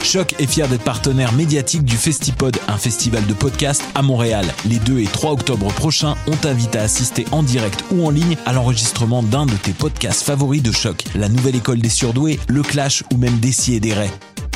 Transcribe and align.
Choc 0.00 0.36
est 0.38 0.46
fier 0.46 0.68
d'être 0.68 0.84
partenaire 0.84 1.32
médiatique 1.32 1.84
du 1.84 1.96
Festipod, 1.96 2.56
un 2.68 2.76
festival 2.76 3.26
de 3.26 3.34
podcast 3.34 3.82
à 3.96 4.02
Montréal. 4.02 4.46
Les 4.64 4.76
2 4.76 5.00
et 5.00 5.06
3 5.06 5.32
octobre 5.32 5.72
prochains, 5.72 6.14
on 6.28 6.36
t'invite 6.36 6.76
à 6.76 6.82
assister 6.82 7.24
en 7.32 7.42
direct 7.42 7.84
ou 7.90 8.06
en 8.06 8.10
ligne 8.10 8.36
à 8.46 8.52
l'enregistrement 8.52 9.24
d'un 9.24 9.46
de 9.46 9.54
tes 9.54 9.72
podcasts 9.72 10.22
favoris 10.22 10.62
de 10.62 10.70
Choc. 10.70 11.02
La 11.16 11.28
nouvelle 11.28 11.56
école 11.56 11.80
des 11.80 11.88
surdoués, 11.88 12.38
le 12.46 12.62
Clash 12.62 13.02
ou 13.12 13.16
même 13.16 13.40
Dessy 13.40 13.74
et 13.74 13.80
des 13.80 13.92
Raies. 13.92 14.12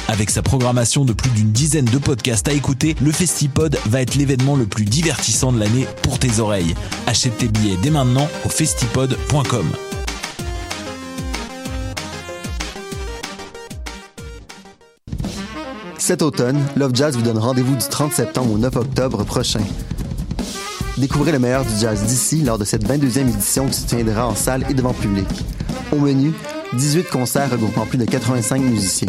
Avec 0.07 0.31
sa 0.31 0.43
programmation 0.43 1.05
de 1.05 1.13
plus 1.13 1.31
d'une 1.31 1.51
dizaine 1.51 1.87
de 1.87 1.99
podcasts 1.99 2.47
à 2.47 2.53
écouter, 2.53 2.95
le 3.03 3.11
Festipod 3.11 3.77
va 3.87 4.01
être 4.01 4.15
l'événement 4.15 4.55
le 4.55 4.67
plus 4.67 4.85
divertissant 4.85 5.53
de 5.53 5.59
l'année 5.59 5.89
pour 6.03 6.21
tes 6.21 6.39
oreilles. 6.39 6.77
Achète 7.09 7.37
tes 7.39 7.49
billets 7.49 7.79
dès 7.83 7.91
maintenant 7.91 8.29
au 8.45 8.49
festipod.com. 8.49 9.67
Cet 16.07 16.23
automne, 16.23 16.65
Love 16.77 16.93
Jazz 16.95 17.17
vous 17.17 17.23
donne 17.23 17.37
rendez-vous 17.37 17.75
du 17.75 17.85
30 17.85 18.13
septembre 18.13 18.53
au 18.53 18.59
9 18.59 18.77
octobre 18.77 19.25
prochain. 19.25 19.59
Découvrez 20.99 21.33
le 21.33 21.41
meilleur 21.41 21.65
du 21.65 21.77
jazz 21.81 22.05
d'ici 22.05 22.43
lors 22.43 22.59
de 22.59 22.65
cette 22.65 22.87
22e 22.89 23.23
édition 23.23 23.67
qui 23.67 23.75
se 23.75 23.89
tiendra 23.89 24.29
en 24.29 24.37
salle 24.37 24.65
et 24.71 24.75
devant 24.75 24.93
public. 24.93 25.27
Au 25.91 25.97
menu, 25.97 26.33
18 26.75 27.09
concerts 27.11 27.51
regroupant 27.51 27.87
plus 27.87 27.99
de 27.99 28.05
85 28.05 28.63
musiciens. 28.63 29.09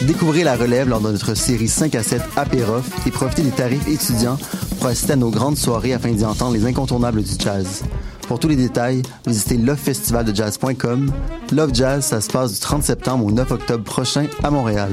Découvrez 0.00 0.42
la 0.42 0.56
relève 0.56 0.88
lors 0.88 1.02
de 1.02 1.12
notre 1.12 1.34
série 1.34 1.68
5 1.68 1.94
à 1.94 2.02
7 2.02 2.22
Apérof 2.34 3.06
et 3.06 3.10
profitez 3.10 3.42
des 3.42 3.50
tarifs 3.50 3.86
étudiants 3.86 4.38
pour 4.78 4.86
assister 4.86 5.12
à 5.12 5.16
nos 5.16 5.28
grandes 5.28 5.58
soirées 5.58 5.92
afin 5.92 6.12
d'y 6.12 6.24
entendre 6.24 6.54
les 6.54 6.64
incontournables 6.64 7.22
du 7.22 7.32
jazz. 7.38 7.82
Pour 8.26 8.38
tous 8.38 8.48
les 8.48 8.56
détails, 8.56 9.02
visitez 9.26 9.58
lovefestivalдejazz.com. 9.58 11.12
Love 11.52 11.74
Jazz, 11.74 12.06
ça 12.06 12.22
se 12.22 12.30
passe 12.30 12.54
du 12.54 12.58
30 12.58 12.84
septembre 12.84 13.26
au 13.26 13.32
9 13.32 13.50
octobre 13.50 13.84
prochain 13.84 14.28
à 14.42 14.50
Montréal. 14.50 14.92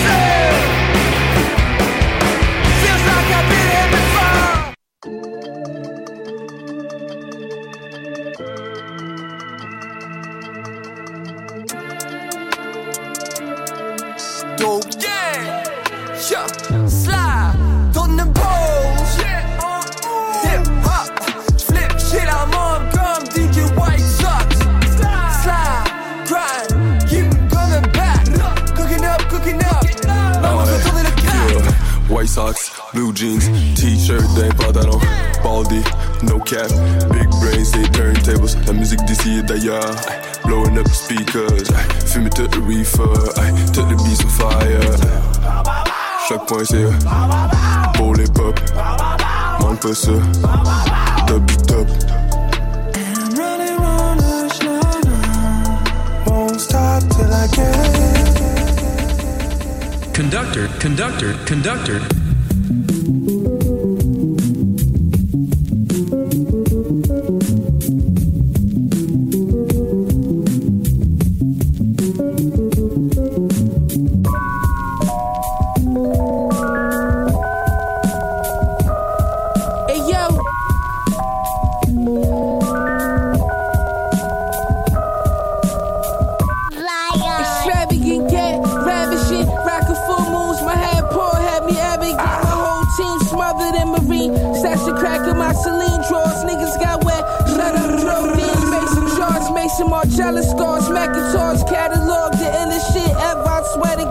My 95.51 95.61
Celine 95.63 96.01
drawers. 96.07 96.43
Niggas 96.47 96.79
got 96.79 97.03
wet. 97.03 97.23
Shut 97.47 97.75
up, 97.75 97.91
trophies. 97.99 98.63
Mason 98.71 99.07
charts, 99.17 99.51
Mason 99.51 99.89
Marcella 99.89 100.43
scars. 100.43 100.89
Macintosh 100.89 101.63
catalog, 101.69 102.31
the 102.39 102.47
illest 102.61 102.93
shit 102.93 103.11
ever. 103.11 103.43
I 103.43 103.61
swear 103.73 103.97
we 103.97 104.05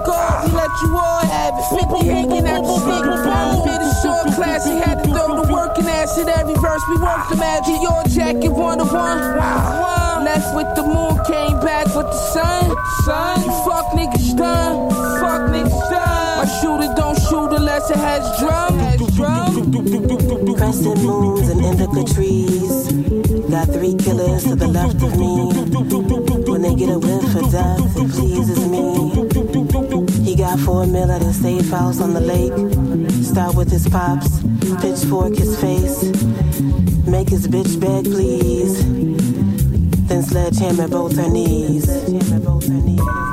let 0.53 0.73
you 0.83 0.97
all 0.97 1.25
have 1.25 1.55
it. 1.57 1.65
Pinky 1.73 2.09
hanging 2.09 2.47
out 2.47 2.65
the 2.65 2.77
stick. 2.85 3.05
Bit 3.65 3.81
of 3.81 3.93
short 4.03 4.27
class. 4.37 4.67
He 4.67 4.77
had 4.77 5.03
to 5.03 5.09
throw 5.09 5.41
the 5.41 5.53
working 5.53 5.89
acid 5.89 6.29
every 6.29 6.55
verse. 6.55 6.83
We 6.89 6.97
worked 6.97 7.31
the 7.31 7.37
magic. 7.37 7.81
Your 7.81 8.03
jacket 8.05 8.53
one 8.53 8.79
to 8.79 8.85
one. 8.85 9.21
Left 10.25 10.55
with 10.55 10.69
the 10.77 10.83
moon, 10.83 11.17
came 11.25 11.59
back 11.65 11.87
with 11.97 12.07
the 12.07 12.21
sun. 12.33 12.77
Sun, 13.05 13.41
fuck 13.65 13.87
niggas 13.97 14.37
done. 14.37 14.91
Fuck 15.19 15.49
niggas 15.49 15.81
done. 15.89 16.37
My 16.39 16.47
shooter 16.61 16.93
don't 16.95 17.19
shoot 17.19 17.57
unless 17.57 17.91
it 17.91 17.97
has 17.97 18.23
drum. 18.39 18.79
Has. 18.79 20.20
Crescent 20.61 21.03
moons 21.03 21.49
and 21.49 21.65
indica 21.65 22.05
trees. 22.13 22.93
Got 23.49 23.69
three 23.69 23.95
killers 23.95 24.45
to 24.45 24.55
the 24.55 24.69
left 24.69 25.03
of 25.03 25.17
me. 25.17 25.49
When 26.53 26.61
they 26.61 26.75
get 26.75 26.91
a 26.91 26.99
whiff 26.99 27.35
of 27.35 27.51
death, 27.51 27.97
it 27.97 28.11
pleases 28.11 28.69
me. 28.69 30.23
He 30.23 30.37
got 30.37 30.61
four 30.61 30.87
mil 30.87 31.11
at 31.11 31.23
his 31.23 31.41
safe 31.41 31.71
house 31.71 32.03
on 32.03 32.13
the 32.13 32.21
lake. 32.21 32.53
Start 33.25 33.55
with 33.57 33.71
his 33.71 33.89
pops, 33.89 34.43
pitchfork 34.83 35.35
his 35.35 35.59
face. 35.59 36.03
Make 37.09 37.31
his 37.31 37.49
bitch 37.49 37.81
beg, 37.81 38.05
please. 38.05 38.85
Then 40.09 40.23
sledgehammer 40.23 40.89
both 40.89 41.17
her 41.17 41.31
knees. 41.31 41.89
Uh, 41.89 43.30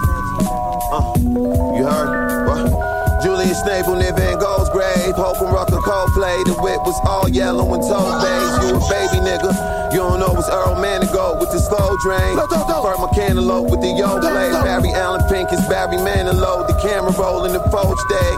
What? 3.48 3.56
Julian 3.56 3.64
Snape 3.64 3.88
will 3.88 3.96
live 3.96 4.18
in 4.20 4.40
Gold's 4.40 4.70
grave. 4.70 5.16
Hope 5.16 5.40
and 5.40 5.54
rock 5.54 5.70
a 5.70 5.80
Coldplay. 5.80 6.44
The 6.46 6.54
whip 6.60 6.82
was 6.84 7.00
all 7.08 7.30
yellow 7.30 7.74
and 7.74 7.82
told 7.82 8.20
beige. 8.20 8.68
You 8.68 8.76
a 8.76 8.80
baby 8.92 9.24
nigga. 9.24 9.56
You 9.94 10.00
don't 10.00 10.20
know 10.20 10.36
it's 10.36 10.50
Earl 10.50 10.76
Manigault 10.76 11.40
with 11.40 11.52
the 11.52 11.60
slow 11.60 11.96
drain. 12.04 12.36
Firm 12.36 13.04
a 13.04 13.10
cantaloupe 13.16 13.72
with 13.72 13.80
the 13.82 13.88
yo 13.88 14.20
play. 14.20 14.52
Barry 14.52 14.92
Allen 14.92 15.24
Pink 15.30 15.54
is 15.54 15.66
Barry 15.68 15.96
Manilow. 15.98 16.68
The 16.68 16.76
camera 16.82 17.12
rolling 17.14 17.54
the 17.54 17.64
poach 17.72 18.00
day. 18.10 18.32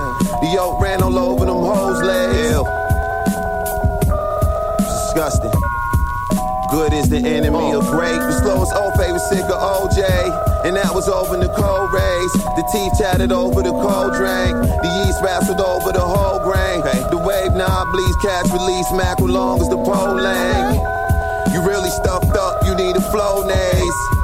The 0.45 0.51
yoke 0.53 0.79
ran 0.79 1.01
all 1.01 1.17
over 1.17 1.45
them 1.45 1.57
hoes' 1.57 2.03
legs. 2.03 2.69
Disgusting. 4.77 5.58
Good 6.79 6.93
is 6.93 7.09
the 7.09 7.17
enemy 7.17 7.73
of 7.73 7.83
great. 7.91 8.15
The 8.15 8.39
slowest 8.39 8.71
old 8.73 8.95
was 8.95 9.27
sick 9.27 9.43
of 9.43 9.59
OJ. 9.59 9.99
And 10.63 10.77
that 10.77 10.95
was 10.95 11.09
over 11.09 11.35
the 11.35 11.51
cold 11.51 11.91
rays. 11.91 12.33
The 12.55 12.63
teeth 12.71 12.93
chatted 12.97 13.31
over 13.33 13.61
the 13.61 13.71
cold 13.71 14.15
drink. 14.15 14.55
The 14.55 14.91
yeast 15.03 15.19
wrestled 15.21 15.59
over 15.59 15.91
the 15.91 15.99
whole 15.99 16.39
grain. 16.39 16.79
The 17.11 17.19
wave 17.19 17.51
knob 17.51 17.91
bleeds, 17.91 18.15
catch 18.23 18.47
release, 18.55 18.87
mackerel 18.93 19.27
long 19.27 19.59
as 19.59 19.67
the 19.67 19.75
pole 19.75 20.15
length. 20.15 20.79
You 21.51 21.59
really 21.67 21.89
stuffed 21.89 22.35
up, 22.37 22.63
you 22.63 22.73
need 22.75 22.95
a 22.95 23.03
flow 23.11 23.43
naze. 23.43 24.18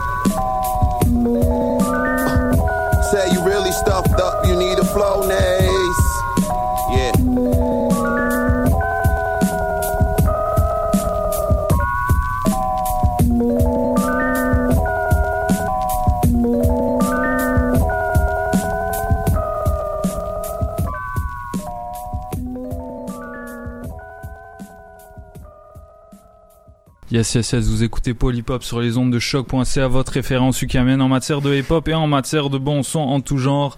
Yes, 27.16 27.34
yes, 27.34 27.54
yes, 27.54 27.70
vous 27.70 27.82
écoutez 27.82 28.14
Polypop 28.14 28.62
sur 28.62 28.82
les 28.82 28.98
ondes 28.98 29.10
de 29.10 29.20
choc.ca, 29.20 29.88
votre 29.88 30.12
référence 30.12 30.62
ukamienne 30.62 31.02
en 31.02 31.08
matière 31.08 31.40
de 31.40 31.56
hip-hop 31.56 31.88
et 31.88 31.94
en 31.94 32.08
matière 32.08 32.50
de 32.50 32.58
bon 32.58 32.84
son 32.84 33.00
en 33.00 33.22
tout 33.22 33.38
genre. 33.38 33.78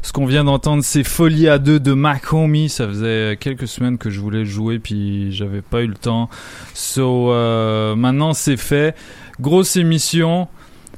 Ce 0.00 0.10
qu'on 0.10 0.24
vient 0.24 0.42
d'entendre, 0.42 0.82
c'est 0.82 1.04
Folie 1.04 1.48
à 1.48 1.58
deux 1.58 1.80
de 1.80 1.92
Mac 1.92 2.32
Homie. 2.32 2.70
Ça 2.70 2.88
faisait 2.88 3.36
quelques 3.38 3.68
semaines 3.68 3.98
que 3.98 4.08
je 4.08 4.20
voulais 4.20 4.38
le 4.38 4.44
jouer, 4.46 4.78
puis 4.78 5.30
j'avais 5.32 5.60
pas 5.60 5.82
eu 5.82 5.86
le 5.86 5.96
temps. 5.96 6.30
So, 6.72 7.30
euh, 7.30 7.94
maintenant 7.94 8.32
c'est 8.32 8.56
fait. 8.56 8.96
Grosse 9.38 9.76
émission. 9.76 10.48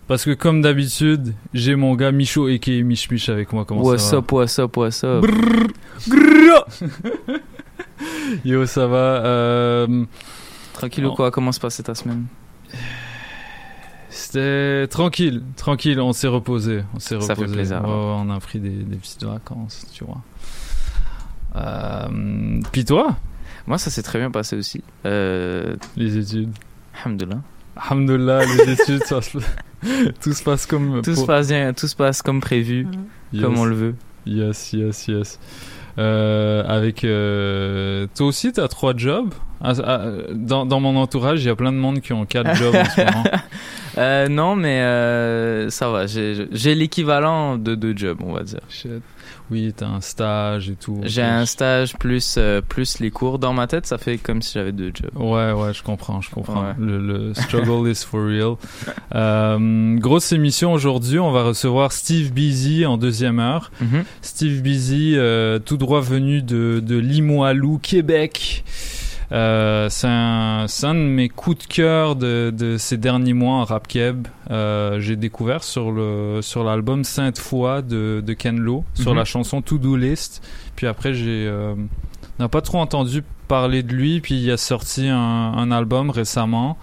Parce 0.07 0.25
que 0.25 0.31
comme 0.31 0.63
d'habitude, 0.63 1.35
j'ai 1.55 1.75
mon 1.75 1.97
gars 1.97 2.13
Micho 2.13 2.47
et 2.47 2.61
Mich 2.85 3.11
Mich 3.11 3.29
avec 3.29 3.53
moi. 3.53 3.65
Comment 3.65 3.83
what's 3.83 4.05
ça 4.05 4.13
va 4.13 4.19
up, 4.19 4.31
what's 4.31 4.59
up, 4.61 4.77
what's 4.77 5.03
up? 5.03 5.27
Brrr. 6.07 6.69
Yo, 8.45 8.65
ça 8.67 8.87
va. 8.87 9.25
Euh, 9.27 10.05
Tranquille 10.81 11.07
ou 11.07 11.15
quoi 11.15 11.31
Comment 11.31 11.53
se 11.53 11.61
passait 11.61 11.83
ta 11.83 11.95
semaine 11.95 12.27
C'était 14.11 14.89
tranquille, 14.89 15.43
tranquille. 15.57 16.01
On 16.01 16.13
s'est 16.13 16.27
reposé, 16.29 16.83
on 16.95 16.99
s'est 16.99 17.21
Ça 17.21 17.35
reposé. 17.35 17.47
fait 17.49 17.53
plaisir, 17.53 17.83
Ouais, 17.83 17.89
ouais. 17.89 17.95
ouais, 17.95 18.17
on 18.19 18.31
a 18.31 18.41
pris 18.41 18.59
des, 18.59 18.71
des 18.71 18.97
petites 18.97 19.23
vacances, 19.23 19.87
tu 19.93 20.05
vois. 20.05 20.21
Euh, 21.57 22.61
Puis 22.73 22.85
toi, 22.85 23.17
Moi, 23.67 23.79
ça 23.79 23.91
s'est 23.91 24.03
très 24.03 24.19
bien 24.19 24.31
passé 24.31 24.57
aussi. 24.57 24.83
Euh, 25.07 25.77
les 25.97 26.17
études. 26.19 26.51
Alhamdoulilah. 27.05 27.41
Alhamdulillah, 27.77 28.45
les 28.47 28.73
études, 28.81 29.05
ça 29.05 29.23
se- 29.23 29.39
tout 30.21 30.33
se 30.33 30.43
passe 30.43 30.67
comme 30.67 31.03
Tout 31.03 31.15
se 31.15 31.25
passe 31.25 31.49
bien, 31.49 31.73
tout 31.73 31.87
se 31.87 31.97
passe 31.97 32.21
comme 32.23 32.41
prévu, 32.41 32.87
Yes. 33.33 33.43
comme 33.45 33.59
on 33.59 33.65
le 33.65 33.75
veut. 33.77 33.95
Yes, 34.27 34.73
yes, 34.73 35.07
yes. 35.07 35.39
Euh, 35.99 36.63
avec 36.67 37.05
euh, 37.05 38.07
toi 38.17 38.27
aussi, 38.27 38.53
t'as 38.53 38.69
trois 38.69 38.95
jobs? 38.97 39.33
Ah, 39.63 39.73
ah, 39.85 40.01
dans, 40.33 40.65
dans 40.65 40.81
mon 40.81 40.97
entourage, 40.97 41.43
il 41.43 41.47
y 41.47 41.51
a 41.51 41.57
plein 41.57 41.73
de 41.73 41.77
monde 41.77 42.01
qui 42.01 42.13
ont 42.13 42.25
quatre 42.25 42.55
jobs 42.57 42.75
en 42.75 42.85
ce 42.85 43.01
moment. 43.01 43.25
Euh, 43.99 44.29
non, 44.29 44.57
mais 44.57 44.81
euh, 44.81 45.69
ça 45.71 45.91
va. 45.91 46.07
J'ai 46.07 46.47
j'ai 46.53 46.75
l'équivalent 46.75 47.59
de 47.59 47.75
deux 47.75 47.97
jobs, 47.97 48.19
on 48.25 48.33
va 48.33 48.43
dire. 48.43 48.61
Shit. 48.69 49.03
Oui, 49.51 49.73
t'as 49.77 49.87
un 49.87 50.01
stage 50.01 50.71
et 50.71 50.75
tout. 50.77 51.01
J'ai 51.05 51.23
un 51.23 51.45
stage 51.47 51.97
plus 51.97 52.37
euh, 52.39 52.61
plus 52.61 53.01
les 53.01 53.11
cours. 53.11 53.39
Dans 53.39 53.53
ma 53.53 53.67
tête, 53.67 53.87
ça 53.87 53.99
fait 53.99 54.17
comme 54.19 54.43
si 54.43 54.55
j'avais 54.55 54.73
deux 54.73 54.93
jobs. 54.95 55.11
Ouais, 55.17 55.53
ouais, 55.53 55.75
je 55.75 55.83
comprends, 55.83 56.21
je 56.21 56.31
comprends. 56.31 56.63
Ouais. 56.63 56.75
Le, 56.79 56.99
le 56.99 57.35
struggle 57.41 57.89
is 57.91 58.05
for 58.05 58.25
real. 58.25 58.55
Euh, 59.15 59.97
grosse 59.99 60.33
émission 60.33 60.73
aujourd'hui. 60.73 61.19
On 61.19 61.33
va 61.33 61.43
recevoir 61.43 61.93
Steve 61.93 62.33
Busy 62.33 62.87
en 62.87 62.97
deuxième 62.97 63.41
heure. 63.41 63.71
Mhm. 63.81 64.05
Steve 64.23 64.63
Busy, 64.63 65.15
euh, 65.17 65.59
tout 65.59 65.77
droit 65.77 66.01
venu 66.01 66.43
de, 66.43 66.81
de 66.85 66.97
Limoilou, 66.97 67.79
Québec. 67.79 68.65
Euh, 69.33 69.89
c'est 69.91 70.09
un, 70.09 70.67
un 70.83 70.95
de 70.95 70.99
mes 70.99 71.29
coups 71.29 71.59
de 71.69 71.73
cœur 71.73 72.17
de, 72.17 72.53
de 72.57 72.77
ces 72.79 72.97
derniers 72.97 73.33
mois 73.33 73.55
en 73.57 73.65
rap 73.65 73.87
keb. 73.87 74.27
Euh, 74.51 74.99
j'ai 74.99 75.15
découvert 75.15 75.63
sur 75.63 75.93
le 75.93 76.41
sur 76.43 76.65
l'album 76.65 77.05
Sainte 77.05 77.39
Foi 77.39 77.81
de, 77.83 78.23
de 78.27 78.33
Ken 78.33 78.59
Lo, 78.59 78.85
sur 78.95 79.13
Mhm. 79.13 79.19
la 79.19 79.25
chanson 79.25 79.63
To 79.63 79.79
Do 79.79 79.95
List. 79.97 80.43
Puis 80.75 80.89
après 80.89 81.15
j'ai 81.15 81.47
euh, 81.47 81.75
n'a 82.41 82.49
pas 82.49 82.61
trop 82.61 82.79
entendu 82.79 83.23
parler 83.47 83.85
de 83.85 83.93
lui. 83.95 84.21
Puis 84.21 84.35
il 84.35 84.51
a 84.51 84.57
sorti 84.57 85.07
un, 85.07 85.17
un 85.17 85.71
album 85.71 86.11
récemment. 86.11 86.77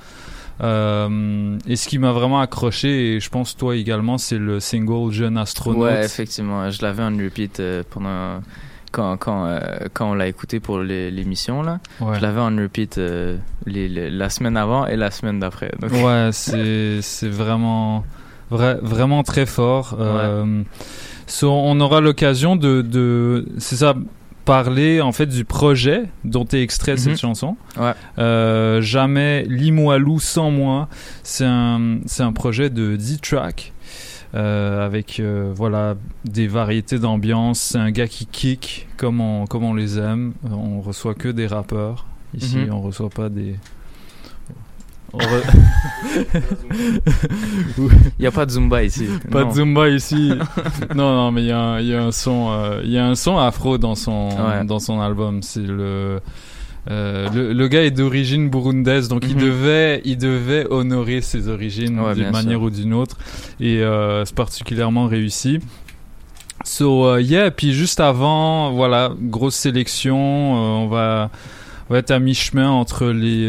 Euh, 0.61 1.57
et 1.67 1.75
ce 1.75 1.87
qui 1.87 1.99
m'a 1.99 2.11
vraiment 2.13 2.39
accroché, 2.39 3.15
et 3.15 3.19
je 3.19 3.29
pense 3.29 3.55
toi 3.55 3.75
également, 3.75 4.17
c'est 4.17 4.39
le 4.39 4.59
single 4.59 5.11
Jeune 5.11 5.37
astronaute. 5.37 5.81
Ouais, 5.83 6.03
effectivement. 6.05 6.69
Je 6.71 6.81
l'avais 6.81 7.03
en 7.03 7.15
repeat 7.15 7.61
pendant 7.91 8.41
quand 8.91 9.17
quand 9.17 9.45
euh, 9.45 9.59
quand 9.93 10.11
on 10.11 10.13
l'a 10.13 10.27
écouté 10.27 10.59
pour 10.59 10.79
l'émission 10.79 11.61
là. 11.61 11.79
Ouais. 11.99 12.15
Je 12.17 12.21
l'avais 12.21 12.39
en 12.41 12.55
repeat 12.55 12.97
euh, 12.97 13.37
les- 13.65 13.89
les- 13.89 14.09
la 14.09 14.29
semaine 14.29 14.57
avant 14.57 14.85
et 14.87 14.95
la 14.95 15.11
semaine 15.11 15.39
d'après. 15.39 15.71
Donc, 15.79 15.91
Ouais, 15.91 16.29
c'est 16.31 17.29
vraiment 17.29 18.03
vrai, 18.49 18.77
vraiment 18.81 19.23
très 19.23 19.45
fort. 19.45 19.97
Euh, 19.99 20.63
so, 21.27 21.51
on 21.51 21.79
aura 21.79 21.99
l'occasion 22.01 22.55
de 22.55 22.81
de 22.81 23.47
c'est 23.57 23.75
ça 23.77 23.93
parler 24.45 25.01
en 25.01 25.11
fait 25.11 25.25
du 25.25 25.43
projet 25.43 26.03
dont 26.23 26.45
est 26.45 26.61
extrait 26.61 26.93
Mhm. 26.93 26.97
cette 26.97 27.19
chanson. 27.19 27.57
Ouais. 27.77 27.91
Jamais 28.81 29.43
Limoilou 29.43 30.19
sans 30.19 30.51
moi. 30.51 30.87
C'est 31.23 31.45
un 31.45 31.97
c'est 32.05 32.23
un 32.23 32.31
projet 32.33 32.69
de 32.69 32.95
10 32.95 33.19
tracks. 33.19 33.73
Euh, 34.37 34.85
avec 34.85 35.19
euh, 35.19 35.51
voilà 35.55 35.95
des 36.23 36.47
variétés 36.47 36.99
d'ambiance, 36.99 37.59
c'est 37.59 37.77
un 37.79 37.91
gars 37.91 38.07
qui 38.07 38.25
kick 38.27 38.87
comme 38.95 39.19
on 39.19 39.45
comme 39.47 39.63
on 39.63 39.73
les 39.73 39.97
aime. 39.99 40.33
On 40.49 40.79
reçoit 40.81 41.15
que 41.15 41.27
des 41.29 41.47
rappeurs 41.47 42.05
ici, 42.33 42.57
Mhm. 42.57 42.73
on 42.73 42.81
reçoit 42.81 43.09
pas 43.09 43.29
des 43.29 43.55
re- 45.13 45.43
Il 47.77 48.21
n'y 48.21 48.27
a 48.27 48.31
pas 48.31 48.45
de 48.45 48.51
Zumba 48.51 48.83
ici. 48.83 49.07
Pas 49.31 49.43
Non. 49.43 49.49
de 49.49 49.53
Zumba 49.55 49.89
ici. 49.89 50.31
non, 50.95 51.15
non, 51.15 51.31
mais 51.31 51.41
il 51.43 51.47
y, 51.47 51.51
a 51.51 51.59
un- 51.59 51.79
il 51.79 51.87
y 51.87 51.93
a 51.95 52.03
un 52.03 52.11
son, 52.11 52.49
euh, 52.51 52.81
il 52.83 52.91
y 52.91 52.97
a 52.97 53.05
un 53.05 53.15
son 53.15 53.37
afro 53.37 53.77
dans 53.77 53.95
son, 53.95 54.29
Ouais. 54.29 54.65
dans 54.65 54.79
son 54.79 54.99
album. 54.99 55.41
C'est 55.41 55.61
le, 55.65 56.19
euh, 56.89 57.27
le, 57.33 57.53
le 57.53 57.67
gars 57.67 57.83
est 57.83 57.91
d'origine 57.91 58.49
burundaise, 58.49 59.07
donc 59.09 59.23
il 59.27 59.35
Mhm. 59.35 59.41
devait, 59.41 60.01
il 60.05 60.17
devait 60.17 60.65
honorer 60.69 61.21
ses 61.21 61.47
origines 61.49 61.99
Ouais, 61.99 62.13
d'une 62.15 62.29
manière 62.31 62.59
sûr. 62.59 62.61
ou 62.63 62.69
d'une 62.69 62.93
autre, 62.93 63.17
et 63.59 63.81
euh, 63.83 64.23
c'est 64.25 64.35
particulièrement 64.35 65.07
réussi. 65.07 65.59
So 66.63 67.05
euh, 67.05 67.21
yeah, 67.21 67.51
puis 67.51 67.73
juste 67.73 67.99
avant, 67.99 68.71
voilà, 68.71 69.11
grosse 69.19 69.55
sélection. 69.55 70.17
euh, 70.17 70.83
on 70.83 70.87
va, 70.87 71.29
on 71.89 71.93
va 71.93 71.99
être 71.99 72.11
à 72.11 72.19
mi-chemin 72.19 72.69
entre 72.69 73.07
les 73.07 73.45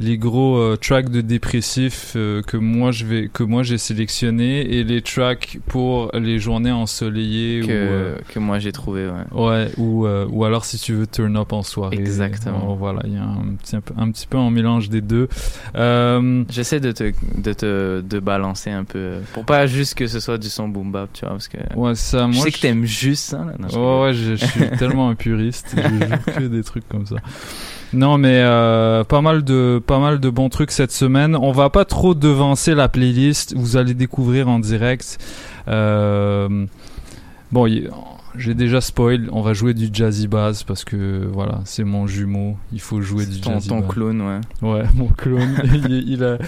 les 0.00 0.18
gros 0.18 0.56
euh, 0.58 0.76
tracks 0.76 1.08
de 1.08 1.20
dépressifs 1.20 2.12
euh, 2.16 2.42
que 2.42 2.56
moi 2.56 2.90
je 2.90 3.04
vais 3.06 3.28
que 3.32 3.42
moi 3.42 3.62
j'ai 3.62 3.78
sélectionné 3.78 4.60
et 4.78 4.84
les 4.84 5.02
tracks 5.02 5.58
pour 5.66 6.10
les 6.14 6.38
journées 6.38 6.72
ensoleillées 6.72 7.60
que, 7.60 7.66
ou 7.66 7.70
euh, 7.70 8.16
que 8.28 8.38
moi 8.38 8.58
j'ai 8.58 8.72
trouvé. 8.72 9.06
Ouais. 9.08 9.40
ouais 9.44 9.70
ou 9.76 10.06
euh, 10.06 10.26
ou 10.30 10.44
alors 10.44 10.64
si 10.64 10.78
tu 10.78 10.92
veux 10.94 11.06
turn 11.06 11.36
up 11.36 11.52
en 11.52 11.62
soirée 11.62 11.96
Exactement. 11.98 12.74
Voilà 12.74 13.00
il 13.04 13.14
y 13.14 13.16
a 13.16 13.22
un 13.24 13.54
petit, 13.60 13.76
un, 13.76 13.80
peu- 13.80 13.94
un 13.96 14.10
petit 14.10 14.26
peu 14.26 14.38
en 14.38 14.50
mélange 14.50 14.88
des 14.88 15.00
deux 15.00 15.28
euh, 15.76 16.44
J'essaie 16.50 16.80
de 16.80 16.92
te, 16.92 17.12
de 17.38 17.52
te 17.52 18.00
de 18.00 18.18
balancer 18.18 18.70
un 18.70 18.84
peu 18.84 19.18
pour 19.32 19.44
pas 19.44 19.66
juste 19.66 19.94
que 19.94 20.06
ce 20.06 20.20
soit 20.20 20.38
du 20.38 20.48
son 20.48 20.68
boom 20.68 20.90
bap, 20.92 21.10
tu 21.12 21.20
vois, 21.20 21.30
parce 21.30 21.48
que 21.48 21.58
ouais 21.76 21.94
ça 21.94 22.26
je 22.30 22.34
moi 22.36 22.44
sais 22.44 22.50
que 22.52 22.58
t'aimes 22.60 22.84
juste 22.84 23.24
ça. 23.30 23.38
Là. 23.38 23.54
Non, 23.58 23.68
Ouais, 24.00 24.06
ouais, 24.08 24.14
je, 24.14 24.36
je 24.36 24.44
suis 24.46 24.70
tellement 24.78 25.08
un 25.10 25.14
puriste. 25.14 25.74
Je 25.76 26.06
joue 26.06 26.38
que 26.38 26.44
des 26.44 26.62
trucs 26.62 26.88
comme 26.88 27.06
ça. 27.06 27.16
Non, 27.94 28.18
mais 28.18 28.40
euh, 28.42 29.04
pas 29.04 29.20
mal 29.20 29.44
de 29.44 29.80
pas 29.84 29.98
mal 30.00 30.18
de 30.18 30.28
bons 30.28 30.48
trucs 30.48 30.72
cette 30.72 30.90
semaine. 30.90 31.36
On 31.36 31.52
va 31.52 31.70
pas 31.70 31.84
trop 31.84 32.14
devancer 32.14 32.74
la 32.74 32.88
playlist. 32.88 33.54
Vous 33.56 33.76
allez 33.76 33.94
découvrir 33.94 34.48
en 34.48 34.58
direct. 34.58 35.18
Euh, 35.68 36.66
bon, 37.52 37.68
j'ai 38.36 38.54
déjà 38.54 38.80
spoil. 38.80 39.28
On 39.32 39.42
va 39.42 39.52
jouer 39.52 39.74
du 39.74 39.90
jazzy 39.92 40.26
bass 40.26 40.64
parce 40.64 40.84
que 40.84 41.28
voilà, 41.32 41.60
c'est 41.64 41.84
mon 41.84 42.06
jumeau. 42.08 42.56
Il 42.72 42.80
faut 42.80 43.00
jouer 43.00 43.26
du 43.26 43.40
ton, 43.40 43.52
jazzy 43.52 43.68
ton 43.68 43.80
bass. 43.80 43.90
clone, 43.90 44.22
ouais. 44.22 44.40
Ouais, 44.68 44.84
mon 44.94 45.06
clone. 45.08 45.54
il, 45.72 46.08
il 46.08 46.24
a, 46.24 46.38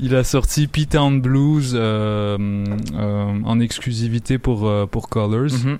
il 0.00 0.16
a 0.16 0.24
sorti 0.24 0.66
P-Town 0.66 1.20
Blues 1.20 1.72
euh, 1.74 2.64
en 2.96 3.60
exclusivité 3.60 4.38
pour, 4.38 4.70
pour 4.88 5.08
Colors. 5.08 5.52
Mhm. 5.64 5.78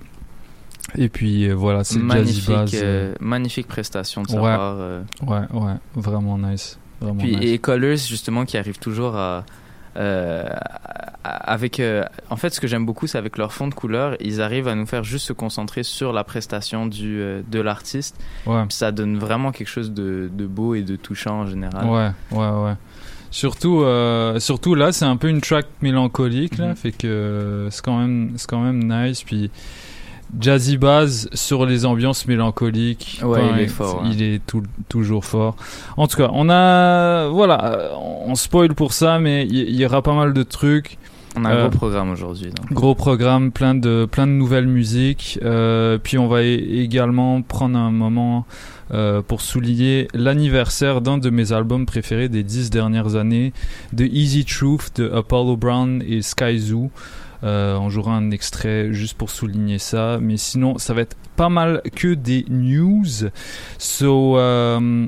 Et 0.97 1.09
puis 1.09 1.47
euh, 1.49 1.53
voilà, 1.53 1.83
c'est 1.83 1.95
jazzy 1.95 2.05
magnifique, 2.05 2.47
bass. 2.49 2.71
euh, 2.75 3.13
magnifique 3.19 3.67
prestation 3.67 4.23
de 4.23 4.29
sa 4.29 4.35
Ouais. 4.41 4.55
part. 4.55 4.75
euh. 4.79 5.01
Ouais, 5.25 5.41
ouais, 5.53 5.73
vraiment 5.95 6.37
nice. 6.37 6.79
Vraiment 6.99 7.19
Puis 7.19 7.35
nice. 7.35 7.49
et 7.51 7.57
Colors 7.59 7.97
justement 7.97 8.45
qui 8.45 8.57
arrive 8.57 8.79
toujours 8.79 9.15
à 9.15 9.45
euh, 9.97 10.47
avec 11.23 11.79
euh, 11.79 12.03
en 12.29 12.35
fait 12.35 12.53
ce 12.53 12.59
que 12.61 12.67
j'aime 12.67 12.85
beaucoup 12.85 13.07
c'est 13.07 13.17
avec 13.17 13.37
leur 13.37 13.51
fond 13.53 13.67
de 13.67 13.73
couleur 13.73 14.15
ils 14.19 14.41
arrivent 14.41 14.67
à 14.67 14.75
nous 14.75 14.85
faire 14.85 15.03
juste 15.03 15.25
se 15.27 15.33
concentrer 15.33 15.83
sur 15.83 16.13
la 16.13 16.23
prestation 16.23 16.85
du 16.85 17.19
euh, 17.19 17.41
de 17.49 17.59
l'artiste 17.59 18.15
Ouais. 18.45 18.63
Ça 18.69 18.91
donne 18.91 19.17
vraiment 19.17 19.51
quelque 19.51 19.67
chose 19.67 19.91
de, 19.91 20.29
de 20.31 20.45
beau 20.45 20.75
et 20.75 20.83
de 20.83 20.95
touchant 20.95 21.41
en 21.41 21.45
général 21.47 21.85
Ouais, 21.87 22.37
ouais, 22.37 22.63
ouais. 22.63 22.73
Surtout, 23.31 23.81
euh, 23.83 24.39
surtout 24.39 24.73
là, 24.73 24.91
c'est 24.91 25.05
un 25.05 25.15
peu 25.17 25.29
une 25.29 25.39
track 25.41 25.67
mélancolique, 25.83 26.57
là, 26.57 26.69
Mhm. 26.69 26.75
fait 26.75 26.91
que 26.91 27.67
c'est 27.69 27.83
quand 27.85 27.99
même, 27.99 28.33
c'est 28.37 28.49
quand 28.49 28.59
même 28.61 28.83
nice. 28.91 29.21
Puis 29.21 29.51
Jazzy 30.39 30.77
Bass 30.77 31.27
sur 31.33 31.65
les 31.65 31.85
ambiances 31.85 32.27
mélancoliques. 32.27 33.19
Ouais, 33.23 33.39
Enfin, 33.41 33.55
il 33.57 33.61
est 33.63 33.67
fort, 33.67 34.03
Il 34.11 34.21
est 34.21 34.41
tout- 34.45 34.63
toujours 34.89 35.25
fort. 35.25 35.55
En 35.97 36.07
tout 36.07 36.17
cas, 36.17 36.29
on 36.33 36.49
a, 36.49 37.27
voilà, 37.29 37.65
euh, 37.65 37.89
on 38.25 38.35
spoil 38.35 38.73
pour 38.75 38.93
ça, 38.93 39.19
mais 39.19 39.45
il 39.47 39.75
y, 39.75 39.85
aura 39.85 40.01
pas 40.01 40.13
mal 40.13 40.33
de 40.33 40.43
trucs. 40.43 40.97
On 41.35 41.45
a 41.45 41.49
un 41.49 41.55
Euh, 41.57 41.67
gros 41.69 41.77
programme 41.77 42.09
aujourd'hui. 42.11 42.49
Gros 42.71 42.95
programme, 42.95 43.51
plein 43.51 43.75
de, 43.75 44.07
plein 44.11 44.25
de 44.27 44.31
nouvelles 44.31 44.67
musiques. 44.67 45.39
Euh, 45.43 45.97
puis 46.01 46.17
on 46.17 46.27
va 46.27 46.41
également 46.43 47.41
prendre 47.41 47.77
un 47.77 47.91
moment 47.91 48.45
euh, 48.91 49.21
pour 49.21 49.41
souligner 49.41 50.07
l'anniversaire 50.15 51.01
d'un 51.01 51.19
de 51.19 51.29
mes 51.29 51.51
albums 51.53 51.85
préférés 51.85 52.29
des 52.29 52.41
dix 52.43 52.71
dernières 52.71 53.15
années, 53.15 53.53
de 53.93 54.05
Easy 54.05 54.43
Truth 54.45 54.91
de 54.99 55.11
Apollo 55.11 55.57
Brown 55.57 56.01
et 56.07 56.23
Sky 56.23 56.57
Zoo. 56.59 56.89
Euh, 57.43 57.77
on 57.77 57.89
jouera 57.89 58.15
un 58.15 58.31
extrait 58.31 58.93
juste 58.93 59.17
pour 59.17 59.29
souligner 59.29 59.79
ça, 59.79 60.17
mais 60.21 60.37
sinon 60.37 60.77
ça 60.77 60.93
va 60.93 61.01
être 61.01 61.15
pas 61.35 61.49
mal 61.49 61.81
que 61.95 62.13
des 62.13 62.45
news. 62.49 63.29
So, 63.77 64.37
euh, 64.37 65.07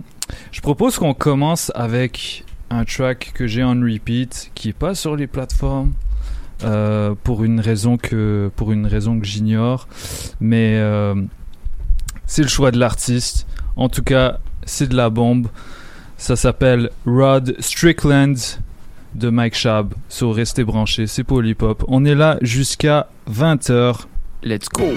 je 0.52 0.62
propose 0.62 0.98
qu'on 0.98 1.14
commence 1.14 1.72
avec 1.76 2.46
un 2.70 2.86
track 2.86 3.32
que 3.34 3.48
j'ai 3.48 3.64
en 3.64 3.80
repeat 3.82 4.52
qui 4.56 4.70
est 4.70 4.74
pas 4.74 4.96
sur 4.96 5.18
les 5.18 5.28
plateformes 5.28 5.92
euh, 6.64 7.16
pour 7.22 7.44
une 7.44 7.60
raison 7.60 7.98
que 7.98 8.50
pour 8.56 8.72
une 8.72 8.86
raison 8.86 9.20
que 9.20 9.26
j'ignore. 9.26 9.88
Mais 10.40 10.80
c'est 12.26 12.44
le 12.44 12.48
choix 12.48 12.72
de 12.72 12.80
l'artiste. 12.80 13.46
En 13.76 13.90
tout 13.90 14.04
cas 14.04 14.40
c'est 14.66 14.88
de 14.88 14.96
la 14.96 15.10
bombe. 15.10 15.48
Ça 16.18 16.36
s'appelle 16.36 16.92
Rod 17.06 17.56
Strickland 17.60 18.36
de 19.16 19.30
Mike 19.30 19.56
Schaab 19.56 19.94
so 20.10 20.32
restez 20.32 20.64
branchés 20.64 21.08
c'est 21.08 21.24
Polypop 21.24 21.84
on 21.88 22.06
est 22.06 22.16
là 22.16 22.38
jusqu'à 22.42 23.08
20h 23.30 24.06
let's 24.44 24.70
go 24.70 24.94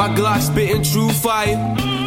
My 0.00 0.08
Glock 0.14 0.40
spitting 0.40 0.82
true 0.82 1.10
fire. 1.10 1.58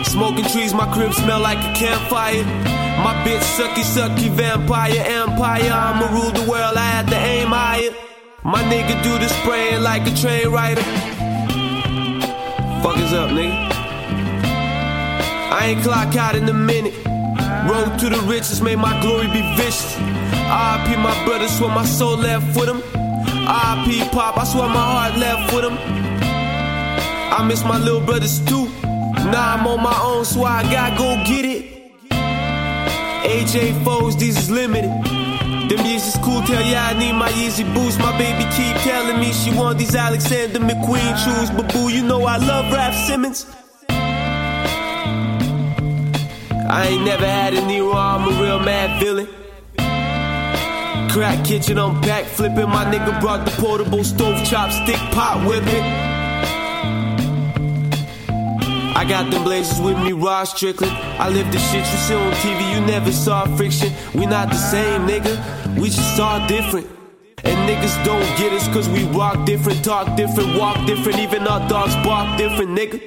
Smoking 0.03 0.45
trees, 0.45 0.73
my 0.73 0.91
crib 0.91 1.13
smell 1.13 1.39
like 1.39 1.59
a 1.59 1.73
campfire. 1.75 2.82
My 3.01 3.13
bitch 3.25 3.41
sucky 3.57 3.83
sucky 3.83 4.29
vampire 4.29 5.03
empire. 5.05 5.71
I'ma 5.71 6.11
rule 6.11 6.31
the 6.31 6.49
world, 6.49 6.77
I 6.77 6.87
had 6.95 7.07
to 7.07 7.15
aim 7.15 7.47
higher. 7.47 7.91
My 8.43 8.61
nigga 8.63 9.01
do 9.03 9.17
the 9.17 9.29
spraying 9.29 9.81
like 9.81 10.05
a 10.05 10.13
train 10.15 10.49
rider. 10.49 10.83
Fuck 12.83 12.97
is 12.97 13.13
up, 13.13 13.29
nigga? 13.31 13.71
I 15.51 15.67
ain't 15.67 15.83
clock 15.83 16.15
out 16.15 16.35
in 16.35 16.49
a 16.49 16.53
minute. 16.53 16.93
Road 17.69 17.97
to 17.99 18.09
the 18.09 18.21
riches, 18.27 18.61
may 18.61 18.75
my 18.75 18.99
glory 19.01 19.27
be 19.27 19.41
vicious. 19.55 19.95
RIP 19.97 20.99
my 20.99 21.15
brother, 21.25 21.47
swear 21.47 21.69
my 21.69 21.85
soul 21.85 22.17
left 22.17 22.55
with 22.59 22.67
him. 22.67 22.81
RIP 23.47 24.11
Pop, 24.11 24.37
I 24.37 24.43
swear 24.43 24.67
my 24.67 24.85
heart 24.93 25.17
left 25.17 25.53
with 25.53 25.63
him. 25.63 25.77
I 25.77 27.43
miss 27.47 27.63
my 27.63 27.77
little 27.77 28.01
brothers 28.01 28.39
too. 28.45 28.65
Now 29.31 29.55
I'm 29.55 29.67
on 29.67 29.81
my 29.81 29.97
own, 30.03 30.25
so 30.25 30.43
I 30.43 30.63
gotta 30.63 30.97
go 30.97 31.15
get 31.25 31.45
it. 31.45 31.72
AJ 33.23 33.83
foes, 33.83 34.15
these 34.17 34.37
is 34.37 34.49
limited. 34.49 34.91
Them 35.69 35.85
years 35.85 36.05
is 36.05 36.17
cool, 36.21 36.41
tell 36.43 36.61
ya 36.61 36.89
I 36.91 36.93
need 36.99 37.13
my 37.13 37.31
easy 37.31 37.63
boost. 37.63 37.97
My 37.99 38.17
baby 38.17 38.43
keep 38.51 38.75
telling 38.83 39.19
me 39.19 39.31
she 39.31 39.51
want 39.51 39.77
these 39.79 39.95
Alexander 39.95 40.59
McQueen 40.59 41.17
shoes. 41.23 41.49
But 41.49 41.71
boo, 41.73 41.89
you 41.89 42.03
know 42.03 42.25
I 42.25 42.37
love 42.37 42.71
Rap 42.73 42.93
Simmons. 43.07 43.45
I 46.69 46.87
ain't 46.87 47.05
never 47.05 47.25
had 47.25 47.53
a 47.53 47.65
Nero, 47.65 47.93
I'm 47.93 48.27
a 48.27 48.41
real 48.41 48.59
mad 48.59 48.99
villain. 48.99 49.27
Crack 51.11 51.45
kitchen, 51.45 51.77
I'm 51.77 52.01
back 52.01 52.25
flipping. 52.25 52.69
My 52.69 52.85
nigga 52.85 53.21
brought 53.21 53.45
the 53.45 53.51
portable 53.51 54.03
stove 54.03 54.37
chopstick 54.39 54.97
pot 55.13 55.47
whipping. 55.47 56.12
I 59.03 59.05
got 59.05 59.29
them 59.29 59.43
blazers 59.43 59.81
with 59.81 59.97
me, 59.97 60.13
Ross 60.13 60.55
Strickland. 60.55 60.93
I 61.19 61.27
live 61.27 61.51
the 61.51 61.59
shit 61.59 61.85
you 61.85 61.97
see 62.07 62.15
on 62.15 62.31
TV, 62.35 62.73
you 62.73 62.79
never 62.85 63.11
saw 63.11 63.43
friction. 63.57 63.91
We 64.13 64.25
not 64.25 64.47
the 64.47 64.55
same, 64.55 65.05
nigga. 65.05 65.35
We 65.77 65.89
just 65.89 66.17
all 66.21 66.47
different. 66.47 66.87
And 67.43 67.69
niggas 67.69 68.05
don't 68.05 68.23
get 68.37 68.53
us 68.53 68.65
cause 68.69 68.87
we 68.87 69.03
rock 69.07 69.45
different, 69.45 69.83
talk 69.83 70.15
different, 70.15 70.57
walk 70.57 70.87
different, 70.87 71.19
even 71.19 71.45
our 71.45 71.67
dogs 71.67 71.93
bark 71.95 72.37
different, 72.37 72.79
nigga. 72.79 73.01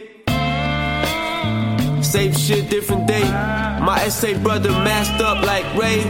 Same 2.04 2.34
shit, 2.34 2.68
different 2.68 3.06
day. 3.06 3.24
My 3.80 3.98
essay 4.04 4.38
brother 4.42 4.72
masked 4.72 5.22
up 5.22 5.42
like 5.46 5.64
Ray. 5.76 6.02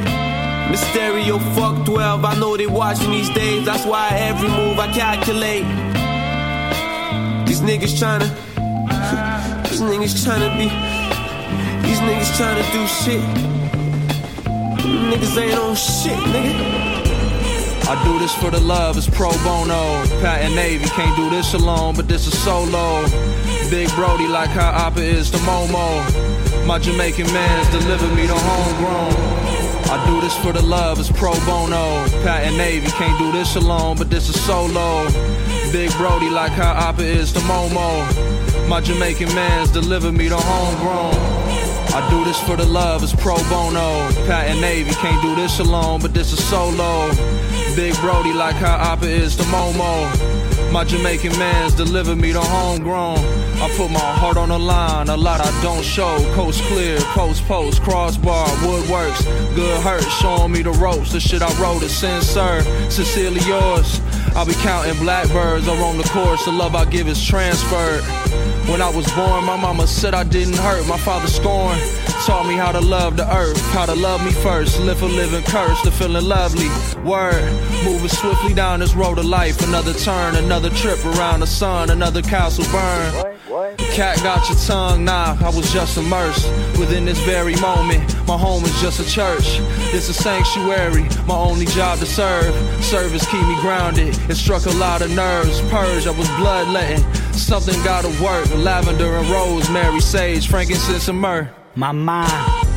Mysterio, 0.66 1.38
fuck 1.55 1.87
12. 1.87 2.25
I 2.25 2.35
know 2.40 2.57
they 2.57 2.66
watching 2.66 3.12
these 3.12 3.31
days. 3.31 3.64
That's 3.64 3.87
why 3.87 4.09
every 4.09 4.49
move 4.49 4.81
I 4.81 4.93
calculate. 4.93 5.64
These 7.47 7.61
niggas 7.61 7.95
tryna. 8.02 8.46
These 9.76 9.85
niggas 9.85 10.25
tryna 10.25 10.56
be. 10.56 10.68
These 11.87 11.99
niggas 11.99 12.33
tryna 12.38 12.64
do 12.73 12.87
shit. 12.87 13.21
Niggas 14.80 15.37
ain't 15.37 15.59
on 15.59 15.76
shit, 15.76 16.18
nigga. 16.33 17.87
I 17.87 18.02
do 18.02 18.18
this 18.18 18.35
for 18.35 18.50
the 18.50 18.59
love, 18.59 18.97
it's 18.97 19.06
pro 19.06 19.28
bono. 19.45 20.02
Pat 20.23 20.40
and 20.40 20.56
Navy 20.56 20.87
can't 20.87 21.14
do 21.14 21.28
this 21.28 21.52
alone, 21.52 21.95
but 21.95 22.09
this 22.09 22.26
is 22.26 22.38
solo. 22.42 23.04
Big 23.68 23.90
Brody 23.90 24.26
like 24.26 24.49
how 24.49 24.73
Oppa 24.73 25.02
is 25.02 25.30
to 25.33 25.37
Momo. 25.45 26.66
My 26.66 26.78
Jamaican 26.78 27.26
mans 27.26 27.68
deliver 27.68 28.09
me 28.14 28.26
the 28.26 28.35
homegrown. 28.35 29.12
I 29.90 30.02
do 30.06 30.23
this 30.23 30.38
for 30.38 30.54
the 30.54 30.62
love, 30.62 30.99
it's 30.99 31.12
pro 31.12 31.35
bono. 31.45 32.02
Pat 32.25 32.45
and 32.45 32.56
Navy 32.56 32.87
can't 32.92 33.18
do 33.18 33.30
this 33.30 33.56
alone, 33.56 33.99
but 33.99 34.09
this 34.09 34.30
is 34.30 34.40
solo. 34.40 35.06
Big 35.71 35.90
Brody 35.99 36.30
like 36.30 36.52
how 36.52 36.73
Oppa 36.73 37.00
is 37.00 37.30
to 37.35 37.40
Momo. 37.40 38.36
My 38.68 38.80
Jamaican 38.80 39.28
mans 39.35 39.70
deliver 39.70 40.11
me 40.11 40.28
the 40.28 40.37
homegrown. 40.37 41.14
I 41.94 42.11
do 42.11 42.25
this 42.25 42.40
for 42.42 42.56
the 42.56 42.64
love, 42.66 43.02
it's 43.02 43.14
pro 43.14 43.37
bono. 43.49 44.11
Pat 44.26 44.49
and 44.49 44.61
Navy 44.61 44.90
can't 44.90 45.23
do 45.23 45.37
this 45.37 45.61
alone, 45.61 46.00
but 46.00 46.12
this 46.12 46.32
is 46.32 46.44
solo. 46.44 47.08
Big 47.76 47.94
Brody 48.00 48.32
like 48.32 48.56
how 48.56 48.96
Oppa 48.96 49.04
is 49.04 49.37
to 49.37 49.44
Momo. 49.44 50.73
My 50.73 50.85
Jamaican 50.85 51.38
mans 51.38 51.75
deliver 51.75 52.16
me 52.16 52.32
the 52.32 52.40
homegrown. 52.40 53.18
I 53.62 53.73
put 53.76 53.90
my 53.90 53.99
heart 53.99 54.37
on 54.37 54.49
the 54.49 54.58
line, 54.58 55.08
a 55.08 55.16
lot 55.16 55.40
I 55.40 55.62
don't 55.62 55.85
show. 55.85 56.18
Coast 56.35 56.62
clear, 56.64 56.99
post 57.14 57.44
post, 57.44 57.82
crossbar, 57.82 58.46
woodworks. 58.66 59.25
Good 59.54 59.80
hurt, 59.80 60.02
showing 60.20 60.52
me 60.52 60.62
the 60.62 60.73
ropes. 60.73 61.12
The 61.12 61.20
shit 61.20 61.40
I 61.40 61.52
wrote 61.62 61.82
is 61.82 61.96
sincere, 61.96 62.62
sincerely 62.90 63.40
yours. 63.42 64.00
I'll 64.35 64.44
be 64.44 64.54
counting 64.54 64.99
blackbirds 64.99 65.68
or 65.68 65.78
on 65.78 65.96
the 65.99 66.04
course. 66.04 66.44
The 66.44 66.52
love 66.52 66.75
I 66.75 66.85
give 66.85 67.08
is 67.08 67.25
transferred. 67.25 68.02
When 68.68 68.82
I 68.82 68.90
was 68.90 69.11
born, 69.12 69.44
my 69.44 69.56
mama 69.56 69.87
said 69.87 70.12
I 70.12 70.25
didn't 70.25 70.56
hurt. 70.56 70.87
My 70.88 70.99
father 70.99 71.28
scorned, 71.28 71.80
taught 72.26 72.46
me 72.49 72.54
how 72.54 72.73
to 72.73 72.80
love 72.80 73.16
the 73.16 73.26
earth, 73.32 73.61
how 73.73 73.87
to 73.87 73.94
love 73.94 74.25
me 74.25 74.32
first. 74.32 74.80
Live 74.80 75.02
a 75.02 75.06
living 75.06 75.44
curse 75.44 75.80
to 75.82 75.92
feeling 75.92 76.25
lovely. 76.25 76.68
Word, 77.02 77.52
moving 77.85 78.08
swiftly 78.08 78.54
down 78.54 78.80
this 78.80 78.94
road 78.94 79.18
of 79.18 79.25
life. 79.25 79.62
Another 79.62 79.94
turn, 79.94 80.35
another 80.35 80.70
trip 80.70 81.02
around 81.04 81.40
the 81.40 81.46
sun, 81.46 81.90
another 81.90 82.23
castle 82.23 82.64
burn. 82.73 83.36
Cat 83.56 84.22
got 84.22 84.46
your 84.50 84.58
tongue, 84.58 85.06
nah, 85.06 85.34
I 85.40 85.48
was 85.48 85.72
just 85.72 85.96
immersed 85.96 86.46
within 86.78 87.06
this 87.06 87.18
very 87.20 87.56
moment. 87.56 88.04
My 88.26 88.36
home 88.36 88.62
is 88.64 88.80
just 88.82 89.00
a 89.00 89.10
church, 89.10 89.60
it's 89.94 90.10
a 90.10 90.12
sanctuary. 90.12 91.04
My 91.26 91.36
only 91.36 91.64
job 91.64 91.98
to 92.00 92.06
serve, 92.06 92.54
service 92.84 93.25
keep 93.30 93.40
me 93.40 93.58
grounded. 93.62 94.08
It 94.28 94.34
struck 94.34 94.66
a 94.66 94.72
lot 94.72 95.00
of 95.00 95.10
nerves, 95.10 95.62
purge, 95.70 96.06
I 96.06 96.10
was 96.10 96.28
bloodletting. 96.36 97.02
Something 97.32 97.82
gotta 97.82 98.08
work, 98.22 98.46
lavender 98.56 99.16
and 99.16 99.26
rosemary, 99.28 100.00
sage, 100.00 100.48
frankincense 100.48 101.08
and 101.08 101.18
myrrh. 101.18 101.50
My 101.76 101.92
mom 101.92 102.28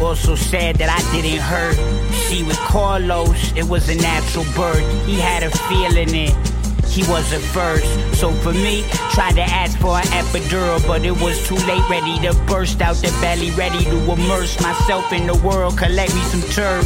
also 0.01 0.35
said 0.35 0.77
that 0.77 0.89
I 0.89 1.11
didn't 1.11 1.41
hurt. 1.41 1.75
See, 2.13 2.43
with 2.43 2.57
Carlos, 2.57 3.51
it 3.57 3.65
was 3.65 3.89
a 3.89 3.95
natural 3.95 4.45
birth. 4.55 5.05
He 5.05 5.19
had 5.19 5.43
a 5.43 5.51
feeling 5.51 6.15
it. 6.15 6.48
He 6.89 7.03
was 7.03 7.31
a 7.31 7.39
first. 7.39 8.19
So 8.19 8.31
for 8.41 8.51
me, 8.51 8.83
tried 9.11 9.35
to 9.35 9.43
ask 9.43 9.77
for 9.79 9.97
an 9.97 10.05
epidural, 10.05 10.85
but 10.87 11.05
it 11.05 11.11
was 11.21 11.47
too 11.47 11.55
late. 11.55 11.87
Ready 11.89 12.19
to 12.27 12.33
burst 12.45 12.81
out 12.81 12.95
the 12.97 13.15
belly, 13.21 13.51
ready 13.51 13.83
to 13.85 14.11
immerse 14.11 14.59
myself 14.61 15.13
in 15.13 15.27
the 15.27 15.35
world, 15.35 15.77
collect 15.77 16.13
me 16.15 16.21
some 16.23 16.41
turf. 16.49 16.85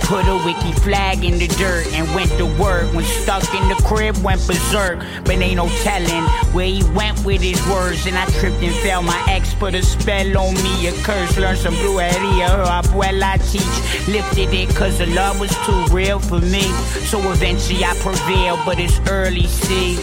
Put 0.00 0.26
a 0.26 0.36
wiki 0.44 0.72
flag 0.80 1.24
in 1.24 1.38
the 1.38 1.46
dirt 1.46 1.86
and 1.92 2.12
went 2.14 2.30
to 2.38 2.46
work. 2.46 2.92
When 2.92 3.04
stuck 3.04 3.44
in 3.54 3.68
the 3.68 3.76
crib, 3.86 4.16
went 4.24 4.44
berserk. 4.46 4.98
But 5.24 5.36
ain't 5.36 5.56
no 5.56 5.68
telling 5.82 6.24
where 6.52 6.66
he 6.66 6.82
went 6.94 7.24
with 7.24 7.40
his 7.40 7.60
words. 7.68 8.06
And 8.06 8.16
I 8.16 8.26
tripped 8.38 8.62
and 8.62 8.74
fell. 8.76 9.02
My 9.02 9.24
ex 9.28 9.54
put 9.54 9.74
a 9.74 9.82
spell 9.82 10.36
on 10.36 10.54
me, 10.54 10.88
a 10.88 10.92
curse. 11.02 11.36
Learned 11.36 11.58
some 11.58 11.74
brujeria. 11.74 12.48
Her 12.48 12.64
abuela 12.64 13.38
teach. 13.50 14.08
Lifted 14.08 14.52
it 14.52 14.74
cause 14.74 14.98
the 14.98 15.06
love 15.06 15.38
was 15.38 15.54
too 15.66 15.94
real 15.94 16.18
for 16.18 16.40
me. 16.40 16.62
So 17.10 17.18
eventually 17.30 17.84
I 17.84 17.94
prevailed, 17.98 18.60
but 18.64 18.78
it's 18.78 18.98
early, 19.08 19.46
see. 19.46 19.98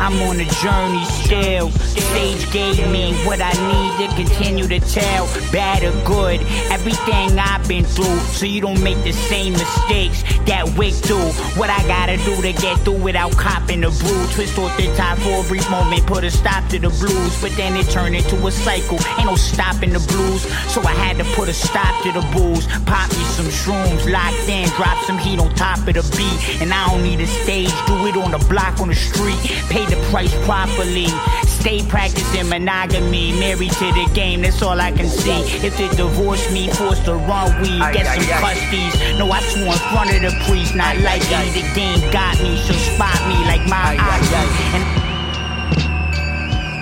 I'm 0.00 0.20
on 0.22 0.40
a 0.40 0.44
journey 0.62 1.04
still. 1.04 1.70
Stage 1.70 2.50
gave 2.52 2.88
me 2.90 3.14
what 3.26 3.40
I 3.40 3.52
need 3.52 4.08
to 4.08 4.16
continue 4.16 4.66
to 4.68 4.80
tell. 4.80 5.26
Bad 5.52 5.84
or 5.84 5.92
good, 6.04 6.40
everything 6.70 7.38
I've 7.38 7.66
been 7.68 7.84
through. 7.84 8.18
So 8.34 8.46
you 8.46 8.60
don't 8.60 8.82
make 8.82 9.02
the 9.04 9.12
same 9.12 9.52
mistakes 9.52 10.22
that 10.46 10.64
Wick 10.76 10.94
do. 11.02 11.18
What 11.58 11.70
I 11.70 11.80
gotta 11.86 12.16
do 12.18 12.40
to 12.42 12.52
get 12.52 12.78
through 12.80 13.02
without 13.02 13.32
copping 13.32 13.80
the 13.80 13.90
brew. 13.90 14.26
Twist 14.34 14.58
off 14.58 14.76
the 14.76 14.86
top 14.96 15.18
for 15.18 15.44
a 15.44 15.48
brief 15.48 15.68
moment, 15.70 16.06
put 16.06 16.24
a 16.24 16.30
stop 16.30 16.68
to 16.70 16.78
the 16.78 16.90
blues. 16.90 17.40
But 17.40 17.52
then 17.56 17.76
it 17.76 17.88
turned 17.90 18.16
into 18.16 18.36
a 18.46 18.50
cycle. 18.50 18.98
Ain't 19.18 19.26
no 19.26 19.36
stopping 19.36 19.92
the 19.92 20.00
blues. 20.00 20.42
So 20.72 20.80
I 20.82 20.92
had 20.92 21.18
to 21.18 21.24
put 21.34 21.48
a 21.48 21.52
stop 21.52 22.02
to 22.04 22.12
the 22.12 22.24
booze. 22.32 22.66
Pop 22.84 23.08
me 23.10 23.24
some 23.36 23.46
shrooms, 23.46 24.10
locked 24.10 24.48
in, 24.48 24.68
drop 24.70 25.02
some 25.04 25.18
heat 25.18 25.38
on 25.38 25.54
top 25.54 25.78
of 25.78 25.94
the 25.94 26.02
beat. 26.16 26.62
And 26.62 26.72
I 26.72 26.88
don't 26.88 27.02
need 27.02 27.20
a 27.20 27.26
stage, 27.26 27.72
do 27.86 27.94
it 28.06 28.16
on 28.16 28.30
the 28.30 28.44
block 28.48 28.80
on 28.80 28.88
the 28.88 28.94
street. 28.94 29.38
Pay 29.70 29.86
the 29.86 29.96
price 30.10 30.34
properly. 30.44 31.06
Stay 31.46 31.82
practicing 31.88 32.48
monogamy. 32.48 33.32
Married 33.40 33.72
to 33.72 33.86
the 33.92 34.10
game, 34.14 34.42
that's 34.42 34.62
all 34.62 34.80
I 34.80 34.92
can 34.92 35.08
see. 35.08 35.40
If 35.64 35.76
they 35.78 35.88
divorce 35.96 36.52
me, 36.52 36.68
forced 36.68 37.04
to 37.06 37.14
run 37.14 37.60
weed, 37.62 37.80
get 37.92 38.06
some 38.06 38.24
custies. 38.42 39.18
No, 39.18 39.30
I 39.30 39.40
swore 39.40 39.72
in 39.72 39.78
front 39.92 40.14
of 40.14 40.20
the 40.22 40.44
priest, 40.46 40.74
not 40.74 40.96
like 40.98 41.24
likely. 41.30 41.62
The 41.62 41.74
game 41.74 42.00
got 42.12 42.40
me, 42.42 42.56
so 42.58 42.74
spot 42.74 43.18
me 43.28 43.36
like 43.46 43.66
my 43.68 43.96
eyes. 43.98 44.32
And 44.74 44.84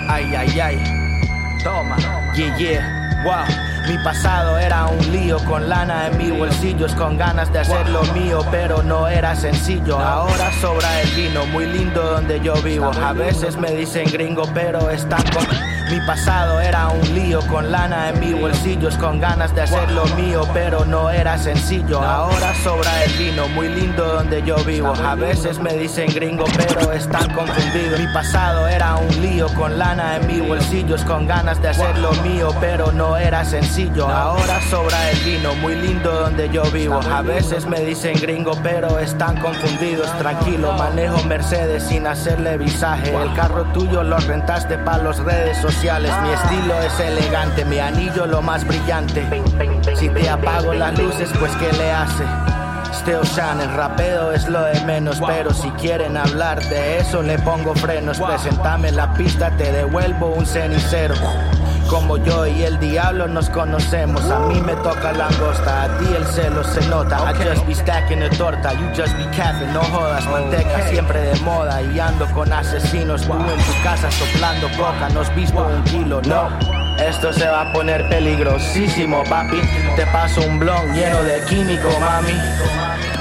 Ay, 0.09 0.35
ay, 0.35 0.61
ay. 0.61 1.59
Toma. 1.63 1.95
Yeah, 2.35 2.57
yeah. 2.57 3.02
Wow. 3.23 3.45
Mi 3.87 3.97
pasado 3.97 4.57
era 4.57 4.87
un 4.87 5.11
lío 5.11 5.37
con 5.45 5.69
lana 5.69 6.07
en 6.07 6.17
mis 6.17 6.37
bolsillos, 6.37 6.93
con 6.95 7.17
ganas 7.17 7.51
de 7.51 7.59
hacer 7.59 7.89
lo 7.89 8.03
mío, 8.13 8.45
pero 8.51 8.83
no 8.83 9.07
era 9.07 9.35
sencillo. 9.35 9.99
Ahora 9.99 10.51
sobra 10.61 11.01
el 11.01 11.09
vino, 11.11 11.45
muy 11.47 11.65
lindo 11.65 12.01
donde 12.01 12.39
yo 12.41 12.53
vivo. 12.55 12.91
A 13.01 13.13
veces 13.13 13.57
me 13.57 13.71
dicen 13.71 14.09
gringo, 14.11 14.43
pero 14.53 14.89
están 14.89 15.23
con. 15.33 15.45
Mi 15.93 15.99
pasado 16.07 16.59
era 16.59 16.87
un 16.87 17.13
lío 17.13 17.39
con 17.41 17.71
lana 17.71 18.09
en 18.09 18.19
mis 18.19 18.41
bolsillos, 18.41 18.97
con 18.97 19.19
ganas 19.19 19.53
de 19.53 19.61
hacer 19.61 19.91
lo 19.91 20.03
mío, 20.15 20.41
pero 20.51 20.85
no 20.85 21.11
era 21.11 21.37
sencillo. 21.37 22.01
Ahora 22.01 22.51
sobra 22.63 23.03
el 23.03 23.11
vino, 23.11 23.47
muy 23.49 23.69
lindo 23.69 24.03
donde 24.03 24.41
yo 24.41 24.55
vivo. 24.63 24.91
A 25.05 25.13
veces 25.13 25.59
me 25.59 25.73
dicen 25.73 26.11
gringo, 26.11 26.45
pero 26.57 26.91
están 26.93 27.31
confundidos. 27.35 27.99
Mi 27.99 28.07
pasado 28.11 28.67
era 28.67 28.95
un 28.95 29.21
lío 29.21 29.47
con 29.53 29.77
lana 29.77 30.15
en 30.15 30.25
mis 30.25 30.47
bolsillos, 30.47 31.03
con 31.03 31.27
ganas 31.27 31.61
de 31.61 31.67
hacer 31.67 31.95
lo 31.99 32.11
mío, 32.23 32.49
pero 32.59 32.91
no 32.91 33.15
era 33.15 33.45
sencillo. 33.45 34.07
Ahora 34.07 34.59
sobra 34.71 35.11
el 35.11 35.19
vino, 35.19 35.53
muy 35.57 35.75
lindo 35.75 36.11
donde 36.11 36.49
yo 36.49 36.63
vivo. 36.71 37.01
A 37.11 37.21
veces 37.21 37.67
me 37.67 37.81
dicen 37.81 38.19
gringo, 38.19 38.53
pero 38.63 38.97
están 38.97 39.39
confundidos. 39.39 40.11
Tranquilo, 40.17 40.73
manejo 40.73 41.23
Mercedes 41.25 41.83
sin 41.83 42.07
hacerle 42.07 42.57
visaje. 42.57 43.13
El 43.15 43.31
carro 43.35 43.65
tuyo 43.73 44.01
lo 44.01 44.17
rentaste 44.17 44.79
para 44.79 45.03
las 45.03 45.19
redes 45.19 45.55
sociales. 45.57 45.82
Mi 45.83 45.89
estilo 45.89 46.81
es 46.81 46.97
elegante, 46.97 47.65
mi 47.65 47.77
anillo 47.77 48.25
lo 48.25 48.41
más 48.41 48.65
brillante. 48.65 49.21
Si 49.97 50.07
te 50.07 50.29
apago 50.29 50.73
las 50.73 50.97
luces, 50.97 51.29
pues 51.37 51.51
¿qué 51.57 51.73
le 51.73 51.91
hace? 51.91 52.23
Still 52.93 53.19
shining, 53.23 53.75
rapeo 53.75 54.31
es 54.31 54.47
lo 54.47 54.63
de 54.63 54.79
menos, 54.85 55.21
pero 55.27 55.53
si 55.53 55.69
quieren 55.71 56.15
hablar 56.15 56.63
de 56.69 56.99
eso 56.99 57.21
le 57.21 57.37
pongo 57.39 57.75
frenos. 57.75 58.17
Presentame 58.17 58.93
la 58.93 59.13
pista, 59.13 59.51
te 59.57 59.73
devuelvo 59.73 60.27
un 60.27 60.45
cenicero. 60.45 61.15
Como 61.89 62.17
yo 62.17 62.47
y 62.47 62.63
el 62.63 62.79
diablo 62.79 63.27
nos 63.27 63.49
conocemos. 63.49 64.29
A 64.29 64.39
mí 64.39 64.59
me 64.61 64.73
toca 64.77 65.13
langosta, 65.13 65.83
a 65.83 65.97
ti 65.97 66.05
el 66.15 66.25
celo 66.25 66.63
se 66.63 66.85
nota. 66.87 67.17
I 67.29 67.33
just 67.33 67.65
be 67.67 67.73
stacking 67.73 68.19
the 68.19 68.29
torta, 68.29 68.73
you 68.73 68.87
just 68.95 69.15
be 69.17 69.25
capping, 69.35 69.71
no 69.73 69.81
jodas. 69.81 70.25
Manteca 70.27 70.87
siempre 70.89 71.19
de 71.21 71.39
moda 71.41 71.81
y 71.81 71.99
ando 71.99 72.25
con 72.33 72.51
asesinos. 72.51 73.21
Tú 73.21 73.33
en 73.33 73.39
tu 73.39 73.83
casa 73.83 74.09
soplando 74.11 74.67
coca, 74.77 75.09
nos 75.09 75.33
visto 75.35 75.63
un 75.63 75.83
kilo, 75.83 76.21
no. 76.23 76.49
Esto 76.97 77.33
se 77.33 77.47
va 77.47 77.61
a 77.61 77.73
poner 77.73 78.07
peligrosísimo, 78.09 79.23
papi. 79.25 79.61
Te 79.95 80.05
paso 80.07 80.41
un 80.41 80.59
blog 80.59 80.85
lleno 80.93 81.23
de 81.23 81.41
químico, 81.45 81.89
mami. 81.99 82.33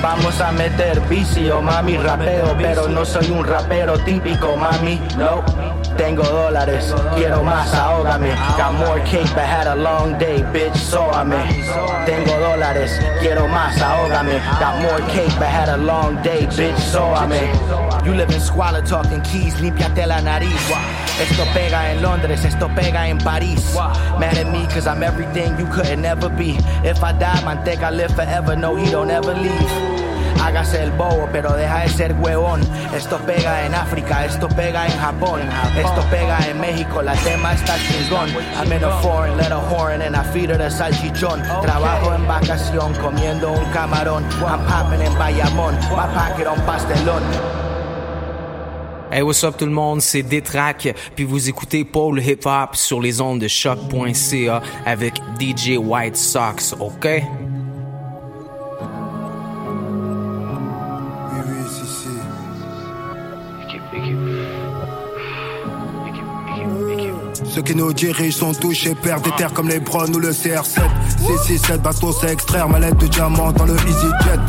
Vamos 0.03 0.41
a 0.41 0.53
meter 0.53 1.01
vicio, 1.03 1.63
mami. 1.63 1.97
Rapeo, 1.97 2.57
pero 2.59 2.89
no 2.89 3.05
soy 3.05 3.31
un 3.31 3.45
rapero 3.45 3.99
típico, 3.99 4.57
mami. 4.57 5.01
No. 5.17 5.43
Tengo 5.97 6.23
dólares, 6.23 6.95
quiero 7.15 7.43
más, 7.43 7.73
ahógame. 7.75 8.31
Got 8.57 8.75
more 8.75 9.01
cake, 9.05 9.31
but 9.35 9.45
had 9.45 9.67
a 9.67 9.75
long 9.75 10.19
day, 10.19 10.43
bitch, 10.53 10.75
sóame. 10.75 11.37
Tengo 12.07 12.39
dólares, 12.39 13.01
quiero 13.21 13.47
más, 13.49 13.81
ahógame. 13.81 14.41
Got 14.59 14.83
more 14.83 15.01
cake, 15.13 15.33
but 15.39 15.49
had 15.49 15.69
a 15.69 15.77
long 15.77 16.17
day, 16.23 16.47
bitch, 16.47 16.77
sóame. 16.77 17.41
You 18.05 18.15
live 18.15 18.31
in 18.31 18.41
squalor, 18.41 18.83
talking 18.83 19.21
keys, 19.23 19.61
limpiate 19.61 20.07
la 20.07 20.21
nariz. 20.21 20.71
Esto 21.21 21.45
pega 21.55 21.93
en 21.93 22.03
Londres, 22.03 22.45
esto 22.45 22.69
pega 22.69 23.07
en 23.07 23.19
París. 23.19 23.75
Mad 24.19 24.37
at 24.39 24.51
me, 24.51 24.67
cause 24.67 24.87
I'm 24.87 25.03
everything 25.03 25.57
you 25.59 25.67
couldn't 25.67 26.05
ever 26.05 26.29
be. 26.29 26.59
If 26.83 27.03
I 27.05 27.13
die, 27.13 27.45
man, 27.45 27.63
think 27.65 27.83
I 27.83 27.91
live 27.91 28.15
forever, 28.15 28.57
no, 28.57 28.75
he 28.77 28.91
don't 28.91 29.11
ever 29.11 29.35
leave. 29.35 30.02
Hágase 30.41 30.83
el 30.83 30.91
bobo, 30.93 31.29
pero 31.33 31.53
deja 31.53 31.81
de 31.81 31.89
ser 31.89 32.13
huevón. 32.15 32.61
Esto 32.95 33.19
pega 33.19 33.67
en 33.67 33.75
África, 33.75 34.25
esto 34.25 34.49
pega 34.49 34.87
en 34.87 34.99
Japón, 34.99 35.41
esto 35.77 36.03
pega 36.11 36.39
en 36.49 36.61
México. 36.61 37.03
La 37.03 37.15
tema 37.15 37.53
está 37.55 37.77
chingón. 37.79 38.31
I'm 38.57 38.73
in 38.73 38.85
a 38.85 38.91
foreign, 39.03 39.37
let 39.37 39.53
a 39.53 39.59
horn, 39.59 40.03
and 40.03 40.17
I 40.17 40.23
feed 40.33 40.51
her 40.51 40.59
the 40.59 40.71
salchichón. 40.71 41.43
Trabajo 41.63 42.15
en 42.15 42.27
vacación, 42.27 42.95
comiendo 42.95 43.53
un 43.53 43.65
camarón. 43.73 44.25
I'm 44.43 44.61
popping 44.67 45.03
en 45.03 45.17
Bayamón, 45.19 45.75
my 45.91 46.07
pocket 46.15 46.47
on 46.47 46.61
pastelón. 46.67 47.23
Hey, 49.15 49.21
what's 49.21 49.45
up 49.45 49.59
tout 49.59 49.67
le 49.67 49.73
monde, 49.73 50.01
c'est 50.01 50.23
Détrac, 50.23 50.95
puis 51.15 51.27
vous 51.27 51.47
écoutez 51.47 51.85
Paul 51.85 52.19
Hip 52.19 52.47
Hop 52.47 52.75
sur 52.77 52.99
les 52.99 53.21
ondes 53.21 53.41
de 53.41 53.47
choc.ca 53.47 54.63
avec 54.87 55.21
DJ 55.39 55.77
White 55.77 56.17
Sox, 56.17 56.75
ok? 56.81 57.23
Ceux 67.55 67.61
qui 67.61 67.75
nous 67.75 67.93
dirigent 67.93 68.39
sont 68.39 68.55
touchés, 68.55 68.95
perdent 68.95 69.25
des 69.25 69.31
terres 69.33 69.53
comme 69.53 69.69
les 69.69 69.79
Browns 69.79 70.17
ou 70.17 70.19
le 70.19 70.31
CR7. 70.31 70.81
667, 71.19 71.83
bateau 71.83 72.11
c'est 72.13 72.33
extraire, 72.33 72.67
mallette 72.67 72.97
de 72.97 73.07
diamant 73.07 73.53
dans 73.53 73.67
le 73.67 73.75
EasyJet. 73.75 74.41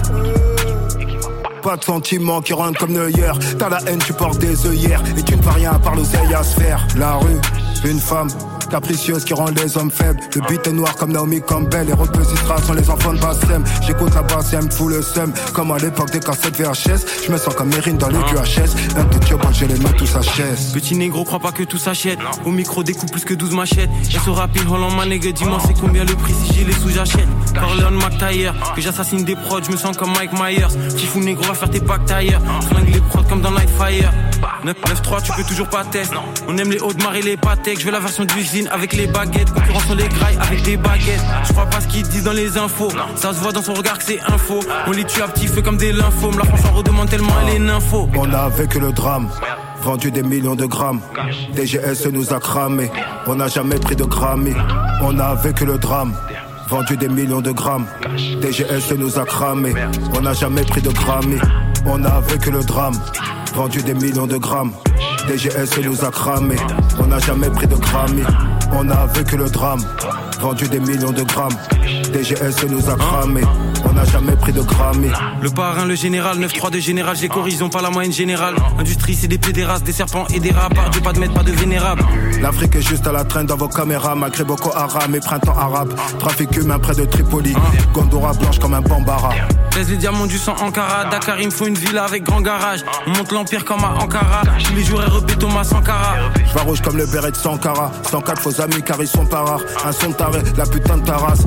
Pas 1.62 1.76
de 1.76 1.84
sentiments 1.84 2.42
qui 2.42 2.54
rentrent 2.54 2.80
comme 2.80 2.94
Neuer. 2.94 3.34
T'as 3.60 3.68
la 3.68 3.80
haine, 3.88 4.00
tu 4.00 4.14
portes 4.14 4.40
des 4.40 4.66
œillères. 4.68 5.04
Et 5.18 5.22
tu 5.22 5.36
ne 5.36 5.42
vois 5.42 5.54
rien 5.54 5.72
à 5.74 5.80
part 5.80 5.96
l'oseille 5.96 6.34
à 6.34 6.44
se. 6.44 6.60
La 6.98 7.16
rue, 7.16 7.40
une 7.84 8.00
femme, 8.00 8.30
capricieuse 8.74 9.24
qui 9.24 9.36
rend 9.36 9.50
les 9.50 9.78
hommes 9.78 9.92
faibles. 9.92 10.20
Le 10.34 10.42
beat 10.48 10.66
est 10.66 10.72
noir 10.72 10.96
comme 10.96 11.12
Naomi 11.12 11.40
Campbell. 11.42 11.86
Les 11.86 12.26
Sistra 12.26 12.60
sont 12.60 12.74
les 12.74 12.90
enfants 12.90 13.14
de 13.14 13.20
Bassem. 13.20 13.64
J'écoute 13.86 14.16
la 14.16 14.24
basse 14.24 14.52
et 14.52 14.56
elle 14.56 14.66
me 14.66 14.72
fout 14.72 14.90
le 14.90 15.04
seum. 15.04 15.32
Comme 15.54 15.70
à 15.72 15.78
l'époque 15.78 16.10
des 16.10 16.20
cassettes 16.20 16.60
VHS. 16.60 17.06
Je 17.28 17.32
me 17.32 17.38
sens 17.38 17.54
comme 17.54 17.70
Mérine 17.70 17.98
dans 17.98 18.08
les 18.08 18.18
QHS. 18.18 18.98
Un 18.98 19.04
de 19.04 19.20
Dieu, 19.20 19.38
j'ai 19.52 19.68
les 19.68 19.78
mains 19.78 19.92
tous 19.92 20.16
à 20.16 20.24
chaise. 20.24 20.72
Petit 20.74 20.96
négro, 20.96 21.24
crois 21.24 21.40
pas 21.40 21.52
que 21.52 21.62
tout 21.62 21.78
s'achète. 21.78 22.18
Au 22.46 22.50
micro, 22.50 22.84
découpe 22.84 23.12
plus 23.12 23.24
que 23.26 23.36
12 23.36 23.52
machettes. 23.52 23.92
J'ai 24.10 24.18
ce 24.18 24.32
rapide, 24.32 24.64
Holland, 24.68 24.96
ma 24.96 25.06
nègre, 25.06 25.32
dis-moi 25.32 25.60
c'est 25.68 25.80
combien 25.80 26.04
le 26.04 26.16
prix 26.16 26.34
si 26.34 26.56
j'ai 26.56 26.64
les 26.64 26.74
sous, 26.74 26.90
j'achète. 26.90 27.28
Corleone, 27.54 27.98
McTayer, 27.98 28.52
que 28.76 28.82
j'assassine 28.82 29.24
des 29.24 29.36
prods, 29.36 29.62
je 29.64 29.72
me 29.72 29.78
sens 29.78 29.96
comme 29.96 30.14
Mike 30.14 30.34
Myers. 30.34 30.74
Fifou 30.98 31.20
négro, 31.20 31.44
va 31.44 31.54
faire 31.54 31.70
tes 31.70 31.80
packs 31.80 32.06
tailleurs. 32.06 32.42
Flingue 32.70 32.92
les 32.92 33.02
prods 33.02 33.24
comme 33.30 33.42
dans 33.42 33.52
Nightfire. 33.52 34.12
9-3, 34.66 35.22
tu 35.24 35.32
peux 35.34 35.44
toujours 35.44 35.68
pas 35.68 35.84
tester. 35.84 36.16
On 36.48 36.58
aime 36.58 36.72
les 36.72 36.80
hauts 36.80 36.94
de 36.94 37.02
marée, 37.04 37.22
les 37.22 37.38
pâtés. 37.38 37.76
Je 37.78 37.86
veux 37.86 37.92
la 37.92 38.00
version 38.00 38.26
d'usine 38.26 38.68
avec 38.72 38.94
les 38.94 39.08
baguettes. 39.08 39.52
Concurrence 39.52 39.86
sur 39.86 39.96
les 39.96 40.08
grailles 40.08 40.38
avec 40.42 40.64
des 40.64 40.78
baguettes. 40.78 41.24
Je 41.48 41.54
crois 41.54 41.66
pas 41.66 41.82
ce 41.82 41.88
qu'ils 41.88 42.08
disent 42.08 42.24
dans 42.24 42.34
les 42.34 42.58
infos. 42.58 42.90
Ça 43.16 43.34
se 43.34 43.40
voit 43.40 43.52
dans 43.52 43.62
son 43.62 43.74
regard 43.74 43.98
que 43.98 44.04
c'est 44.04 44.22
info. 44.22 44.60
On 44.88 44.92
les 44.92 45.06
tue 45.06 45.22
à 45.22 45.28
petit 45.28 45.48
feu 45.48 45.62
comme 45.62 45.78
des 45.78 45.92
lymphomes. 45.92 46.38
La 46.38 46.46
France 46.46 46.66
en 46.66 46.74
redemande 46.74 47.10
tellement 47.10 47.34
elle 47.42 47.56
est 47.56 47.60
nympho. 47.60 48.10
On 48.16 48.32
a 48.34 48.50
vécu 48.50 48.80
le 48.80 48.92
drame. 48.92 49.30
Vendu 49.82 50.12
des 50.12 50.24
millions 50.24 50.56
de 50.56 50.66
grammes. 50.66 51.02
DGS 51.54 52.08
nous 52.12 52.34
a 52.34 52.40
cramé. 52.40 52.90
On 53.28 53.36
n'a 53.36 53.48
jamais 53.48 53.76
pris 53.76 53.96
de 53.96 54.06
Grammy. 54.06 54.54
On 55.02 55.20
a 55.20 55.36
vécu 55.36 55.66
le 55.66 55.78
drame. 55.78 56.14
Vendu 56.70 56.96
des 56.96 57.10
millions 57.10 57.42
de 57.42 57.52
grammes. 57.52 57.86
DGS 58.42 58.96
nous 58.98 59.20
a 59.20 59.26
cramé. 59.26 59.74
On 60.16 60.22
n'a 60.22 60.34
jamais 60.34 60.64
pris 60.64 60.82
de 60.82 60.90
Grammy. 60.90 61.38
On 61.86 62.04
a 62.06 62.22
vécu 62.22 62.50
le 62.50 62.64
drame. 62.64 62.96
Vendu 63.54 63.84
des 63.84 63.94
millions 63.94 64.26
de 64.26 64.38
grammes. 64.38 64.72
DGS 65.28 65.80
nous 65.84 66.04
a 66.04 66.10
cramé. 66.10 66.56
On 67.00 67.08
n'a 67.08 67.20
jamais 67.20 67.50
pris 67.50 67.68
de 67.68 67.76
Grammy. 67.76 68.24
On 68.72 68.90
a 68.90 69.06
vécu 69.08 69.38
le 69.38 69.50
drame. 69.50 69.82
Vendu 70.40 70.68
des 70.68 70.80
millions 70.80 71.12
de 71.12 71.22
grammes. 71.22 71.56
DGS 72.14 72.68
nous 72.70 72.90
a 72.90 72.96
cramé. 72.96 73.42
On 73.86 73.92
n'a 73.94 74.06
jamais 74.06 74.36
pris 74.36 74.54
de 74.54 74.62
Grammy. 74.62 75.10
Le 75.42 75.50
parrain, 75.50 75.86
le 75.86 75.96
général, 75.96 76.38
9-3 76.38 76.70
de 76.70 76.80
général, 76.80 77.18
j'ai 77.20 77.28
corrigé, 77.28 77.58
pas 77.70 77.82
la 77.82 77.90
moyenne 77.90 78.14
générale. 78.14 78.56
Industrie, 78.80 79.16
c'est 79.16 79.28
des 79.28 79.40
pédérastes, 79.40 79.84
des 79.84 79.92
serpents 79.92 80.26
et 80.34 80.40
des 80.40 80.52
rats. 80.52 80.70
Dieu, 80.92 81.02
pas 81.02 81.12
de 81.12 81.20
maître, 81.20 81.34
pas 81.34 81.44
de 81.44 81.52
vénérable. 81.52 82.04
L'Afrique 82.40 82.76
est 82.76 82.88
juste 82.88 83.08
à 83.08 83.12
la 83.12 83.24
traîne 83.24 83.48
dans 83.48 83.58
vos 83.58 83.68
caméras, 83.68 84.16
malgré 84.16 84.44
Boko 84.44 84.72
Haram 84.76 85.16
et 85.16 85.20
printemps 85.20 85.58
arabe. 85.58 85.94
Trafic 86.20 86.56
humain 86.56 86.78
près 86.78 86.94
de 86.94 87.06
Tripoli, 87.06 87.56
Gondora 87.94 88.34
blanche 88.34 88.60
comme 88.60 88.76
un 88.76 88.82
bambara. 88.82 89.32
Laisse 89.76 89.90
les 89.90 89.98
diamants 89.98 90.28
du 90.28 90.38
sang 90.38 90.56
Ankara. 90.62 91.06
Dakar, 91.06 91.40
il 91.40 91.48
me 91.48 91.52
faut 91.52 91.66
une 91.66 91.78
villa 91.78 92.04
avec 92.04 92.24
grand 92.24 92.42
garage. 92.42 92.82
On 93.08 93.12
monte 93.12 93.32
l'empire 93.32 93.66
comme 93.66 93.84
à 93.84 93.96
Ankara. 94.04 94.44
Tous 94.64 94.76
les 94.76 94.84
jours, 94.84 95.00
REP 95.00 95.40
Thomas 95.40 95.64
Sankara. 95.64 96.16
Je 96.54 96.60
rouge 96.60 96.82
comme 96.82 96.98
le 96.98 97.08
béret 97.08 97.32
de 97.32 97.36
Sankara. 97.36 97.92
104 98.10 98.42
faux 98.42 98.62
amis 98.62 98.84
car 98.86 98.98
ils 99.02 99.08
sont 99.08 99.26
pas 99.26 99.42
rares. 99.42 99.62
Un 99.86 99.92
son 99.92 100.12
taré, 100.12 100.42
la 100.58 100.66
putain 100.66 100.98
de 100.98 101.06
Taras. 101.06 101.40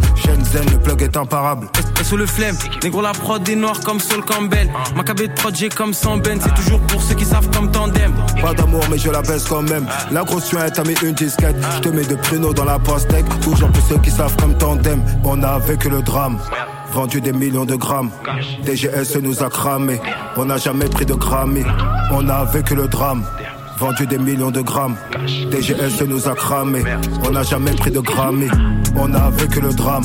Le 0.65 0.79
plug 0.79 1.03
est 1.03 1.17
imparable. 1.17 1.69
Et 2.01 2.05
sous 2.05 2.17
le 2.17 2.25
flemme, 2.25 2.57
négro 2.83 3.03
la 3.03 3.13
prod 3.13 3.43
des 3.43 3.57
noirs 3.57 3.81
comme 3.81 4.01
Sol 4.01 4.23
Campbell. 4.25 4.71
Ma 4.95 5.05
cabine 5.05 5.27
de 5.27 5.33
prod, 5.33 5.55
j'ai 5.55 5.69
comme 5.69 5.93
100 5.93 6.19
Ben. 6.19 6.39
C'est 6.41 6.55
toujours 6.55 6.81
pour 6.81 7.03
ceux 7.03 7.15
qui 7.15 7.25
savent 7.25 7.51
comme 7.51 7.71
tandem. 7.71 8.13
Pas 8.41 8.55
d'amour, 8.55 8.83
mais 8.91 8.99
je 8.99 9.11
la 9.11 9.21
baisse 9.23 9.45
quand 9.45 9.63
même. 9.63 9.87
La 10.11 10.25
grosse 10.25 10.51
t'as 10.51 10.85
mis 10.85 10.95
une 11.03 11.13
disquette. 11.13 11.57
Je 11.77 11.81
te 11.81 11.89
mets 11.91 12.05
de 12.05 12.15
pruneaux 12.15 12.55
dans 12.55 12.65
la 12.65 12.79
pastèque. 12.79 13.27
Toujours 13.41 13.71
pour 13.71 13.85
ceux 13.87 13.99
qui 13.99 14.11
savent 14.11 14.37
comme 14.37 14.57
tandem. 14.57 15.03
On 15.25 15.43
a 15.43 15.59
vécu 15.59 15.91
le 15.91 16.01
drame 16.03 16.39
vendu 16.97 17.21
des 17.21 17.33
millions 17.33 17.67
de 17.67 17.75
grammes. 17.75 18.11
DGS 18.65 19.21
nous 19.21 19.43
a 19.43 19.51
cramé, 19.51 20.01
on 20.37 20.47
n'a 20.47 20.57
jamais 20.57 20.89
pris 20.89 21.05
de 21.05 21.13
Grammy. 21.15 21.63
On 22.11 22.27
a 22.29 22.45
vécu 22.45 22.75
le 22.75 22.89
drame, 22.89 23.23
vendu 23.79 24.07
des 24.07 24.19
millions 24.19 24.51
de 24.51 24.61
grammes. 24.61 24.97
DGS 25.51 26.05
nous 26.07 26.29
a 26.29 26.35
cramé, 26.35 26.83
on 27.27 27.31
n'a 27.31 27.43
jamais 27.43 27.73
pris 27.73 27.91
de 27.91 28.01
Grammy. 28.01 28.49
On 28.99 29.13
a 29.15 29.31
vécu 29.31 29.61
le 29.61 29.73
drame, 29.73 30.05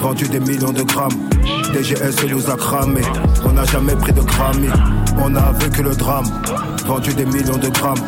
vendu 0.00 0.28
des 0.28 0.40
millions 0.40 0.72
de 0.72 0.82
grammes. 0.82 1.28
DGS 1.72 2.26
nous 2.28 2.50
a 2.50 2.56
cramé, 2.56 3.02
on 3.44 3.52
n'a 3.52 3.64
jamais 3.64 3.94
pris 3.96 4.12
de 4.12 4.22
Grammy. 4.22 4.68
On 5.18 5.34
a 5.34 5.52
vécu 5.52 5.82
le 5.82 5.94
drame, 5.94 6.26
vendu 6.86 7.12
des 7.14 7.26
millions 7.26 7.58
de 7.58 7.68
grammes. 7.68 8.00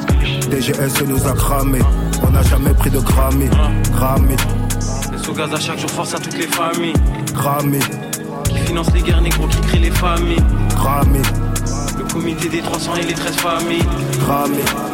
DGS 0.50 1.04
nous 1.06 1.26
a 1.26 1.32
cramé, 1.34 1.80
on 2.26 2.30
n'a 2.30 2.42
jamais 2.42 2.72
pris 2.74 2.90
de 2.90 3.00
Grammy. 3.00 3.48
Grammy. 3.92 4.36
Les 5.12 5.18
sous 5.18 5.34
gaz 5.34 5.52
à 5.52 5.60
chaque 5.60 5.78
jour 5.78 5.90
force 5.90 6.14
à 6.14 6.18
toutes 6.18 6.38
les 6.38 6.48
familles. 6.48 6.94
Grammy 7.34 7.80
finance 8.64 8.92
les 8.94 9.02
guerres 9.02 9.20
négro 9.20 9.46
qui 9.46 9.60
créent 9.60 9.78
les 9.78 9.90
familles. 9.90 10.42
Cramé. 10.70 11.20
Le 11.98 12.12
comité 12.12 12.48
des 12.48 12.60
300 12.60 12.96
et 12.96 13.02
les 13.02 13.14
13 13.14 13.36
familles. 13.36 13.84
Cramé. 14.20 14.93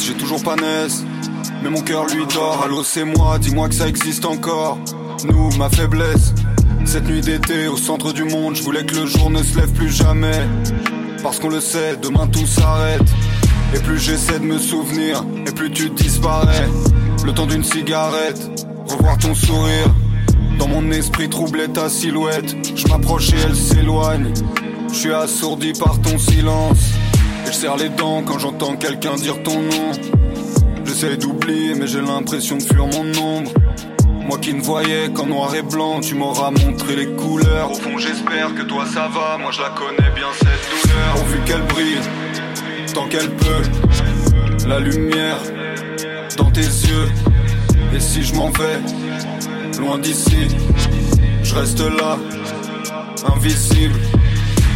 J'ai 0.00 0.14
toujours 0.14 0.42
pas 0.42 0.54
naisse. 0.56 1.04
Mais 1.62 1.70
mon 1.70 1.80
cœur 1.80 2.06
lui 2.06 2.24
dort, 2.26 2.62
allô 2.64 2.84
c'est 2.84 3.04
moi, 3.04 3.38
dis-moi 3.38 3.68
que 3.68 3.74
ça 3.74 3.88
existe 3.88 4.24
encore. 4.24 4.78
Nous, 5.24 5.50
ma 5.56 5.68
faiblesse, 5.68 6.32
cette 6.84 7.06
nuit 7.06 7.20
d'été 7.20 7.66
au 7.66 7.76
centre 7.76 8.12
du 8.12 8.24
monde, 8.24 8.54
je 8.54 8.62
voulais 8.62 8.84
que 8.84 8.94
le 8.94 9.06
jour 9.06 9.30
ne 9.30 9.42
se 9.42 9.58
lève 9.58 9.72
plus 9.72 9.90
jamais. 9.90 10.40
Parce 11.22 11.40
qu'on 11.40 11.48
le 11.48 11.60
sait, 11.60 11.96
demain 12.00 12.26
tout 12.28 12.46
s'arrête. 12.46 13.02
Et 13.74 13.78
plus 13.80 13.98
j'essaie 13.98 14.38
de 14.38 14.44
me 14.44 14.58
souvenir, 14.58 15.24
et 15.46 15.50
plus 15.50 15.70
tu 15.72 15.90
disparais. 15.90 16.68
Le 17.24 17.32
temps 17.32 17.46
d'une 17.46 17.64
cigarette, 17.64 18.40
revoir 18.86 19.18
ton 19.18 19.34
sourire. 19.34 19.92
Dans 20.58 20.68
mon 20.68 20.90
esprit 20.92 21.28
troublait 21.28 21.68
ta 21.68 21.88
silhouette. 21.88 22.54
Je 22.76 22.86
m'approche 22.86 23.32
et 23.32 23.36
elle 23.44 23.56
s'éloigne. 23.56 24.32
Je 24.90 24.94
suis 24.94 25.12
assourdi 25.12 25.72
par 25.72 26.00
ton 26.00 26.18
silence. 26.18 26.78
Et 27.44 27.46
je 27.46 27.52
serre 27.52 27.76
les 27.76 27.90
dents 27.90 28.22
quand 28.24 28.38
j'entends 28.38 28.76
quelqu'un 28.76 29.14
dire 29.16 29.42
ton 29.42 29.60
nom. 29.60 29.92
J'essaie 30.84 31.16
d'oublier, 31.16 31.74
mais 31.74 31.86
j'ai 31.86 32.00
l'impression 32.00 32.56
de 32.56 32.62
fuir 32.62 32.86
mon 32.86 33.18
ombre. 33.22 33.50
Moi 34.26 34.38
qui 34.38 34.54
ne 34.54 34.62
voyais 34.62 35.10
qu'en 35.12 35.26
noir 35.26 35.54
et 35.54 35.62
blanc, 35.62 36.00
tu 36.00 36.14
m'auras 36.14 36.50
montré 36.50 36.96
les 36.96 37.08
couleurs. 37.08 37.70
Au 37.70 37.74
fond, 37.74 37.98
j'espère 37.98 38.54
que 38.54 38.62
toi 38.62 38.86
ça 38.86 39.08
va, 39.08 39.36
moi 39.36 39.50
je 39.50 39.60
la 39.60 39.68
connais 39.70 40.10
bien 40.14 40.28
cette 40.38 40.88
douleur. 40.88 41.14
Pourvu 41.14 41.38
qu'elle 41.44 41.62
brille, 41.62 41.98
tant 42.94 43.06
qu'elle 43.08 43.30
peut, 43.30 44.66
la 44.66 44.80
lumière 44.80 45.36
dans 46.38 46.50
tes 46.50 46.62
yeux. 46.62 47.08
Et 47.94 48.00
si 48.00 48.22
je 48.22 48.34
m'en 48.34 48.48
vais, 48.50 48.80
loin 49.78 49.98
d'ici, 49.98 50.48
je 51.42 51.54
reste 51.54 51.80
là, 51.80 52.16
invisible. 53.36 54.00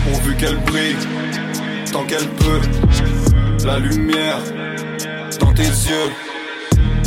Pourvu 0.04 0.36
qu'elle 0.36 0.58
brille, 0.58 0.96
tant 1.92 2.04
qu'elle 2.04 2.28
peut, 2.28 2.60
la 3.64 3.78
lumière 3.78 4.38
dans 5.40 5.52
tes 5.52 5.62
yeux, 5.62 6.10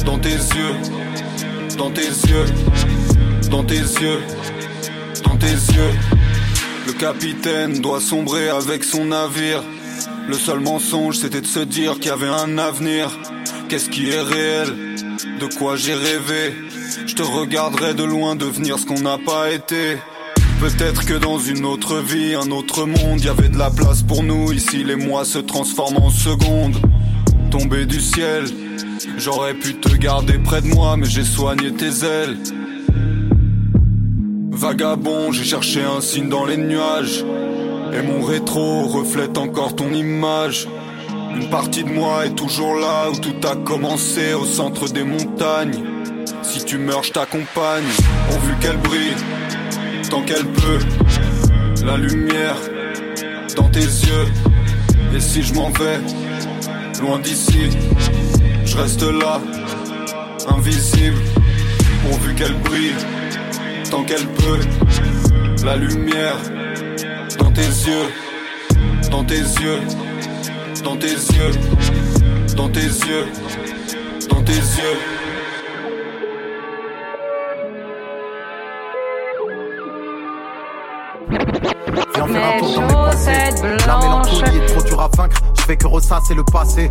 dans 0.05 0.19
tes 0.19 0.29
yeux 0.29 1.01
dans 1.81 1.89
tes 1.89 2.01
yeux, 2.01 2.45
dans 3.49 3.63
tes 3.63 3.75
yeux, 3.75 4.19
dans 5.23 5.37
tes 5.37 5.47
yeux. 5.47 5.93
Le 6.85 6.93
capitaine 6.93 7.81
doit 7.81 7.99
sombrer 7.99 8.49
avec 8.49 8.83
son 8.83 9.05
navire. 9.05 9.63
Le 10.27 10.35
seul 10.35 10.59
mensonge 10.59 11.17
c'était 11.17 11.41
de 11.41 11.47
se 11.47 11.59
dire 11.59 11.95
qu'il 11.95 12.07
y 12.07 12.09
avait 12.09 12.27
un 12.27 12.59
avenir. 12.59 13.09
Qu'est-ce 13.67 13.89
qui 13.89 14.09
est 14.09 14.21
réel? 14.21 14.67
De 15.39 15.47
quoi 15.57 15.75
j'ai 15.75 15.95
rêvé? 15.95 16.53
Je 17.07 17.15
te 17.15 17.23
regarderai 17.23 17.95
de 17.95 18.03
loin 18.03 18.35
devenir 18.35 18.77
ce 18.77 18.85
qu'on 18.85 19.01
n'a 19.01 19.17
pas 19.17 19.49
été. 19.49 19.97
Peut-être 20.61 21.05
que 21.05 21.15
dans 21.15 21.39
une 21.39 21.65
autre 21.65 21.97
vie, 21.97 22.35
un 22.35 22.51
autre 22.51 22.85
monde, 22.85 23.21
y 23.21 23.27
avait 23.27 23.49
de 23.49 23.57
la 23.57 23.69
place 23.69 24.01
pour 24.01 24.23
nous. 24.23 24.53
Ici 24.53 24.83
les 24.83 24.95
mois 24.95 25.25
se 25.25 25.39
transforment 25.39 25.97
en 25.97 26.09
secondes. 26.09 26.77
Tomber 27.49 27.85
du 27.85 27.99
ciel, 27.99 28.45
J'aurais 29.17 29.53
pu 29.53 29.75
te 29.75 29.95
garder 29.95 30.37
près 30.39 30.61
de 30.61 30.67
moi, 30.67 30.95
mais 30.97 31.05
j'ai 31.05 31.23
soigné 31.23 31.71
tes 31.71 32.05
ailes. 32.05 32.37
Vagabond, 34.51 35.31
j'ai 35.31 35.43
cherché 35.43 35.81
un 35.81 36.01
signe 36.01 36.29
dans 36.29 36.45
les 36.45 36.57
nuages. 36.57 37.23
Et 37.93 38.01
mon 38.01 38.23
rétro 38.23 38.87
reflète 38.87 39.37
encore 39.37 39.75
ton 39.75 39.91
image. 39.91 40.67
Une 41.35 41.49
partie 41.49 41.83
de 41.83 41.89
moi 41.89 42.25
est 42.25 42.35
toujours 42.35 42.75
là 42.75 43.09
où 43.09 43.17
tout 43.17 43.47
a 43.47 43.55
commencé, 43.55 44.33
au 44.33 44.45
centre 44.45 44.87
des 44.89 45.03
montagnes. 45.03 45.83
Si 46.43 46.63
tu 46.63 46.77
meurs, 46.77 47.03
je 47.03 47.11
t'accompagne, 47.11 47.85
pourvu 48.29 48.53
qu'elle 48.59 48.77
brille, 48.77 49.15
tant 50.11 50.21
qu'elle 50.23 50.45
peut. 50.45 50.79
La 51.85 51.95
lumière 51.95 52.57
dans 53.55 53.69
tes 53.69 53.79
yeux. 53.79 54.27
Et 55.15 55.19
si 55.21 55.41
je 55.41 55.53
m'en 55.53 55.69
vais, 55.69 55.99
loin 57.01 57.17
d'ici, 57.19 57.69
je 58.65 58.77
reste 58.77 59.03
là, 59.03 59.41
invisible, 60.49 61.17
pourvu 62.03 62.35
qu'elle 62.35 62.55
brille, 62.55 62.93
tant 63.89 64.03
qu'elle 64.03 64.27
peut. 64.27 64.59
La 65.63 65.77
lumière 65.77 66.35
dans 67.39 67.51
tes 67.51 67.61
yeux, 67.61 68.07
dans 69.11 69.23
tes 69.23 69.35
yeux, 69.35 69.79
dans 70.83 70.97
tes 70.97 71.07
yeux, 71.07 71.53
dans 72.57 72.69
tes 72.69 72.81
yeux, 72.81 73.25
dans 74.29 74.41
tes 74.41 74.51
yeux. 74.51 75.20
Viens 75.20 75.20
faire 82.31 82.55
un 82.55 82.59
tour 82.59 82.75
dans 82.75 82.81
mes 82.81 82.93
pensées. 82.93 83.87
La 83.87 83.97
mélancolie 83.97 84.57
est 84.57 84.65
trop 84.67 84.81
dure 84.83 85.01
à 85.01 85.09
vaincre 85.17 85.41
fais 85.71 85.77
que 85.77 85.87
ressasser 85.87 86.33
le 86.33 86.43
passé. 86.43 86.89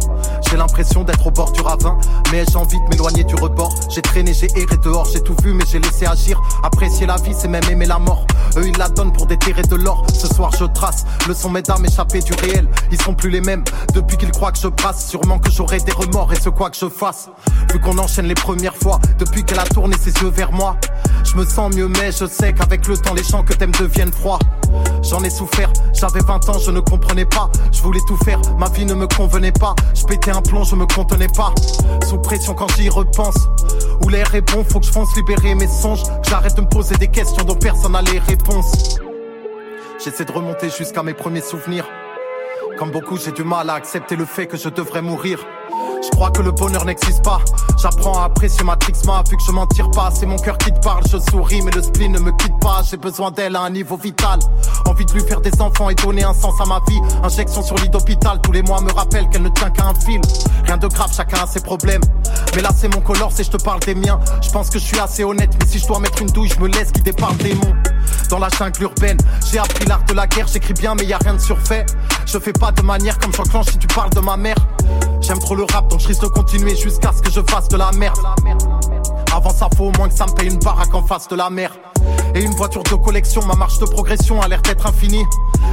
J'ai 0.49 0.57
l'impression 0.57 1.05
d'être 1.05 1.27
au 1.27 1.31
bord 1.31 1.53
du 1.53 1.61
ravin, 1.61 1.99
mais 2.33 2.45
j'ai 2.51 2.57
envie 2.57 2.79
de 2.79 2.89
m'éloigner 2.89 3.25
du 3.25 3.35
rebord. 3.35 3.75
J'ai 3.91 4.01
traîné, 4.01 4.33
j'ai 4.33 4.49
erré 4.57 4.77
dehors, 4.83 5.05
j'ai 5.05 5.21
tout 5.21 5.37
vu, 5.43 5.53
mais 5.53 5.65
j'ai 5.71 5.79
laissé 5.79 6.07
agir. 6.07 6.41
Apprécier 6.63 7.07
la 7.07 7.17
vie, 7.17 7.35
c'est 7.37 7.49
même 7.49 7.65
aimer 7.71 7.85
la 7.85 7.99
mort. 7.99 8.27
Eux, 8.57 8.67
ils 8.67 8.79
la 8.79 8.89
donnent 8.89 9.13
pour 9.13 9.27
déterrer 9.27 9.63
de 9.63 9.77
l'or. 9.77 10.07
Ce 10.15 10.27
soir, 10.29 10.51
je 10.59 10.65
trace 10.65 11.05
le 11.29 11.35
son 11.35 11.51
d'âmes 11.53 11.85
échappé 11.85 12.21
du 12.21 12.33
réel. 12.33 12.69
Ils 12.91 13.01
sont 13.03 13.15
plus 13.15 13.29
les 13.29 13.43
mêmes 13.43 13.65
depuis 13.93 14.17
qu'ils 14.17 14.31
croient 14.31 14.53
que 14.53 14.59
je 14.59 14.69
brasse. 14.69 15.07
Sûrement 15.09 15.39
que 15.39 15.51
j'aurai 15.51 15.79
des 15.81 15.93
remords 15.93 16.33
et 16.33 16.41
ce 16.41 16.49
quoi 16.49 16.71
que 16.71 16.77
je 16.77 16.89
fasse. 16.89 17.29
Vu 17.73 17.81
qu'on 17.81 17.99
enchaîne 17.99 18.27
les 18.27 18.35
premières 18.35 18.77
fois, 18.77 18.99
depuis 19.19 19.45
qu'elle 19.45 19.61
a 19.61 19.65
tourné 19.65 19.97
ses 19.99 20.13
yeux 20.23 20.31
vers 20.31 20.53
moi. 20.53 20.77
Je 21.25 21.37
me 21.37 21.45
sens 21.45 21.75
mieux, 21.75 21.87
mais 21.87 22.13
je 22.13 22.27
sais 22.27 22.55
qu'avec 22.55 22.87
le 22.87 22.97
temps, 22.97 23.15
les 23.15 23.23
gens 23.23 23.43
que 23.45 23.53
t'aimes 23.53 23.73
deviennent 23.73 24.13
froids. 24.13 24.39
J'en 25.03 25.23
ai 25.23 25.31
souffert, 25.31 25.73
j'avais 25.93 26.21
20 26.21 26.49
ans, 26.49 26.59
je 26.59 26.71
ne 26.71 26.81
comprenais 26.81 27.25
pas. 27.25 27.51
Je 27.73 27.83
voulais 27.83 28.01
tout 28.07 28.17
faire, 28.25 28.41
ma 28.59 28.70
vie 28.73 28.85
ne 28.85 28.95
me 28.95 29.07
convenait 29.07 29.53
pas. 29.53 29.75
Je 29.95 30.05
pétais 30.05 30.31
un 30.31 30.43
plomb, 30.43 30.65
je 30.65 30.75
me 30.75 30.87
contenais 30.87 31.29
pas. 31.29 31.55
Sous 32.09 32.19
pression 32.19 32.55
quand 32.55 32.69
j'y 32.77 32.89
repense. 32.89 33.49
Où 34.03 34.09
l'air 34.09 34.35
est 34.35 34.41
bon, 34.41 34.65
faut 34.65 34.81
que 34.81 34.87
je 34.87 34.93
fonce 34.93 35.15
libérer 35.17 35.55
mes 35.55 35.69
songes. 35.69 36.03
J'arrête 36.29 36.57
de 36.57 36.63
me 36.63 36.69
poser 36.69 36.95
des 36.97 37.09
questions 37.09 37.45
dont 37.45 37.55
personne 37.55 37.93
n'a 37.93 38.03
les 38.03 38.19
réponses. 38.19 38.99
J'essaie 40.03 40.25
de 40.25 40.33
remonter 40.33 40.71
jusqu'à 40.71 41.03
mes 41.03 41.15
premiers 41.15 41.43
souvenirs. 41.43 41.87
Comme 42.81 42.93
beaucoup, 42.93 43.19
j'ai 43.19 43.33
du 43.33 43.45
mal 43.45 43.69
à 43.69 43.75
accepter 43.75 44.17
le 44.17 44.25
fait 44.25 44.47
que 44.47 44.57
je 44.57 44.71
devrais 44.71 45.03
mourir. 45.03 45.39
Je 46.03 46.09
crois 46.13 46.31
que 46.31 46.41
le 46.41 46.51
bonheur 46.51 46.87
n'existe 46.87 47.23
pas. 47.23 47.39
J'apprends 47.77 48.19
à 48.19 48.25
apprécier 48.25 48.65
ma 48.65 48.75
trixma, 48.75 49.23
vu 49.29 49.37
que 49.37 49.43
je 49.47 49.53
m'en 49.53 49.67
tire 49.67 49.91
pas. 49.91 50.11
C'est 50.15 50.25
mon 50.25 50.39
cœur 50.39 50.57
qui 50.57 50.73
te 50.73 50.81
parle, 50.81 51.03
je 51.13 51.19
souris, 51.31 51.61
mais 51.61 51.73
le 51.73 51.83
spleen 51.83 52.13
ne 52.13 52.19
me 52.21 52.33
quitte 52.39 52.59
pas. 52.59 52.81
J'ai 52.91 52.97
besoin 52.97 53.33
d'elle 53.33 53.55
à 53.55 53.61
un 53.61 53.69
niveau 53.69 53.99
vital. 53.99 54.39
Envie 54.87 55.05
de 55.05 55.13
lui 55.13 55.21
faire 55.21 55.43
des 55.43 55.61
enfants 55.61 55.91
et 55.91 55.95
donner 55.95 56.25
un 56.25 56.33
sens 56.33 56.59
à 56.59 56.65
ma 56.65 56.81
vie. 56.89 56.99
Injection 57.23 57.63
sur 57.63 57.77
lit 57.77 57.91
d'hôpital, 57.91 58.41
tous 58.41 58.53
les 58.53 58.63
mois 58.63 58.81
me 58.81 58.91
rappellent 58.93 59.29
qu'elle 59.29 59.43
ne 59.43 59.51
tient 59.51 59.69
qu'à 59.69 59.85
un 59.85 59.95
fil. 59.95 60.23
Rien 60.65 60.79
de 60.79 60.89
grave, 60.89 61.13
chacun 61.15 61.45
a 61.45 61.47
ses 61.47 61.61
problèmes. 61.61 62.03
Mais 62.57 62.63
là, 62.63 62.71
c'est 62.75 62.89
mon 62.89 63.03
color, 63.03 63.31
c'est 63.31 63.45
je 63.45 63.51
te 63.51 63.63
parle 63.63 63.81
des 63.81 63.95
miens. 63.95 64.19
Je 64.41 64.49
pense 64.49 64.71
que 64.71 64.79
je 64.79 64.85
suis 64.85 64.99
assez 64.99 65.23
honnête, 65.23 65.51
mais 65.61 65.67
si 65.67 65.81
je 65.81 65.87
dois 65.87 66.01
mettre 66.01 66.23
une 66.23 66.31
douille, 66.31 66.49
je 66.49 66.59
me 66.59 66.69
laisse 66.69 66.93
qui 66.93 67.03
déparle 67.03 67.37
des 67.37 67.53
mots. 67.57 67.75
Dans 68.29 68.39
la 68.39 68.49
jungle 68.49 68.83
urbaine, 68.83 69.19
j'ai 69.51 69.59
appris 69.59 69.85
l'art 69.87 70.05
de 70.05 70.15
la 70.15 70.27
guerre, 70.27 70.47
j'écris 70.47 70.75
bien, 70.75 70.95
mais 70.95 71.05
y 71.05 71.13
a 71.13 71.19
rien 71.19 71.35
de 71.35 71.41
surfait. 71.41 71.87
Je 72.27 72.39
fais 72.39 72.53
pas 72.53 72.73
de 72.73 72.83
manière 72.83 73.19
comme 73.19 73.35
j'enclenche 73.35 73.67
si 73.67 73.79
tu 73.79 73.87
parles 73.89 74.11
de 74.11 74.21
ma 74.21 74.37
mère. 74.37 74.57
J'aime 75.21 75.39
trop 75.39 75.55
le 75.55 75.65
rap, 75.65 75.89
donc 75.89 76.01
je 76.01 76.09
risque 76.09 76.23
de 76.23 76.29
continuer 76.29 76.77
jusqu'à 76.77 77.13
ce 77.13 77.23
que 77.23 77.31
je 77.31 77.41
fasse 77.49 77.69
de 77.69 77.77
la 77.77 77.91
merde. 77.93 78.19
Avant 79.35 79.51
ça, 79.51 79.69
faut 79.77 79.87
au 79.87 79.93
moins 79.99 80.09
que 80.09 80.15
ça 80.15 80.27
me 80.27 80.33
paye 80.33 80.49
une 80.49 80.59
baraque 80.59 80.95
en 80.95 81.03
face 81.03 81.29
de 81.29 81.37
la 81.37 81.51
mer. 81.51 81.71
Et 82.35 82.43
une 82.43 82.55
voiture 82.55 82.83
de 82.83 82.95
collection, 82.95 83.45
ma 83.47 83.55
marche 83.55 83.79
de 83.79 83.85
progression 83.85 84.41
a 84.41 84.49
l'air 84.49 84.63
d'être 84.63 84.87
infinie. 84.87 85.25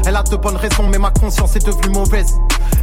Elle 0.05 0.15
a 0.15 0.23
de 0.23 0.35
bonnes 0.35 0.55
raisons, 0.55 0.87
mais 0.89 0.97
ma 0.97 1.11
conscience 1.11 1.55
est 1.55 1.65
devenue 1.65 1.93
mauvaise. 1.93 2.35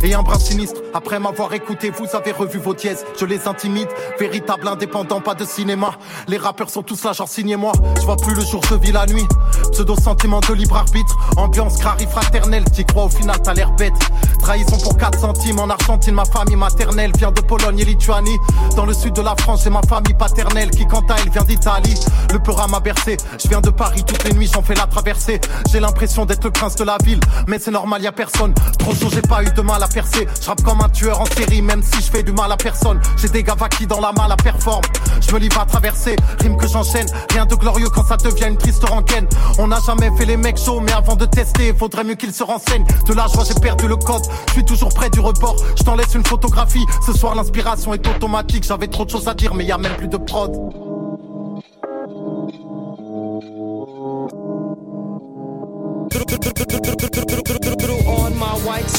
Et 0.03 0.15
un 0.15 0.23
brin 0.23 0.39
sinistre, 0.39 0.81
après 0.93 1.19
m'avoir 1.19 1.53
écouté, 1.55 1.91
vous 1.91 2.07
avez 2.15 2.33
revu 2.33 2.59
vos 2.59 2.75
dièses. 2.75 3.05
Je 3.19 3.25
les 3.25 3.49
intimide, 3.49 3.89
véritable 4.19 4.69
indépendant, 4.69 5.21
pas 5.21 5.35
de 5.35 5.45
cinéma. 5.45 5.93
Les 6.29 6.37
rappeurs 6.37 6.69
sont 6.69 6.83
tous 6.83 7.03
là, 7.05 7.13
genre 7.13 7.29
signez-moi. 7.29 7.73
Je 7.97 8.05
vois 8.05 8.17
plus 8.17 8.35
le 8.35 8.43
jour, 8.45 8.61
je 8.69 8.75
vis 8.75 8.93
la 8.93 9.07
nuit. 9.07 9.27
Pseudo 9.73 9.97
sentiment 9.97 10.41
de 10.41 10.53
libre 10.53 10.77
arbitre, 10.77 11.17
ambiance 11.37 11.79
crari 11.79 12.07
fraternelle. 12.07 12.65
T'y 12.65 12.85
crois 12.85 13.05
au 13.05 13.09
final, 13.09 13.41
t'as 13.43 13.55
l'air 13.55 13.71
bête. 13.73 13.95
Trahison 14.41 14.77
pour 14.79 14.99
4 14.99 15.19
centimes 15.19 15.59
en 15.61 15.71
Argentine, 15.71 16.15
ma 16.15 16.27
famille 16.27 16.57
maternelle 16.57 17.13
vient 17.17 17.33
de 17.33 17.41
Pologne 17.41 17.79
et 17.79 17.85
Lituanie. 17.85 18.37
Dans 18.77 18.85
le 18.85 18.93
sud 18.93 19.15
de 19.15 19.23
la 19.23 19.35
France, 19.37 19.63
j'ai 19.65 19.71
ma 19.71 19.81
famille 19.89 20.15
paternelle 20.15 20.71
qui, 20.71 20.87
quant 20.87 21.05
à 21.09 21.17
elle, 21.23 21.31
vient 21.31 21.45
d'Italie. 21.45 21.99
Le 22.33 22.39
peur 22.39 22.69
m'a 22.69 22.81
bercé, 22.81 23.17
je 23.43 23.49
viens 23.49 23.61
de 23.61 23.71
Paris 23.71 24.03
toutes 24.07 24.25
les 24.25 24.33
nuits, 24.35 24.51
j'en 24.53 24.63
fais 24.63 24.75
la 24.75 24.87
traversée. 24.87 25.41
J'ai 25.71 25.81
l'impression 25.81 26.25
d'être 26.27 26.45
le 26.45 26.51
prince 26.51 26.77
de 26.77 26.85
la 26.85 26.97
ville, 27.05 27.21
mais 27.47 27.59
c'est 27.59 27.71
normal, 27.71 28.03
y 28.03 28.07
a 28.07 28.13
personne. 28.13 28.55
Trop 28.79 28.95
chaud, 28.95 29.09
j'ai 29.13 29.23
pas 29.23 29.43
eu 29.43 29.51
de 29.51 29.61
mal 29.63 29.83
à 29.83 29.89
percer. 29.89 30.27
Je 30.41 30.63
comme 30.63 30.81
un 30.81 30.89
tueur 30.89 31.21
en 31.21 31.27
série, 31.27 31.63
même 31.63 31.83
si 31.83 32.03
je 32.03 32.11
fais 32.11 32.23
du 32.23 32.33
mal 32.33 32.51
à 32.53 32.57
personne. 32.57 33.01
J'ai 33.17 33.29
des 33.29 33.43
gavas 33.43 33.69
qui 33.69 33.87
dans 33.87 34.01
la 34.01 34.13
main 34.13 34.29
la 34.29 34.37
performe. 34.37 34.83
Je 35.21 35.33
me 35.33 35.39
livre 35.39 35.61
à 35.61 35.67
traverser, 35.67 36.17
rime 36.41 36.57
que 36.57 36.67
j'enchaîne. 36.67 37.07
Rien 37.33 37.47
de 37.47 37.55
glorieux 37.55 37.89
quand 37.89 38.05
ça 38.05 38.17
devient 38.17 38.47
une 38.49 38.57
triste 38.57 38.85
rengaine. 38.85 39.27
On 39.59 39.69
n'a 39.69 39.79
jamais 39.87 40.11
fait 40.17 40.25
les 40.25 40.37
mecs 40.37 40.59
chauds, 40.59 40.81
mais 40.81 40.93
avant 40.93 41.17
de 41.17 41.27
tester, 41.27 41.75
faudrait 41.75 42.05
mieux 42.05 42.15
qu'ils 42.15 42.33
se 42.33 42.43
renseignent. 42.43 42.87
De 43.07 43.15
là, 43.15 43.27
je 43.33 43.45
j'ai 43.45 43.61
perdu 43.61 43.89
le 43.89 43.97
code. 43.97 44.25
Je 44.49 44.53
suis 44.53 44.65
toujours 44.65 44.93
près 44.93 45.11
du 45.11 45.21
report. 45.21 45.57
Je 45.77 45.83
t'en 45.83 45.97
laisse 45.97 46.15
une 46.15 46.25
photographie. 46.25 46.85
Ce 47.07 47.13
soir, 47.13 47.35
l'inspiration 47.35 47.95
est 47.95 48.07
automatique. 48.07 48.65
J'avais 48.65 48.89
trop 48.89 49.05
de 49.05 49.11
choses 49.11 49.29
à 49.29 49.35
dire, 49.35 49.55
mais 49.55 49.65
y 49.65 49.73
a 49.73 49.79
même 49.79 49.97
plus 49.97 50.09
de 50.09 50.17
prod. 50.17 50.94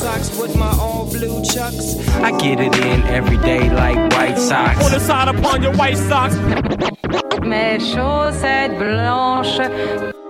Socks 0.05 0.37
with 0.37 0.55
my 0.55 0.69
all 0.77 1.05
blue 1.09 1.43
chucks. 1.43 1.97
I 2.27 2.29
get 2.37 2.59
it 2.59 2.75
in 2.77 3.01
every 3.19 3.37
day 3.37 3.71
like 3.71 3.97
white 4.13 4.37
socks. 4.37 4.85
On 4.85 4.91
the 4.91 4.99
side 4.99 5.27
upon 5.35 5.63
your 5.63 5.73
white 5.73 5.97
socks. 5.97 6.35
Mes 7.41 7.81
chaussettes 7.91 8.77
blanches. 8.77 10.24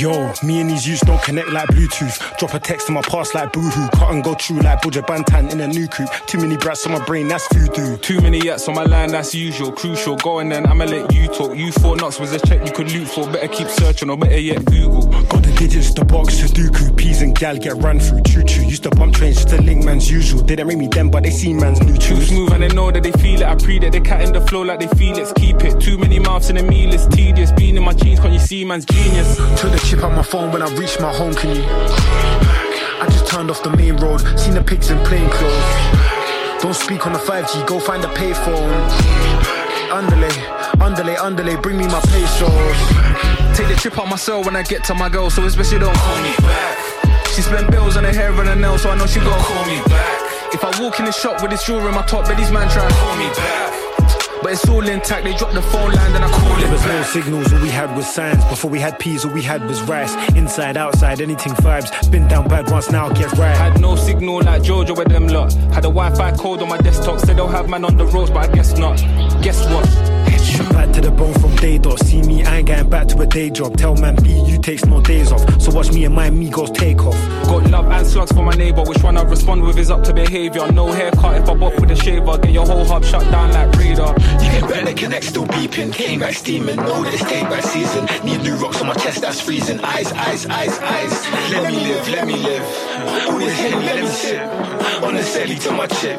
Yo, 0.00 0.32
me 0.42 0.62
and 0.62 0.70
these 0.70 0.88
youths 0.88 1.02
don't 1.02 1.20
connect 1.20 1.50
like 1.50 1.68
Bluetooth. 1.68 2.38
Drop 2.38 2.54
a 2.54 2.58
text 2.58 2.86
to 2.86 2.92
my 2.92 3.02
past 3.02 3.34
like 3.34 3.52
boohoo. 3.52 3.86
Cut 3.90 4.10
and 4.10 4.24
go 4.24 4.34
true 4.34 4.56
like 4.56 4.80
Buja 4.80 5.02
Bantan 5.02 5.52
in 5.52 5.60
a 5.60 5.68
new 5.68 5.86
coupe. 5.88 6.08
Too 6.26 6.38
many 6.38 6.56
brats 6.56 6.86
on 6.86 6.92
my 6.92 7.04
brain, 7.04 7.28
that's 7.28 7.46
voodoo. 7.52 7.98
Too 7.98 8.18
many 8.22 8.38
yaks 8.38 8.66
on 8.66 8.76
my 8.76 8.84
line, 8.84 9.10
that's 9.10 9.34
usual. 9.34 9.70
Crucial, 9.70 10.16
go 10.16 10.38
on 10.38 10.48
then, 10.48 10.64
I'ma 10.64 10.86
let 10.86 11.12
you 11.12 11.26
talk. 11.26 11.54
You 11.54 11.70
thought 11.70 12.00
Knox 12.00 12.18
was 12.18 12.32
a 12.32 12.40
check 12.40 12.66
you 12.66 12.72
could 12.72 12.90
loot 12.90 13.08
for. 13.08 13.30
Better 13.30 13.48
keep 13.48 13.68
searching 13.68 14.08
or 14.08 14.16
better 14.16 14.40
yet 14.40 14.64
Google. 14.64 15.02
The 15.02 15.39
digits, 15.60 15.92
the 15.92 16.02
box, 16.02 16.38
to 16.38 16.46
Sudoku. 16.46 16.96
Peas 16.96 17.20
and 17.20 17.36
gal 17.36 17.56
get 17.56 17.76
run 17.76 18.00
through. 18.00 18.22
Choo 18.22 18.42
choo. 18.42 18.62
Used 18.62 18.82
to 18.84 18.90
bump 18.90 19.14
trains 19.14 19.36
just 19.36 19.50
to 19.50 19.60
link 19.60 19.84
man's 19.84 20.10
usual. 20.10 20.40
They 20.40 20.56
didn't 20.56 20.68
make 20.68 20.78
me 20.78 20.88
them, 20.88 21.10
but 21.10 21.22
they 21.22 21.30
see 21.30 21.52
man's 21.52 21.80
new 21.82 21.96
Too 21.98 22.18
smooth 22.22 22.52
and 22.52 22.62
they 22.62 22.68
know 22.68 22.90
that 22.90 23.02
they 23.02 23.12
feel 23.12 23.42
it. 23.42 23.46
I 23.46 23.54
pre 23.56 23.78
that 23.80 23.92
they 23.92 24.00
cat 24.00 24.22
in 24.22 24.32
the 24.32 24.40
flow 24.40 24.62
like 24.62 24.80
they 24.80 24.88
feel 24.98 25.18
it. 25.18 25.28
Keep 25.36 25.62
it. 25.64 25.78
Too 25.78 25.98
many 25.98 26.18
mouths 26.18 26.48
in 26.48 26.56
a 26.56 26.62
meal, 26.62 26.94
it's 26.94 27.06
tedious. 27.06 27.52
Being 27.52 27.76
in 27.76 27.82
my 27.82 27.92
jeans, 27.92 28.20
can't 28.20 28.32
you 28.32 28.38
see 28.38 28.64
man's 28.64 28.86
genius? 28.86 29.36
Took 29.60 29.72
the 29.72 29.82
chip 29.84 30.02
out 30.02 30.14
my 30.14 30.22
phone 30.22 30.50
when 30.50 30.62
I 30.62 30.68
reached 30.76 30.98
my 30.98 31.12
home, 31.12 31.34
can 31.34 31.54
you? 31.54 31.62
I 31.62 33.06
just 33.10 33.26
turned 33.26 33.50
off 33.50 33.62
the 33.62 33.76
main 33.76 33.96
road, 33.96 34.20
seen 34.38 34.54
the 34.54 34.64
pigs 34.64 34.88
in 34.88 34.98
plain 35.04 35.28
clothes. 35.28 36.62
Don't 36.62 36.74
speak 36.74 37.06
on 37.06 37.12
the 37.12 37.18
5G, 37.18 37.66
go 37.66 37.78
find 37.78 38.02
a 38.02 38.08
payphone. 38.08 38.72
Underlay, 39.92 40.36
underlay, 40.80 41.16
underlay, 41.16 41.56
bring 41.56 41.76
me 41.76 41.86
my 41.86 42.00
pesos. 42.00 43.39
Take 43.54 43.68
the 43.68 43.76
trip 43.76 43.98
out 43.98 44.08
my 44.08 44.16
cell 44.16 44.42
when 44.42 44.56
I 44.56 44.62
get 44.62 44.84
to 44.84 44.94
my 44.94 45.08
girl, 45.08 45.30
so 45.30 45.44
especially 45.44 45.80
don't 45.80 45.96
call 45.96 46.22
me 46.22 46.34
back. 46.38 47.26
She 47.34 47.42
spent 47.42 47.70
bills 47.70 47.96
on 47.96 48.04
her 48.04 48.12
hair 48.12 48.30
and 48.30 48.48
her 48.48 48.56
nails, 48.56 48.82
so 48.82 48.90
I 48.90 48.96
know 48.96 49.06
she 49.06 49.20
gon' 49.20 49.38
call 49.40 49.66
me 49.66 49.80
back. 49.88 50.20
If 50.52 50.64
I 50.64 50.82
walk 50.82 50.98
in 50.98 51.04
the 51.04 51.12
shop 51.12 51.42
with 51.42 51.50
this 51.50 51.64
jewelry 51.64 51.88
in 51.88 51.94
my 51.94 52.02
top, 52.02 52.26
but 52.26 52.36
these 52.36 52.50
man 52.50 52.68
try 52.68 52.84
and 52.84 52.94
call 52.94 53.16
me 53.16 53.28
back. 53.28 53.80
But 54.42 54.52
it's 54.52 54.66
all 54.68 54.86
intact, 54.88 55.24
they 55.24 55.34
drop 55.34 55.52
the 55.52 55.60
phone 55.60 55.92
line, 55.92 56.12
then 56.12 56.22
I 56.24 56.30
call 56.30 56.56
There 56.56 56.66
it 56.66 56.72
was 56.72 56.84
no 56.86 57.02
signals, 57.02 57.52
all 57.52 57.60
we 57.60 57.68
had 57.68 57.94
was 57.94 58.06
signs. 58.06 58.42
Before 58.46 58.70
we 58.70 58.80
had 58.80 58.98
peas, 58.98 59.24
all 59.24 59.32
we 59.32 59.42
had 59.42 59.62
was 59.66 59.82
rice. 59.82 60.14
Inside, 60.34 60.78
outside, 60.78 61.20
anything 61.20 61.52
vibes. 61.54 62.10
Been 62.10 62.26
down 62.26 62.48
bad 62.48 62.70
once, 62.70 62.90
now 62.90 63.10
get 63.10 63.30
right. 63.32 63.54
Had 63.54 63.80
no 63.80 63.96
signal 63.96 64.36
like 64.42 64.62
Jojo 64.62 64.96
with 64.96 65.08
them 65.08 65.28
lot. 65.28 65.52
Had 65.74 65.84
a 65.84 65.92
Wi-Fi 65.92 66.32
code 66.38 66.62
on 66.62 66.68
my 66.68 66.78
desktop, 66.78 67.20
said 67.20 67.36
they'll 67.36 67.48
have 67.48 67.68
man 67.68 67.84
on 67.84 67.96
the 67.98 68.06
roads, 68.06 68.30
but 68.30 68.48
I 68.48 68.52
guess 68.52 68.78
not. 68.78 68.96
Guess 69.42 69.66
what? 69.66 70.19
Back 70.68 70.92
to 70.92 71.00
the 71.00 71.10
bone 71.10 71.32
from 71.34 71.54
day 71.56 71.78
dot. 71.78 71.98
See 72.00 72.22
me, 72.22 72.44
I 72.44 72.58
ain't 72.58 72.68
going 72.68 72.88
back 72.88 73.08
to 73.08 73.20
a 73.20 73.26
day 73.26 73.50
job. 73.50 73.76
Tell 73.76 73.96
man 73.96 74.16
B, 74.16 74.30
you 74.46 74.58
takes 74.58 74.84
no 74.84 75.00
days 75.00 75.32
off. 75.32 75.42
So 75.60 75.72
watch 75.72 75.92
me 75.92 76.04
and 76.04 76.14
my 76.14 76.26
amigos 76.26 76.70
take 76.70 77.04
off. 77.04 77.14
Got 77.44 77.70
love 77.70 77.90
and 77.90 78.06
slugs 78.06 78.32
for 78.32 78.42
my 78.42 78.54
neighbor, 78.54 78.82
which 78.82 79.02
one 79.02 79.16
I 79.16 79.22
respond 79.22 79.62
with 79.62 79.78
is 79.78 79.90
up 79.90 80.02
to 80.04 80.14
behavior. 80.14 80.70
No 80.72 80.92
haircut 80.92 81.40
if 81.40 81.48
I 81.48 81.54
bop 81.54 81.80
with 81.80 81.90
a 81.90 81.96
shaver, 81.96 82.38
get 82.38 82.52
your 82.52 82.66
whole 82.66 82.84
hub 82.84 83.04
shut 83.04 83.22
down 83.30 83.52
like 83.52 83.74
radar. 83.76 84.14
You 84.42 84.50
get 84.50 84.68
better 84.68 84.92
connect, 84.94 85.24
still 85.24 85.46
beeping. 85.46 85.92
Came 85.92 86.20
back 86.20 86.34
steaming, 86.34 86.76
know 86.76 87.02
that 87.02 87.14
it's 87.14 87.24
take 87.24 87.48
back 87.48 87.62
season. 87.62 88.04
Need 88.24 88.42
new 88.42 88.56
rocks 88.56 88.80
on 88.80 88.88
my 88.88 88.94
chest, 88.94 89.20
that's 89.22 89.40
freezing. 89.40 89.80
Eyes, 89.80 90.12
eyes, 90.12 90.46
eyes, 90.46 90.78
eyes. 90.78 91.52
Let 91.52 91.72
me 91.72 91.78
live, 91.86 92.08
let 92.08 92.26
me 92.26 92.36
live. 92.36 92.62
All 93.28 93.38
this 93.38 93.58
hate, 93.58 93.74
let 93.74 94.02
me 94.02 94.08
sip. 94.08 94.42
On 95.02 95.14
the 95.14 95.22
celly 95.22 95.60
to 95.62 95.72
my 95.72 95.86
chip. 95.86 96.18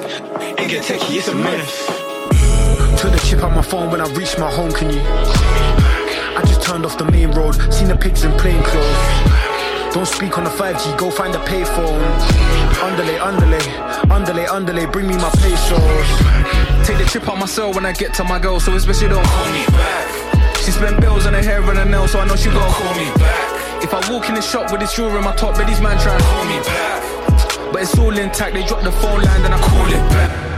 Ain't 0.60 0.70
get 0.70 0.84
techie, 0.84 1.18
it's 1.18 1.28
a 1.28 1.36
myth. 1.36 2.01
Took 3.02 3.14
the 3.14 3.20
chip 3.26 3.44
out 3.44 3.56
my 3.56 3.64
phone 3.64 3.90
when 3.90 4.00
I 4.00 4.08
reached 4.14 4.38
my 4.38 4.48
home, 4.48 4.72
can 4.72 4.94
you? 4.94 5.02
I 5.02 6.44
just 6.46 6.62
turned 6.62 6.86
off 6.86 7.00
the 7.00 7.06
main 7.06 7.32
road, 7.32 7.56
seen 7.74 7.88
the 7.88 7.98
pigs 7.98 8.24
in 8.24 8.32
plain 8.34 8.62
clothes. 8.62 9.92
Don't 9.92 10.06
speak 10.06 10.38
on 10.38 10.44
the 10.44 10.52
5G, 10.52 11.00
go 11.00 11.10
find 11.10 11.34
a 11.34 11.40
payphone. 11.40 11.98
Underlay, 12.78 13.18
underlay, 13.18 13.66
underlay, 14.08 14.46
underlay, 14.46 14.86
bring 14.86 15.08
me 15.08 15.16
my 15.18 15.32
pesos. 15.42 16.86
Take 16.86 17.00
the 17.00 17.10
chip 17.10 17.28
out 17.28 17.40
my 17.40 17.48
cell 17.48 17.74
when 17.74 17.88
I 17.88 17.92
get 17.92 18.14
to 18.22 18.24
my 18.24 18.38
girl, 18.38 18.60
so 18.60 18.76
especially 18.76 19.10
don't 19.10 19.26
call 19.26 19.52
me 19.52 19.66
back. 19.74 20.58
She 20.58 20.70
spent 20.70 21.02
bills 21.02 21.26
on 21.26 21.34
her 21.34 21.42
hair 21.42 21.60
and 21.60 21.80
her 21.80 21.86
nails, 21.86 22.12
so 22.12 22.20
I 22.20 22.28
know 22.28 22.36
she 22.36 22.52
gon' 22.52 22.72
call 22.72 22.94
me 22.94 23.10
back. 23.18 23.84
If 23.84 23.96
I 23.96 24.14
walk 24.14 24.30
in 24.30 24.36
the 24.36 24.44
shop 24.44 24.72
with 24.72 24.80
this 24.80 24.94
jewelry 24.94 25.18
in 25.18 25.24
my 25.24 25.36
top, 25.36 25.56
but 25.56 25.66
these 25.66 25.82
man 25.82 25.98
try 25.98 26.14
and 26.14 26.24
call 26.24 26.46
me 26.46 26.60
back. 26.70 27.74
But 27.74 27.82
it's 27.82 27.98
all 27.98 28.16
intact, 28.16 28.54
they 28.54 28.64
drop 28.64 28.84
the 28.84 28.92
phone 28.92 29.24
line, 29.24 29.42
then 29.42 29.54
I 29.54 29.60
call 29.60 29.88
it 29.88 30.10
back. 30.14 30.51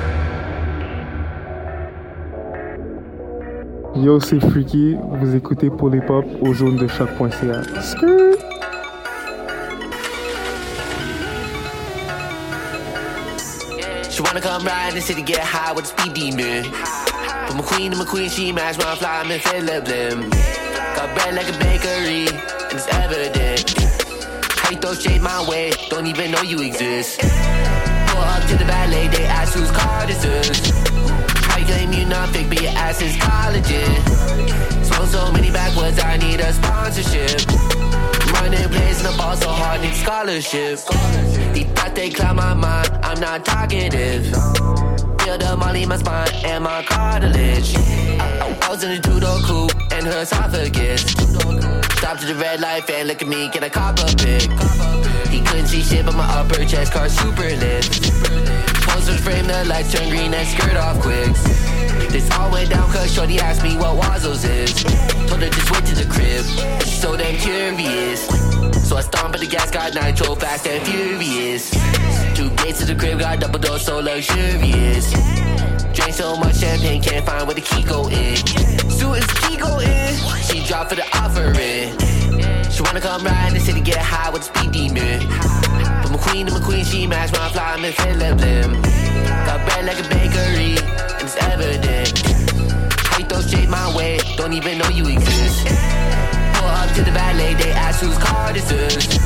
Yo, 3.95 4.19
c'est 4.19 4.39
Freaky, 4.39 4.97
vous 5.19 5.35
écoutez 5.35 5.69
pour 5.69 5.89
les 5.89 6.01
pop 6.01 6.25
au 6.41 6.51
jaune 6.51 6.77
de 6.77 6.87
choc.ca. 6.87 7.61
She 14.09 14.19
wanna 14.21 14.41
come 14.41 14.65
ride 14.65 14.89
in 14.89 14.95
the 14.95 15.01
city, 15.01 15.21
get 15.21 15.41
high 15.41 15.73
with 15.73 15.85
a 15.85 15.87
speed 15.87 16.13
demon. 16.13 16.63
From 17.47 17.59
a 17.59 17.63
queen 17.63 17.91
to 17.91 17.97
my 17.97 18.05
queen, 18.05 18.29
she 18.29 18.51
match 18.51 18.77
my 18.79 18.95
fly, 18.95 19.21
I'm 19.21 19.39
Philip 19.39 19.87
Lim. 19.87 20.29
Got 20.95 21.13
bread 21.15 21.35
like 21.35 21.49
a 21.49 21.57
bakery, 21.59 22.27
and 22.27 22.73
it's 22.73 22.87
evident. 22.87 23.73
You 24.71 24.77
throw 24.79 24.95
shade 24.95 25.21
my 25.21 25.47
way, 25.47 25.71
don't 25.89 26.07
even 26.07 26.31
know 26.31 26.41
you 26.41 26.61
exist. 26.63 27.19
Pull 27.19 28.21
up 28.21 28.43
to 28.49 28.57
the 28.57 28.65
valet, 28.65 29.07
they 29.09 29.25
ask 29.25 29.53
whose 29.53 29.69
car 29.69 30.07
this 30.07 30.25
is. 30.25 30.92
You 31.63 31.69
claim 31.69 31.93
you 31.93 32.05
not 32.05 32.27
fake, 32.31 32.49
but 32.49 32.61
your 32.61 32.71
ass 32.71 33.01
is 33.01 33.15
collagen. 33.15 34.83
Smoke 34.83 35.07
so 35.07 35.31
many 35.31 35.49
backwards, 35.49 35.97
I 35.97 36.17
need 36.17 36.41
a 36.41 36.51
sponsorship. 36.51 37.39
Running 38.33 38.67
plays 38.67 38.99
in 38.99 39.09
the 39.09 39.15
ball 39.17 39.37
so 39.37 39.47
hard, 39.47 39.79
need 39.79 39.93
scholarship. 39.93 40.79
He 41.55 41.63
thought 41.63 41.93
they 41.95 42.09
cloud 42.09 42.35
my 42.35 42.53
mind, 42.53 42.89
I'm 43.01 43.17
not 43.21 43.45
talkative. 43.45 44.25
Feel 45.23 45.37
the 45.37 45.55
molly 45.55 45.83
in 45.83 45.89
my 45.89 45.95
spine 45.95 46.27
and 46.43 46.65
my 46.65 46.83
cartilage. 46.83 47.77
I 48.19 48.67
was 48.69 48.83
in 48.83 48.91
a 48.91 48.99
two-door 48.99 49.39
coupe 49.39 49.71
and 49.93 50.05
her 50.05 50.21
esophagus. 50.21 51.01
Stop 51.97 52.19
to 52.19 52.25
the 52.25 52.35
red 52.35 52.59
light, 52.59 52.89
and 52.89 53.07
look 53.07 53.21
at 53.21 53.27
me, 53.29 53.47
can 53.47 53.63
I 53.63 53.69
cop 53.69 53.99
a 53.99 54.05
pic? 54.17 54.51
He 55.29 55.39
couldn't 55.39 55.67
see 55.67 55.81
shit, 55.81 56.05
but 56.05 56.15
my 56.15 56.25
upper 56.25 56.65
chest 56.65 56.91
car 56.91 57.07
super 57.07 57.41
lit. 57.41 57.85
Close 58.83 59.17
frame, 59.21 59.47
the 59.47 59.63
lights 59.65 59.93
turn 59.93 60.09
green 60.09 60.33
and 60.33 60.45
skirt 60.45 60.75
off 60.75 60.99
quick. 60.99 61.31
This 62.11 62.29
all 62.31 62.51
went 62.51 62.71
down 62.71 62.91
cause 62.91 63.13
Shorty 63.13 63.39
asked 63.39 63.63
me 63.63 63.77
what 63.77 63.95
Wazos 64.03 64.43
is. 64.43 64.83
Told 65.29 65.41
her 65.41 65.49
just 65.49 65.71
wait 65.71 65.85
to 65.85 65.95
the 65.95 66.05
crib. 66.11 66.45
She's 66.81 67.01
so 67.01 67.15
damn 67.15 67.37
curious. 67.37 68.52
So 68.83 68.97
I 68.97 69.01
stomp 69.01 69.33
at 69.33 69.39
the 69.39 69.47
gas, 69.47 69.71
got 69.71 69.95
nitro 69.95 70.35
fast 70.35 70.67
and 70.67 70.85
furious. 70.85 71.71
Two 72.35 72.49
gates 72.61 72.79
to 72.79 72.85
the 72.85 72.95
crib, 72.95 73.19
got 73.19 73.39
double 73.39 73.59
door, 73.59 73.79
so 73.79 73.99
luxurious. 73.99 75.11
Drink 75.93 76.13
so 76.13 76.35
much 76.35 76.57
champagne, 76.57 77.01
can't 77.01 77.25
find 77.25 77.47
where 77.47 77.55
the 77.55 77.61
key 77.61 77.83
go 77.83 78.07
in. 78.09 78.35
Suit 78.91 79.17
is 79.17 79.27
key 79.41 79.57
go 79.57 79.79
in. 79.79 80.15
She 80.43 80.65
dropped 80.67 80.89
for 80.89 80.95
the 80.95 81.07
offering. 81.17 81.97
She 82.71 82.81
wanna 82.83 83.01
come 83.01 83.23
ride 83.23 83.47
in 83.49 83.53
the 83.53 83.59
city, 83.59 83.81
get 83.81 83.99
high 83.99 84.29
with 84.29 84.43
the 84.43 84.59
speed 84.59 84.71
demon. 84.71 85.27
But 86.01 86.11
my 86.11 86.17
queen 86.17 86.47
and 86.47 86.59
my 86.59 86.65
queen, 86.65 86.83
she 86.83 87.07
match 87.07 87.31
my 87.31 87.49
fly, 87.49 87.73
I'm 87.73 87.85
in 87.85 87.93
Philip 87.93 88.39
Lim. 88.41 88.81
Got 89.47 89.65
bread 89.65 89.85
like 89.85 89.99
a 90.03 90.09
bakery, 90.09 90.75
and 90.77 91.23
it's 91.23 91.37
evident. 91.37 92.27
Hate 93.15 93.29
those 93.29 93.49
shit 93.49 93.69
my 93.69 93.95
way, 93.95 94.19
don't 94.35 94.53
even 94.53 94.77
know 94.77 94.89
you 94.89 95.07
exist. 95.07 96.02
Up 96.73 96.89
to 96.95 97.03
the 97.03 97.11
valet, 97.11 97.53
they 97.53 97.71
ask 97.71 98.01
whose 98.01 98.17
car 98.17 98.51
this 98.51 98.71
is. 98.71 99.19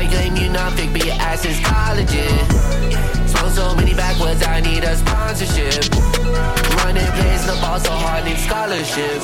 I 0.00 0.06
claim 0.06 0.36
you 0.36 0.48
not 0.48 0.72
fake, 0.74 0.92
but 0.92 1.04
your 1.04 1.16
ass 1.16 1.44
is 1.44 1.58
collagen. 1.60 3.28
Smoke 3.28 3.52
so 3.52 3.74
many 3.74 3.94
backwards, 3.94 4.42
I 4.46 4.60
need 4.60 4.84
a 4.84 4.96
sponsorship. 4.96 5.92
Running 6.84 7.10
plays, 7.16 7.46
the 7.46 7.58
ball 7.60 7.80
so 7.80 7.92
hard, 7.92 8.24
need 8.24 8.38
scholarship. 8.38 9.20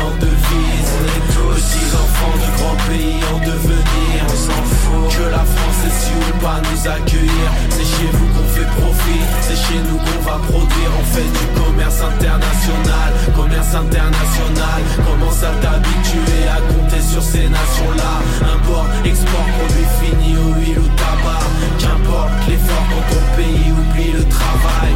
En 0.00 0.16
devises 0.18 0.92
On 0.94 1.04
est 1.06 1.32
tous 1.32 1.54
petits 1.54 1.96
enfants 1.96 2.36
du 2.36 2.50
grand 2.56 2.76
pays 2.86 3.20
en 3.32 3.38
devenir 3.38 4.17
que 4.48 5.24
la 5.30 5.44
France 5.44 5.80
est 5.86 5.96
si 6.00 6.12
ou 6.14 6.38
pas 6.42 6.60
nous 6.62 6.88
accueillir. 6.88 7.48
C'est 7.70 7.84
chez 7.84 8.08
vous 8.12 8.26
qu'on 8.34 8.48
fait 8.48 8.68
profit. 8.80 9.22
C'est 9.40 9.56
chez 9.56 9.80
nous 9.88 9.98
qu'on 9.98 10.22
va 10.22 10.38
produire. 10.38 10.90
On 11.00 11.06
fait 11.14 11.30
du 11.38 11.46
commerce 11.60 12.00
international. 12.00 13.10
Commerce 13.34 13.74
international. 13.74 14.78
Commence 15.06 15.42
à 15.42 15.52
t'habituer 15.62 16.42
à 16.48 16.60
compter 16.72 17.02
sur 17.02 17.22
ces 17.22 17.48
nations-là. 17.48 18.12
Import, 18.54 18.86
export, 19.04 19.46
produit 19.58 19.88
fini 20.00 20.36
ou 20.36 20.54
huile 20.60 20.78
ou 20.78 20.88
tabac. 20.96 21.44
Qu'importe 21.78 22.30
l'effort 22.48 22.84
quand 22.90 23.14
ton 23.14 23.24
pays 23.36 23.72
oublie 23.72 24.12
le 24.12 24.24
travail 24.28 24.94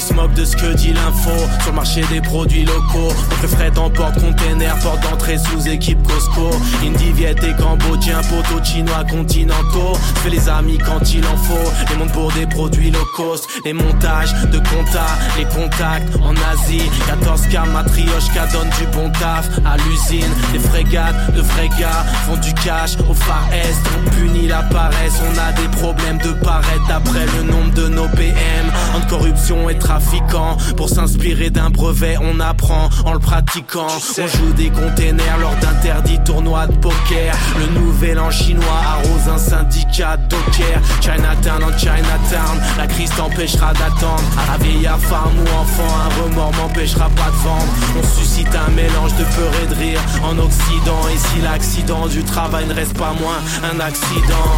On 0.00 0.02
se 0.02 0.14
moque 0.14 0.32
de 0.32 0.46
ce 0.46 0.56
que 0.56 0.72
dit 0.74 0.94
l'info. 0.94 1.30
Sur 1.60 1.72
le 1.72 1.76
marché 1.76 2.02
des 2.10 2.22
produits 2.22 2.64
locaux. 2.64 3.12
Notre 3.30 3.48
fret 3.48 3.72
en 3.76 3.90
porte-container 3.90 4.78
Porte 4.78 5.00
d'entrée 5.02 5.36
sous 5.36 5.68
équipe 5.68 6.02
Costco. 6.02 6.50
Indie, 6.82 7.12
Viet 7.12 7.36
et 7.42 7.54
Cambodgien 7.60 8.20
Poteaux 8.22 8.64
chinois 8.64 9.04
continentaux. 9.10 9.94
Fais 10.22 10.30
les 10.30 10.48
amis 10.48 10.78
quand 10.78 11.12
il 11.12 11.24
en 11.26 11.36
faut. 11.36 11.70
Les 11.90 11.96
mondes 11.96 12.12
pour 12.12 12.32
des 12.32 12.46
produits 12.46 12.90
low 12.90 13.04
cost. 13.14 13.46
Les 13.64 13.74
montages 13.74 14.32
de 14.50 14.58
compta 14.58 15.06
Les 15.36 15.44
contacts 15.44 16.16
en 16.22 16.34
Asie. 16.50 16.90
14K 17.06 17.70
matrioshka 17.70 18.46
donne 18.52 18.70
du 18.78 18.86
bon 18.96 19.10
taf 19.10 19.50
À 19.66 19.76
l'usine. 19.76 20.32
Des 20.52 20.60
frégates 20.60 21.34
de 21.34 21.42
gars 21.78 22.04
Font 22.26 22.36
du 22.36 22.54
cash 22.54 22.96
au 23.08 23.12
Far 23.12 23.46
Est. 23.52 23.76
On 23.98 24.10
punit 24.10 24.48
la 24.48 24.62
paresse 24.62 25.20
On 25.28 25.38
a 25.38 25.52
des 25.52 25.68
problèmes 25.76 26.18
de 26.18 26.32
paraître 26.42 26.86
D'après 26.88 27.26
le 27.36 27.42
nombre 27.42 27.74
de 27.74 27.88
nos 27.88 28.08
PM 28.08 28.66
Entre 28.96 29.08
corruption 29.08 29.68
et 29.68 29.76
trafiquants 29.90 30.56
Pour 30.76 30.88
s'inspirer 30.88 31.50
d'un 31.50 31.70
brevet 31.70 32.16
on 32.20 32.38
apprend 32.40 32.88
en 33.04 33.12
le 33.12 33.18
pratiquant. 33.18 33.88
On 34.18 34.26
joue 34.26 34.52
des 34.52 34.70
containers 34.70 35.38
lors 35.40 35.56
d'interdits 35.56 36.20
tournois 36.24 36.66
de 36.66 36.76
poker. 36.76 37.34
Le 37.58 37.80
nouvel 37.80 38.18
an 38.18 38.30
chinois 38.30 38.80
arrose 38.94 39.28
un 39.28 39.38
syndicat 39.38 40.16
docker. 40.16 40.80
Chinatown 41.00 41.64
en 41.64 41.76
Chinatown 41.76 42.56
La 42.78 42.86
crise 42.86 43.10
t'empêchera 43.16 43.72
d'attendre. 43.72 44.22
À 44.38 44.52
la 44.52 44.64
vieille 44.64 44.88
femme 45.00 45.34
ou 45.38 45.60
enfant 45.60 45.92
Un 46.04 46.22
remords 46.22 46.52
m'empêchera 46.54 47.08
pas 47.10 47.30
de 47.30 47.48
vendre. 47.48 47.72
On 47.98 48.20
suscite 48.20 48.54
un 48.54 48.70
mélange 48.70 49.14
de 49.14 49.24
peur 49.24 49.52
et 49.62 49.66
de 49.66 49.74
rire. 49.74 50.00
En 50.22 50.38
Occident 50.38 51.00
Et 51.12 51.18
si 51.18 51.42
l'accident 51.42 52.06
du 52.06 52.22
travail 52.22 52.66
ne 52.66 52.74
reste 52.74 52.96
pas 52.96 53.12
moins 53.20 53.40
un 53.72 53.80
accident. 53.80 54.50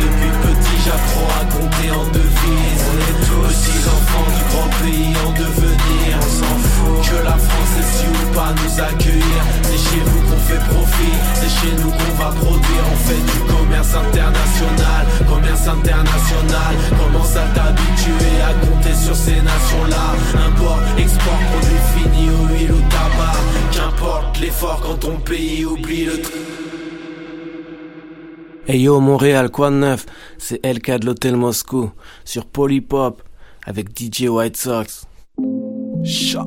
Depuis 0.00 0.41
petit 0.62 0.82
j'apprends 0.84 1.32
à 1.40 1.44
compter 1.46 1.90
en 1.90 2.04
devises 2.12 2.82
On 2.90 2.98
est 2.98 3.18
tous 3.26 3.54
petits 3.54 3.82
enfants 3.88 4.28
du 4.36 4.42
grand 4.50 4.70
pays 4.82 5.14
en 5.26 5.30
devenir. 5.32 6.18
On 6.18 6.30
s'en 6.38 6.56
fout 6.70 7.10
que 7.10 7.24
la 7.24 7.36
France 7.36 7.72
est 7.78 7.88
si 7.96 8.06
ou 8.06 8.34
pas 8.34 8.52
nous 8.52 8.74
accueillir. 8.82 9.42
C'est 9.62 9.78
chez 9.78 10.02
vous 10.04 10.20
qu'on 10.22 10.40
fait 10.48 10.62
profit 10.70 11.16
C'est 11.34 11.52
chez 11.60 11.72
nous 11.76 11.90
qu'on 11.90 12.14
va 12.22 12.30
produire. 12.30 12.84
On 12.92 12.96
fait 13.08 13.22
du 13.32 13.38
commerce 13.52 13.94
international 13.94 15.06
Commerce 15.28 15.66
international. 15.68 16.72
Commence 16.98 17.36
à 17.36 17.46
t'habituer 17.54 18.34
à 18.42 18.52
compter 18.66 18.94
sur 18.94 19.14
ces 19.14 19.40
nations-là. 19.40 20.06
Import, 20.46 20.80
export, 20.98 21.40
produit 21.50 21.82
fini 21.94 22.30
ou 22.30 22.54
huile 22.54 22.72
ou 22.72 22.80
tabac. 22.90 23.38
Qu'importe 23.72 24.40
l'effort 24.40 24.80
quand 24.82 24.98
ton 24.98 25.16
pays 25.16 25.64
oublie 25.64 26.04
le 26.04 26.20
truc 26.20 26.61
Hey 28.64 28.82
yo 28.82 29.00
Montréal, 29.00 29.50
quoi 29.50 29.70
de 29.70 29.76
neuf? 29.76 30.06
C'est 30.38 30.64
LK 30.64 31.00
de 31.00 31.06
l'hôtel 31.06 31.36
Moscou 31.36 31.90
sur 32.24 32.46
Polypop 32.46 33.20
avec 33.66 33.88
DJ 33.98 34.28
White 34.28 34.56
Sox. 34.56 35.04
Choc. 36.04 36.46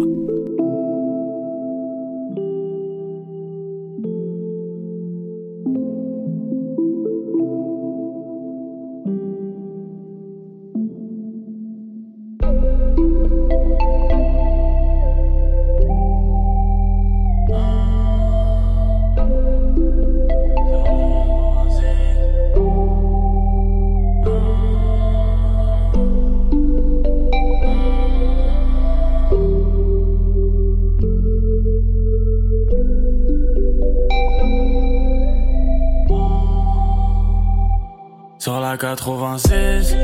La 38.76 38.94
86, 38.94 39.96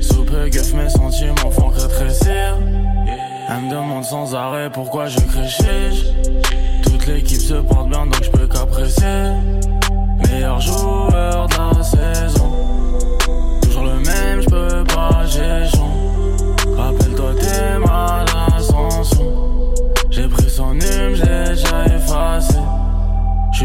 sous 0.00 0.22
peu 0.22 0.48
gueuf 0.48 0.72
mes 0.72 0.88
sentiments 0.88 1.50
font 1.50 1.66
rétrécir. 1.66 2.56
Elle 3.48 3.62
me 3.62 3.70
demande 3.70 4.04
sans 4.04 4.36
arrêt 4.36 4.70
pourquoi 4.70 5.08
je 5.08 5.18
crie 5.18 5.48
chiche. 5.48 6.04
Toute 6.84 7.08
l'équipe 7.08 7.40
se 7.40 7.54
porte 7.54 7.88
bien 7.88 8.06
donc 8.06 8.22
je 8.22 8.30
peux 8.30 8.46
qu'apprécier. 8.46 9.32
Meilleur 10.30 10.60
joueur 10.60 11.48
de 11.48 11.76
la 11.76 11.82
saison. 11.82 12.52
Toujours 13.62 13.82
le 13.82 13.98
même, 13.98 14.42
je 14.42 14.48
peux 14.48 14.84
pas, 14.84 15.26
chaud. 15.26 16.76
Rappelle-toi 16.76 17.34
t'es 17.40 17.78
mal 17.80 18.26
à. 18.32 18.46
J'ai 20.10 20.28
pris 20.28 20.50
son 20.50 20.74
hume, 20.74 21.14
j'ai 21.14 21.54
déjà 21.54 21.86
effacé. 21.86 22.63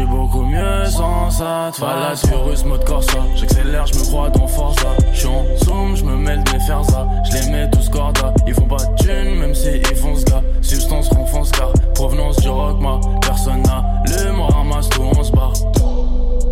J'suis 0.00 0.08
beaucoup 0.08 0.44
mieux 0.44 0.84
sans 0.86 1.30
ça. 1.30 1.70
Voilà, 1.78 2.16
sur 2.16 2.46
russe 2.46 2.64
mode 2.64 2.82
Corsa. 2.86 3.18
J'accélère, 3.36 3.86
j'me 3.86 4.00
crois 4.00 4.30
dans 4.30 4.46
Forza. 4.46 4.88
J'suis 5.12 5.26
en 5.26 5.44
zoom, 5.58 5.94
j'me 5.94 6.16
mêle 6.16 6.42
des 6.44 6.58
Ferza. 6.60 7.06
J'les 7.24 7.50
mets 7.50 7.68
tous 7.68 7.90
corda. 7.90 8.32
Ils 8.46 8.54
font 8.54 8.66
pas 8.66 8.76
de 8.76 8.96
thunes, 8.96 9.38
même 9.38 9.54
si 9.54 9.68
ils 9.76 9.96
font 9.96 10.16
ce 10.16 10.24
gars. 10.24 10.42
Substance 10.62 11.10
renfonce 11.10 11.50
car 11.50 11.70
provenance 11.94 12.36
du 12.38 12.48
rock, 12.48 12.80
ma 12.80 12.98
personne 13.20 13.62
n'a 13.62 13.84
le 14.06 14.32
mot 14.32 14.46
ramasse 14.46 14.88
tout 14.88 15.02
on 15.02 15.22
se 15.22 15.32
barre. 15.32 15.52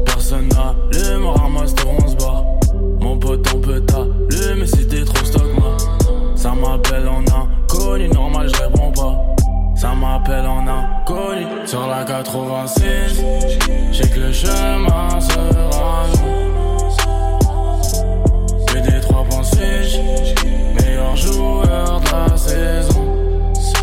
Personne 0.04 0.48
n'a 0.48 0.74
le 0.92 1.18
mot 1.18 1.32
ramasse 1.32 1.74
tout 1.74 1.88
on 1.88 2.06
se 2.06 2.16
barre. 2.16 2.44
Mon 3.00 3.16
pote, 3.16 3.48
on 3.54 3.60
peut 3.60 3.82
le 4.30 4.54
mais 4.56 4.66
si 4.66 4.86
t'es 4.86 5.04
trop 5.04 5.24
stock, 5.24 5.42
ma. 5.58 6.36
Ça 6.36 6.52
m'appelle 6.52 7.08
en 7.08 7.20
inconnu, 7.20 8.08
normal, 8.08 8.50
je 8.54 8.62
réponds 8.62 8.92
pas. 8.92 9.37
Ça 9.78 9.94
m'appelle 9.94 10.44
en 10.44 10.66
inconnu 10.66 11.46
Sur 11.64 11.86
la 11.86 12.02
86 12.02 13.22
J'ai 13.92 14.08
que 14.08 14.18
le 14.18 14.32
chemin 14.32 15.20
sera 15.20 16.04
long. 16.16 16.88
Des 18.74 19.00
3.6 19.00 20.00
Meilleur 20.74 21.16
joueur 21.16 22.00
de 22.00 22.10
la 22.10 22.36
saison. 22.36 23.06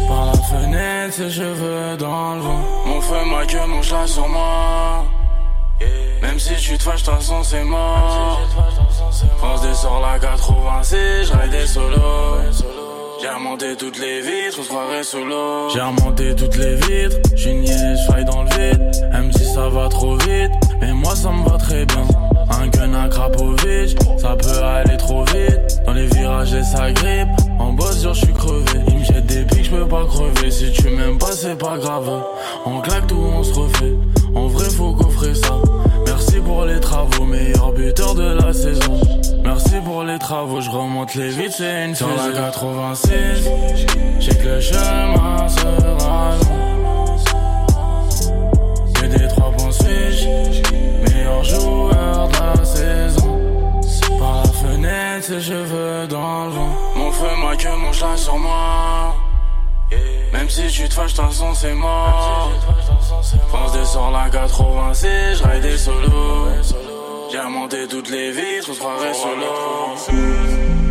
Par 0.07 0.25
la 0.25 0.33
fenêtre 0.33 1.13
ses 1.13 1.29
cheveux 1.29 1.95
dans 1.97 2.35
le 2.35 2.41
vent. 2.41 2.59
Mon 2.85 2.99
feu, 2.99 3.25
ma 3.31 3.45
queue, 3.45 3.65
mon 3.65 3.81
chat 3.81 4.05
sur 4.05 4.27
moi. 4.27 5.05
Tu 6.57 6.77
te 6.77 6.83
fâches, 6.83 7.03
de 7.03 7.05
toute 7.05 7.15
façon 7.15 7.43
c'est 7.43 7.63
mort. 7.63 8.41
France 9.37 9.61
descend 9.61 10.01
la 10.01 10.19
86, 10.19 10.97
je 11.23 11.49
des 11.49 11.65
solos. 11.65 12.84
J'ai 13.25 13.31
remonté 13.31 13.75
toutes 13.75 13.97
les 13.97 14.21
vitres, 14.21 14.59
on 14.59 14.61
se 14.61 14.67
croirait 14.67 15.03
sous. 15.03 15.17
J'ai 15.73 15.81
remonté 15.81 16.35
toutes 16.35 16.57
les 16.57 16.75
vitres, 16.75 17.17
j'suis 17.33 17.55
niais, 17.55 17.95
j'faille 17.95 18.23
dans 18.23 18.43
le 18.43 18.49
vide. 18.49 18.91
Elle 19.11 19.23
me 19.23 19.31
dit 19.31 19.43
ça 19.43 19.67
va 19.67 19.89
trop 19.89 20.15
vite, 20.17 20.51
mais 20.79 20.93
moi 20.93 21.15
ça 21.15 21.31
me 21.31 21.43
va 21.49 21.57
très 21.57 21.87
bien. 21.87 22.03
Un 22.51 22.67
gun 22.67 22.93
à 22.93 23.07
Krapovic, 23.09 23.97
ça 24.19 24.35
peut 24.35 24.63
aller 24.63 24.95
trop 24.97 25.23
vite. 25.23 25.81
Dans 25.87 25.93
les 25.93 26.05
virages 26.05 26.53
et 26.53 26.61
ça 26.61 26.91
grippe, 26.91 27.29
en 27.57 27.73
boss 27.73 28.03
je 28.03 28.13
suis 28.13 28.33
crevé. 28.33 28.79
Il 28.89 28.99
me 28.99 29.03
jette 29.03 29.25
des 29.25 29.43
pics, 29.45 29.65
j'peux 29.65 29.87
pas 29.87 30.05
crever. 30.05 30.51
Si 30.51 30.71
tu 30.71 30.89
m'aimes 30.89 31.17
pas, 31.17 31.31
c'est 31.31 31.57
pas 31.57 31.79
grave. 31.79 32.07
On 32.67 32.79
claque 32.81 33.07
tout, 33.07 33.17
on 33.17 33.41
se 33.41 33.53
refait. 33.55 33.95
En 34.35 34.45
vrai, 34.45 34.69
faut 34.69 34.93
coffrer 34.93 35.33
ça. 35.33 35.55
Merci 36.17 36.39
pour 36.39 36.63
les 36.63 36.79
travaux, 36.79 37.25
meilleur 37.25 37.73
buteur 37.73 38.15
de 38.15 38.37
la 38.41 38.53
saison. 38.53 39.01
Merci 39.43 39.81
pour 39.83 40.01
les 40.05 40.17
travaux, 40.17 40.61
je 40.61 40.69
remonte 40.69 41.13
les 41.13 41.27
vides, 41.27 41.51
c'est 41.51 41.87
une 41.87 41.93
Sur 41.93 42.07
la 42.07 42.31
86, 42.31 43.49
j'ai 44.19 44.35
que 44.35 44.47
le 44.47 44.61
chemin 44.61 45.49
sera 45.49 46.31
long. 46.37 47.17
J'ai 48.97 49.07
des 49.09 49.27
trois 49.27 49.53
switch, 49.71 50.25
meilleur 51.03 51.43
joueur 51.43 52.29
de 52.29 52.59
la 52.59 52.63
saison. 52.63 53.41
Par 54.17 54.37
la 54.37 54.51
fenêtre, 54.53 55.25
ses 55.25 55.41
cheveux 55.41 56.07
dans 56.07 56.45
le 56.45 56.51
vent. 56.51 56.75
Mon 56.95 57.11
feu, 57.11 57.27
moi 57.41 57.57
que 57.57 57.75
mon 57.75 57.91
chat 57.91 58.15
sur 58.15 58.37
moi. 58.37 59.14
Même 60.37 60.49
si 60.49 60.67
tu 60.67 60.89
te 60.89 60.93
fâches, 60.93 61.13
de 61.13 61.17
toute 61.17 61.25
façon 61.27 61.53
c'est 61.53 61.73
mort. 61.73 62.51
Fonce 63.49 63.71
descend 63.71 64.11
la 64.11 64.29
86, 64.29 65.07
je 65.07 65.61
des 65.61 65.77
solos. 65.77 66.47
J'ai 67.31 67.39
remonté 67.39 67.87
toutes 67.87 68.09
les 68.09 68.31
vitres, 68.31 68.69
on 68.69 68.73
se 68.73 68.79
croirait 68.79 69.13
solo. 69.13 70.84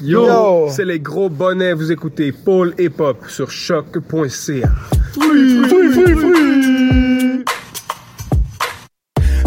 Yo, 0.00 0.68
c'est 0.70 0.84
les 0.84 1.00
gros 1.00 1.28
bonnets, 1.28 1.72
vous 1.72 1.90
écoutez 1.90 2.30
Paul 2.30 2.72
Hip 2.78 3.00
Hop 3.00 3.28
sur 3.28 3.50
choc.ca. 3.50 4.68
Free, 5.12 5.68
free, 5.68 5.92
free, 5.92 6.14
free. 6.14 7.44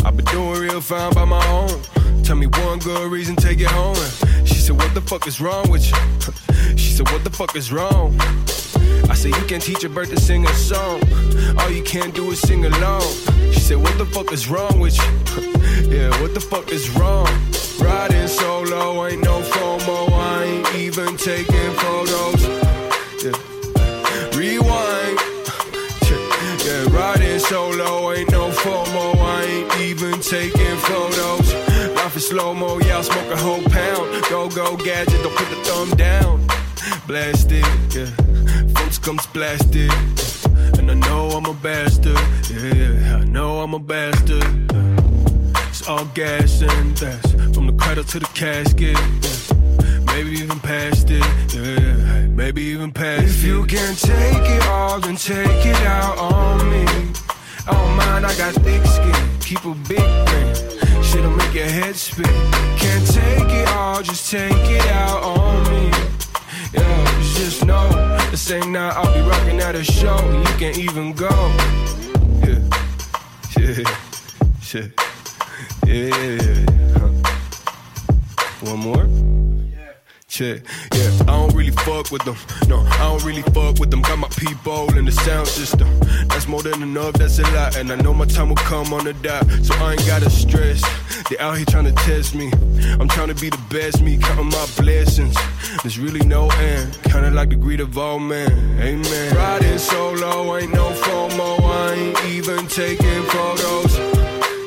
I've 0.03 0.17
been 0.17 0.25
doing 0.25 0.59
real 0.59 0.81
fine 0.81 1.13
by 1.13 1.25
my 1.25 1.41
own. 1.47 1.69
Tell 2.23 2.35
me 2.35 2.47
one 2.47 2.79
good 2.79 3.11
reason, 3.11 3.35
take 3.35 3.61
it 3.61 3.67
home. 3.67 3.95
She 4.43 4.55
said, 4.55 4.75
What 4.77 4.93
the 4.93 5.01
fuck 5.01 5.25
is 5.25 5.39
wrong 5.39 5.69
with 5.69 5.89
you? 5.89 5.97
She 6.77 6.91
said, 6.91 7.09
What 7.11 7.23
the 7.23 7.29
fuck 7.29 7.55
is 7.55 7.71
wrong? 7.71 8.19
I 9.09 9.13
said, 9.13 9.35
You 9.35 9.45
can 9.47 9.61
teach 9.61 9.83
a 9.83 9.89
bird 9.89 10.09
to 10.09 10.19
sing 10.19 10.45
a 10.45 10.53
song. 10.53 11.01
All 11.59 11.69
you 11.69 11.83
can 11.83 12.11
do 12.11 12.31
is 12.31 12.39
sing 12.41 12.65
along. 12.65 13.03
She 13.51 13.59
said, 13.59 13.77
What 13.77 13.97
the 13.97 14.05
fuck 14.05 14.31
is 14.33 14.49
wrong 14.49 14.79
with 14.79 14.97
you? 14.97 15.91
yeah, 15.95 16.09
what 16.21 16.33
the 16.33 16.41
fuck 16.41 16.71
is 16.71 16.89
wrong? 16.91 17.27
Riding 17.79 18.27
solo, 18.27 19.07
ain't 19.07 19.23
no 19.23 19.41
FOMO, 19.41 19.60
I 19.60 19.60
even 21.01 21.17
taking 21.17 21.71
photos. 21.73 22.43
Yeah. 23.23 24.37
Rewind. 24.37 25.19
Yeah, 26.63 26.85
riding 26.95 27.39
solo, 27.39 28.11
ain't 28.13 28.29
no 28.29 28.51
FOMO, 28.51 29.15
I 29.15 29.43
ain't 29.43 29.77
even 29.79 30.19
taking 30.21 30.77
photos. 30.77 31.51
Life 31.95 32.15
is 32.17 32.27
slow 32.27 32.53
mo, 32.53 32.79
yeah, 32.81 32.99
I 32.99 33.01
smoke 33.01 33.31
a 33.31 33.35
whole 33.35 33.63
pound. 33.63 34.23
Go, 34.29 34.47
go, 34.47 34.77
gadget, 34.77 35.23
don't 35.23 35.35
put 35.35 35.49
the 35.49 35.55
thumb 35.63 35.89
down. 35.97 36.45
Blast 37.07 37.51
it, 37.51 37.65
yeah. 37.95 38.05
Folks 38.75 38.99
comes 38.99 39.25
blasted. 39.27 39.91
And 40.77 40.91
I 40.91 40.93
know 40.93 41.29
I'm 41.29 41.45
a 41.47 41.53
bastard, 41.55 42.19
yeah, 42.51 42.73
yeah. 42.75 43.15
I 43.15 43.23
know 43.23 43.61
I'm 43.61 43.73
a 43.73 43.79
bastard. 43.79 44.45
It's 45.69 45.87
all 45.87 46.05
gas 46.13 46.61
and 46.61 46.95
that's 46.95 47.31
from 47.55 47.65
the 47.65 47.73
cradle 47.73 48.03
to 48.03 48.19
the 48.19 48.29
casket. 48.35 48.95
Yeah. 48.95 49.40
Maybe 50.13 50.31
even 50.39 50.59
past 50.59 51.09
it. 51.09 51.23
Yeah, 51.53 52.27
maybe 52.27 52.61
even 52.63 52.91
past 52.91 53.23
if 53.23 53.29
it. 53.29 53.37
If 53.37 53.43
you 53.43 53.65
can 53.65 53.95
take 53.95 54.49
it 54.49 54.67
all, 54.67 54.99
then 54.99 55.15
take 55.15 55.65
it 55.65 55.81
out 55.83 56.17
on 56.17 56.69
me. 56.69 56.85
Oh 57.67 57.95
man, 57.97 58.25
I 58.25 58.35
got 58.37 58.53
thick 58.55 58.85
skin. 58.85 59.39
Keep 59.39 59.65
a 59.65 59.73
big 59.87 60.27
grin. 60.27 61.03
Shit'll 61.03 61.31
make 61.31 61.53
your 61.53 61.65
head 61.65 61.95
spin. 61.95 62.25
Can't 62.77 63.07
take 63.07 63.49
it 63.49 63.67
all, 63.69 64.01
just 64.01 64.29
take 64.29 64.51
it 64.51 64.85
out 64.87 65.23
on 65.23 65.63
me. 65.71 65.91
Yeah, 66.73 67.21
just 67.35 67.65
know 67.65 67.89
the 68.31 68.37
same 68.37 68.71
night 68.71 68.93
I'll 68.95 69.13
be 69.13 69.21
rocking 69.27 69.59
at 69.59 69.75
a 69.75 69.83
show. 69.83 70.17
You 70.31 70.53
can 70.57 70.79
even 70.79 71.13
go. 71.13 71.29
Yeah, 72.45 72.59
yeah, 73.57 73.83
yeah. 74.73 74.87
Yeah. 75.85 76.51
One 78.61 78.79
more? 78.79 79.40
Check. 80.31 80.61
Yeah, 80.93 81.11
I 81.23 81.35
don't 81.35 81.53
really 81.53 81.71
fuck 81.71 82.09
with 82.09 82.23
them. 82.23 82.37
No, 82.69 82.79
I 82.79 82.99
don't 82.99 83.21
really 83.25 83.41
fuck 83.41 83.79
with 83.79 83.91
them. 83.91 84.01
Got 84.01 84.17
my 84.17 84.29
people 84.29 84.87
in 84.97 85.03
the 85.03 85.11
sound 85.11 85.45
system. 85.45 85.89
That's 86.29 86.47
more 86.47 86.63
than 86.63 86.81
enough, 86.81 87.15
that's 87.15 87.37
a 87.39 87.43
lot. 87.51 87.75
And 87.75 87.91
I 87.91 87.95
know 87.95 88.13
my 88.13 88.23
time 88.23 88.47
will 88.47 88.55
come 88.55 88.93
on 88.93 89.03
the 89.03 89.11
dot. 89.11 89.45
So 89.61 89.75
I 89.75 89.91
ain't 89.91 90.07
gotta 90.07 90.29
stress. 90.29 90.81
They 91.29 91.37
out 91.37 91.57
here 91.57 91.65
trying 91.65 91.83
to 91.83 91.91
test 92.05 92.33
me. 92.33 92.49
I'm 92.97 93.09
trying 93.09 93.27
to 93.27 93.35
be 93.35 93.49
the 93.49 93.59
best 93.69 94.01
me, 94.01 94.19
counting 94.19 94.45
my 94.45 94.67
blessings. 94.77 95.35
There's 95.83 95.99
really 95.99 96.25
no 96.25 96.49
end. 96.49 96.97
Kinda 97.03 97.31
like 97.31 97.49
the 97.49 97.57
greed 97.57 97.81
of 97.81 97.97
all 97.97 98.17
men. 98.17 98.51
Amen. 98.79 99.35
Riding 99.35 99.79
solo, 99.79 100.55
ain't 100.55 100.73
no 100.73 100.91
FOMO. 100.91 101.59
I 101.61 101.93
ain't 101.93 102.25
even 102.27 102.67
taking 102.67 103.23
photos. 103.23 103.97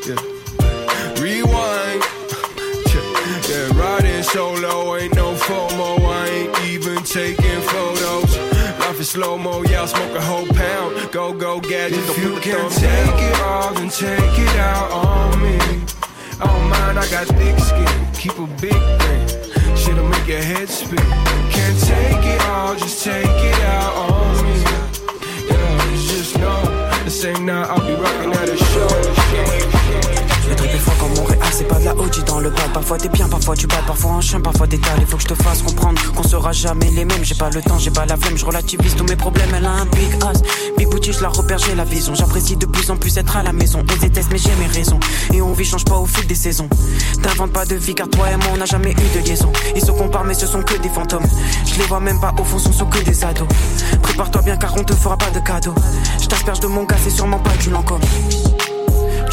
Yeah. 0.07 1.23
Rewind. 1.23 2.03
Yeah, 3.47 3.79
riding 3.79 4.23
solo, 4.23 4.97
ain't 4.97 5.15
no 5.15 5.34
taking 7.15 7.61
photos. 7.61 8.37
Life 8.81 8.99
is 8.99 9.11
slow 9.11 9.39
mo, 9.39 9.63
yeah, 9.63 9.83
I 9.83 9.87
smoke 9.87 10.17
a 10.17 10.21
whole 10.21 10.49
pound. 10.49 11.13
Go, 11.13 11.33
go, 11.33 11.61
gadget, 11.61 12.01
if 12.11 12.19
you 12.19 12.41
can 12.41 12.69
take 12.71 13.21
it 13.31 13.41
all, 13.41 13.73
then 13.73 13.89
take 13.89 14.37
it 14.47 14.57
out 14.57 14.91
on 14.91 15.41
me. 15.41 15.57
Oh 16.41 16.59
mind, 16.69 16.99
I 16.99 17.07
got 17.13 17.29
thick 17.39 17.57
skin, 17.61 17.95
keep 18.15 18.37
a 18.37 18.49
big 18.61 18.83
thing. 19.03 19.77
Shit'll 19.77 20.09
make 20.09 20.27
your 20.27 20.43
head 20.43 20.69
spin. 20.69 21.07
Can't 21.55 21.79
take 21.87 22.27
it 22.35 22.43
all, 22.47 22.75
just 22.75 23.05
take 23.05 23.41
it 23.51 23.61
out 23.61 23.95
on 24.11 24.45
me. 24.45 24.57
Yeah, 25.49 25.71
just 26.11 26.37
know 26.37 26.63
the 27.05 27.11
same 27.11 27.47
night 27.47 27.69
I'll 27.71 27.87
be 27.87 27.95
rocking 27.95 28.33
at 28.33 28.49
a 28.49 28.57
show. 28.57 29.74
C'est 31.65 31.75
pas 31.75 31.81
de 31.81 31.85
la 31.85 31.95
OG 31.95 32.25
dans 32.27 32.41
le 32.41 32.51
bal. 32.51 32.71
Parfois 32.73 32.99
t'es 32.99 33.09
bien, 33.09 33.29
parfois 33.29 33.57
tu 33.57 33.67
bats, 33.67 33.83
parfois 33.87 34.13
un 34.13 34.21
chien, 34.21 34.41
parfois 34.41 34.67
t'es 34.67 34.79
Il 34.99 35.07
faut 35.07 35.17
que 35.17 35.23
je 35.23 35.29
te 35.29 35.35
fasse 35.35 35.63
comprendre 35.63 36.01
qu'on 36.13 36.23
sera 36.23 36.53
jamais 36.53 36.91
les 36.91 37.05
mêmes. 37.05 37.23
J'ai 37.25 37.35
pas 37.35 37.51
le 37.51 37.63
temps, 37.63 37.79
j'ai 37.79 37.91
pas 37.91 38.07
la 38.07 38.17
flemme, 38.17 38.37
je 38.37 38.45
relativise 38.45 38.95
tous 38.95 39.05
mes 39.05 39.17
problèmes. 39.17 39.51
Elle 39.57 39.65
a 39.65 39.71
un 39.71 39.87
big 39.87 40.13
ass, 40.25 40.43
big 40.77 40.89
booty, 40.89 41.13
je 41.13 41.23
la 41.23 41.29
repère, 41.29 41.59
j'ai 41.59 41.75
la 41.75 41.85
vision. 41.85 42.15
J'apprécie 42.15 42.57
de 42.57 42.67
plus 42.67 42.91
en 42.91 42.97
plus 42.97 43.17
être 43.17 43.37
à 43.37 43.43
la 43.43 43.53
maison. 43.53 43.83
Elle 43.91 43.99
déteste, 43.99 44.29
mais 44.33 44.39
j'ai 44.39 44.55
mes 44.57 44.67
raisons. 44.67 45.01
Et 45.33 45.41
on 45.43 45.53
vit, 45.53 45.65
change 45.65 45.85
pas 45.85 45.97
au 45.97 46.07
fil 46.07 46.27
des 46.27 46.35
saisons. 46.35 46.69
T'inventes 47.23 47.53
pas 47.53 47.65
de 47.65 47.77
vie 47.77 47.95
car 47.95 48.09
toi 48.09 48.31
et 48.31 48.37
moi 48.37 48.49
on 48.55 48.57
n'a 48.57 48.67
jamais 48.67 48.93
eu 48.93 49.19
de 49.19 49.27
liaison. 49.27 49.53
Ils 49.75 49.85
se 49.85 49.93
comparent, 49.93 50.25
mais 50.25 50.35
ce 50.35 50.47
sont 50.47 50.63
que 50.63 50.77
des 50.79 50.89
fantômes. 50.89 51.27
Je 51.67 51.79
les 51.79 51.87
vois 51.87 52.01
même 52.01 52.21
pas 52.21 52.35
au 52.39 52.45
fond, 52.45 52.59
ce 52.59 52.73
sont 52.73 52.87
que 52.87 52.99
des 52.99 53.25
ados. 53.25 53.49
Prépare-toi 54.03 54.43
bien 54.43 54.57
car 54.57 54.75
on 54.77 54.85
te 54.85 54.95
fera 54.95 55.17
pas 55.17 55.31
de 55.31 55.41
cadeau. 55.41 55.75
Je 56.21 56.27
t'asperge 56.27 56.61
de 56.61 56.67
mon 56.67 56.85
gars, 56.85 56.97
c'est 57.03 57.11
sûrement 57.11 57.39
pas 57.39 57.57
du 57.61 57.71
Lancôme. 57.71 58.01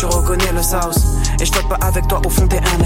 Tu 0.02 0.08
reconnais 0.08 0.52
le 0.52 0.64
sauce 0.64 0.98
Et 1.40 1.46
je 1.46 1.52
pas 1.52 1.78
avec 1.80 2.08
toi 2.08 2.20
au 2.26 2.30
fond 2.32 2.48
des 2.48 2.58
un 2.58 2.84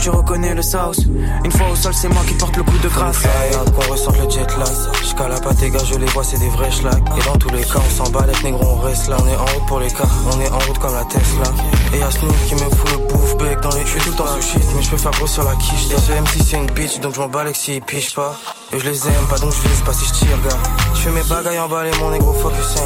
tu 0.00 0.10
reconnais 0.10 0.54
le 0.54 0.62
sauce 0.62 1.00
Une 1.44 1.52
fois 1.52 1.68
au 1.70 1.76
sol, 1.76 1.92
c'est 1.94 2.08
moi 2.08 2.22
qui 2.26 2.34
porte 2.34 2.56
le 2.56 2.62
coup 2.62 2.78
de 2.78 2.88
grâce. 2.88 3.18
Regarde 3.18 3.72
qu'on 3.72 3.92
ressort 3.92 4.14
le 4.14 4.28
jet 4.30 4.46
lag. 4.56 4.68
J'cala 5.04 5.38
pas 5.40 5.54
tes 5.54 5.70
gars, 5.70 5.84
je 5.84 5.98
les 5.98 6.06
vois, 6.06 6.24
c'est 6.24 6.38
des 6.38 6.48
vrais 6.48 6.70
schlags. 6.70 7.02
Et 7.18 7.22
dans 7.26 7.36
tous 7.36 7.50
les 7.50 7.62
cas, 7.62 7.80
on 7.86 7.90
s'en 7.90 8.10
bat, 8.10 8.26
les 8.26 8.42
négro, 8.42 8.64
on 8.64 8.80
reste 8.80 9.08
là. 9.08 9.16
On 9.20 9.26
est 9.26 9.36
en 9.36 9.44
route 9.44 9.66
pour 9.66 9.80
les 9.80 9.90
cas, 9.90 10.08
on 10.32 10.40
est 10.40 10.50
en 10.50 10.58
route 10.58 10.78
comme 10.78 10.94
la 10.94 11.04
Tesla. 11.04 11.44
Et 11.92 11.98
y'a 11.98 12.10
Snoop 12.10 12.34
qui 12.46 12.54
me 12.54 12.70
fout 12.70 12.90
le 12.92 12.98
bouffe 13.08 13.36
bec 13.36 13.60
dans 13.60 13.70
les 13.70 13.84
Je 13.84 13.98
tout 13.98 14.10
le 14.10 14.16
temps 14.16 14.26
sous 14.26 14.42
shit, 14.42 14.64
mais 14.74 14.82
je 14.82 14.90
peux 14.90 14.96
faire 14.96 15.10
gros 15.12 15.26
sur 15.26 15.44
la 15.44 15.54
quiche. 15.56 15.90
Et 15.90 16.00
ce 16.00 16.12
MC, 16.12 16.44
c'est 16.48 16.56
une 16.56 16.70
bitch, 16.70 17.00
donc 17.00 17.14
je 17.14 17.20
m'en 17.20 17.28
bats 17.28 17.44
les 17.44 17.54
s'il 17.54 17.82
piche 17.82 18.14
pas. 18.14 18.34
Et 18.72 18.78
je 18.78 18.84
les 18.84 19.06
aime 19.06 19.26
pas, 19.28 19.38
donc 19.38 19.52
je 19.52 19.68
vise 19.68 19.80
pas 19.80 19.92
si 19.92 20.06
je 20.06 20.12
tire, 20.12 20.38
gars. 20.48 20.56
Je 20.94 21.00
fais 21.00 21.10
mes 21.10 21.22
bagailles 21.24 21.58
en 21.58 21.68
balai, 21.68 21.90
mon 22.00 22.10
négro 22.10 22.32
focus 22.32 22.76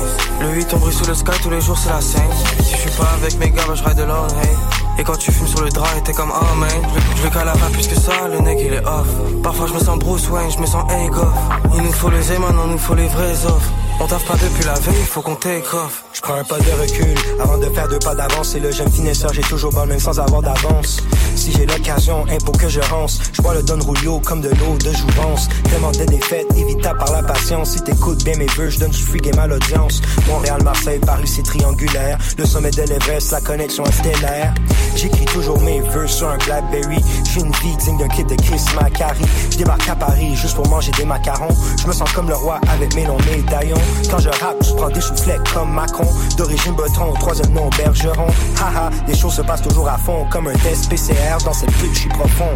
Le 0.41 0.49
8, 0.49 0.69
on 0.75 0.79
brille 0.79 0.95
sous 0.95 1.07
le 1.07 1.15
sky, 1.15 1.39
tous 1.43 1.51
les 1.51 1.61
jours, 1.61 1.79
c'est 1.79 1.91
la 1.91 2.01
scène. 2.01 2.23
Si 2.63 2.73
je 2.73 2.81
suis 2.81 2.91
pas 2.99 3.11
avec 3.23 3.39
mes 3.39 3.51
gars, 3.51 3.63
bah, 3.69 3.75
je 3.75 3.95
de 3.95 4.03
l'or, 4.03 4.27
hey. 4.43 4.84
Et 4.99 5.03
quand 5.05 5.17
tu 5.17 5.33
fumes 5.33 5.47
sur 5.47 5.63
le 5.63 5.71
drap, 5.71 6.01
t'es 6.05 6.13
comme 6.13 6.33
oh 6.33 6.55
man. 6.57 6.71
Je 7.17 7.23
le 7.25 7.31
cale 7.31 7.47
pas 7.47 7.71
plus 7.73 7.87
que 7.89 7.97
ça, 7.97 8.29
le 8.29 8.39
nec 8.41 8.59
il 8.61 8.75
est 8.75 8.87
off. 8.87 9.09
Parfois 9.43 9.67
je 9.67 9.75
me 9.75 9.79
sens 9.81 9.99
Bruce 9.99 10.29
Wayne, 10.29 10.51
je 10.51 10.59
me 10.59 10.67
sens 10.67 10.85
Goff 11.11 11.35
Il 11.75 11.83
nous 11.83 11.93
faut 11.93 12.11
les 12.11 12.23
Zeman, 12.23 12.55
il 12.67 12.73
nous 12.73 12.79
faut 12.79 12.95
les 12.95 13.09
vrais 13.09 13.45
offres 13.47 13.71
on 14.01 14.07
taffe 14.07 14.25
pas 14.27 14.35
depuis 14.35 14.65
la 14.65 14.75
veille, 14.75 15.05
faut 15.05 15.23
qu'on 15.23 15.37
take 15.37 15.67
off. 15.75 16.05
Je 16.13 16.21
prends 16.21 16.35
un 16.35 16.45
pas 16.45 16.59
de 16.59 16.71
recul 16.81 17.15
avant 17.41 17.59
de 17.59 17.67
faire 17.67 17.89
deux 17.89 17.99
pas 17.99 18.15
d'avance. 18.15 18.55
Et 18.55 18.61
le 18.61 18.71
jeune 18.71 18.91
finesseur, 18.91 19.33
j'ai 19.33 19.43
toujours 19.43 19.73
bon 19.73 19.87
même 19.87 19.99
sans 19.99 20.19
avoir 20.21 20.43
d'avance. 20.43 21.03
Si 21.35 21.53
j'ai 21.53 21.67
l'occasion, 21.67 22.25
impôt 22.31 22.53
que 22.53 22.69
je 22.69 22.81
rance. 22.81 23.21
Je 23.33 23.43
bois 23.43 23.55
le 23.55 23.63
Don 23.63 23.79
Julio 23.81 24.21
comme 24.21 24.41
de 24.41 24.49
l'eau 24.51 24.77
de 24.79 24.93
jouvence. 24.93 25.49
Tellement 25.71 25.91
de 25.91 26.05
défaites, 26.05 26.47
évitable 26.57 26.99
par 26.99 27.13
la 27.13 27.23
patience. 27.23 27.71
Si 27.71 27.81
t'écoutes 27.83 28.23
bien 28.25 28.37
mes 28.37 28.47
vœux, 28.47 28.71
je 28.71 28.79
donne 28.79 28.91
du 28.91 29.03
free 29.03 29.21
game 29.21 29.39
à 29.39 29.47
l'audience. 29.47 30.01
Montréal, 30.29 30.63
Marseille, 30.63 31.01
Paris, 31.01 31.27
c'est 31.27 31.43
triangulaire. 31.43 32.19
Le 32.39 32.47
sommet 32.47 32.71
de 32.71 32.83
l'Everest, 32.83 33.33
la 33.33 33.41
connexion 33.41 33.85
stellaire. 33.87 34.55
J'écris 34.95 35.25
toujours 35.27 35.61
mes 35.61 35.81
vœux 35.81 36.07
sur 36.07 36.29
un 36.29 36.39
Blackberry. 36.39 37.03
J'ai 37.33 37.41
une 37.41 37.53
vie 37.53 37.77
digne 37.77 37.99
d'un 37.99 38.09
kit 38.09 38.25
de 38.25 38.37
Chris 38.37 38.63
Macari. 38.81 39.25
Je 39.51 39.59
débarque 39.59 39.89
à 39.89 39.97
Paris 39.97 40.37
juste 40.37 40.55
pour 40.55 40.69
manger 40.69 40.93
des 40.93 41.05
macarons. 41.05 41.55
Je 41.81 41.87
me 41.87 41.93
sens 41.93 42.11
comme 42.13 42.29
le 42.29 42.37
roi 42.37 42.61
avec 42.73 42.95
mes 42.95 43.05
longs 43.05 43.19
médaillons. 43.27 43.75
Quand 44.11 44.19
je 44.19 44.29
rappe, 44.29 44.63
je 44.63 44.75
prends 44.75 44.91
des 44.91 45.01
soufflets 45.01 45.39
comme 45.53 45.73
Macron. 45.73 46.07
D'origine 46.37 46.75
Breton, 46.75 47.13
troisième 47.19 47.53
nom 47.53 47.69
Bergeron. 47.77 48.27
Haha, 48.61 48.91
les 49.07 49.15
choses 49.15 49.35
se 49.35 49.43
passent 49.43 49.63
toujours 49.63 49.89
à 49.89 49.99
fond, 49.99 50.27
comme 50.31 50.49
un 50.49 50.55
test 50.55 50.89
PCR 50.89 51.39
dans 51.45 51.53
cette 51.53 51.73
pute, 51.73 51.95
je 51.95 52.01
suis 52.01 52.09
profond. 52.11 52.51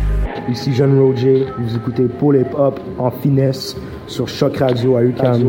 Ici 0.48 0.74
Jeanne 0.74 0.98
Roger, 0.98 1.46
vous 1.58 1.76
écoutez 1.76 2.04
Paul 2.04 2.36
Hip 2.36 2.54
Hop 2.56 2.80
en 2.98 3.10
finesse 3.10 3.76
sur 4.06 4.28
Choc 4.28 4.56
Radio 4.58 4.96
à 4.96 5.02
UQAM. 5.02 5.48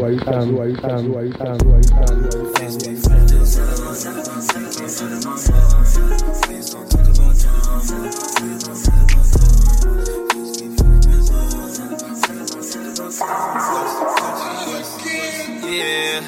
Yeah, 15.70 16.22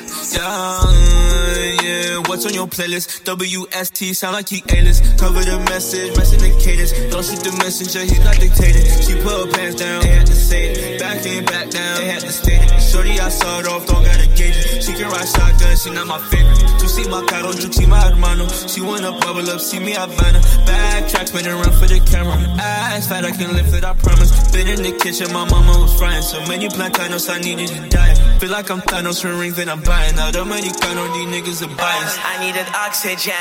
yeah. 1.84 2.18
What's 2.28 2.46
on 2.46 2.54
your 2.54 2.68
playlist? 2.68 3.24
WST, 3.24 4.16
sound 4.16 4.34
like 4.36 4.50
he 4.50 4.64
A-list. 4.70 5.20
Cover 5.20 5.42
the 5.44 5.60
message, 5.70 6.16
messing 6.18 6.40
the 6.40 6.52
cadence. 6.64 6.92
Don't 7.12 7.26
shoot 7.26 7.44
the 7.44 7.52
messenger, 7.60 8.00
he's 8.02 8.24
not 8.24 8.36
dictating. 8.40 8.86
She 9.04 9.14
put 9.22 9.36
her 9.36 9.52
pants 9.52 9.76
down, 9.76 10.02
they 10.02 10.10
had 10.10 10.28
to 10.28 10.36
say 10.36 10.72
it. 10.72 11.00
Back 11.00 11.26
in, 11.26 11.46
back 11.46 11.70
down, 11.70 12.00
they 12.00 12.08
had 12.08 12.22
to 12.22 12.32
state 12.32 12.62
it. 12.64 12.80
Shorty, 12.82 13.20
I 13.20 13.30
saw 13.30 13.60
it 13.60 13.68
off, 13.68 13.86
don't 13.86 14.04
gotta 14.04 14.28
gauge 14.28 14.58
it. 14.58 14.84
She 14.84 14.94
can 14.94 15.10
ride 15.12 15.28
shotgun, 15.28 15.76
she 15.78 15.90
not 15.92 16.08
my 16.08 16.20
favorite. 16.30 16.80
To 16.80 16.88
see 16.88 17.08
my 17.10 17.22
caro, 17.28 17.52
you 17.52 17.72
see 17.72 17.86
my 17.86 18.00
hermano. 18.00 18.48
She 18.48 18.82
wanna 18.82 19.12
bubble 19.20 19.50
up, 19.50 19.60
see 19.60 19.80
me 19.80 19.94
Havana. 19.94 20.40
Backtrack, 20.66 21.28
spin 21.28 21.48
around 21.48 21.74
for 21.78 21.88
the 21.88 22.00
camera. 22.10 22.38
Ass 22.60 23.08
fat, 23.08 23.26
I 23.26 23.32
can 23.32 23.54
lift 23.54 23.74
it, 23.74 23.84
I 23.84 23.94
promise. 23.94 24.32
Been 24.52 24.68
in 24.68 24.82
the 24.82 24.92
kitchen, 24.98 25.32
my 25.34 25.46
mama 25.50 25.78
was 25.80 25.94
frying. 25.98 26.24
So 26.24 26.40
many 26.48 26.68
plantanos, 26.70 27.30
I 27.30 27.40
needed 27.40 27.70
to 27.70 27.90
die. 27.90 28.16
Feel 28.40 28.50
like 28.50 28.72
I'm 28.72 28.81
Thanos 28.86 29.22
for 29.22 29.34
rings 29.34 29.56
that 29.58 29.70
I'm 29.70 29.82
buying. 29.82 30.16
Now 30.16 30.32
the 30.32 30.46
money 30.46 30.70
count 30.70 30.98
on 30.98 31.12
these 31.14 31.30
niggas 31.30 31.62
are 31.66 31.76
biased. 31.76 32.20
I 32.26 32.40
needed 32.44 32.68
oxygen 32.76 33.34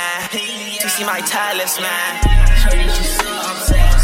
to 0.81 0.89
see 0.89 1.05
my 1.05 1.21
talisman. 1.21 2.13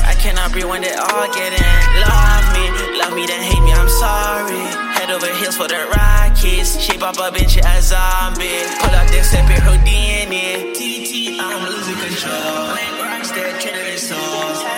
I 0.06 0.14
cannot 0.18 0.52
breathe 0.52 0.66
when 0.66 0.82
they 0.82 0.94
all 0.94 1.28
get 1.34 1.52
in. 1.52 1.76
Love 2.02 2.46
me, 2.54 2.64
love 2.98 3.14
me, 3.14 3.26
then 3.26 3.42
hate 3.42 3.62
me, 3.62 3.72
I'm 3.72 3.88
sorry. 3.88 4.62
Head 4.96 5.10
over 5.10 5.26
heels 5.38 5.56
for 5.56 5.68
the 5.68 5.86
Rockies. 5.94 6.80
Shape 6.80 7.02
up 7.02 7.16
a 7.16 7.30
bitch 7.34 7.58
as 7.58 7.92
a 7.92 7.96
zombie. 7.96 8.62
Pull 8.80 8.94
out 8.94 9.08
this 9.08 9.30
separate 9.30 9.60
Houdini. 9.60 10.72
TT, 10.74 11.38
I'm 11.40 11.68
losing 11.68 11.96
control. 11.96 12.74
Rockstar, 13.02 13.60
Trinity 13.60 13.96
Souls. 13.98 14.75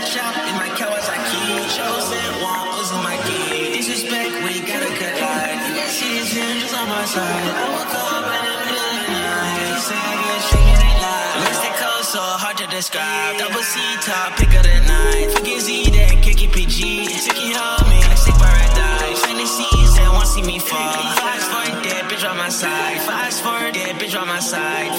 Seasons 7.08 7.24
on 7.24 7.32
my 7.32 7.40
side. 7.40 7.56
I 7.56 7.68
woke 7.72 7.94
up 7.96 8.20
in 8.20 8.42
the 8.44 8.56
middle 8.68 8.84
of 8.84 9.00
the 9.00 9.16
night. 9.16 9.80
Say 9.80 9.96
I 9.96 10.14
get 10.20 10.40
shaking 10.44 10.80
it 10.84 10.96
live. 11.00 11.40
Lipstick 11.40 11.76
cold, 11.80 12.04
so 12.04 12.20
hard 12.20 12.56
to 12.60 12.66
describe. 12.68 13.38
Double 13.38 13.64
C 13.64 13.80
top, 14.04 14.36
pick 14.36 14.52
of 14.52 14.62
the 14.62 14.76
night. 14.84 15.32
Forget 15.32 15.60
Z, 15.64 15.88
then 15.88 16.20
kick 16.20 16.44
it 16.44 16.52
PG. 16.52 17.08
Sticky 17.08 17.56
hold 17.56 17.88
me, 17.88 17.98
paradise. 18.36 19.24
Fantasies 19.24 19.92
and 19.96 20.12
want 20.12 20.28
see 20.28 20.42
me 20.42 20.58
fall. 20.58 20.92
Fast 21.16 21.48
forward, 21.48 21.80
dead 21.80 22.04
bitch 22.12 22.28
on 22.28 22.36
my 22.36 22.50
side. 22.50 23.00
Fast 23.00 23.40
forward, 23.42 23.72
dead 23.72 23.96
bitch 23.96 24.12
on 24.12 24.28
my 24.28 24.40
side. 24.40 24.92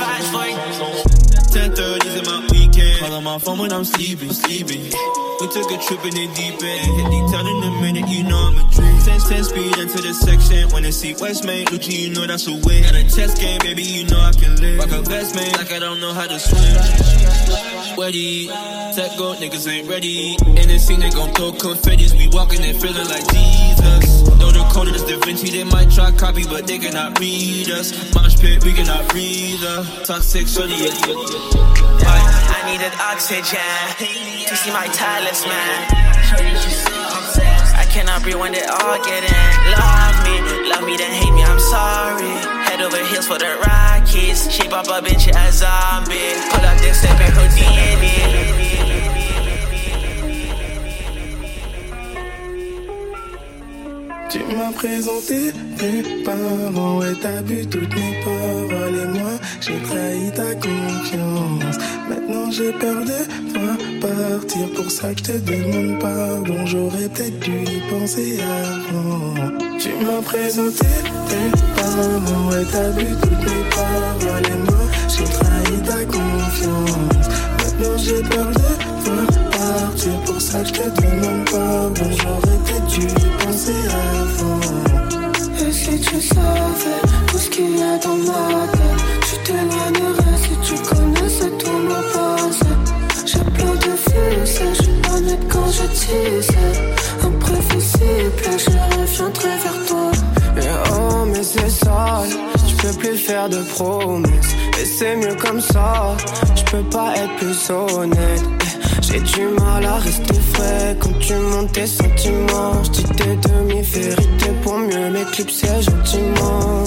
On 3.20 3.24
my 3.26 3.38
phone 3.38 3.59
when 3.59 3.74
I'm 3.74 3.84
sleeping, 3.84 4.32
sleeping. 4.32 4.84
We 5.39 5.47
took 5.51 5.67
a 5.72 5.78
trip 5.78 6.03
in 6.05 6.15
the 6.15 6.28
deep 6.36 6.55
end. 6.63 6.88
Hit 6.95 7.07
the 7.11 7.20
town 7.32 7.47
in 7.47 7.63
a 7.63 7.72
minute, 7.82 8.07
you 8.07 8.24
know 8.24 8.38
I'm 8.38 8.55
a 8.55 8.63
dream. 8.72 8.95
10, 8.99 9.20
10 9.20 9.43
speed 9.43 9.78
into 9.78 9.99
the 10.01 10.13
section. 10.13 10.70
When 10.72 10.84
they 10.84 10.91
see 10.91 11.13
West 11.20 11.43
Main, 11.43 11.65
Lucci, 11.67 12.07
you 12.07 12.13
know 12.13 12.26
that's 12.26 12.47
a 12.47 12.53
win. 12.53 12.84
Got 12.84 12.95
a 12.95 13.03
chest 13.03 13.41
game, 13.41 13.59
baby, 13.59 13.84
you 13.84 14.05
know 14.05 14.20
I 14.20 14.32
can 14.32 14.55
live. 14.61 14.80
Rock 14.80 14.91
a 14.91 15.01
vest, 15.01 15.36
man, 15.36 15.51
like 15.53 15.72
I 15.72 15.80
don't 15.80 15.99
know 15.99 16.13
how 16.13 16.28
to 16.28 16.39
swim. 16.39 16.80
Sweaty, 17.95 18.47
tech 18.95 19.11
go, 19.20 19.36
niggas 19.36 19.67
ain't 19.67 19.89
ready. 19.89 20.38
In 20.55 20.67
the 20.72 20.80
scene, 20.80 21.01
they 21.01 21.09
gon' 21.09 21.34
throw 21.34 21.51
confettis. 21.51 22.15
We 22.15 22.30
walking 22.32 22.63
and 22.63 22.80
feeling 22.80 23.07
like 23.07 23.28
Jesus. 23.28 24.24
Know 24.39 24.51
the 24.51 24.63
code 24.72 24.95
is 24.95 25.03
Da 25.03 25.20
Vinci, 25.20 25.51
they 25.51 25.65
might 25.65 25.91
try 25.91 26.11
copy, 26.11 26.45
but 26.45 26.67
they 26.67 26.80
cannot 26.80 27.20
read 27.20 27.70
us. 27.70 27.91
Mosh 28.15 28.39
pit, 28.39 28.63
we 28.63 28.72
cannot 28.72 29.09
breathe. 29.09 29.59
Uh. 29.63 29.84
Toxic, 30.05 30.47
shorty, 30.47 30.76
yeah, 30.80 30.95
yeah. 31.03 32.07
I 32.07 32.49
needed 32.72 32.93
oxygen 33.01 33.82
to 33.97 34.55
see 34.55 34.72
my 34.72 34.86
talisman. 34.93 35.80
I 37.74 37.86
cannot 37.89 38.22
breathe 38.22 38.36
when 38.36 38.51
they 38.51 38.63
all 38.63 38.97
get 39.03 39.24
in. 39.26 39.49
Love 39.74 40.17
me, 40.26 40.70
love 40.70 40.84
me, 40.86 40.95
then 40.97 41.11
hate 41.11 41.34
me, 41.34 41.43
I'm 41.43 41.59
sorry. 41.59 42.30
Head 42.70 42.82
over 42.82 43.03
heels 43.09 43.28
for 43.28 43.39
the 43.39 43.57
Rockies. 43.65 44.53
Shape 44.53 44.74
up 44.74 44.86
a 44.88 45.01
bitch 45.01 45.34
a 45.34 45.51
zombie. 45.51 46.38
Pull 46.51 46.65
up 46.65 46.78
this 46.78 46.99
step 46.99 47.20
and. 47.20 48.78
Tu 54.30 54.38
m'as 54.55 54.71
présenté 54.71 55.51
tes 55.75 56.23
parents, 56.23 56.99
ouais 56.99 57.15
t'as 57.19 57.41
bu 57.41 57.65
toutes 57.65 57.95
mes 57.95 58.19
paroles 58.23 58.95
et 58.95 59.19
moi 59.19 59.32
j'ai 59.59 59.80
trahi 59.82 60.32
ta 60.36 60.53
confiance. 60.53 61.77
Maintenant 62.07 62.51
j'ai 62.51 62.71
peur 62.73 63.01
de 63.01 63.51
toi 63.51 63.75
partir, 63.99 64.69
pour 64.75 64.91
ça 64.91 65.13
que 65.15 65.19
je 65.19 65.23
te 65.23 65.38
demande 65.39 65.99
pardon, 65.99 66.63
j'aurais 66.67 67.09
peut-être 67.09 67.39
dû 67.39 67.63
y 67.63 67.80
penser 67.89 68.39
avant. 68.39 69.34
Tu 69.80 69.89
m'as 70.05 70.21
présenté 70.21 70.86
tes 71.27 71.82
parents, 71.82 72.49
ouais 72.51 72.65
t'as 72.71 72.91
bu 72.91 73.05
toutes 73.23 73.32
mes 73.32 73.63
paroles 73.73 74.45
et 74.45 74.71
moi 74.71 74.86
j'ai 75.07 75.23
trahi 75.23 75.82
ta 75.88 76.05
confiance. 76.05 77.30
Maintenant 77.57 77.97
j'ai 77.97 78.21
peur 78.30 78.47
de 78.51 79.05
toi 79.05 79.49
partir, 80.00 80.20
pour 80.26 80.41
ça 80.41 80.60
que 80.60 80.68
je 80.68 80.74
te 80.74 81.02
demande 81.02 81.50
pardon, 81.50 82.12
j'aurais 82.12 82.58
peut-être 82.66 82.88
dû 82.88 83.08
penser 83.39 83.74
avant. 83.91 85.68
Et 85.68 85.72
si 85.72 86.00
tu 86.00 86.22
savais 86.22 87.02
tout 87.28 87.38
ce 87.38 87.50
qu'il 87.50 87.78
y 87.78 87.82
a 87.82 87.97
dans 87.97 88.18
ma 88.18 88.68
tête, 88.72 89.02
tu 89.28 89.36
t'éloignerais 89.43 90.38
si 90.41 90.74
tu 90.74 90.82
connaissais 90.84 91.52
tout 91.58 91.72
mon 91.72 92.02
passé. 92.14 92.66
J'ai 93.26 93.39
plein 93.39 93.76
de 93.76 93.95
fils 93.97 94.62
et 94.62 94.76
je 94.76 94.84
suis 94.84 95.02
pas 95.02 95.20
nette 95.20 95.47
quand 95.50 95.70
je 95.72 95.88
disais. 95.88 96.95
Imprévisible, 97.24 98.58
je 98.58 99.00
reviendrai 99.00 99.50
vers 99.64 99.86
toi. 99.88 100.12
Et 100.58 100.91
oh, 100.91 101.26
mais 101.26 101.43
c'est 101.43 101.70
sale, 101.70 102.30
je 102.68 102.76
peux 102.76 102.97
plus 102.97 103.18
faire 103.18 103.50
de 103.50 103.62
promesses. 103.64 104.56
Et 104.82 104.86
c'est 104.86 105.16
mieux 105.16 105.36
comme 105.36 105.62
ça, 105.62 106.16
je 106.56 106.64
peux 106.72 106.89
pas 106.89 107.14
être 107.16 107.36
plus 107.36 107.70
honnête. 107.70 108.60
J'ai 109.12 109.20
du 109.22 109.47
mal 109.60 109.86
à 109.86 109.95
rester 109.95 110.36
frais 110.53 110.95
quand 110.99 111.18
tu 111.20 111.34
montes 111.34 111.72
tes 111.72 111.88
sentiments. 111.88 112.84
Je 112.84 112.89
dis 112.91 113.03
tes 113.03 113.36
demi-vérités 113.49 114.51
pour 114.62 114.78
mieux 114.78 115.10
m'éclipser 115.10 115.82
gentiment. 115.82 116.84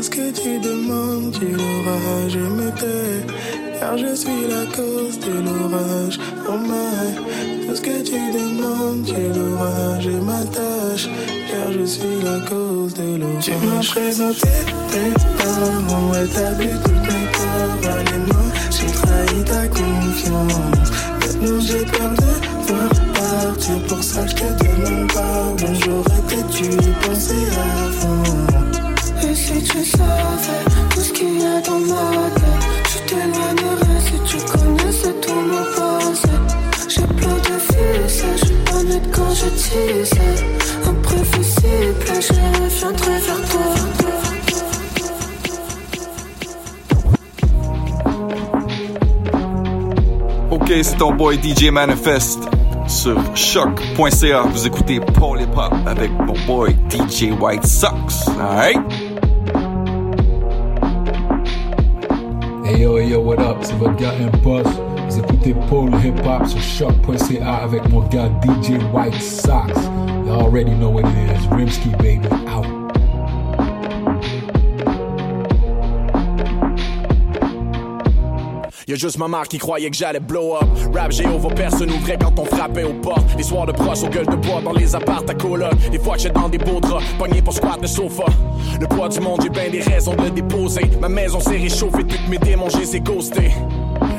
Ce 0.00 0.10
que 0.10 0.30
tu 0.30 0.58
demandes, 0.60 1.32
tu 1.32 1.46
l'auras, 1.46 2.28
je 2.28 2.38
me. 2.38 2.68
Car 3.88 3.96
je 3.96 4.14
suis 4.14 4.42
la 4.50 4.66
cause 4.76 5.18
de 5.18 5.32
l'orage. 5.46 6.18
Oh 6.46 6.58
my, 6.58 7.66
tout 7.66 7.74
ce 7.74 7.80
que 7.80 8.02
tu 8.02 8.18
demandes, 8.38 9.06
tu 9.06 9.14
l'auras, 9.14 9.98
je 9.98 10.10
m'attache. 10.10 11.08
Car 11.48 11.72
je 11.72 11.84
suis 11.86 12.20
la 12.22 12.38
cause 12.50 12.92
de 12.92 13.16
l'orage. 13.16 13.44
Tu 13.44 13.52
m'as 13.52 13.80
présenté 13.80 14.52
tes 14.90 15.10
parents, 15.38 15.72
bu 16.58 16.68
toutes 16.84 17.06
mes 17.08 17.26
paroles 17.32 18.08
et 18.14 18.30
moi, 18.30 18.44
j'ai 18.76 18.92
trahi 18.92 19.44
ta 19.46 19.66
confiance. 19.68 20.90
Maintenant 21.20 21.60
j'ai 21.60 21.84
peur 21.86 22.10
de 22.10 22.68
voir 22.68 22.90
partir, 23.14 23.78
pour 23.88 24.04
ça 24.04 24.26
je 24.26 24.34
te 24.34 24.64
demande 24.64 25.12
pardon. 25.14 25.74
J'aurais 25.82 26.22
peut-être 26.28 26.50
dû 26.50 26.88
y 26.88 27.06
penser 27.06 27.46
avant 27.56 28.67
si 29.38 29.62
tu 29.62 29.84
savais 29.84 30.64
tout 30.90 31.00
ce 31.00 31.12
qu'il 31.12 31.40
y 31.40 31.46
a 31.46 31.60
dans 31.60 31.78
ma 31.78 32.30
tête. 32.38 32.66
Tu 32.90 32.98
t'éloignerais 33.06 34.00
si 34.06 34.16
tu 34.30 34.38
connaissais 34.52 35.14
tout 35.22 35.40
mon 35.50 35.64
passé. 35.76 36.36
J'ai 36.88 37.06
plein 37.18 37.36
de 37.46 37.54
ficelles, 37.66 38.36
je 38.40 38.46
suis 38.46 38.56
pas 38.66 38.82
quand 39.14 39.32
je 39.40 39.48
tissais. 39.62 40.36
Imprévisible, 40.88 42.04
je 42.26 42.34
reviendrai 42.62 43.16
vers 43.26 43.42
toi. 43.50 43.68
Ok, 50.50 50.68
c'est 50.82 50.96
ton 50.96 51.12
boy 51.12 51.38
DJ 51.42 51.70
Manifest 51.70 52.40
sur 52.88 53.20
choc.ca. 53.36 54.42
Vous 54.42 54.66
écoutez 54.66 55.00
Paul 55.18 55.40
Hip 55.40 55.56
Hop 55.56 55.74
avec 55.86 56.10
mon 56.10 56.34
boy 56.46 56.76
DJ 56.90 57.30
White 57.38 57.66
Sox. 57.66 58.28
Alright? 58.40 59.07
Yo, 62.78 62.96
yo, 62.98 63.18
what 63.18 63.40
up? 63.40 63.56
C'est 63.62 63.76
votre 63.76 63.96
gars 63.96 64.12
Impost. 64.20 64.70
Vous 65.08 65.18
écoutez 65.18 65.52
Paul 65.68 65.90
Hip 65.96 66.14
Hop 66.24 66.46
sur 66.46 66.60
choc.ca 66.60 67.54
avec 67.54 67.88
mon 67.88 68.02
gars 68.02 68.30
DJ 68.40 68.80
White 68.92 69.20
Sox. 69.20 69.72
You 70.24 70.32
already 70.32 70.70
know 70.76 70.88
what 70.88 71.04
it 71.04 71.36
is. 71.36 71.44
Rimsky, 71.48 71.90
baby. 71.98 72.28
Out. 72.46 72.77
Y'a 78.88 78.94
juste 78.94 79.18
ma 79.18 79.28
mère 79.28 79.46
qui 79.46 79.58
croyait 79.58 79.90
que 79.90 79.96
j'allais 79.98 80.18
blow 80.18 80.56
up. 80.56 80.66
Rap 80.94 81.12
Jéhovah, 81.12 81.50
personne 81.50 81.90
ouvrait 81.90 82.16
quand 82.18 82.38
on 82.38 82.46
frappait 82.46 82.84
aux 82.84 82.94
portes. 82.94 83.36
Les 83.36 83.42
soirs 83.42 83.66
de 83.66 83.72
brosse 83.72 84.02
aux 84.02 84.08
gueules 84.08 84.24
de 84.24 84.36
bois 84.36 84.62
dans 84.64 84.72
les 84.72 84.94
appartes 84.94 85.28
à 85.28 85.34
coloc. 85.34 85.74
Des 85.92 85.98
fois 85.98 86.16
j'étais 86.16 86.32
dans 86.32 86.48
des 86.48 86.56
beaux 86.56 86.80
draps, 86.80 87.04
pogné 87.18 87.42
pour 87.42 87.52
squat 87.52 87.82
de 87.82 87.86
sofa. 87.86 88.24
Le 88.80 88.86
poids 88.86 89.10
du 89.10 89.20
monde, 89.20 89.40
j'ai 89.42 89.50
bien 89.50 89.68
des 89.68 89.82
raisons 89.82 90.14
de 90.14 90.22
le 90.22 90.30
déposer. 90.30 90.90
Ma 91.02 91.10
maison 91.10 91.38
s'est 91.38 91.58
réchauffée 91.58 92.02
depuis 92.02 92.30
mes 92.30 92.38
démons, 92.38 92.70
j'ai 92.70 92.90
les 92.90 93.00
ghostés. 93.00 93.52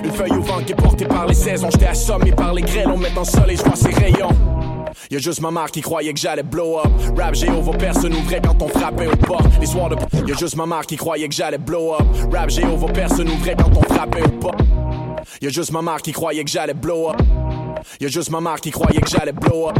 Une 0.03 0.11
feuille 0.11 0.37
au 0.37 0.41
vent 0.41 0.59
qui 0.63 0.73
est 0.73 0.75
portée 0.75 1.05
par 1.05 1.25
les 1.25 1.33
saisons. 1.33 1.69
J'étais 1.71 1.87
assommé 1.87 2.31
par 2.31 2.53
les 2.53 2.61
grêles, 2.61 2.89
on 2.93 2.97
met 2.97 3.17
en 3.17 3.23
soleil, 3.23 3.57
je 3.57 3.63
vois 3.63 3.75
ses 3.75 3.89
rayons. 3.89 4.35
Y'a 5.11 5.17
juste 5.17 5.41
ma 5.41 5.49
mère 5.49 5.71
qui 5.71 5.81
croyait 5.81 6.13
que 6.13 6.19
j'allais 6.19 6.43
blow 6.43 6.77
up. 6.77 6.87
Rap 7.17 7.33
Jéhovah, 7.33 7.71
personne 7.79 8.13
ouvrait 8.13 8.41
quand 8.43 8.61
on 8.61 8.67
frappait 8.67 9.07
aux 9.07 9.15
portes. 9.15 9.59
Les 9.59 9.65
soirs 9.65 9.89
de. 9.89 9.95
Y'a 10.27 10.35
juste 10.35 10.55
ma 10.55 10.67
mère 10.67 10.85
qui 10.85 10.97
croyait 10.97 11.27
que 11.27 11.33
j'allais 11.33 11.57
blow 11.57 11.95
up. 11.95 12.05
Rap 12.31 12.51
Jéhovah, 12.51 12.91
personne 12.93 13.27
ouvrait 13.27 13.55
quand 13.55 13.75
on 13.75 13.81
frappait 13.91 14.21
aux 14.21 14.39
portes. 14.39 14.61
Y'a 15.41 15.49
juste 15.49 15.71
ma 15.71 15.81
mère 15.81 16.01
qui 16.03 16.11
croyait 16.11 16.43
que 16.43 16.51
j'allais 16.51 16.75
blow 16.75 17.09
up. 17.09 17.21
Y'a 17.99 18.07
juste 18.07 18.29
ma 18.29 18.39
mère 18.39 18.61
qui 18.61 18.69
croyait 18.69 19.01
que 19.01 19.09
j'allais 19.09 19.31
blow 19.31 19.69
up. 19.69 19.79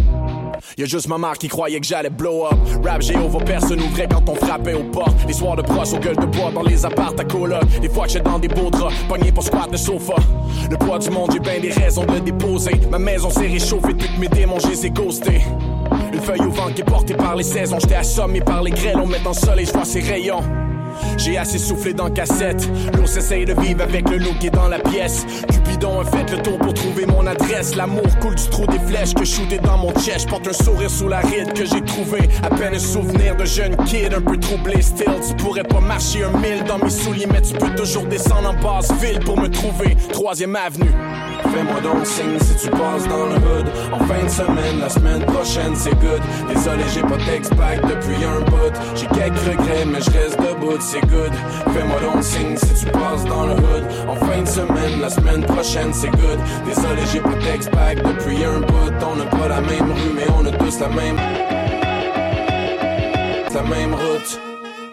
Y'a 0.79 0.85
juste 0.85 1.09
ma 1.09 1.17
mère 1.17 1.37
qui 1.37 1.49
croyait 1.49 1.77
que 1.81 1.85
j'allais 1.85 2.09
blow 2.09 2.45
up. 2.45 2.57
Rap 2.85 3.01
Jéhovah, 3.01 3.43
personne 3.43 3.81
ouvrait 3.81 4.07
quand 4.09 4.29
on 4.29 4.35
frappait 4.35 4.75
aux 4.75 4.85
portes. 4.85 5.27
Les 5.27 5.33
soirs 5.33 5.57
de 5.57 5.61
brosse 5.61 5.91
aux 5.91 5.99
gueules 5.99 6.15
de 6.15 6.25
bois 6.25 6.51
dans 6.53 6.63
les 6.63 6.85
appartes 6.85 7.19
à 7.19 7.25
coloc. 7.25 7.65
Des 7.81 7.89
fois 7.89 8.05
que 8.05 8.13
j'étais 8.13 8.23
dans 8.23 8.39
des 8.39 8.47
beaux 8.47 8.69
draps, 8.69 8.95
pogné 9.09 9.29
pour 9.29 9.43
squat 9.43 9.69
de 9.69 9.75
sofa. 9.75 10.15
Le 10.71 10.77
poids 10.77 10.97
du 10.97 11.09
monde, 11.09 11.31
j'ai 11.33 11.41
bien 11.41 11.59
des 11.59 11.71
raisons 11.71 12.05
de 12.05 12.13
le 12.13 12.21
déposer. 12.21 12.79
Ma 12.89 12.97
maison 12.97 13.29
s'est 13.29 13.47
réchauffée 13.47 13.93
que 13.93 14.21
mes 14.21 14.29
démons, 14.29 14.59
j'ai 14.59 14.89
ghostés. 14.89 15.41
Une 16.13 16.21
feuille 16.21 16.45
au 16.47 16.49
vent 16.49 16.71
qui 16.73 16.79
est 16.79 16.85
portée 16.85 17.13
par 17.13 17.35
les 17.35 17.43
saisons. 17.43 17.79
J'étais 17.81 17.95
assommé 17.95 18.39
par 18.39 18.63
les 18.63 18.71
grêles, 18.71 18.99
on 19.03 19.05
met 19.05 19.27
en 19.27 19.33
soleil, 19.33 19.65
je 19.65 19.73
vois 19.73 19.83
ses 19.83 19.99
rayons. 19.99 20.43
J'ai 21.17 21.37
assez 21.37 21.57
soufflé 21.57 21.93
dans 21.93 22.09
cassette. 22.09 22.67
L'eau 22.97 23.05
s'essaye 23.05 23.45
de 23.45 23.53
vivre 23.59 23.81
avec 23.81 24.09
le 24.09 24.17
loup 24.17 24.33
qui 24.39 24.47
est 24.47 24.51
dans 24.51 24.67
la 24.67 24.79
pièce. 24.79 25.25
Cupidon 25.51 25.99
a 25.99 26.05
fait 26.05 26.29
le 26.31 26.41
tour 26.41 26.57
pour 26.57 26.73
trouver 26.73 27.05
mon 27.05 27.25
adresse. 27.27 27.75
L'amour 27.75 28.07
coule 28.21 28.35
du 28.35 28.47
trou 28.49 28.65
des 28.67 28.79
flèches 28.79 29.13
que 29.13 29.25
shooté 29.25 29.59
dans 29.59 29.77
mon 29.77 29.93
chest. 29.99 30.29
Porte 30.29 30.47
un 30.47 30.53
sourire 30.53 30.89
sous 30.89 31.07
la 31.07 31.19
ride 31.19 31.53
que 31.53 31.65
j'ai 31.65 31.81
trouvé. 31.81 32.29
À 32.43 32.49
peine 32.49 32.75
un 32.75 32.79
souvenir 32.79 33.35
de 33.35 33.45
jeune 33.45 33.75
kid 33.85 34.13
un 34.13 34.21
peu 34.21 34.37
troublé. 34.37 34.81
Still, 34.81 35.13
tu 35.27 35.35
pourrais 35.35 35.63
pas 35.63 35.79
marcher 35.79 36.23
un 36.23 36.37
mille 36.37 36.63
dans 36.67 36.77
mes 36.77 36.89
souliers, 36.89 37.27
mais 37.31 37.41
tu 37.41 37.53
peux 37.53 37.73
toujours 37.75 38.05
descendre 38.05 38.49
en 38.49 38.61
basse 38.61 38.91
ville 39.01 39.19
pour 39.19 39.39
me 39.39 39.47
trouver. 39.47 39.95
Troisième 40.11 40.55
avenue. 40.55 40.91
Fais-moi 41.43 41.81
donc 41.81 42.05
signe 42.05 42.37
si 42.39 42.65
tu 42.65 42.69
passes 42.69 43.07
dans 43.07 43.25
le 43.25 43.35
hood. 43.35 43.67
En 43.93 43.99
fin 44.05 44.23
de 44.23 44.29
semaine, 44.29 44.79
la 44.81 44.89
semaine 44.89 45.23
prochaine, 45.25 45.75
c'est 45.75 45.95
good. 45.99 46.21
Désolé, 46.53 46.83
j'ai 46.93 47.01
pas 47.01 47.17
d'ex-pack 47.17 47.81
depuis 47.87 48.23
un 48.23 48.41
bout. 48.41 48.73
J'ai 48.95 49.07
quelques 49.07 49.39
regrets, 49.39 49.85
mais 49.85 50.01
je 50.01 50.11
reste 50.11 50.37
debout, 50.39 50.77
c'est 50.89 51.01
good. 51.01 51.33
Fais-moi 51.71 51.99
donc 52.01 52.23
signe 52.23 52.57
si 52.57 52.85
tu 52.85 52.91
passes 52.91 53.23
dans 53.25 53.45
le 53.45 53.53
hood. 53.53 53.85
En 54.07 54.15
fin 54.15 54.41
de 54.41 54.47
semaine, 54.47 55.01
la 55.01 55.09
semaine 55.09 55.43
prochaine, 55.43 55.93
c'est 55.93 56.09
good. 56.09 56.39
Désolé, 56.65 57.01
j'ai 57.11 57.19
pas 57.19 57.35
d'ex-pack 57.35 57.97
depuis 57.97 58.43
un 58.43 58.59
bout. 58.61 58.93
On 59.11 59.15
n'a 59.15 59.25
pas 59.25 59.47
la 59.47 59.61
même 59.61 59.91
rue, 59.91 60.13
mais 60.15 60.27
on 60.37 60.45
a 60.45 60.51
tous 60.51 60.79
la 60.79 60.89
même. 60.89 61.17
La 63.53 63.63
même 63.63 63.93
route. 63.93 64.39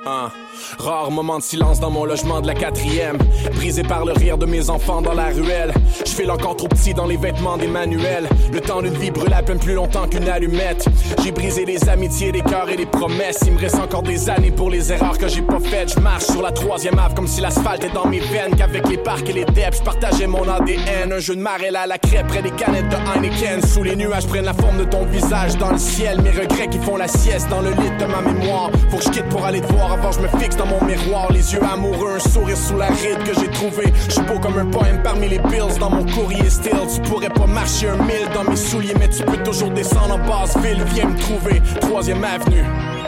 Hein. 0.06 0.30
Rare 0.78 1.10
moment 1.10 1.38
de 1.38 1.42
silence 1.42 1.80
dans 1.80 1.90
mon 1.90 2.04
logement 2.04 2.40
de 2.40 2.46
la 2.46 2.54
quatrième. 2.54 3.18
Brisé 3.54 3.82
par 3.82 4.04
le 4.04 4.12
rire 4.12 4.38
de 4.38 4.46
mes 4.46 4.70
enfants 4.70 5.02
dans 5.02 5.14
la 5.14 5.26
ruelle. 5.26 5.72
Je 6.04 6.10
fais 6.10 6.28
encore 6.28 6.56
trop 6.56 6.68
petit 6.68 6.94
dans 6.94 7.06
les 7.06 7.16
vêtements 7.16 7.56
des 7.56 7.66
manuels. 7.66 8.28
Le 8.52 8.60
temps 8.60 8.82
d'une 8.82 8.94
vie 8.94 9.10
brûle 9.10 9.32
à 9.32 9.42
peine 9.42 9.58
plus 9.58 9.74
longtemps 9.74 10.06
qu'une 10.08 10.28
allumette. 10.28 10.86
J'ai 11.22 11.32
brisé 11.32 11.64
les 11.64 11.88
amitiés, 11.88 12.32
les 12.32 12.42
cœurs 12.42 12.68
et 12.68 12.76
les 12.76 12.86
promesses. 12.86 13.40
Il 13.46 13.52
me 13.52 13.58
reste 13.58 13.76
encore 13.76 14.02
des 14.02 14.28
années 14.30 14.50
pour 14.50 14.70
les 14.70 14.92
erreurs 14.92 15.18
que 15.18 15.28
j'ai 15.28 15.42
pas 15.42 15.60
faites. 15.60 15.94
Je 15.94 16.00
marche 16.00 16.24
sur 16.24 16.42
la 16.42 16.52
troisième 16.52 16.98
ave 16.98 17.14
comme 17.14 17.26
si 17.26 17.40
l'asphalte 17.40 17.84
est 17.84 17.94
dans 17.94 18.06
mes 18.06 18.20
veines. 18.20 18.54
Qu'avec 18.56 18.88
les 18.88 18.98
parcs 18.98 19.28
et 19.28 19.32
les 19.32 19.44
depths, 19.44 19.78
je 19.78 19.82
partageais 19.82 20.26
mon 20.26 20.48
ADN. 20.48 21.12
Un 21.12 21.18
jeu 21.18 21.36
de 21.36 21.40
marée 21.40 21.68
à 21.74 21.86
la 21.86 21.98
crêpe 21.98 22.28
près 22.28 22.42
des 22.42 22.50
canettes 22.50 22.88
de 22.88 22.96
Heineken. 22.96 23.62
Sous 23.62 23.82
les 23.82 23.96
nuages 23.96 24.26
prennent 24.26 24.44
la 24.44 24.54
forme 24.54 24.78
de 24.78 24.84
ton 24.84 25.04
visage 25.06 25.56
dans 25.56 25.70
le 25.70 25.78
ciel. 25.78 26.20
Mes 26.22 26.30
regrets 26.30 26.68
qui 26.68 26.78
font 26.78 26.96
la 26.96 27.08
sieste 27.08 27.48
dans 27.48 27.60
le 27.60 27.70
lit 27.70 27.90
de 27.98 28.04
ma 28.06 28.20
mémoire. 28.20 28.70
Faut 28.90 28.98
que 28.98 29.04
je 29.04 29.10
quitte 29.10 29.28
pour 29.28 29.44
aller 29.44 29.60
te 29.60 29.72
voir 29.72 29.92
avant 29.92 30.12
je 30.12 30.20
me 30.20 30.28
dans 30.54 30.66
mon 30.66 30.84
miroir. 30.84 31.32
Les 31.32 31.52
yeux 31.52 31.62
amoureux, 31.62 32.16
un 32.16 32.28
sourire 32.30 32.56
sous 32.56 32.76
la 32.76 32.86
ride 32.86 33.24
que 33.24 33.34
j'ai 33.34 33.48
trouvé. 33.48 33.92
Je 34.08 34.12
suis 34.12 34.22
beau 34.22 34.38
comme 34.38 34.58
un 34.58 34.66
poème 34.66 35.02
parmi 35.02 35.28
les 35.28 35.38
bills 35.38 35.78
dans 35.80 35.90
mon 35.90 36.04
courrier 36.04 36.48
still. 36.48 36.86
Tu 36.94 37.00
pourrais 37.00 37.30
pas 37.30 37.46
marcher 37.46 37.88
un 37.88 37.96
mille 38.04 38.28
dans 38.34 38.44
mes 38.44 38.56
souliers, 38.56 38.94
mais 38.98 39.08
tu 39.08 39.24
peux 39.24 39.42
toujours 39.42 39.70
descendre 39.70 40.14
en 40.14 40.18
basse 40.18 40.56
ville. 40.58 40.84
Viens 40.94 41.08
me 41.08 41.18
trouver, 41.18 41.60
troisième 41.80 42.22
avenue. 42.22 42.64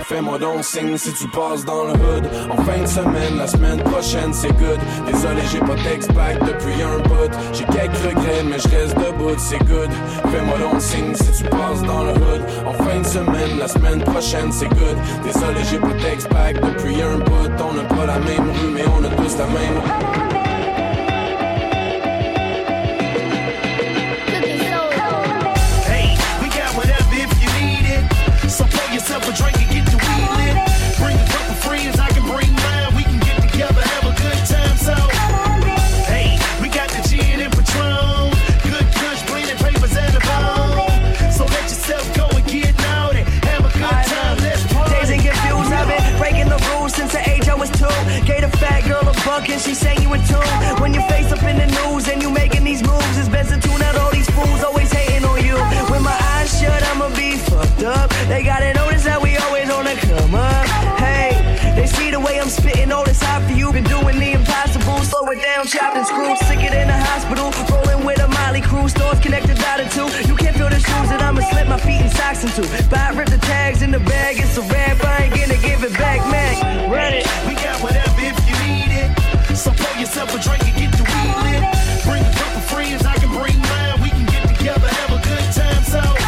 Fais-moi 0.09 0.39
donc 0.39 0.65
signe 0.65 0.97
si 0.97 1.13
tu 1.13 1.29
passes 1.29 1.67
dans 1.67 1.85
le 1.85 1.93
hood. 1.93 2.25
En 2.49 2.57
fin 2.63 2.81
de 2.81 2.87
semaine, 2.87 3.37
la 3.37 3.47
semaine 3.47 3.79
prochaine, 3.83 4.33
c'est 4.33 4.57
good. 4.57 4.79
Désolé, 5.05 5.43
j'ai 5.53 5.59
pas 5.59 5.75
d'ex-pack 5.75 6.39
depuis 6.47 6.83
un 6.83 6.99
bout. 7.01 7.31
J'ai 7.53 7.65
quelques 7.65 7.99
regrets, 7.99 8.43
mais 8.43 8.59
je 8.59 8.69
reste 8.69 8.97
debout, 8.97 9.37
c'est 9.37 9.59
good. 9.67 9.91
Fais-moi 10.33 10.59
donc 10.61 10.81
signe 10.81 11.15
si 11.15 11.43
tu 11.43 11.51
passes 11.51 11.83
dans 11.83 12.05
le 12.05 12.13
hood. 12.13 12.43
En 12.65 12.73
fin 12.73 13.01
de 13.01 13.07
semaine, 13.07 13.59
la 13.59 13.69
semaine 13.69 14.03
prochaine, 14.03 14.51
c'est 14.51 14.69
good. 14.69 14.97
Désolé, 15.25 15.61
j'ai 15.71 15.79
pas 15.79 15.93
d'ex-pack 16.03 16.55
depuis 16.59 17.03
un 17.03 17.19
bout. 17.19 17.63
On 17.69 17.75
n'a 17.75 17.85
pas 17.85 18.07
la 18.07 18.19
même 18.19 18.51
rue, 18.51 18.73
mais 18.73 18.85
on 18.87 19.05
a 19.05 19.11
tous 19.11 19.37
la 19.37 19.45
même. 19.45 20.48
Two. 47.79 47.99
Gave 48.27 48.43
a 48.43 48.51
fat 48.59 48.83
girl 48.89 49.07
a 49.07 49.15
buck 49.25 49.49
and 49.49 49.61
she 49.61 49.75
sang 49.75 50.03
you 50.03 50.13
a 50.13 50.19
tune. 50.27 50.83
When 50.83 50.93
your 50.93 51.07
face 51.09 51.31
up 51.31 51.43
in 51.43 51.57
the 51.57 51.69
news 51.79 52.09
and 52.09 52.21
you 52.21 52.31
making 52.31 52.65
these 52.65 52.83
moves, 52.83 53.17
it's 53.17 53.29
best 53.29 53.51
to 53.55 53.59
tune 53.61 53.81
out 53.83 53.95
all 53.97 54.11
these 54.11 54.29
fools 54.31 54.63
always 54.65 54.91
hating 54.93 55.25
on 55.25 55.39
you. 55.45 55.57
When 55.91 56.03
my 56.03 56.19
eyes 56.35 56.51
shut, 56.59 56.83
I'ma 56.91 57.09
be 57.15 57.37
fucked 57.37 57.85
up. 57.85 58.11
They 58.27 58.43
gotta 58.43 58.75
notice 58.75 59.05
that 59.05 59.23
we 59.23 59.37
always 59.37 59.71
on 59.71 59.85
the 59.85 59.95
come 59.95 60.35
up. 60.35 60.67
Hey, 60.99 61.31
they 61.77 61.87
see 61.87 62.11
the 62.11 62.21
way 62.21 62.41
I'm 62.41 62.51
spitting 62.51 62.91
all 62.91 63.05
this 63.05 63.23
hot 63.23 63.43
for 63.47 63.53
you. 63.53 63.73
Been 63.73 63.85
doing 63.85 64.19
the 64.19 64.33
impossible, 64.33 64.99
slow 65.07 65.31
it 65.31 65.41
down, 65.41 65.67
chopped 65.67 65.97
and 65.97 66.07
screwed. 66.07 66.37
Sicker 66.49 66.71
than 66.75 66.91
a 66.91 66.99
hospital, 66.99 67.53
Stores 69.09 69.25
connected, 69.25 69.57
dotted 69.57 69.91
too. 69.91 70.05
You 70.29 70.37
can't 70.37 70.55
feel 70.55 70.69
the 70.69 70.77
shoes 70.77 71.09
that 71.09 71.23
I'ma 71.23 71.41
slip 71.41 71.67
my 71.67 71.81
feet 71.81 72.05
and 72.05 72.13
socks 72.13 72.45
into. 72.45 72.61
Buy, 72.91 73.09
rip 73.17 73.31
the 73.31 73.39
tags 73.39 73.81
in 73.81 73.91
the 73.91 74.01
bag, 74.01 74.37
it's 74.37 74.59
a 74.59 74.63
rap. 74.69 75.03
I 75.03 75.25
ain't 75.25 75.33
gonna 75.33 75.57
give 75.65 75.83
it 75.83 75.97
back, 75.97 76.21
man. 76.29 76.91
Run 76.91 77.15
it. 77.15 77.25
We 77.49 77.55
got 77.55 77.81
whatever 77.81 78.21
if 78.21 78.37
you 78.45 78.57
need 78.69 78.93
it. 78.93 79.09
So 79.57 79.73
pour 79.73 79.97
yourself 79.97 80.29
a 80.37 80.39
drink 80.45 80.61
and 80.69 80.77
get 80.77 80.93
the 80.93 81.05
weed 81.09 81.37
lit. 81.41 81.65
Bring 82.05 82.21
a 82.21 82.33
couple 82.37 82.61
friends, 82.69 83.01
I 83.07 83.17
can 83.17 83.33
bring 83.33 83.57
mine. 83.57 83.97
We 84.05 84.11
can 84.11 84.27
get 84.29 84.45
together, 84.45 84.89
have 84.89 85.13
a 85.17 85.21
good 85.25 85.47
time. 85.57 85.83
So, 85.89 86.28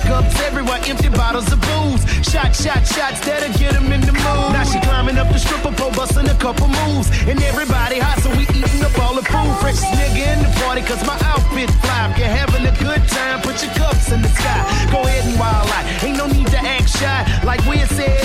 cups 0.00 0.40
everywhere, 0.40 0.80
empty 0.84 1.08
bottles 1.08 1.50
of 1.52 1.60
booze. 1.60 2.02
Shot, 2.24 2.54
shot, 2.54 2.86
shots 2.86 3.20
that'll 3.26 3.52
get 3.58 3.72
them 3.74 3.92
in 3.92 4.00
the 4.00 4.12
mood. 4.12 4.50
Now 4.56 4.64
she 4.64 4.80
climbing 4.80 5.18
up 5.18 5.28
the 5.28 5.38
stripper 5.38 5.72
pole, 5.72 5.92
busting 5.92 6.28
a 6.28 6.34
couple 6.34 6.68
moves. 6.68 7.10
And 7.28 7.42
everybody 7.42 7.98
hot, 7.98 8.18
so 8.22 8.30
we 8.36 8.44
eating 8.56 8.82
up 8.82 8.96
all 8.98 9.14
the 9.14 9.22
food. 9.22 9.54
Freshest 9.60 9.92
nigga 9.94 10.22
in 10.34 10.40
the 10.42 10.52
party, 10.64 10.82
cause 10.82 11.04
my 11.06 11.18
outfit 11.28 11.70
fly. 11.84 12.10
If 12.10 12.18
you're 12.18 12.28
having 12.28 12.64
a 12.66 12.74
good 12.80 13.02
time, 13.08 13.42
put 13.42 13.62
your 13.62 13.72
cups 13.74 14.10
in 14.10 14.22
the 14.22 14.28
sky. 14.28 14.60
Go 14.90 15.02
ahead 15.02 15.24
and 15.28 15.38
wild 15.38 15.68
out. 15.70 15.84
Ain't 16.02 16.18
no 16.18 16.26
need 16.26 16.48
to 16.48 16.58
act 16.58 16.88
shy. 16.88 17.20
Like 17.44 17.60
we 17.66 17.78
said, 17.92 18.23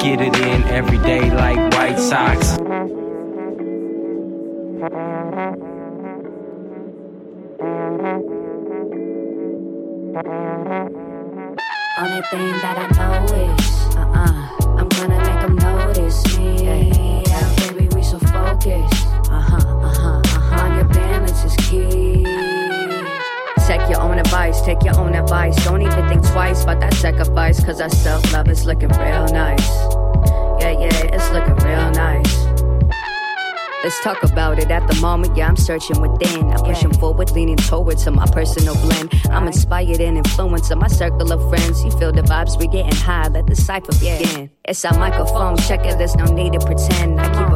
get 0.00 0.20
it 0.20 0.34
in 0.38 0.62
every 0.64 0.96
day 0.98 1.30
like 1.30 1.58
White 1.74 1.98
Sox. 1.98 2.56
Only 11.98 12.22
thing 12.30 12.52
that 12.62 12.76
I 12.78 12.86
know 12.96 13.24
is, 13.34 13.96
uh-uh, 13.96 14.78
I'm 14.78 14.88
gonna 14.88 15.18
make 15.18 15.40
them 15.42 15.56
notice 15.56 16.38
me. 16.38 16.64
Yeah, 16.64 17.54
baby, 17.56 17.88
we 17.94 18.02
so 18.02 18.18
focused. 18.18 19.06
Uh-huh, 19.28 19.56
uh-huh, 19.56 20.22
uh-huh. 20.24 20.60
On 20.64 20.76
your 20.76 20.88
balance 20.88 21.44
is 21.44 21.56
key. 21.56 22.39
Take 23.70 23.88
your 23.88 24.00
own 24.00 24.18
advice, 24.18 24.60
take 24.62 24.82
your 24.82 24.98
own 24.98 25.14
advice. 25.14 25.54
Don't 25.64 25.80
even 25.80 26.08
think 26.08 26.26
twice 26.32 26.64
about 26.64 26.80
that 26.80 26.92
sacrifice, 26.94 27.64
cause 27.64 27.80
our 27.80 27.88
self 27.88 28.32
love 28.32 28.48
is 28.48 28.66
looking 28.66 28.88
real 28.88 29.28
nice. 29.28 29.64
Yeah, 30.58 30.72
yeah, 30.72 31.14
it's 31.14 31.30
looking 31.30 31.54
real 31.64 31.88
nice. 31.92 32.36
Let's 33.84 34.02
talk 34.02 34.24
about 34.24 34.58
it 34.58 34.72
at 34.72 34.88
the 34.88 35.00
moment. 35.00 35.36
Yeah, 35.36 35.46
I'm 35.46 35.56
searching 35.56 36.00
within. 36.00 36.50
I'm 36.50 36.64
pushing 36.64 36.92
forward, 36.92 37.30
leaning 37.30 37.58
towards 37.58 38.02
to 38.04 38.10
my 38.10 38.26
personal 38.26 38.74
blend. 38.74 39.14
I'm 39.30 39.46
inspired 39.46 40.00
and 40.00 40.18
influenced 40.18 40.72
of 40.72 40.78
my 40.78 40.88
circle 40.88 41.32
of 41.32 41.48
friends. 41.48 41.84
You 41.84 41.92
feel 41.92 42.10
the 42.10 42.22
vibes, 42.22 42.58
we're 42.58 42.72
getting 42.72 42.92
high. 42.92 43.28
Let 43.28 43.46
the 43.46 43.54
cipher 43.54 43.92
begin. 43.92 44.50
It's 44.64 44.84
our 44.84 44.98
microphone 44.98 45.56
check 45.58 45.86
it, 45.86 45.96
there's 45.96 46.16
no 46.16 46.24
need 46.24 46.54
to 46.54 46.58
pretend. 46.58 47.20
I 47.20 47.28
keep 47.28 47.49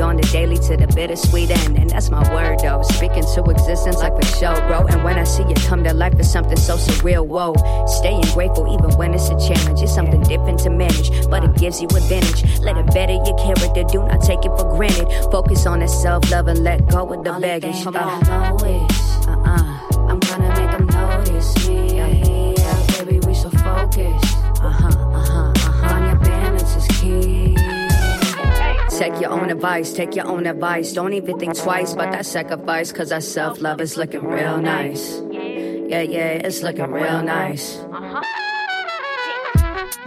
on 0.00 0.16
the 0.16 0.22
daily 0.28 0.56
to 0.56 0.76
the 0.76 0.86
bittersweet 0.94 1.50
end. 1.50 1.76
And 1.78 1.90
that's 1.90 2.10
my 2.10 2.22
word 2.32 2.58
though. 2.60 2.82
Speaking 2.82 3.24
to 3.34 3.44
existence 3.50 3.96
like 3.98 4.12
a 4.18 4.26
show, 4.26 4.54
bro. 4.66 4.86
And 4.86 5.04
when 5.04 5.18
I 5.18 5.24
see 5.24 5.42
you 5.48 5.54
come 5.68 5.84
to 5.84 5.92
life, 5.94 6.14
it's 6.18 6.30
something 6.30 6.56
so 6.56 6.76
surreal. 6.76 7.26
Whoa. 7.26 7.54
Staying 7.86 8.22
grateful 8.34 8.72
even 8.72 8.96
when 8.98 9.14
it's 9.14 9.28
a 9.28 9.38
challenge. 9.38 9.82
It's 9.82 9.94
something 9.94 10.20
different 10.22 10.58
to 10.60 10.70
manage, 10.70 11.10
but 11.28 11.44
it 11.44 11.54
gives 11.56 11.80
you 11.80 11.88
advantage. 11.88 12.60
Let 12.60 12.76
it 12.76 12.86
better 12.94 13.12
your 13.12 13.36
character, 13.38 13.84
do 13.84 14.00
not 14.06 14.22
take 14.22 14.44
it 14.44 14.52
for 14.58 14.64
granted. 14.76 15.08
Focus 15.30 15.66
on 15.66 15.80
that 15.80 15.90
self 15.90 16.30
love 16.30 16.48
and 16.48 16.60
let 16.64 16.86
go 16.86 17.12
of 17.12 17.24
the 17.24 17.30
Only 17.34 17.48
baggage. 17.48 17.82
thing 17.82 17.92
that 17.92 18.28
I 18.28 18.50
know 18.50 18.56
is, 18.56 19.26
uh-uh, 19.26 19.80
I'm 19.92 19.97
Take 28.98 29.20
your 29.20 29.30
own 29.30 29.48
advice, 29.48 29.92
take 29.92 30.16
your 30.16 30.26
own 30.26 30.44
advice. 30.44 30.92
Don't 30.92 31.12
even 31.12 31.38
think 31.38 31.56
twice 31.56 31.92
about 31.92 32.10
that 32.10 32.26
sacrifice, 32.26 32.90
cause 32.90 33.10
that 33.10 33.22
self 33.22 33.60
love 33.60 33.80
is 33.80 33.96
looking 33.96 34.24
real 34.24 34.58
nice. 34.58 35.20
Yeah, 35.30 36.02
yeah, 36.02 36.42
it's 36.42 36.64
looking 36.64 36.90
real 36.90 37.22
nice. 37.22 37.78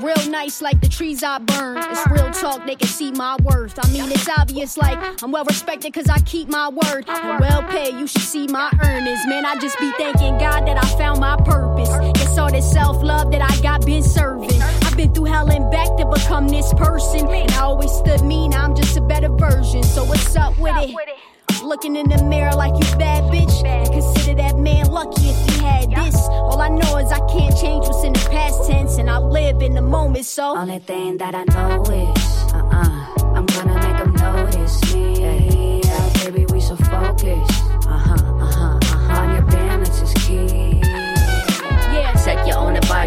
Real 0.01 0.29
nice 0.29 0.61
like 0.61 0.81
the 0.81 0.89
trees 0.89 1.23
I 1.23 1.39
burn. 1.39 1.77
It's 1.77 2.05
real 2.07 2.31
talk, 2.31 2.65
they 2.65 2.75
can 2.75 2.89
see 2.89 3.11
my 3.11 3.37
worth. 3.43 3.79
I 3.81 3.89
mean, 3.93 4.11
it's 4.11 4.27
obvious 4.27 4.75
like 4.77 4.99
I'm 5.23 5.31
well 5.31 5.45
respected 5.45 5.93
cause 5.93 6.09
I 6.09 6.19
keep 6.19 6.49
my 6.49 6.67
word. 6.67 7.05
And 7.07 7.39
well 7.39 7.63
paid, 7.63 7.93
you 7.93 8.07
should 8.07 8.23
see 8.23 8.47
my 8.47 8.71
earnings. 8.83 9.25
Man, 9.25 9.45
I 9.45 9.57
just 9.57 9.79
be 9.79 9.89
thanking 9.93 10.37
God 10.37 10.67
that 10.67 10.83
I 10.83 10.97
found 10.97 11.21
my 11.21 11.37
purpose. 11.37 11.89
It's 12.21 12.37
all 12.37 12.51
this 12.51 12.69
self 12.69 13.01
love 13.01 13.31
that 13.31 13.41
I 13.41 13.61
got 13.61 13.85
been 13.85 14.03
serving. 14.03 14.60
I've 14.91 14.97
been 14.97 15.13
through 15.13 15.25
hell 15.25 15.49
and 15.49 15.71
back 15.71 15.87
to 15.99 16.05
become 16.05 16.49
this 16.49 16.73
person. 16.73 17.25
And 17.25 17.51
I 17.51 17.61
always 17.61 17.91
stood 17.93 18.21
me, 18.23 18.49
now 18.49 18.65
I'm 18.65 18.75
just 18.75 18.97
a 18.97 19.01
better 19.01 19.29
version. 19.29 19.83
So 19.83 20.03
what's 20.03 20.35
up 20.35 20.57
with 20.59 20.75
it? 20.77 21.63
Looking 21.63 21.95
in 21.95 22.09
the 22.09 22.21
mirror 22.25 22.51
like 22.51 22.73
you 22.73 22.97
bad 22.97 23.23
bitch. 23.31 23.65
And 23.65 23.89
consider 23.89 24.35
that 24.41 24.57
man 24.57 24.87
lucky 24.87 25.29
if 25.29 25.49
he 25.49 25.63
had 25.63 25.91
this. 25.91 26.17
All 26.27 26.59
I 26.59 26.67
know 26.67 26.97
is 26.97 27.09
I 27.09 27.19
can't 27.27 27.57
change 27.57 27.87
what's 27.87 28.03
in 28.03 28.11
the 28.11 28.27
past 28.29 28.69
tense. 28.69 28.97
And 28.97 29.09
I 29.09 29.19
live 29.19 29.61
in 29.61 29.75
the 29.75 29.81
moment, 29.81 30.25
so. 30.25 30.57
Only 30.57 30.79
thing 30.79 31.17
that 31.19 31.35
I 31.35 31.45
know 31.45 31.83
is, 31.83 32.53
uh-uh, 32.53 33.33
I'm 33.33 33.45
gonna 33.45 33.75
make 33.75 33.97
them 33.97 34.13
notice 34.15 34.93
me. 34.93 35.21
Yeah, 35.21 36.09
baby, 36.25 36.45
we 36.51 36.59
so 36.59 36.75
focused. 36.75 37.50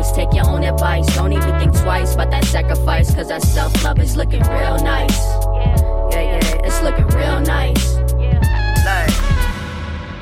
Take 0.02 0.32
your 0.32 0.48
own 0.48 0.64
advice. 0.64 1.06
Don't 1.14 1.32
even 1.32 1.58
think 1.58 1.72
twice 1.82 2.14
about 2.14 2.30
that 2.30 2.44
sacrifice, 2.44 3.14
cause 3.14 3.30
our 3.30 3.40
self 3.40 3.84
love 3.84 3.98
is 3.98 4.16
looking 4.16 4.42
real 4.42 4.78
nice. 4.78 5.18
Yeah, 6.12 6.20
yeah, 6.20 6.66
it's 6.66 6.82
looking 6.82 7.06
real 7.08 7.40
nice. 7.40 7.94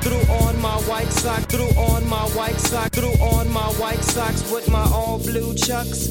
Threw 0.03 0.19
on 0.35 0.59
my 0.61 0.75
white 0.81 1.11
sock, 1.13 1.43
threw 1.43 1.69
on 1.77 2.05
my 2.09 2.23
white 2.35 2.59
sock, 2.59 2.91
threw 2.91 3.13
on 3.21 3.49
my 3.49 3.67
white 3.79 4.03
socks 4.03 4.51
with 4.51 4.69
my 4.69 4.83
all 4.91 5.17
blue 5.17 5.53
chucks. 5.55 6.09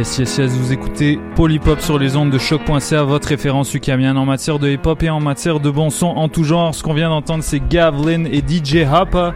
Yes, 0.00 0.16
yes, 0.16 0.38
yes, 0.38 0.52
vous 0.52 0.72
écoutez 0.72 1.20
Polypop 1.36 1.78
sur 1.78 1.98
les 1.98 2.16
ondes 2.16 2.30
de 2.30 2.38
choc.ca, 2.38 3.02
votre 3.02 3.28
référence 3.28 3.74
ukamienne 3.74 4.16
en 4.16 4.24
matière 4.24 4.58
de 4.58 4.66
hip-hop 4.70 5.02
et 5.02 5.10
en 5.10 5.20
matière 5.20 5.60
de 5.60 5.68
bon 5.68 5.90
son 5.90 6.06
en 6.06 6.30
tout 6.30 6.42
genre. 6.42 6.74
Ce 6.74 6.82
qu'on 6.82 6.94
vient 6.94 7.10
d'entendre, 7.10 7.44
c'est 7.44 7.60
Gavlin 7.60 8.24
et 8.24 8.38
DJ 8.38 8.86
Hoppa 8.90 9.34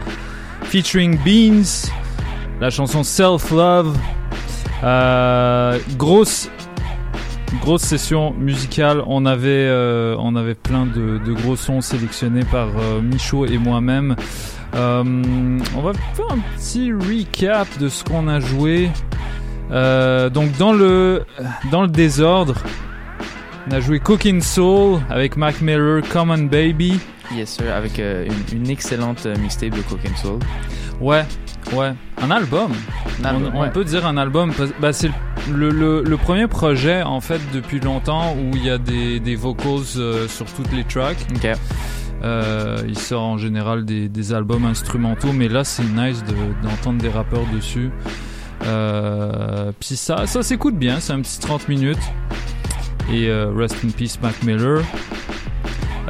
featuring 0.62 1.18
Beans, 1.22 1.90
la 2.62 2.70
chanson 2.70 3.02
Self 3.02 3.50
Love. 3.50 3.94
Euh, 4.82 5.78
grosse, 5.98 6.48
grosse 7.60 7.82
session 7.82 8.32
musicale. 8.32 9.02
On 9.06 9.26
avait, 9.26 9.48
euh, 9.50 10.16
on 10.18 10.34
avait 10.34 10.54
plein 10.54 10.86
de, 10.86 11.18
de 11.18 11.32
gros 11.34 11.56
sons 11.56 11.82
sélectionnés 11.82 12.44
par 12.50 12.68
euh, 12.68 13.02
Michaud 13.02 13.44
et 13.44 13.58
moi-même. 13.58 14.16
Euh, 14.74 15.04
on 15.76 15.82
va 15.82 15.92
faire 16.14 16.32
un 16.32 16.38
petit 16.56 16.90
recap 16.90 17.68
de 17.78 17.90
ce 17.90 18.02
qu'on 18.02 18.28
a 18.28 18.40
joué. 18.40 18.88
Euh, 19.70 20.30
donc 20.30 20.56
dans 20.58 20.72
le 20.72 21.24
dans 21.70 21.82
le 21.82 21.88
désordre, 21.88 22.54
on 23.68 23.72
a 23.72 23.80
joué 23.80 23.98
Cooking 23.98 24.40
Soul 24.42 25.00
avec 25.10 25.36
Mac 25.36 25.60
Miller, 25.60 26.02
Common 26.08 26.44
Baby. 26.44 27.00
Yes 27.34 27.50
sir, 27.56 27.74
avec 27.74 27.98
euh, 27.98 28.26
une, 28.52 28.58
une 28.62 28.70
excellente 28.70 29.24
euh, 29.26 29.34
mixtape 29.38 29.70
de 29.70 29.78
and 29.78 30.16
Soul. 30.22 30.38
Ouais, 31.00 31.24
ouais, 31.72 31.92
un 32.22 32.30
album. 32.30 32.72
Un 33.22 33.24
album, 33.26 33.52
on, 33.54 33.68
peut 33.70 33.84
dire 33.84 34.06
un 34.06 34.16
album. 34.18 34.52
Bah, 34.80 34.92
c'est 34.92 35.10
le, 35.50 35.70
le, 35.70 36.02
le 36.02 36.16
premier 36.18 36.46
projet 36.46 37.02
en 37.02 37.20
fait 37.20 37.40
depuis 37.52 37.80
longtemps 37.80 38.34
où 38.34 38.54
il 38.56 38.64
y 38.64 38.70
a 38.70 38.78
des, 38.78 39.18
des 39.20 39.36
vocals 39.36 39.80
euh, 39.96 40.28
sur 40.28 40.46
toutes 40.46 40.72
les 40.72 40.84
tracks. 40.84 41.26
Euh, 42.22 42.78
il 42.86 42.98
sort 42.98 43.22
en 43.22 43.38
général 43.38 43.84
des, 43.84 44.08
des 44.08 44.32
albums 44.32 44.64
instrumentaux, 44.66 45.32
mais 45.32 45.48
là 45.48 45.64
c'est 45.64 45.82
nice 45.84 46.22
de- 46.24 46.66
d'entendre 46.66 47.00
des 47.00 47.08
rappeurs 47.10 47.44
dessus. 47.54 47.90
Euh, 48.62 49.72
Puis 49.78 49.96
ça, 49.96 50.26
ça 50.26 50.42
s'écoute 50.42 50.76
bien, 50.76 51.00
c'est 51.00 51.12
un 51.12 51.20
petit 51.20 51.38
30 51.38 51.68
minutes. 51.68 51.98
Et 53.12 53.28
euh, 53.28 53.52
Rest 53.55 53.76
in 53.84 53.90
Peace 53.90 54.18
Mac 54.22 54.42
Miller. 54.42 54.82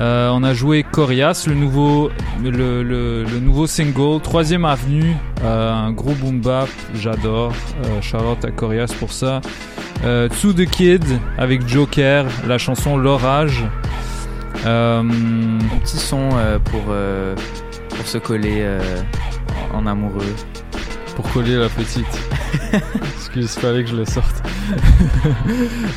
Euh, 0.01 0.29
on 0.33 0.43
a 0.43 0.55
joué 0.55 0.83
Corias, 0.83 1.45
le 1.47 1.55
nouveau, 1.55 2.11
le, 2.43 2.51
le, 2.83 3.25
le 3.25 3.41
nouveau 3.41 3.67
single, 3.67 4.21
Troisième 4.23 4.65
Avenue, 4.65 5.15
un 5.45 5.93
gros 5.93 6.15
boom 6.15 6.41
bap, 6.41 6.69
j'adore. 6.95 7.53
Out 8.13 8.45
à 8.45 8.51
Corias 8.51 8.93
pour 8.99 9.13
ça. 9.13 9.41
To 10.03 10.53
the 10.53 10.67
Kid 10.69 11.05
avec 11.39 11.67
Joker, 11.69 12.27
la 12.47 12.59
chanson 12.59 12.97
L'Orage. 12.97 13.65
Un 14.67 15.07
petit 15.83 15.97
son 15.97 16.31
pour, 16.65 16.83
pour 17.97 18.07
se 18.07 18.19
coller 18.19 18.67
en 19.73 19.87
amoureux. 19.87 20.35
Pour 21.17 21.31
coller 21.33 21.57
la 21.57 21.69
petite. 21.69 22.07
Excuse, 23.17 23.53
fallait 23.53 23.85
que 23.85 23.91
je 23.91 23.97
le 23.97 24.05
sorte. 24.05 24.43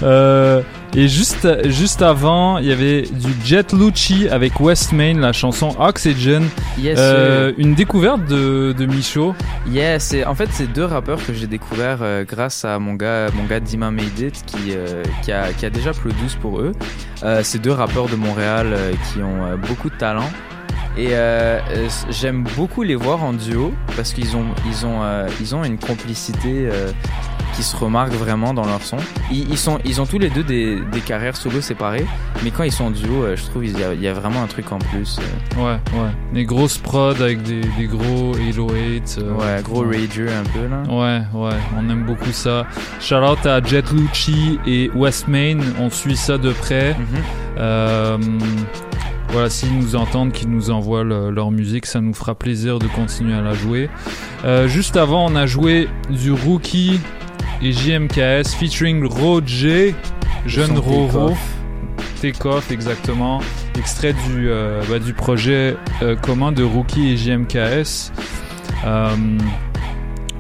Euh, 0.04 0.62
et 0.96 1.08
juste, 1.08 1.48
juste 1.70 2.02
avant, 2.02 2.58
il 2.58 2.66
y 2.66 2.72
avait 2.72 3.04
du 3.04 3.34
Jet 3.44 3.72
Lucci 3.74 4.28
avec 4.30 4.60
West 4.60 4.92
Main, 4.92 5.14
la 5.20 5.32
chanson 5.34 5.76
Oxygen. 5.80 6.44
Yes, 6.78 6.98
Euh, 7.00 7.54
une 7.58 7.74
découverte 7.74 8.26
de, 8.26 8.76
de 8.78 8.86
Michaud. 8.86 9.34
C'est 10.00 10.26
en 10.26 10.36
fait 10.36 10.50
c'est 10.52 10.72
deux 10.72 10.86
rappeurs 10.86 11.26
que 11.26 11.34
j'ai 11.34 11.48
découvert 11.48 12.00
euh, 12.02 12.24
grâce 12.26 12.64
à 12.66 12.78
mon 12.80 12.94
gars 12.94 13.30
mon 13.34 13.46
gars 13.46 13.60
Dima 13.60 13.90
Made 13.90 14.20
It 14.20 14.44
qui 14.46 14.74
qui 15.24 15.32
a 15.32 15.52
qui 15.54 15.66
a 15.66 15.70
déjà 15.70 15.92
produit 15.94 16.36
pour 16.42 16.60
eux. 16.60 16.74
C'est 17.44 17.62
deux 17.62 17.72
rappeurs 17.72 18.08
de 18.08 18.16
Montréal 18.16 18.76
qui 19.12 19.22
ont 19.22 19.58
beaucoup 19.68 19.90
de 19.90 19.96
talent. 19.98 20.30
Et 20.98 21.10
euh, 21.12 21.60
j'aime 22.10 22.44
beaucoup 22.56 22.82
les 22.84 22.96
voir 22.96 23.24
en 23.24 23.34
duo 23.34 23.74
parce 23.96 24.14
qu'ils 24.14 24.36
ont 24.36 24.46
ils 24.68 24.86
ont 24.86 25.04
euh, 25.04 25.28
ils 25.40 25.56
ont 25.56 25.64
une 25.64 25.78
complicité 25.78 26.68
euh, 26.72 26.92
qui 27.56 27.62
se 27.64 27.76
remarquent 27.76 28.14
vraiment 28.14 28.54
dans 28.54 28.66
leur 28.66 28.82
son. 28.82 28.98
Ils, 29.32 29.50
ils 29.50 29.58
sont, 29.58 29.80
ils 29.86 30.00
ont 30.02 30.06
tous 30.06 30.20
les 30.20 30.30
deux 30.30 30.44
des, 30.44 30.80
des 30.92 31.00
carrières 31.02 31.36
solo 31.36 31.60
séparées, 31.62 32.06
mais 32.44 32.52
quand 32.52 32.64
ils 32.64 32.72
sont 32.72 32.86
en 32.86 32.92
duo, 32.92 33.26
je 33.36 33.44
trouve 33.46 33.66
il 33.66 33.80
y, 33.80 33.84
a, 33.84 33.94
il 33.94 34.02
y 34.02 34.08
a 34.08 34.14
vraiment 34.14 34.44
un 34.44 34.48
truc 34.48 34.72
en 34.72 34.78
plus. 34.80 35.18
Ouais, 35.56 35.64
ouais. 35.94 36.10
Des 36.34 36.46
grosses 36.46 36.78
prods 36.78 37.20
avec 37.22 37.42
des, 37.44 37.62
des 37.62 37.86
gros 37.88 38.34
808. 38.36 39.18
euh, 39.22 39.34
Ouais, 39.34 39.62
gros 39.64 39.82
rager 39.86 40.28
un 40.30 40.44
peu 40.52 40.68
là. 40.68 40.84
Ouais, 40.88 41.22
ouais, 41.34 41.56
on 41.80 41.90
aime 41.90 42.04
beaucoup 42.06 42.32
ça. 42.32 42.68
Shout 43.00 43.16
out 43.16 43.44
à 43.46 43.62
Jet 43.64 43.92
Lucci 43.92 44.60
et 44.68 44.92
West 44.94 45.28
Main, 45.28 45.58
on 45.80 45.90
suit 45.90 46.18
ça 46.18 46.38
de 46.38 46.52
près. 46.52 46.96
Euh, 47.58 48.18
voilà, 49.30 49.50
s'ils 49.50 49.74
nous 49.78 49.96
entendent, 49.96 50.32
qu'ils 50.32 50.50
nous 50.50 50.70
envoient 50.72 51.04
le- 51.04 51.30
leur 51.32 51.52
musique, 51.52 51.86
ça 51.86 52.00
nous 52.02 52.14
fera 52.14 52.34
plaisir 52.36 52.80
de 52.80 52.88
continuer 52.88 53.34
à 53.34 53.42
la 53.42 53.54
jouer. 53.54 53.90
Euh, 54.46 54.68
juste 54.68 54.98
avant, 54.98 55.26
on 55.30 55.36
a 55.36 55.46
joué 55.46 55.88
du 56.10 56.32
Rookie 56.32 57.00
et 57.62 57.72
JMKS 57.72 58.56
featuring 58.58 59.06
Roger, 59.06 59.96
jeune 60.46 60.78
Roro. 60.78 61.08
Takeoff. 61.30 61.54
Takeoff, 62.22 62.72
exactement. 62.72 63.42
Extrait 63.78 64.14
du, 64.14 64.50
euh, 64.50 64.82
bah, 64.90 65.00
du 65.00 65.14
projet 65.14 65.76
euh, 66.02 66.16
commun 66.16 66.52
de 66.52 66.64
Rookie 66.64 67.10
et 67.10 67.18
JMKS. 67.18 68.12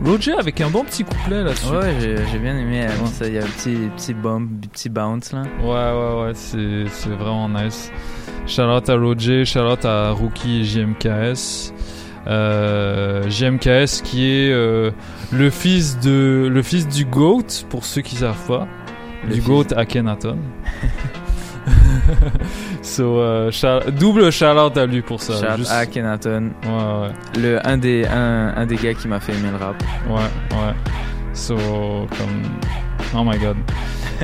Roger 0.05 0.33
avec 0.33 0.61
un 0.61 0.69
bon 0.69 0.83
petit 0.83 1.03
couplet 1.03 1.43
là-dessus. 1.43 1.73
Ouais, 1.73 1.95
j'ai 2.31 2.39
bien 2.39 2.57
aimé. 2.57 2.85
euh, 2.87 3.05
ça, 3.07 3.27
Il 3.27 3.33
y 3.33 3.39
a 3.39 3.43
un 3.43 3.47
petit, 3.47 3.75
petit 3.95 4.13
bump, 4.13 4.49
petit 4.71 4.89
bounce 4.89 5.33
là. 5.33 5.43
Ouais, 5.61 5.67
ouais, 5.67 6.23
ouais, 6.25 6.31
c'est, 6.33 6.85
c'est 6.89 7.09
vraiment 7.09 7.49
nice. 7.49 7.91
Out 8.59 8.89
à 8.89 8.95
Roger, 8.95 9.43
out 9.57 9.85
à 9.85 10.11
Rookie 10.11 10.61
et 10.61 10.63
JMKS. 10.63 11.73
Euh, 12.27 13.27
JMKS 13.29 14.01
qui 14.03 14.25
est 14.25 14.51
euh, 14.51 14.91
le 15.31 15.49
fils 15.49 15.97
de 15.99 16.49
le 16.51 16.61
fils 16.61 16.85
du 16.87 17.05
GOAT 17.05 17.45
pour 17.69 17.85
ceux 17.85 18.01
qui 18.01 18.17
savent 18.17 18.45
pas 18.47 18.67
Le 19.23 19.29
du 19.35 19.41
fils- 19.41 19.47
GOAT 19.47 19.73
Akhenaton 19.77 20.37
so 22.81 23.19
euh, 23.19 23.51
shout- 23.51 23.91
double 23.99 24.31
shout 24.31 24.45
out 24.57 24.77
à 24.77 24.85
lui 24.85 25.01
pour 25.01 25.21
ça 25.21 25.33
Shout 25.33 25.57
Juste- 25.57 25.71
à 25.71 25.85
Kenaton. 25.85 26.51
ouais 26.63 26.69
ouais 26.69 27.41
Le, 27.41 27.67
un, 27.67 27.77
des, 27.77 28.05
un, 28.05 28.53
un 28.55 28.65
des 28.65 28.75
gars 28.75 28.93
qui 28.93 29.07
m'a 29.07 29.19
fait 29.19 29.33
aimer 29.33 29.49
le 29.51 29.57
rap. 29.57 29.81
Ouais, 30.09 30.15
ouais. 30.57 30.73
So, 31.33 31.55
comme. 31.55 32.43
Oh 33.15 33.23
my 33.23 33.37
god. 33.37 33.57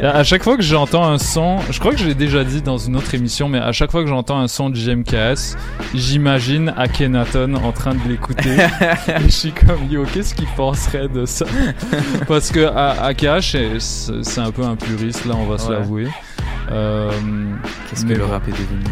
À 0.01 0.23
chaque 0.23 0.43
fois 0.43 0.57
que 0.57 0.63
j'entends 0.63 1.05
un 1.07 1.19
son, 1.19 1.59
je 1.69 1.79
crois 1.79 1.91
que 1.91 1.99
je 1.99 2.05
l'ai 2.07 2.15
déjà 2.15 2.43
dit 2.43 2.63
dans 2.63 2.79
une 2.79 2.95
autre 2.95 3.13
émission, 3.13 3.47
mais 3.47 3.59
à 3.59 3.71
chaque 3.71 3.91
fois 3.91 4.01
que 4.01 4.09
j'entends 4.09 4.39
un 4.39 4.47
son 4.47 4.71
de 4.71 4.75
JMKS, 4.75 5.55
j'imagine 5.93 6.73
Akhenaton 6.75 7.53
en 7.53 7.71
train 7.71 7.93
de 7.93 8.09
l'écouter. 8.09 8.49
et 9.07 9.25
je 9.25 9.29
suis 9.29 9.51
comme, 9.51 9.87
yo, 9.91 10.03
qu'est-ce 10.11 10.33
qu'il 10.33 10.47
penserait 10.57 11.07
de 11.09 11.25
ça? 11.27 11.45
Parce 12.27 12.49
que 12.49 12.65
AKH, 12.65 13.77
c'est- 13.79 14.39
un 14.39 14.51
peu 14.51 14.63
un 14.63 14.75
puriste, 14.75 15.25
là, 15.25 15.35
on 15.37 15.45
va 15.45 15.59
se 15.59 15.71
l'avouer. 15.71 16.07
Euh, 16.71 17.11
Qu'est-ce 17.89 18.05
que 18.05 18.13
le 18.13 18.25
rap 18.25 18.47
est 18.47 18.51
devenu 18.51 18.83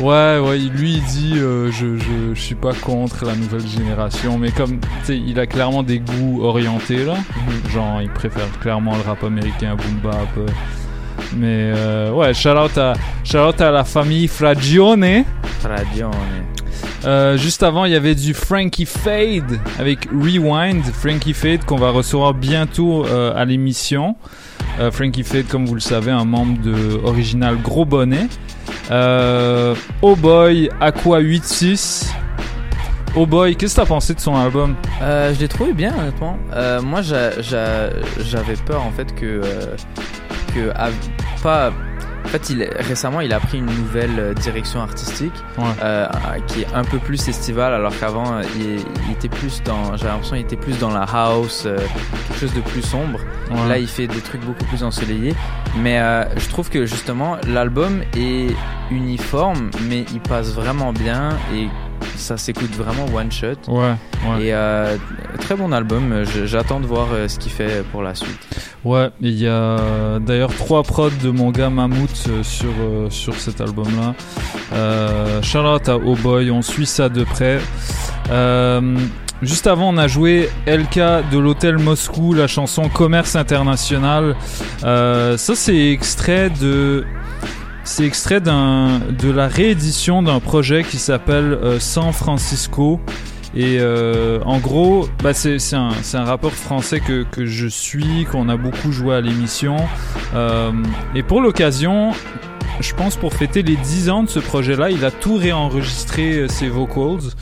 Ouais, 0.00 0.38
ouais, 0.38 0.58
il- 0.60 0.70
lui 0.72 0.94
il 0.94 1.02
dit 1.04 1.32
euh, 1.36 1.70
je, 1.72 1.96
je, 1.96 2.34
je 2.34 2.40
suis 2.40 2.54
pas 2.54 2.72
contre 2.74 3.24
la 3.24 3.34
nouvelle 3.34 3.66
génération, 3.66 4.38
mais 4.38 4.50
comme 4.50 4.78
tu 4.80 4.86
sais, 5.04 5.16
il 5.18 5.38
a 5.40 5.46
clairement 5.46 5.82
des 5.82 5.98
goûts 5.98 6.42
orientés 6.42 7.04
là. 7.04 7.14
Genre, 7.72 8.02
il 8.02 8.10
préfère 8.10 8.50
clairement 8.60 8.94
le 8.96 9.02
rap 9.02 9.24
américain, 9.24 9.76
boom 9.76 10.10
bap. 10.12 10.28
euh. 10.38 10.46
Mais 11.36 11.72
euh, 11.76 12.12
ouais, 12.12 12.34
shout 12.34 12.50
out, 12.50 12.76
à, 12.78 12.92
shout 13.24 13.38
out 13.38 13.60
à 13.60 13.70
la 13.70 13.84
famille 13.84 14.28
Fragione. 14.28 15.24
Fragione. 15.60 16.10
Euh, 17.04 17.36
juste 17.38 17.62
avant, 17.62 17.84
il 17.86 17.92
y 17.92 17.96
avait 17.96 18.14
du 18.14 18.34
Frankie 18.34 18.84
Fade 18.86 19.58
avec 19.78 20.06
Rewind. 20.12 20.84
Frankie 20.84 21.32
Fade 21.32 21.64
qu'on 21.64 21.76
va 21.76 21.90
recevoir 21.90 22.34
bientôt 22.34 23.06
euh, 23.06 23.32
à 23.34 23.44
l'émission. 23.44 24.16
Euh, 24.78 24.90
Frankie 24.90 25.22
Fade, 25.24 25.46
comme 25.48 25.66
vous 25.66 25.74
le 25.74 25.80
savez, 25.80 26.10
un 26.10 26.24
membre 26.24 26.60
de 26.62 27.00
Original 27.04 27.56
Gros 27.62 27.84
Bonnet. 27.84 28.28
Oh 30.02 30.16
Boy, 30.16 30.68
Aqua 30.80 31.20
86. 31.22 32.12
Oh 33.16 33.26
Boy, 33.26 33.56
qu'est-ce 33.56 33.74
que 33.76 33.80
t'as 33.80 33.86
pensé 33.86 34.14
de 34.14 34.20
son 34.20 34.36
album? 34.36 34.76
Je 35.00 35.40
l'ai 35.40 35.48
trouvé 35.48 35.72
bien 35.72 35.92
honnêtement. 35.98 36.36
Moi 36.82 37.02
j'a- 37.02 37.40
j'a- 37.40 37.90
j'avais 38.20 38.54
peur 38.66 38.82
en 38.86 38.92
fait 38.92 39.14
que 39.14 39.40
que 40.54 40.70
en 40.76 41.72
fait 42.30 42.50
il 42.50 42.62
récemment 42.78 43.20
il 43.20 43.32
a 43.32 43.40
pris 43.40 43.58
une 43.58 43.66
nouvelle 43.66 44.18
euh, 44.18 44.34
direction 44.34 44.80
artistique 44.80 45.32
Ouais. 45.58 45.64
euh, 45.82 46.06
qui 46.46 46.62
est 46.62 46.66
un 46.74 46.84
peu 46.84 46.98
plus 46.98 47.28
estivale 47.28 47.74
alors 47.74 47.92
qu'avant 47.98 48.34
euh, 48.34 48.42
il, 48.56 48.76
il 49.06 49.12
était 49.12 49.28
plus 49.28 49.62
dans 49.62 49.96
j'ai 49.96 50.06
l'impression 50.06 50.36
il 50.36 50.42
était 50.42 50.56
plus 50.56 50.78
dans 50.78 50.90
la 50.90 51.02
house 51.02 51.64
euh, 51.66 51.76
quelque 52.28 52.40
chose 52.40 52.54
de 52.54 52.60
plus 52.60 52.82
sombre. 52.82 53.18
Ouais. 53.50 53.68
Là 53.68 53.78
il 53.78 53.88
fait 53.88 54.06
des 54.06 54.20
trucs 54.20 54.42
beaucoup 54.44 54.64
plus 54.66 54.82
ensoleillés 54.84 55.34
mais 55.78 55.98
euh, 56.00 56.24
je 56.36 56.48
trouve 56.48 56.70
que 56.70 56.86
justement 56.86 57.36
l'album 57.46 58.02
est 58.16 58.54
uniforme 58.90 59.70
mais 59.88 60.04
il 60.12 60.20
passe 60.20 60.52
vraiment 60.54 60.92
bien 60.92 61.30
et 61.54 61.68
ça 62.20 62.36
s'écoute 62.36 62.70
vraiment 62.76 63.06
one 63.14 63.32
shot. 63.32 63.68
Ouais, 63.68 63.94
ouais. 64.28 64.42
Et 64.44 64.54
euh, 64.54 64.96
très 65.40 65.56
bon 65.56 65.72
album. 65.72 66.24
J'attends 66.44 66.80
de 66.80 66.86
voir 66.86 67.08
euh, 67.12 67.28
ce 67.28 67.38
qu'il 67.38 67.52
fait 67.52 67.84
pour 67.90 68.02
la 68.02 68.14
suite. 68.14 68.38
Ouais, 68.84 69.10
il 69.20 69.38
y 69.38 69.48
a 69.48 70.18
d'ailleurs 70.20 70.54
trois 70.54 70.82
prods 70.82 71.10
de 71.22 71.30
mon 71.30 71.50
gars 71.50 71.70
Mammouth 71.70 72.26
euh, 72.28 72.42
sur, 72.42 72.70
sur 73.10 73.34
cet 73.34 73.60
album-là. 73.60 74.14
Euh, 74.72 75.40
out 75.56 75.88
à 75.88 75.96
Oh 75.96 76.16
Boy, 76.16 76.50
on 76.50 76.62
suit 76.62 76.86
ça 76.86 77.08
de 77.08 77.24
près. 77.24 77.58
Euh, 78.30 78.96
juste 79.42 79.66
avant, 79.66 79.92
on 79.92 79.98
a 79.98 80.08
joué 80.08 80.48
LK 80.66 81.30
de 81.30 81.38
l'hôtel 81.38 81.78
Moscou, 81.78 82.32
la 82.34 82.46
chanson 82.46 82.88
Commerce 82.88 83.36
International. 83.36 84.36
Euh, 84.84 85.36
ça, 85.36 85.54
c'est 85.54 85.90
extrait 85.90 86.50
de. 86.50 87.04
C'est 87.92 88.06
extrait 88.06 88.40
de 88.40 89.30
la 89.32 89.48
réédition 89.48 90.22
d'un 90.22 90.38
projet 90.38 90.84
qui 90.84 90.96
s'appelle 90.96 91.54
euh, 91.54 91.80
San 91.80 92.12
Francisco. 92.12 93.00
Et 93.52 93.78
euh, 93.80 94.38
en 94.44 94.58
gros, 94.58 95.08
bah 95.24 95.34
c'est, 95.34 95.58
un, 95.74 95.90
un 96.14 96.24
rappeur 96.24 96.52
français 96.52 97.00
que, 97.00 97.46
je 97.46 97.66
suis, 97.66 98.26
qu'on 98.30 98.48
a 98.48 98.56
beaucoup 98.56 98.92
joué 98.92 99.16
à 99.16 99.20
l'émission. 99.20 99.74
Euh, 100.36 100.70
et 101.16 101.24
pour 101.24 101.40
l'occasion, 101.40 102.12
je 102.78 102.94
pense 102.94 103.16
pour 103.16 103.34
fêter 103.34 103.62
les 103.62 103.76
10 103.76 104.10
ans 104.10 104.22
de 104.22 104.28
ce 104.28 104.38
projet-là, 104.38 104.90
il 104.90 105.04
a 105.04 105.10
tout 105.10 105.34
réenregistré 105.34 106.46
ses 106.48 106.68
vocals. 106.68 107.32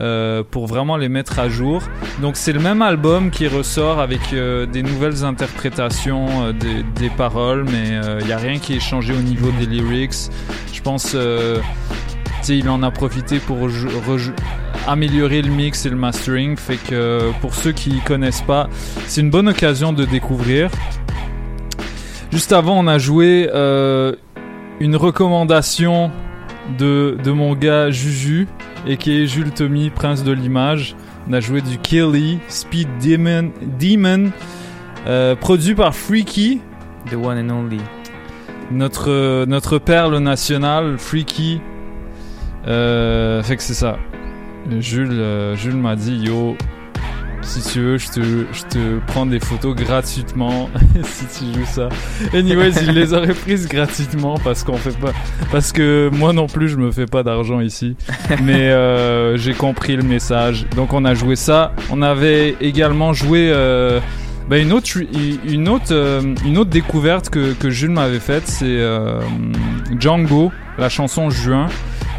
Euh, 0.00 0.42
pour 0.50 0.66
vraiment 0.66 0.96
les 0.96 1.10
mettre 1.10 1.38
à 1.38 1.50
jour. 1.50 1.82
Donc 2.22 2.36
c'est 2.36 2.54
le 2.54 2.58
même 2.58 2.80
album 2.80 3.30
qui 3.30 3.46
ressort 3.46 4.00
avec 4.00 4.32
euh, 4.32 4.64
des 4.64 4.82
nouvelles 4.82 5.24
interprétations 5.24 6.26
euh, 6.46 6.52
des, 6.52 7.10
paroles, 7.10 7.66
mais 7.70 8.00
il 8.20 8.26
n'y 8.26 8.32
a 8.32 8.38
rien 8.38 8.58
qui 8.58 8.76
est 8.76 8.80
changé 8.80 9.12
au 9.12 9.20
niveau 9.20 9.50
des 9.58 9.66
lyrics. 9.66 10.30
Je 10.72 10.80
pense, 10.80 11.14
il 12.48 12.68
en 12.70 12.82
a 12.82 12.90
profité 12.90 13.40
pour 13.40 13.68
améliorer 14.86 15.42
le 15.42 15.50
mix 15.50 15.84
et 15.84 15.90
le 15.90 15.96
mastering. 15.96 16.56
Fait 16.56 16.76
que 16.76 17.30
pour 17.42 17.54
ceux 17.54 17.72
qui 17.72 18.00
connaissent 18.00 18.42
pas, 18.42 18.70
c'est 19.06 19.20
une 19.20 19.30
bonne 19.30 19.48
occasion 19.48 19.92
de 19.92 20.06
découvrir. 20.06 20.70
Juste 22.32 22.52
avant, 22.52 22.78
on 22.78 22.86
a 22.86 22.96
joué 22.96 23.50
une 23.52 24.96
recommandation 24.96 26.10
de, 26.78 27.18
de 27.22 27.30
mon 27.32 27.54
gars 27.54 27.90
Juju, 27.90 28.46
et 28.86 28.96
qui 28.96 29.22
est 29.22 29.26
Jules 29.26 29.52
Tommy, 29.52 29.90
prince 29.90 30.24
de 30.24 30.32
l'image. 30.32 30.96
On 31.28 31.32
a 31.32 31.40
joué 31.40 31.60
du 31.60 31.78
Killy, 31.78 32.38
Speed 32.48 32.88
Demon, 33.02 33.50
Demon 33.78 34.30
euh, 35.06 35.34
produit 35.34 35.74
par 35.74 35.94
Freaky. 35.94 36.60
The 37.10 37.14
one 37.14 37.38
and 37.38 37.54
only. 37.54 37.80
Notre, 38.70 39.44
notre 39.46 39.78
perle 39.78 40.18
nationale, 40.18 40.98
Freaky. 40.98 41.60
Euh, 42.66 43.42
fait 43.42 43.56
que 43.56 43.62
c'est 43.62 43.74
ça. 43.74 43.98
Jules, 44.78 45.08
euh, 45.12 45.56
Jules 45.56 45.76
m'a 45.76 45.96
dit 45.96 46.16
Yo, 46.16 46.56
si 47.42 47.62
tu 47.62 47.80
veux, 47.80 47.98
je 47.98 48.08
te, 48.08 48.20
je 48.20 48.62
te 48.68 48.98
prends 49.06 49.26
des 49.26 49.40
photos 49.40 49.74
gratuitement 49.74 50.68
si 51.04 51.24
tu 51.26 51.58
joues 51.58 51.66
ça. 51.66 51.88
Anyways, 52.34 52.72
il 52.82 52.92
les 52.92 53.12
aurait 53.12 53.34
prises 53.34 53.68
gratuitement 53.68 54.36
parce 54.38 54.62
qu'on 54.62 54.76
fait 54.76 54.96
pas, 54.98 55.12
parce 55.50 55.72
que 55.72 56.10
moi 56.12 56.32
non 56.32 56.46
plus 56.46 56.68
je 56.68 56.76
me 56.76 56.90
fais 56.90 57.06
pas 57.06 57.22
d'argent 57.22 57.60
ici. 57.60 57.96
Mais 58.42 58.70
euh, 58.70 59.36
j'ai 59.36 59.54
compris 59.54 59.96
le 59.96 60.02
message. 60.02 60.66
Donc 60.76 60.92
on 60.92 61.04
a 61.04 61.14
joué 61.14 61.36
ça. 61.36 61.72
On 61.90 62.02
avait 62.02 62.56
également 62.60 63.12
joué 63.12 63.50
euh, 63.52 64.00
bah, 64.48 64.58
une 64.58 64.72
autre, 64.72 64.90
une 65.46 65.68
autre, 65.68 65.92
euh, 65.92 66.34
une 66.44 66.58
autre 66.58 66.70
découverte 66.70 67.30
que, 67.30 67.52
que 67.54 67.70
Jules 67.70 67.90
m'avait 67.90 68.20
faite, 68.20 68.46
c'est 68.46 68.80
Django, 69.98 70.52
la 70.78 70.88
chanson 70.88 71.30
Juin. 71.30 71.68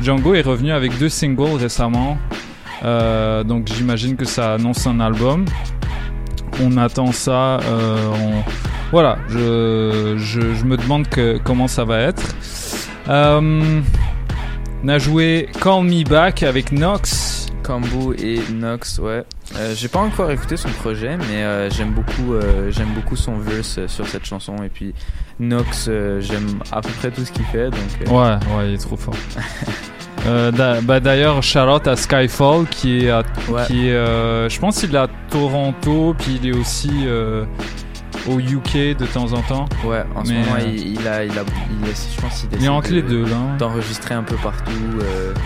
Django 0.02 0.34
est 0.34 0.42
revenu 0.42 0.72
avec 0.72 0.98
deux 0.98 1.10
singles 1.10 1.58
récemment. 1.60 2.18
Euh, 2.84 3.44
donc 3.44 3.68
j'imagine 3.68 4.16
que 4.16 4.26
ça 4.26 4.54
annonce 4.56 4.88
un 4.88 5.00
album. 5.00 5.46
On 6.62 6.78
attend 6.78 7.12
ça. 7.12 7.58
euh, 7.60 7.98
on- 8.24 8.44
Voilà, 8.92 9.18
je, 9.30 10.16
je, 10.18 10.54
je 10.54 10.66
me 10.66 10.76
demande 10.78 11.08
que, 11.08 11.38
comment 11.44 11.68
ça 11.68 11.86
va 11.86 12.00
être. 12.00 12.24
Euh, 13.08 13.82
on 14.84 14.88
a 14.88 14.98
joué 14.98 15.48
Call 15.62 15.84
Me 15.84 16.04
Back 16.04 16.44
avec 16.44 16.72
Nox 16.72 17.48
Cambo 17.64 18.14
et 18.14 18.40
Nox, 18.52 18.98
ouais. 19.00 19.24
J'ai 19.76 19.88
pas 19.88 20.00
encore 20.00 20.32
écouté 20.32 20.58
son 20.58 20.70
projet, 20.70 21.16
mais 21.18 21.70
j'aime 21.70 21.92
beaucoup, 21.92 22.34
j'aime 22.70 22.90
beaucoup 22.96 23.16
son 23.16 23.38
verse 23.38 23.86
sur 23.88 24.08
cette 24.08 24.26
chanson. 24.26 24.56
Et 24.64 24.70
puis 24.70 24.94
Nox, 25.40 25.88
j'aime 26.20 26.60
à 26.72 26.82
peu 26.82 26.90
près 27.00 27.12
tout 27.12 27.24
ce 27.24 27.32
qu'il 27.32 27.46
fait. 27.46 27.70
Donc, 27.70 28.10
Ouais, 28.12 28.36
ouais, 28.58 28.70
il 28.70 28.74
est 28.74 28.78
trop 28.78 28.98
fort. 28.98 29.14
Euh, 30.28 30.52
bah 30.84 31.00
d'ailleurs, 31.00 31.42
Charlotte 31.42 31.88
à 31.88 31.96
Skyfall 31.96 32.68
qui 32.68 33.06
est, 33.06 33.10
à, 33.10 33.24
Ouais. 33.50 33.64
qui 33.66 33.88
est, 33.88 33.94
euh, 33.94 34.48
je 34.50 34.60
pense 34.60 34.80
qu'il 34.80 34.94
est 34.94 34.98
à 34.98 35.08
Toronto, 35.30 36.16
puis 36.18 36.40
il 36.42 36.50
est 36.50 36.56
aussi 36.56 36.92
euh, 37.06 37.44
au 38.30 38.40
UK 38.40 38.96
de 38.98 39.06
temps 39.12 39.34
en 39.34 39.42
temps. 39.42 39.66
Ouais, 39.84 40.04
en 40.16 40.24
ce 40.24 40.32
Mais, 40.32 40.40
moment, 40.42 40.52
il, 40.64 40.92
il 40.94 41.08
a, 41.08 41.24
il 41.24 41.32
a, 41.32 41.42
il 41.42 41.90
a- 41.90 41.94
je 42.16 42.22
pense 42.22 42.42
qu'il 42.42 42.60
Il 42.60 42.66
est 42.66 42.70
entre 42.70 42.92
les 42.92 43.02
deux, 43.02 43.24
là, 43.24 43.32
ouais. 43.32 43.58
D'enregistrer 43.58 44.14
un 44.14 44.22
peu 44.22 44.36
partout. 44.36 44.72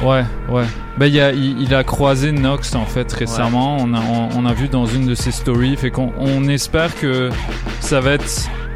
Ouais, 0.04 0.24
ouais. 0.50 0.66
Ben, 0.98 1.06
il, 1.06 1.20
a, 1.22 1.32
il, 1.32 1.62
il 1.62 1.74
a 1.74 1.86
croisé 1.86 2.34
Nox 2.34 2.76
en 2.76 2.86
fait 2.86 3.12
récemment. 3.14 3.78
On, 3.80 3.94
a, 3.94 4.00
on, 4.02 4.30
on 4.38 4.46
a 4.46 4.54
vu 4.54 4.68
dans 4.68 4.86
une 4.86 5.08
de 5.08 5.16
ses 5.16 5.32
stories. 5.32 5.78
Fait 5.78 5.90
qu'on 5.92 6.12
on 6.18 6.50
espère 6.50 6.94
que 7.00 7.30
ça 7.80 8.02
va 8.02 8.12
être. 8.12 8.26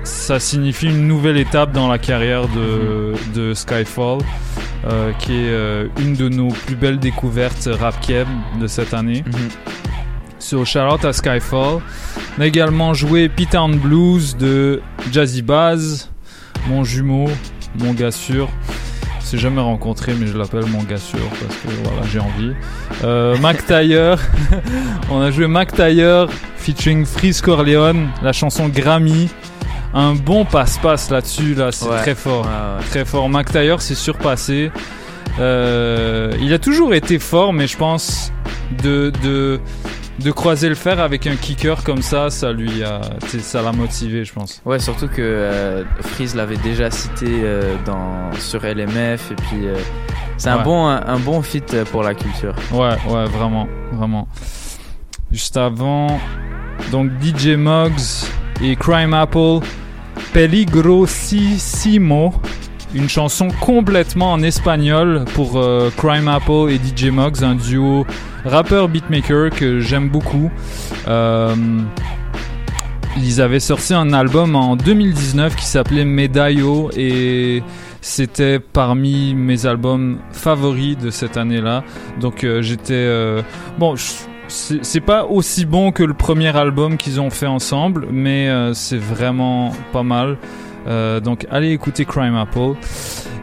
Ça 0.03 0.39
signifie 0.39 0.87
une 0.87 1.07
nouvelle 1.07 1.37
étape 1.37 1.71
dans 1.71 1.87
la 1.87 1.97
carrière 1.97 2.47
de, 2.47 3.13
de 3.33 3.53
Skyfall, 3.53 4.19
euh, 4.85 5.11
qui 5.19 5.33
est 5.33 5.49
euh, 5.49 5.87
une 5.99 6.15
de 6.15 6.29
nos 6.29 6.49
plus 6.49 6.75
belles 6.75 6.99
découvertes 6.99 7.69
rap 7.79 7.99
keb 7.99 8.27
de 8.59 8.67
cette 8.67 8.93
année. 8.93 9.23
Sur 10.39 10.65
Charlotte 10.65 11.03
à 11.05 11.13
Skyfall. 11.13 11.81
On 12.37 12.41
a 12.41 12.47
également 12.47 12.93
joué 12.93 13.27
P-Town 13.27 13.77
Blues 13.77 14.37
de 14.37 14.81
Jazzy 15.11 15.41
Baz, 15.41 16.09
mon 16.67 16.83
jumeau, 16.83 17.27
mon 17.77 17.93
gars 17.93 18.11
sûr. 18.11 18.49
S'est 19.19 19.37
jamais 19.37 19.61
rencontré, 19.61 20.13
mais 20.17 20.25
je 20.25 20.37
l'appelle 20.37 20.65
mon 20.65 20.81
gars 20.81 20.97
sûr 20.97 21.19
parce 21.19 21.55
que 21.57 21.83
voilà, 21.83 22.01
j'ai 22.11 22.19
envie. 22.19 22.53
Euh, 23.03 23.37
Mac 23.37 23.63
Taylor, 23.65 24.17
on 25.11 25.21
a 25.21 25.29
joué 25.29 25.45
Mac 25.45 25.73
Taylor 25.73 26.29
featuring 26.57 27.05
Freeze 27.05 27.41
Corleone, 27.41 28.07
la 28.23 28.31
chanson 28.31 28.69
Grammy. 28.69 29.29
Un 29.93 30.13
bon 30.13 30.45
passe-passe 30.45 31.09
là-dessus, 31.09 31.55
là, 31.55 31.71
c'est 31.71 31.87
Ouais. 31.87 31.97
très 32.01 32.15
fort. 32.15 32.45
Ouais. 32.45 32.83
Très 32.89 33.05
fort. 33.05 33.27
Mac 33.29 33.51
Taylor 33.51 33.81
s'est 33.81 33.95
surpassé. 33.95 34.71
Euh, 35.39 36.31
il 36.41 36.53
a 36.53 36.59
toujours 36.59 36.93
été 36.93 37.17
fort, 37.19 37.53
mais 37.53 37.65
je 37.67 37.77
pense 37.77 38.31
de, 38.83 39.11
de, 39.23 39.59
de 40.19 40.31
croiser 40.31 40.69
le 40.69 40.75
fer 40.75 40.99
avec 40.99 41.25
un 41.27 41.35
kicker 41.35 41.83
comme 41.83 42.01
ça, 42.01 42.29
ça 42.29 42.51
lui 42.51 42.83
a, 42.83 43.01
ça 43.39 43.61
l'a 43.61 43.71
motivé, 43.71 44.25
je 44.25 44.33
pense. 44.33 44.61
Ouais, 44.65 44.79
surtout 44.79 45.07
que 45.07 45.21
euh, 45.21 45.83
Freeze 46.01 46.35
l'avait 46.35 46.57
déjà 46.57 46.91
cité 46.91 47.25
euh, 47.43 47.75
dans, 47.85 48.29
sur 48.39 48.61
LMF 48.63 49.31
et 49.31 49.35
puis 49.35 49.65
c'est 50.37 50.49
un 50.49 50.57
Ouais. 50.57 50.63
bon 50.63 50.87
un, 50.87 51.05
un 51.07 51.19
bon 51.19 51.41
fit 51.41 51.63
pour 51.91 52.03
la 52.03 52.13
culture. 52.13 52.53
Ouais, 52.71 52.95
ouais, 53.07 53.25
vraiment, 53.25 53.67
vraiment. 53.93 54.27
Juste 55.31 55.57
avant, 55.57 56.19
donc 56.91 57.11
DJ 57.21 57.49
Muggs 57.55 58.27
et 58.61 58.75
Crime 58.75 59.13
Apple, 59.13 59.59
Peligrosissimo, 60.33 62.33
une 62.93 63.09
chanson 63.09 63.49
complètement 63.61 64.33
en 64.33 64.41
espagnol 64.41 65.25
pour 65.35 65.57
euh, 65.57 65.89
Crime 65.95 66.27
Apple 66.27 66.69
et 66.69 66.77
DJ 66.77 67.11
Muggs, 67.11 67.43
un 67.43 67.55
duo 67.55 68.05
rappeur 68.45 68.89
beatmaker 68.89 69.49
que 69.51 69.79
j'aime 69.79 70.09
beaucoup. 70.09 70.49
Euh, 71.07 71.55
ils 73.17 73.41
avaient 73.41 73.59
sorti 73.59 73.93
un 73.93 74.13
album 74.13 74.55
en 74.55 74.75
2019 74.75 75.55
qui 75.55 75.65
s'appelait 75.65 76.05
Medallo 76.05 76.89
et 76.95 77.63
c'était 78.01 78.59
parmi 78.59 79.33
mes 79.33 79.65
albums 79.65 80.19
favoris 80.31 80.97
de 80.97 81.09
cette 81.09 81.37
année-là. 81.37 81.83
Donc 82.19 82.43
euh, 82.43 82.61
j'étais 82.61 83.43
bon. 83.77 83.95
C'est 84.49 85.01
pas 85.01 85.25
aussi 85.25 85.65
bon 85.65 85.91
que 85.91 86.03
le 86.03 86.13
premier 86.13 86.55
album 86.55 86.97
qu'ils 86.97 87.21
ont 87.21 87.29
fait 87.29 87.45
ensemble, 87.47 88.07
mais 88.11 88.49
euh, 88.49 88.73
c'est 88.73 88.97
vraiment 88.97 89.71
pas 89.93 90.03
mal. 90.03 90.37
Euh, 90.87 91.19
donc 91.19 91.45
allez 91.51 91.71
écouter 91.71 92.05
Crime 92.05 92.35
Apple. 92.35 92.73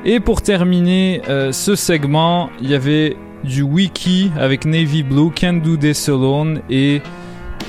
Et 0.05 0.21
pour 0.21 0.43
terminer 0.43 1.23
euh, 1.29 1.53
ce 1.53 1.75
segment, 1.75 2.51
il 2.61 2.71
y 2.71 2.75
avait 2.75 3.17
du 3.45 3.63
wiki 3.63 4.31
avec 4.39 4.65
Navy 4.65 5.03
Blue, 5.03 5.31
Can 5.31 5.55
Do 5.55 5.77
This 5.77 6.09
Alone 6.09 6.61
et 6.71 7.01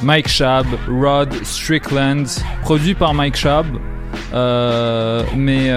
Mike 0.04 0.28
Shab, 0.28 0.66
Rod 0.90 1.34
Strickland, 1.44 2.26
produit 2.64 2.96
par 2.96 3.14
Mike 3.14 3.36
Shab. 3.36 3.66
Mais 5.36 5.70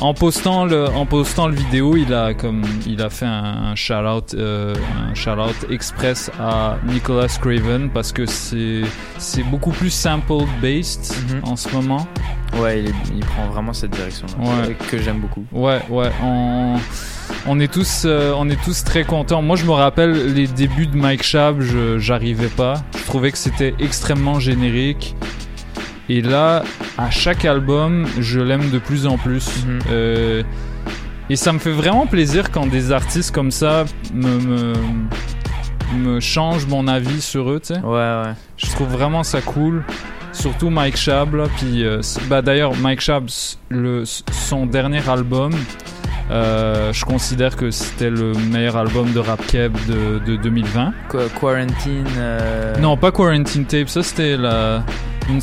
en 0.00 0.14
postant 0.14 0.64
le 0.64 0.86
en 0.88 1.06
postant 1.06 1.48
le 1.48 1.54
vidéo, 1.54 1.96
il 1.96 2.12
a 2.12 2.34
comme 2.34 2.62
il 2.86 3.00
a 3.02 3.10
fait 3.10 3.26
un, 3.26 3.70
un 3.70 3.74
shout 3.74 3.94
out 3.94 4.34
un 4.34 5.14
shout 5.14 5.30
out 5.30 5.70
express 5.70 6.30
à 6.40 6.76
Nicholas 6.86 7.38
Craven 7.40 7.90
parce 7.90 8.12
que 8.12 8.26
c'est 8.26 8.82
c'est 9.18 9.44
beaucoup 9.44 9.70
plus 9.70 9.90
sample 9.90 10.44
based 10.60 11.12
en 11.44 11.56
ce 11.56 11.68
moment. 11.70 12.06
Ouais, 12.60 12.84
il, 13.14 13.24
prend 13.24 13.46
vraiment 13.46 13.72
cette 13.72 13.92
direction 13.92 14.26
Ouais. 14.38 14.76
que 14.90 14.98
j'aime 14.98 15.20
beaucoup. 15.20 15.44
Ouais, 15.52 15.80
ouais, 15.88 16.10
on, 16.22 16.76
on 17.46 17.60
est 17.60 17.72
tous, 17.72 18.02
euh, 18.04 18.34
on 18.36 18.50
est 18.50 18.62
tous 18.62 18.84
très 18.84 19.04
contents. 19.04 19.40
Moi, 19.40 19.56
je 19.56 19.64
me 19.64 19.70
rappelle 19.70 20.34
les 20.34 20.46
débuts 20.46 20.86
de 20.86 20.94
Mike 20.94 21.22
Shab, 21.22 21.62
je 21.62 21.98
j'arrivais 21.98 22.48
pas. 22.48 22.82
Je 22.98 23.04
trouvais 23.06 23.32
que 23.32 23.38
c'était 23.38 23.74
extrêmement 23.78 24.38
générique. 24.38 25.16
Et 26.14 26.20
là, 26.20 26.62
à 26.98 27.08
chaque 27.10 27.46
album, 27.46 28.06
je 28.20 28.38
l'aime 28.38 28.68
de 28.68 28.78
plus 28.78 29.06
en 29.06 29.16
plus. 29.16 29.48
Euh, 29.90 30.42
et 31.30 31.36
ça 31.36 31.52
me 31.54 31.58
fait 31.58 31.70
vraiment 31.72 32.06
plaisir 32.06 32.50
quand 32.50 32.66
des 32.66 32.92
artistes 32.92 33.34
comme 33.34 33.50
ça 33.50 33.86
me, 34.12 34.28
me, 34.38 34.72
me 35.96 36.20
changent 36.20 36.66
mon 36.66 36.86
avis 36.86 37.22
sur 37.22 37.50
eux, 37.50 37.60
tu 37.60 37.72
sais. 37.74 37.80
Ouais, 37.80 37.92
ouais. 37.96 38.32
Je 38.58 38.66
trouve 38.66 38.88
vraiment 38.88 39.22
ça 39.22 39.40
cool. 39.40 39.84
Surtout 40.32 40.68
Mike 40.68 40.98
Shab, 40.98 41.34
là. 41.34 41.44
Puis, 41.56 41.82
euh, 41.82 42.02
bah, 42.28 42.42
d'ailleurs, 42.42 42.74
Mike 42.76 43.00
Shab, 43.00 43.28
le, 43.70 44.02
son 44.04 44.66
dernier 44.66 45.08
album, 45.08 45.52
euh, 46.30 46.92
je 46.92 47.04
considère 47.06 47.56
que 47.56 47.70
c'était 47.70 48.10
le 48.10 48.32
meilleur 48.50 48.76
album 48.76 49.12
de 49.12 49.18
rap 49.18 49.46
keb 49.46 49.74
de, 49.88 50.18
de 50.26 50.36
2020. 50.36 50.92
Qu- 51.08 51.16
Quarantine. 51.40 52.04
euh, 52.18 52.76
Non, 52.80 52.98
pas 52.98 53.12
Quarantine 53.12 53.64
Tape, 53.64 53.88
ça 53.88 54.02
c'était 54.02 54.36
la. 54.36 54.82
Une, 55.28 55.40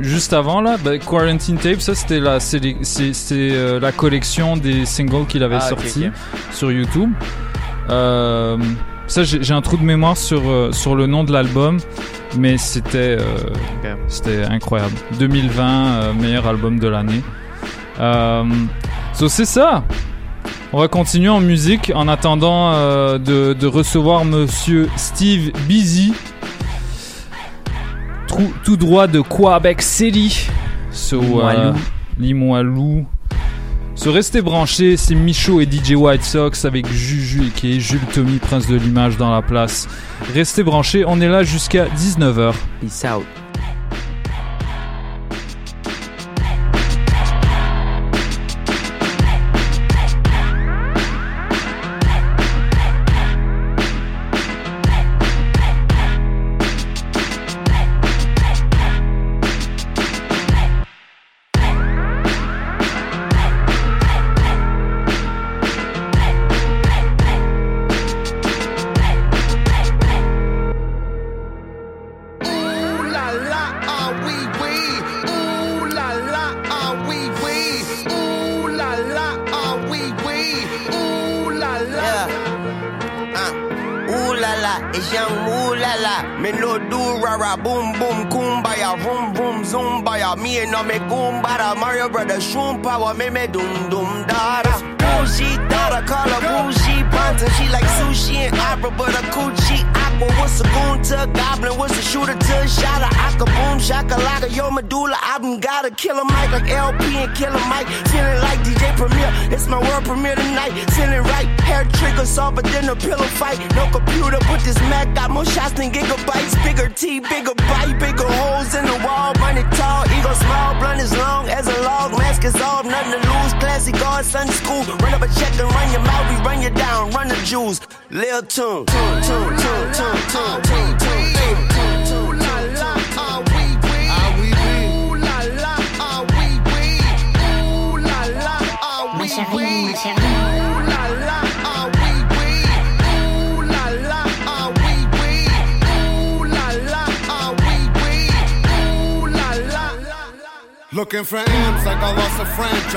juste 0.00 0.32
avant 0.32 0.60
là, 0.60 0.76
bah, 0.82 0.98
Quarantine 0.98 1.56
Tape, 1.56 1.80
ça 1.80 1.94
c'était 1.94 2.20
la, 2.20 2.40
c'est 2.40 2.60
euh, 3.32 3.80
la 3.80 3.92
collection 3.92 4.56
des 4.56 4.84
singles 4.86 5.26
qu'il 5.26 5.42
avait 5.42 5.56
Ah, 5.56 5.60
sortis 5.60 6.08
sur 6.52 6.70
YouTube. 6.70 7.10
Euh, 7.90 8.56
ça, 9.08 9.24
j'ai 9.24 9.54
un 9.54 9.62
trou 9.62 9.78
de 9.78 9.82
mémoire 9.82 10.18
sur, 10.18 10.42
euh, 10.50 10.70
sur 10.70 10.94
le 10.94 11.06
nom 11.06 11.24
de 11.24 11.32
l'album, 11.32 11.78
mais 12.36 12.58
c'était 12.58 13.16
euh, 13.18 13.38
c'était 14.06 14.44
incroyable. 14.44 14.94
2020, 15.18 15.64
euh, 15.64 16.12
meilleur 16.12 16.46
album 16.46 16.78
de 16.78 16.88
l'année. 16.88 17.22
So, 19.14 19.28
c'est 19.28 19.46
ça. 19.46 19.82
On 20.74 20.78
va 20.78 20.88
continuer 20.88 21.30
en 21.30 21.40
musique 21.40 21.90
en 21.94 22.06
attendant 22.06 22.72
de, 23.18 23.54
de 23.54 23.66
recevoir 23.66 24.26
monsieur 24.26 24.88
Steve 24.96 25.50
Busy, 25.66 26.12
trou- 28.28 28.52
tout 28.64 28.76
droit 28.76 29.06
de 29.08 29.20
Quebec 29.20 29.82
City. 29.82 30.48
So, 30.92 31.20
Limoilou. 31.20 31.58
euh, 31.60 31.72
Limoilou. 32.18 33.06
Se 33.94 34.08
rester 34.08 34.42
branché, 34.42 34.96
c'est 34.96 35.16
Michaud 35.16 35.60
et 35.60 35.66
DJ 35.66 35.94
White 35.96 36.22
Sox 36.22 36.64
avec 36.64 36.86
Juju 36.88 37.50
qui 37.56 37.76
est 37.76 37.80
Jules 37.80 37.98
Tommy, 38.14 38.38
prince 38.38 38.68
de 38.68 38.76
l'image 38.76 39.16
dans 39.16 39.32
la 39.32 39.42
place. 39.42 39.88
Restez 40.34 40.62
branchés, 40.62 41.04
on 41.04 41.20
est 41.20 41.28
là 41.28 41.42
jusqu'à 41.42 41.86
19h. 41.86 42.52
Peace 42.80 43.04
out. 43.12 43.24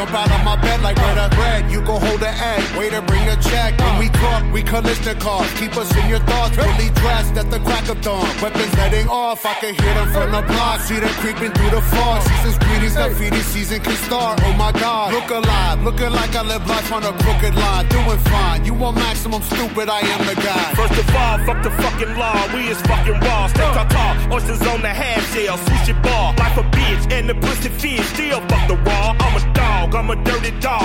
Jump 0.02 0.18
out 0.18 0.32
of 0.34 0.43
my 0.43 0.58
bed 0.58 0.82
like 0.82 0.97
where 0.97 1.14
that 1.14 1.30
bread. 1.38 1.70
You 1.70 1.78
go 1.86 2.02
hold 2.02 2.26
the 2.26 2.34
egg. 2.34 2.66
Waiter, 2.74 3.06
bring 3.06 3.22
the 3.30 3.38
check. 3.38 3.78
When 3.78 4.02
we 4.02 4.10
talk, 4.10 4.41
we 4.49 4.66
cars. 4.66 5.54
Keep 5.62 5.78
us 5.78 5.93
in 5.93 6.10
your 6.10 6.18
thoughts. 6.26 6.58
Fully 6.58 6.89
dressed 6.97 7.38
at 7.38 7.54
the 7.54 7.60
crack 7.62 7.86
of 7.88 8.02
dawn. 8.02 8.26
Weapons 8.41 8.74
heading 8.82 9.06
off. 9.10 9.45
I 9.45 9.54
can 9.62 9.78
hear 9.78 9.93
them 9.93 10.10
from 10.10 10.34
the 10.34 10.41
block. 10.41 10.82
See 10.82 10.97
them 10.97 11.14
creeping 11.22 11.54
through 11.54 11.70
the 11.70 11.86
fog. 11.93 12.26
Season's 12.26 12.58
greetings, 12.66 12.95
graffiti 12.97 13.45
season 13.54 13.80
can 13.86 13.93
start. 14.10 14.41
Oh 14.41 14.54
my 14.58 14.72
god. 14.72 15.14
Look 15.14 15.30
alive. 15.30 15.84
Looking 15.84 16.10
like 16.10 16.34
I 16.34 16.41
live 16.49 16.66
life 16.66 16.91
on 16.91 17.06
a 17.06 17.14
crooked 17.22 17.54
line. 17.54 17.86
Doing 17.93 18.22
fine. 18.34 18.66
You 18.66 18.74
want 18.74 18.97
maximum 18.97 19.43
stupid? 19.54 19.86
I 19.86 20.02
am 20.02 20.26
the 20.26 20.34
guy. 20.34 20.74
First 20.74 20.97
of 20.97 21.06
all, 21.14 21.38
fuck 21.45 21.62
the 21.62 21.70
fucking 21.78 22.18
law. 22.18 22.41
We 22.58 22.74
is 22.74 22.82
fucking 22.89 23.22
raw. 23.22 23.45
Stay 23.54 23.70
our 23.70 23.86
car. 23.86 24.18
Oysters 24.34 24.66
on 24.66 24.82
the 24.82 24.89
half 24.89 25.22
shell. 25.30 25.62
Sushi 25.62 25.93
bar. 26.02 26.34
Life 26.41 26.58
a 26.58 26.66
bitch. 26.74 27.06
And 27.14 27.30
the 27.30 27.36
pussy 27.36 27.70
fish. 27.70 28.02
Still 28.18 28.41
fuck 28.49 28.66
the 28.68 28.78
raw. 28.82 29.14
I'm 29.22 29.38
a 29.38 29.54
dog. 29.54 29.71
I'm 29.94 30.10
a 30.10 30.16
dirty 30.24 30.52
dog. 30.60 30.82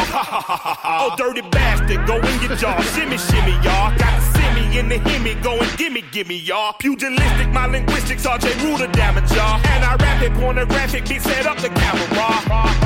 Oh, 0.88 1.14
dirty 1.16 1.42
bastard. 1.42 2.07
Go 2.07 2.16
in 2.16 2.42
your 2.42 2.57
jaw. 2.57 2.80
Shimmy, 2.94 3.18
shimmy, 3.18 3.52
y'all. 3.62 3.96
Got 3.96 4.20
the 4.20 4.38
simmy 4.38 4.78
in 4.78 4.88
the 4.88 4.96
himmy. 4.96 5.40
Go 5.42 5.59
and 5.59 5.78
gimme, 5.78 6.02
gimme, 6.11 6.36
y'all. 6.36 6.72
Pugilistic, 6.74 7.52
my 7.52 7.66
linguistics. 7.66 8.26
RJ 8.26 8.62
Ruler 8.62 8.90
damage, 8.92 9.30
y'all. 9.32 9.61
And 9.66 9.84
I 9.84 9.96
rap 9.96 10.22
it 10.22 10.32
pornographic. 10.34 11.09
Be 11.09 11.18
set 11.18 11.46
up 11.46 11.59
the 11.59 11.68
camera. 11.68 12.86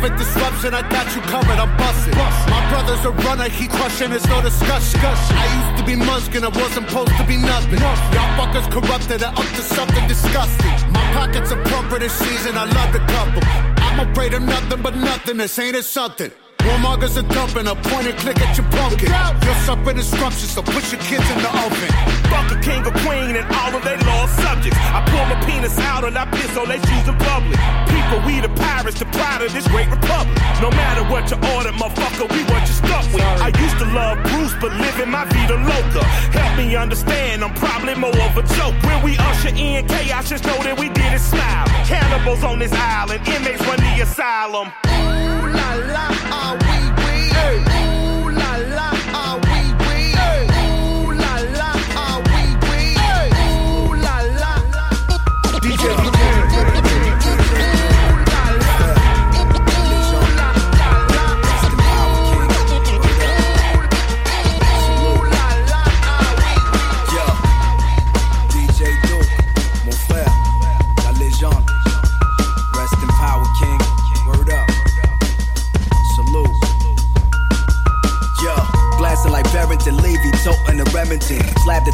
Covered 0.00 0.16
disruption, 0.16 0.72
I 0.72 0.80
got 0.88 1.14
you 1.14 1.20
covered, 1.20 1.58
I'm 1.60 1.76
busted. 1.76 2.16
My 2.16 2.66
brother's 2.70 3.04
a 3.04 3.10
runner, 3.28 3.50
he 3.50 3.68
crushing, 3.68 4.12
it's 4.12 4.26
no 4.28 4.40
discussion. 4.40 4.98
I 5.04 5.44
used 5.60 5.76
to 5.76 5.84
be 5.84 5.92
Muskin, 5.92 6.42
I 6.42 6.48
wasn't 6.48 6.88
supposed 6.88 7.14
to 7.18 7.24
be 7.26 7.36
nothing. 7.36 7.78
Y'all 7.78 7.96
fuckers 8.40 8.64
corrupted, 8.72 9.20
and 9.20 9.36
up 9.36 9.36
to 9.36 9.62
something 9.62 10.08
disgusting. 10.08 10.70
My 10.90 11.04
pockets 11.12 11.52
are 11.52 11.62
plumper 11.64 11.98
this 11.98 12.14
season, 12.14 12.56
I 12.56 12.64
love 12.64 12.94
the 12.94 13.00
couple. 13.12 13.42
I'm 13.44 14.08
afraid 14.08 14.32
of 14.32 14.40
nothing 14.40 14.80
but 14.80 14.96
nothing, 14.96 15.36
this 15.36 15.58
ain't 15.58 15.76
it 15.76 15.84
something. 15.84 16.30
Warmongers 16.66 17.16
are 17.16 17.28
dumping, 17.34 17.66
a 17.66 17.74
point 17.74 18.06
and 18.06 18.18
click 18.18 18.40
at 18.40 18.56
your 18.56 18.68
pumpkin. 18.70 19.10
You're 19.44 19.60
suffering 19.64 19.96
instructions, 19.96 20.50
so 20.52 20.62
push 20.62 20.92
your 20.92 21.00
kids 21.00 21.28
in 21.30 21.38
the 21.38 21.50
oven. 21.64 21.90
Fuck 22.30 22.52
a 22.52 22.60
king 22.60 22.84
or 22.86 22.94
queen 23.04 23.36
and 23.36 23.46
all 23.56 23.74
of 23.74 23.82
their 23.84 23.98
lost 24.04 24.36
subjects. 24.36 24.78
I 24.78 25.00
pull 25.08 25.24
my 25.32 25.38
penis 25.46 25.78
out 25.78 26.04
and 26.04 26.16
I 26.16 26.26
piss 26.30 26.56
on 26.56 26.68
their 26.68 26.78
shoes 26.78 27.08
in 27.08 27.16
public. 27.18 27.58
People, 27.88 28.20
we 28.26 28.40
the 28.40 28.52
pirates, 28.60 28.98
the 28.98 29.06
pride 29.06 29.42
of 29.42 29.52
this 29.52 29.66
great 29.68 29.90
republic. 29.90 30.36
No 30.60 30.70
matter 30.70 31.02
what 31.08 31.30
you 31.30 31.36
order, 31.56 31.72
motherfucker, 31.72 32.28
we 32.30 32.44
what 32.52 32.62
you 32.68 32.74
stuck 32.74 33.06
with. 33.12 33.24
I 33.24 33.48
used 33.48 33.78
to 33.78 33.86
love 33.96 34.22
Bruce, 34.28 34.54
but 34.60 34.72
living 34.76 35.10
my 35.10 35.24
vida 35.24 35.56
loca. 35.56 36.04
Help 36.36 36.58
me 36.58 36.76
understand, 36.76 37.42
I'm 37.42 37.54
probably 37.54 37.94
more 37.94 38.16
of 38.28 38.36
a 38.36 38.42
joke. 38.54 38.76
When 38.84 39.02
we 39.02 39.16
usher 39.16 39.54
in 39.56 39.86
chaos, 39.88 40.28
just 40.28 40.44
know 40.44 40.60
that 40.62 40.78
we 40.78 40.88
did 40.88 41.12
it 41.12 41.20
smile. 41.20 41.66
Cannibals 41.86 42.44
on 42.44 42.58
this 42.58 42.72
island, 42.72 43.26
inmates 43.26 43.64
run 43.66 43.78
the 43.78 44.02
asylum. 44.02 44.68
Ooh 44.86 45.48
la 45.48 45.74
la, 45.94 46.09
I 46.32 46.59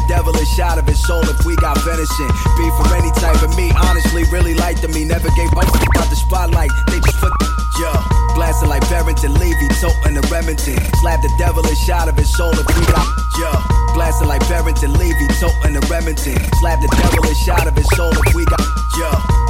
devilish 0.07 0.59
out 0.59 0.77
of 0.77 0.87
his 0.87 0.99
soul 1.05 1.21
if 1.23 1.45
we 1.45 1.55
got 1.57 1.77
venison. 1.83 2.29
Beef 2.57 2.73
for 2.79 2.89
any 2.95 3.11
type 3.19 3.41
of 3.43 3.55
meat, 3.55 3.75
honestly, 3.75 4.23
really 4.31 4.55
liked 4.55 4.81
to 4.81 4.87
me. 4.87 5.05
Never 5.05 5.29
gave 5.35 5.51
up 5.53 5.67
about 5.67 6.09
the 6.09 6.15
spotlight. 6.15 6.71
They 6.87 6.99
just 6.99 7.19
put. 7.19 7.31
Yo, 7.77 7.93
blasting 8.33 8.69
like 8.69 8.81
Barrington 8.89 9.33
Levy, 9.35 9.67
toting 9.77 10.15
the 10.15 10.25
Remington. 10.31 10.79
Slap 11.01 11.21
the 11.21 11.29
devilish 11.37 11.89
out 11.89 12.07
of 12.09 12.17
his 12.17 12.31
soul 12.35 12.51
if 12.53 12.65
we 12.65 12.83
got. 12.89 13.05
Yo, 13.37 13.51
blasting 13.93 14.27
like 14.27 14.41
Barrington 14.49 14.93
Levy, 14.93 15.27
toting 15.39 15.73
the 15.73 15.85
Remington. 15.91 16.37
Slap 16.57 16.81
the 16.81 16.89
devilish 16.97 17.47
out 17.49 17.67
of 17.67 17.75
his 17.75 17.87
soul 17.95 18.11
if 18.11 18.33
we 18.33 18.45
got. 18.45 18.76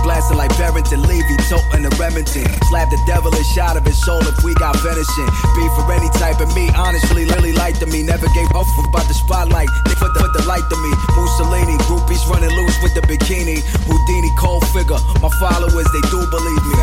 Yo, 0.08 0.14
blasting 0.14 0.38
like 0.38 0.56
Barrington 0.58 1.02
Levy, 1.04 1.36
toting 1.52 1.84
the 1.84 1.92
Remington. 2.00 2.48
Slap 2.72 2.90
the 2.90 3.00
devilish 3.06 3.58
out 3.58 3.76
of 3.76 3.84
his 3.84 4.00
soul 4.06 4.24
if 4.24 4.40
we 4.44 4.56
got 4.56 4.80
venison. 4.80 5.28
Beef 5.56 5.72
for 5.76 5.84
any 5.92 6.08
type 6.16 6.40
of 6.40 6.48
meat, 6.56 6.72
honestly, 6.80 7.26
really 7.26 7.52
liked 7.52 7.80
to 7.82 7.88
me. 7.88 8.04
Never 8.04 8.28
gave 8.32 8.48
up 8.56 8.68
about 8.88 9.08
the 9.08 9.14
spotlight. 9.14 9.68
They 9.84 9.96
put 10.00 10.14
the, 10.16 10.24
put 10.24 10.32
the 10.32 10.48
light 10.48 10.64
to 10.64 10.78
me. 10.80 10.92
Mussolini, 11.12 11.76
groupies 11.92 12.24
running 12.32 12.56
loose 12.56 12.78
with 12.82 12.96
the 12.96 13.04
bikini. 13.04 13.60
Houdini, 13.84 14.32
cold 14.40 14.64
figure. 14.72 15.00
My 15.20 15.32
followers, 15.44 15.88
they 15.92 16.04
do 16.08 16.20
believe 16.32 16.64
me. 16.64 16.76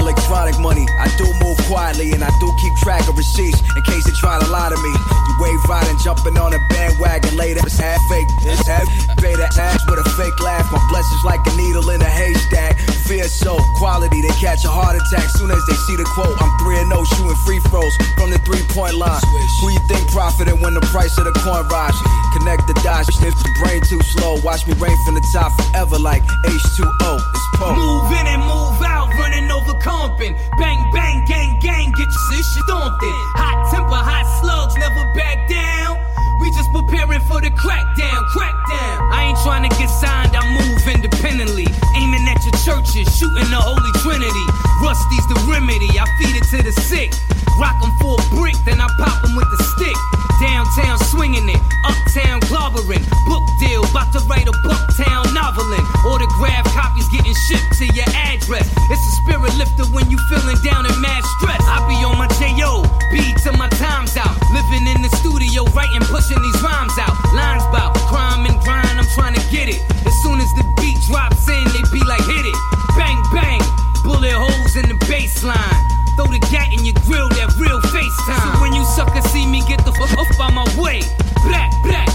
Electronic 0.00 0.56
money, 0.60 0.88
I 0.96 1.12
do 1.20 1.28
move 1.44 1.58
quietly 1.68 2.12
and 2.12 2.24
I 2.24 2.32
do 2.40 2.48
keep 2.60 2.72
track 2.80 3.04
of 3.08 3.16
receipts 3.16 3.60
in 3.60 3.82
case 3.84 4.04
they 4.08 4.16
try 4.16 4.40
to 4.40 4.48
lie 4.48 4.72
to 4.72 4.78
me. 4.80 4.92
You 5.28 5.32
wave 5.36 5.60
riding, 5.68 5.98
jumping 6.00 6.38
on 6.38 6.54
a 6.56 6.60
bandwagon 6.72 7.36
later. 7.36 7.60
It's 7.60 7.76
half 7.76 8.00
fake, 8.08 8.28
it's 8.48 8.66
half 8.66 8.88
fake 9.20 9.36
ass 9.58 9.84
with 9.88 10.00
a 10.00 10.08
fake 10.16 10.38
laugh. 10.40 10.70
My 10.72 10.80
blessings 10.88 11.24
like 11.24 11.40
a 11.46 11.56
needle 11.56 11.90
in 11.90 12.00
a 12.00 12.08
haystack. 12.08 12.69
Fear 13.06 13.26
so 13.26 13.58
quality, 13.76 14.22
they 14.22 14.34
catch 14.38 14.64
a 14.64 14.70
heart 14.70 14.94
attack 14.94 15.26
soon 15.34 15.50
as 15.50 15.62
they 15.66 15.74
see 15.86 15.96
the 15.96 16.06
quote. 16.14 16.30
I'm 16.38 16.52
3 16.62 16.78
and 16.78 16.90
0 16.94 17.02
shooting 17.04 17.40
free 17.42 17.60
throws 17.66 17.94
from 18.14 18.30
the 18.30 18.38
three 18.46 18.62
point 18.70 18.94
line. 18.94 19.20
Who 19.60 19.66
you 19.70 19.82
think 19.90 20.06
profited 20.10 20.60
when 20.62 20.74
the 20.74 20.84
price 20.94 21.18
of 21.18 21.24
the 21.24 21.34
coin 21.42 21.66
rise? 21.68 21.98
Connect 22.38 22.66
the 22.70 22.74
dots, 22.86 23.10
if 23.18 23.34
the 23.34 23.50
brain 23.58 23.82
too 23.82 24.00
slow. 24.14 24.38
Watch 24.46 24.66
me 24.66 24.74
rain 24.78 24.96
from 25.04 25.18
the 25.18 25.24
top 25.34 25.50
forever 25.58 25.98
like 25.98 26.22
H2O. 26.46 27.12
It's 27.18 27.46
Poe. 27.58 27.74
Move 27.74 28.12
in 28.14 28.26
and 28.30 28.42
move 28.42 28.78
out, 28.86 29.10
running 29.18 29.50
over 29.50 29.74
comping. 29.82 30.38
Bang, 30.58 30.78
bang, 30.94 31.24
gang, 31.26 31.58
gang, 31.58 31.90
get 31.90 32.06
your 32.06 32.24
shit 32.30 32.44
stomped 32.62 33.02
in. 33.02 33.16
Hot 33.36 33.70
temper, 33.74 33.98
hot 33.98 34.26
slugs, 34.38 34.76
never 34.78 35.02
back 35.14 35.48
down. 35.48 36.09
We 36.40 36.50
just 36.50 36.72
preparing 36.72 37.20
for 37.20 37.40
the 37.40 37.50
crackdown, 37.50 38.20
crackdown. 38.32 39.12
I 39.12 39.28
ain't 39.28 39.38
trying 39.44 39.68
to 39.68 39.72
get 39.76 39.88
signed, 39.88 40.34
I 40.34 40.42
move 40.56 40.82
independently. 40.88 41.68
Aiming 41.96 42.26
at 42.28 42.40
your 42.44 42.56
churches, 42.64 43.06
shooting 43.16 43.48
the 43.52 43.60
Holy 43.60 43.92
Trinity. 44.00 44.46
Rusty's 44.80 45.26
the 45.28 45.36
remedy, 45.52 45.88
I 46.00 46.08
feed 46.18 46.36
it 46.40 46.44
to 46.56 46.62
the 46.62 46.72
sick. 46.72 47.12
Rock 47.60 47.76
'em 47.84 47.92
for 48.00 48.16
a 48.16 48.24
brick, 48.34 48.56
then 48.64 48.80
I 48.80 48.88
pop 48.98 49.22
'em 49.22 49.36
with 49.36 49.50
the 49.52 49.62
stick. 49.76 49.96
Downtown 50.40 50.96
swinging 51.12 51.46
it, 51.46 51.60
uptown 51.84 52.40
clobbering. 52.48 53.04
Book 53.28 53.44
deal, 53.60 53.84
about 53.84 54.10
to 54.14 54.20
write 54.20 54.48
a 54.48 54.54
Bucktown 54.64 55.34
novelin'. 55.34 55.84
Autograph 56.08 56.64
copies 56.74 57.06
getting 57.12 57.36
shipped 57.46 57.72
to 57.76 57.84
your 57.92 58.08
address. 58.16 58.66
It's 58.88 59.04
a 59.10 59.12
spirit 59.20 59.54
lifter 59.58 59.84
when 59.92 60.10
you 60.10 60.16
feeling 60.30 60.56
down 60.64 60.86
in 60.86 60.96
mad 61.02 61.22
stress. 61.36 61.60
I 61.68 61.86
be 61.86 62.02
on 62.02 62.16
my 62.16 62.28
J.O., 62.40 62.82
B 63.12 63.34
to 63.44 63.52
my 63.52 63.68
times 63.76 64.16
out. 64.16 64.34
Living 64.56 64.86
in 64.86 65.02
the 65.02 65.14
studio, 65.20 65.64
writing, 65.76 66.00
pushing 66.08 66.40
these 66.40 66.62
rhymes 66.62 66.96
out. 66.96 67.14
Lines 67.34 67.64
bout 67.76 67.92
crime 68.08 68.46
and 68.46 68.58
grind, 68.64 68.98
I'm 68.98 69.08
trying 69.14 69.34
to 69.34 69.44
get 69.52 69.68
it. 69.68 69.82
As 70.08 70.14
soon 70.22 70.40
as 70.40 70.50
the 70.56 70.64
beat 70.80 70.96
drops 71.06 71.46
in, 71.46 71.64
they 71.74 71.84
be 71.92 72.00
like, 72.08 72.24
hit 72.24 72.46
it. 72.46 72.56
Bang, 72.96 73.20
bang, 73.34 73.60
bullet 74.02 74.32
holes 74.32 74.76
in 74.76 74.88
the 74.88 74.98
baseline. 75.04 75.99
Throw 76.20 76.28
the 76.30 76.38
gat 76.52 76.70
in 76.74 76.84
your 76.84 76.92
grill, 77.06 77.30
that 77.30 77.56
real 77.56 77.80
FaceTime. 77.80 78.52
So 78.52 78.60
when 78.60 78.74
you 78.74 78.84
suckers 78.84 79.24
see 79.32 79.46
me, 79.46 79.64
get 79.66 79.82
the 79.86 79.92
fuck 79.92 80.12
up 80.20 80.28
on 80.38 80.52
my 80.52 80.68
way. 80.76 81.00
Black, 81.48 81.72
black, 81.82 82.08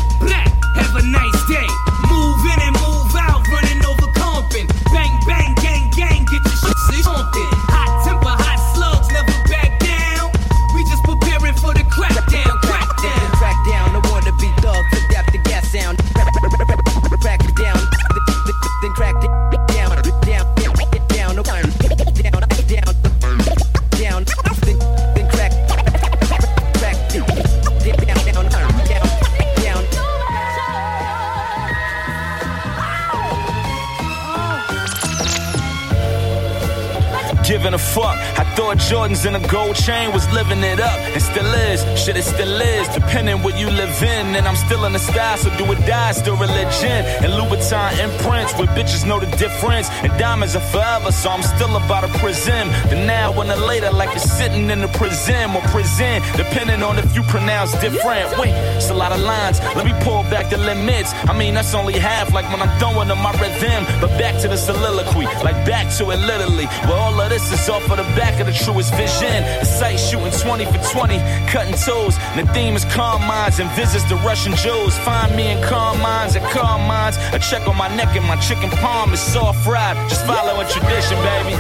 Jordans 38.76 39.26
in 39.26 39.35
a 39.35 39.47
gold 39.47 39.76
chain 39.76 40.11
was 40.11 40.27
living 40.31 40.64
it 40.64 40.80
up. 40.80 40.99
And 41.14 41.22
still 41.22 41.52
is. 41.69 41.80
Shit, 41.99 42.18
it 42.18 42.23
still 42.23 42.61
is. 42.61 42.88
Depending 42.89 43.41
what 43.43 43.57
you 43.57 43.68
live 43.69 44.02
in. 44.03 44.35
And 44.35 44.47
I'm 44.47 44.56
still 44.56 44.85
in 44.85 44.93
the 44.93 44.99
style, 44.99 45.38
so 45.38 45.49
do 45.57 45.65
or 45.65 45.76
die. 45.88 46.11
Still 46.14 46.38
religion. 46.38 46.99
And 47.23 47.34
Louboutin 47.34 47.91
imprints 47.99 48.53
where 48.57 48.68
bitches 48.68 49.06
know 49.06 49.19
the 49.19 49.31
difference. 49.38 49.89
And 50.03 50.11
diamonds 50.19 50.56
are 50.56 50.68
forever, 50.72 51.11
so 51.11 51.30
I'm 51.30 51.43
still 51.43 51.76
about 51.76 52.02
to 52.02 52.19
prison. 52.19 52.68
The 52.89 52.97
now 53.06 53.34
and 53.41 53.49
the 53.49 53.57
later, 53.57 53.91
like 53.91 54.10
you're 54.10 54.19
sitting 54.19 54.69
in 54.69 54.81
the 54.81 54.88
prison 54.89 55.56
or 55.56 55.61
prison. 55.73 56.22
Depending 56.35 56.84
on 56.84 56.97
if 56.97 57.15
you 57.15 57.23
pronounce 57.23 57.72
different. 57.80 58.38
Wait, 58.38 58.53
it's 58.77 58.89
a 58.89 58.93
lot 58.93 59.11
of 59.11 59.19
lines. 59.22 59.60
Let 59.76 59.85
me 59.85 59.93
pull 60.02 60.23
back 60.23 60.49
the 60.49 60.57
limits. 60.57 61.14
I 61.30 61.38
mean, 61.38 61.53
that's 61.53 61.73
only 61.73 61.93
half, 61.93 62.34
like 62.34 62.49
when 62.52 62.61
I'm 62.61 62.80
throwing 62.80 63.07
them 63.07 63.19
my 63.19 63.31
rhythm. 63.39 63.85
But 64.02 64.11
back 64.19 64.39
to 64.41 64.47
the 64.47 64.57
soliloquy, 64.57 65.26
like 65.43 65.57
back 65.65 65.93
to 65.97 66.11
it 66.11 66.19
literally. 66.19 66.65
Where 66.88 66.97
all 66.97 67.19
of 67.19 67.30
this 67.30 67.52
is 67.52 67.69
off 67.69 67.89
of 67.89 67.97
the 67.97 68.07
back 68.15 68.39
of 68.39 68.47
the 68.47 68.53
truest 68.65 68.93
vision. 68.95 69.45
The 69.61 69.65
sight 69.65 69.99
shooting 69.99 70.33
20 70.33 70.65
for 70.65 70.81
20, 70.89 71.19
cutting 71.53 71.77
toes. 71.77 72.17
The 72.35 72.45
theme 72.51 72.75
is 72.75 72.85
calm 72.85 73.21
minds 73.21 73.59
and 73.59 73.69
visits 73.77 74.03
to 74.09 74.15
Russian 74.25 74.55
Joes. 74.55 74.97
Find 75.05 75.35
me 75.35 75.51
in 75.53 75.61
calm 75.63 76.01
minds 76.01 76.35
and 76.35 76.43
calm 76.49 76.81
minds. 76.87 77.17
A 77.33 77.39
check 77.39 77.67
on 77.67 77.77
my 77.77 77.93
neck 77.95 78.15
and 78.15 78.25
my 78.25 78.37
chicken 78.37 78.69
palm 78.81 79.13
is 79.13 79.19
soft 79.19 79.63
fried. 79.63 79.95
Just 80.09 80.25
following 80.25 80.67
tradition, 80.67 81.17
baby. 81.21 81.53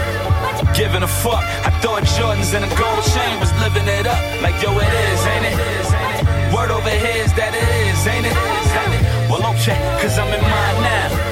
Giving 0.73 1.03
a 1.03 1.07
fuck. 1.07 1.45
I 1.61 1.69
thought 1.81 2.03
Jordans 2.17 2.53
and 2.57 2.65
a 2.65 2.71
gold 2.73 3.03
chain 3.13 3.39
was 3.39 3.53
living 3.61 3.87
it 3.87 4.07
up. 4.07 4.21
Like, 4.41 4.57
yo, 4.61 4.73
it 4.73 4.93
is, 5.05 5.21
ain't 5.33 5.45
it? 5.45 5.57
Word 6.53 6.71
over 6.71 6.89
here 6.89 7.21
is 7.21 7.33
that 7.37 7.53
it 7.53 7.69
is, 7.85 8.01
ain't 8.09 8.25
it? 8.25 8.35
Well, 9.29 9.45
okay, 9.53 9.77
cause 10.01 10.17
I'm 10.17 10.33
in 10.33 10.41
mine 10.41 10.81
now 10.81 11.24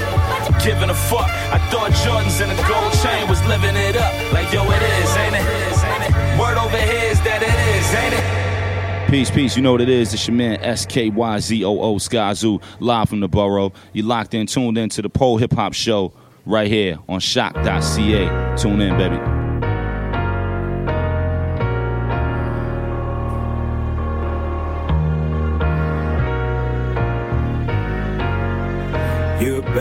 giving 0.63 0.89
a 0.89 0.93
fuck. 0.93 1.29
I 1.51 1.59
thought 1.69 1.91
Jordans 1.91 2.41
and 2.41 2.51
a 2.51 2.55
gold 2.67 2.93
chain 3.03 3.27
was 3.27 3.43
living 3.45 3.75
it 3.75 3.95
up. 3.97 4.13
Like, 4.31 4.51
yo, 4.53 4.63
it 4.71 4.81
is, 4.81 5.15
ain't 5.17 5.35
it? 5.35 6.39
Word 6.39 6.57
over 6.57 6.77
here 6.77 7.11
is 7.11 7.21
that 7.21 7.43
it 7.43 7.75
is, 7.75 7.93
ain't 7.93 8.13
it? 8.13 9.09
Peace, 9.09 9.29
peace. 9.29 9.55
You 9.55 9.61
know 9.61 9.73
what 9.73 9.81
it 9.81 9.89
is. 9.89 10.13
It's 10.13 10.27
your 10.27 10.35
man 10.35 10.57
SKYZOO 10.59 11.95
Skyzoo, 11.99 12.63
live 12.79 13.09
from 13.09 13.19
the 13.19 13.27
borough. 13.27 13.71
You 13.91 14.03
locked 14.03 14.33
in, 14.33 14.47
tuned 14.47 14.77
in 14.77 14.89
to 14.89 15.01
the 15.01 15.09
Pole 15.09 15.37
Hip 15.37 15.53
Hop 15.53 15.73
Show 15.73 16.13
right 16.45 16.67
here 16.67 16.97
on 17.07 17.19
shock.ca. 17.19 18.55
Tune 18.57 18.81
in, 18.81 18.97
baby. 18.97 19.42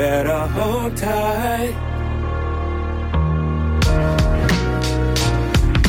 Better 0.03 0.47
hold 0.57 0.97
tight. 0.97 1.75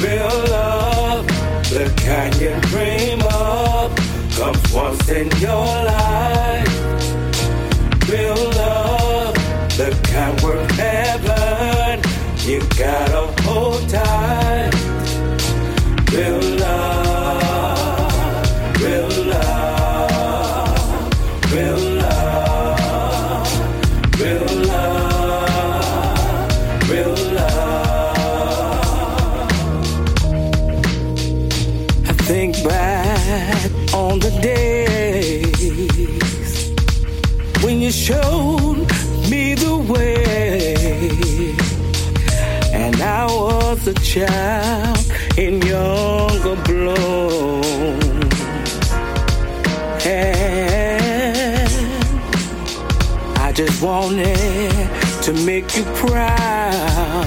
Real 0.04 0.36
love, 0.56 1.26
the 1.74 1.86
kind 2.06 2.34
you 2.44 2.54
dream 2.70 3.22
of, 3.24 3.90
comes 4.38 4.64
once 4.72 5.10
in 5.10 5.28
your 5.46 5.70
life. 5.94 6.74
Real 8.08 8.44
love, 8.62 9.34
the 9.80 9.90
kind 10.12 10.40
worth 10.44 10.72
heaven, 10.72 11.96
you 12.48 12.60
gotta 12.78 13.24
hold 13.42 13.90
tight. 13.90 14.43
Child 44.14 45.12
in 45.40 45.60
younger 45.64 46.56
bloom. 46.66 47.64
And 50.06 51.68
I 53.40 53.52
just 53.56 53.82
wanted 53.82 54.70
to 55.24 55.34
make 55.44 55.76
you 55.76 55.84
proud. 55.96 57.26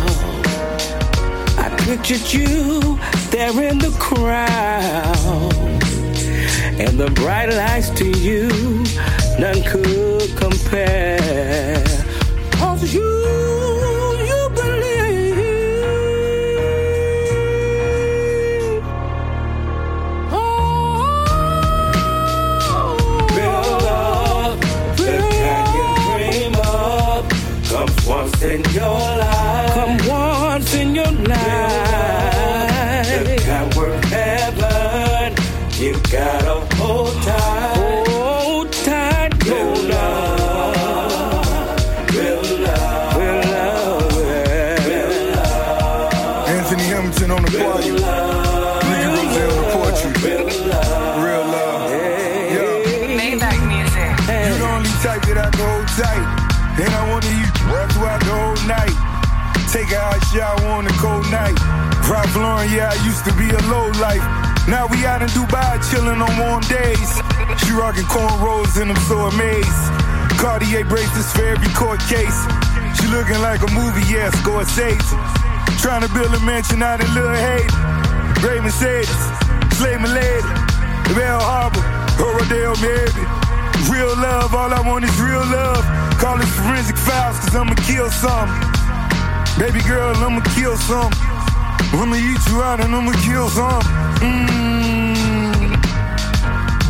I 1.58 1.74
pictured 1.80 2.32
you 2.32 3.00
there 3.30 3.60
in 3.68 3.78
the 3.78 3.90
crowd, 3.98 5.52
and 6.78 7.00
the 7.00 7.10
bright 7.16 7.48
lights 7.48 7.90
to 7.98 8.06
you, 8.20 8.48
none 9.40 9.60
could 9.64 10.36
compare. 10.36 11.95
In 28.50 28.62
your 28.72 29.00
life. 29.22 29.74
Come 29.74 29.98
once 30.08 30.74
in 30.74 30.94
your 30.94 31.10
life. 31.10 31.36
The 33.26 33.42
kind 33.44 33.74
work 33.74 34.04
heaven, 34.04 35.34
you 35.80 35.92
gotta 36.10 36.45
Shower 60.36 60.68
on 60.68 60.84
a 60.84 60.92
cold 61.00 61.24
night. 61.32 61.56
Ralph 62.12 62.36
Lauren, 62.36 62.68
yeah, 62.68 62.92
I 62.92 62.96
used 63.08 63.24
to 63.24 63.32
be 63.40 63.48
a 63.48 63.62
low 63.72 63.88
life. 64.04 64.20
Now 64.68 64.84
we 64.84 65.00
out 65.08 65.24
in 65.24 65.32
Dubai 65.32 65.80
chilling 65.88 66.20
on 66.20 66.28
warm 66.36 66.60
days. 66.68 67.08
She 67.64 67.72
rocking 67.72 68.04
cornrows 68.04 68.76
and 68.76 68.92
I'm 68.92 69.00
so 69.08 69.32
amazed. 69.32 69.80
Cartier 70.36 70.84
bracelets 70.84 71.32
for 71.32 71.40
every 71.40 71.72
court 71.72 72.04
case. 72.04 72.36
She 73.00 73.08
looking 73.08 73.40
like 73.40 73.64
a 73.64 73.70
movie, 73.72 74.04
yeah, 74.12 74.28
Scorsese. 74.44 75.08
Trying 75.80 76.04
to 76.04 76.12
build 76.12 76.28
a 76.36 76.40
mansion 76.44 76.84
out 76.84 77.00
in 77.00 77.08
Little 77.16 77.32
Haiti. 77.32 77.72
Gray 78.44 78.60
Mercedes, 78.60 79.08
Slay 79.80 79.96
Milady, 79.96 80.44
Bell 81.16 81.40
Harbor, 81.40 81.80
Rodeo 82.20 82.76
baby. 82.84 83.24
Real 83.88 84.12
love, 84.20 84.52
all 84.52 84.68
I 84.68 84.84
want 84.84 85.08
is 85.08 85.16
real 85.16 85.40
love. 85.48 85.80
Call 86.20 86.36
it 86.36 86.50
forensic 86.60 86.98
files, 87.00 87.40
cause 87.40 87.56
I'ma 87.56 87.72
kill 87.88 88.10
some. 88.10 88.65
Baby 89.58 89.80
girl, 89.88 90.14
I'ma 90.16 90.42
kill 90.54 90.76
some. 90.76 91.10
I'ma 91.94 92.16
eat 92.16 92.46
you 92.50 92.62
out 92.62 92.78
and 92.80 92.94
I'ma 92.94 93.12
kill 93.24 93.48
some. 93.48 93.82
Mmm. 94.20 95.82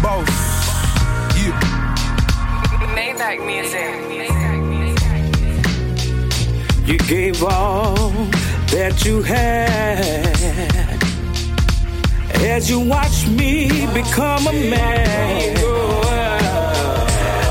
Boss. 0.02 0.28
Yeah. 1.38 1.60
Maybach 2.96 3.38
music. 3.46 4.06
You 6.88 6.98
gave 6.98 7.42
all 7.44 8.10
that 8.74 9.04
you 9.04 9.22
had 9.22 10.26
as 12.34 12.68
you 12.68 12.80
watch 12.80 13.28
me 13.28 13.86
become 13.94 14.46
a 14.48 14.52
man. 14.52 15.56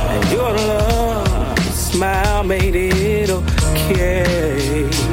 And 0.10 0.32
your 0.32 0.52
love 0.52 1.58
smile 1.74 2.44
made 2.44 2.76
it 2.76 3.30
okay. 3.30 5.05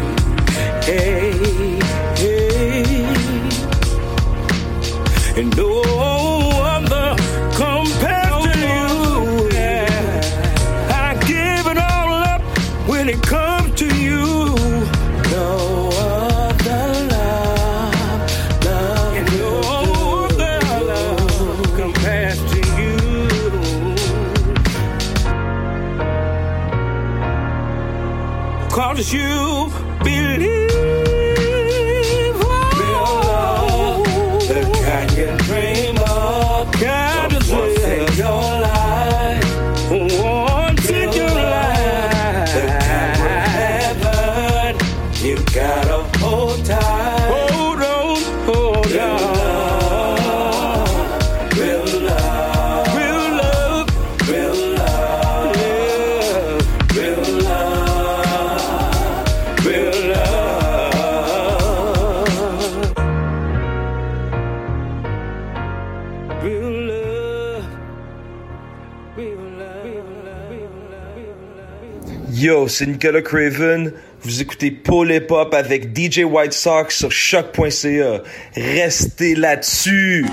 C'est 72.69 72.87
Nicolas 72.87 73.23
Craven. 73.23 73.93
Vous 74.23 74.41
écoutez 74.41 74.71
Paul 74.71 75.11
Hip 75.11 75.27
Hop 75.31 75.53
avec 75.55 75.97
DJ 75.97 76.21
White 76.21 76.53
Sox 76.53 76.91
sur 76.91 77.11
choc.ca. 77.11 78.23
Restez 78.55 79.35
là-dessus. 79.35 80.27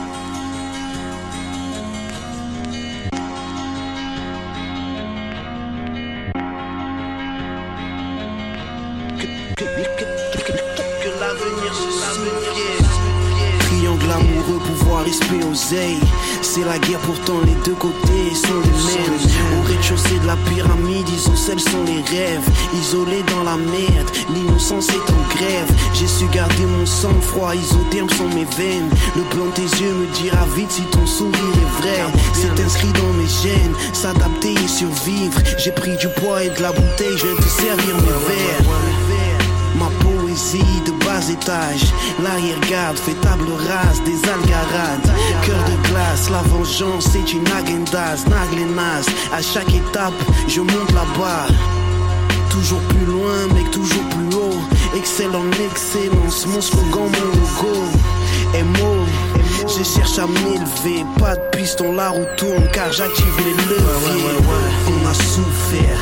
Triangle 13.60 14.12
amoureux, 14.12 14.60
pouvoir 14.66 15.08
esprit 15.08 15.40
oseille. 15.52 16.00
C'est 16.42 16.64
la 16.64 16.78
guerre, 16.80 17.00
pourtant 17.00 17.40
les 17.46 17.56
deux 17.66 17.76
côtés 17.76 18.36
sont 18.36 18.62
les 18.62 19.02
mêmes. 19.02 19.29
Rez-de-chaussée 20.00 20.20
de 20.20 20.28
la 20.28 20.36
pyramide, 20.50 21.08
ils 21.10 21.30
ont 21.30 21.36
celles 21.36 21.60
sont 21.60 21.84
les 21.86 22.02
rêves. 22.02 22.48
Isolés 22.74 23.24
dans 23.24 23.44
la 23.44 23.58
merde, 23.58 24.10
l'innocence 24.34 24.90
est 24.90 25.12
en 25.12 25.36
grève. 25.36 25.72
J'ai 25.94 26.08
su 26.08 26.26
garder 26.28 26.66
mon 26.66 26.86
sang-froid, 26.86 27.56
isotherme 27.56 28.10
sont 28.10 28.30
mes 28.30 28.46
veines. 28.58 28.90
Le 29.16 29.24
blanc 29.34 29.46
de 29.48 29.52
tes 29.52 29.82
yeux 29.82 29.94
me 29.94 30.06
dira 30.16 30.46
vite 30.56 30.72
si 30.72 30.84
ton 30.84 31.06
sourire 31.06 31.34
est 31.34 31.82
vrai. 31.82 32.20
C'est 32.34 32.64
inscrit 32.64 32.92
dans 32.94 33.14
mes 33.14 33.28
gènes, 33.28 33.76
s'adapter 33.94 34.54
et 34.54 34.68
survivre. 34.68 35.40
J'ai 35.58 35.72
pris 35.72 35.96
du 35.98 36.08
poids 36.10 36.44
et 36.44 36.50
de 36.50 36.62
la 36.62 36.72
bouteille, 36.72 37.18
je 37.18 37.26
viens 37.26 37.36
te 37.36 37.50
servir 37.50 37.96
mes 37.96 38.28
verres. 38.28 38.89
De 40.40 40.92
bas 41.04 41.30
étage, 41.30 41.84
l'arrière-garde 42.24 42.98
fait 42.98 43.14
table 43.16 43.52
rase 43.52 44.02
des 44.04 44.18
algarades. 44.24 45.12
Cœur 45.46 45.62
de 45.66 45.90
glace, 45.90 46.30
la 46.30 46.42
vengeance 46.44 47.10
c'est 47.12 47.34
une 47.34 47.46
agendas, 47.46 48.24
naglenas. 48.26 49.06
À 49.34 49.42
chaque 49.42 49.68
étape, 49.76 50.14
je 50.48 50.62
monte 50.62 50.92
la 50.94 51.04
barre. 51.20 51.50
Toujours 52.50 52.80
plus 52.84 53.06
loin, 53.06 53.54
mec, 53.54 53.70
toujours 53.72 54.04
plus 54.06 54.38
haut. 54.38 54.62
Excellent 54.96 55.52
excellence, 55.70 56.48
mon 56.48 56.62
slogan, 56.62 57.12
mon 57.12 57.26
logo. 57.36 57.84
MO, 58.54 59.06
je 59.68 59.84
cherche 59.84 60.20
à 60.20 60.26
m'élever. 60.26 61.06
Pas 61.20 61.36
de 61.36 61.58
piston, 61.58 61.94
la 61.94 62.10
roue 62.10 62.26
tourne 62.38 62.66
car 62.72 62.92
j'active 62.94 63.38
les 63.40 63.52
leviers. 63.52 64.40
On 64.88 65.06
a 65.06 65.14
souffert, 65.14 66.00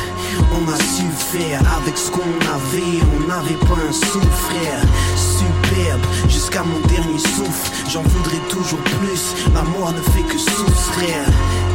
on 0.58 0.72
a 0.72 0.76
su 0.76 1.04
faire 1.32 1.60
avec 1.78 1.96
ce 1.96 2.10
qu'on 2.10 2.34
avait. 2.56 2.98
On 3.16 3.28
n'avait 3.28 3.60
pas 3.66 3.78
un 3.88 3.92
sou, 3.92 4.20
frère. 4.20 4.82
Superbe, 5.16 6.06
jusqu'à 6.28 6.62
mon 6.62 6.80
dernier 6.86 7.18
souffle. 7.18 7.70
J'en 7.88 8.02
voudrais 8.02 8.42
toujours 8.48 8.80
plus. 8.80 9.34
La 9.54 9.62
mort 9.62 9.92
ne 9.92 10.02
fait 10.12 10.22
que 10.22 10.38
soustraire. 10.38 11.28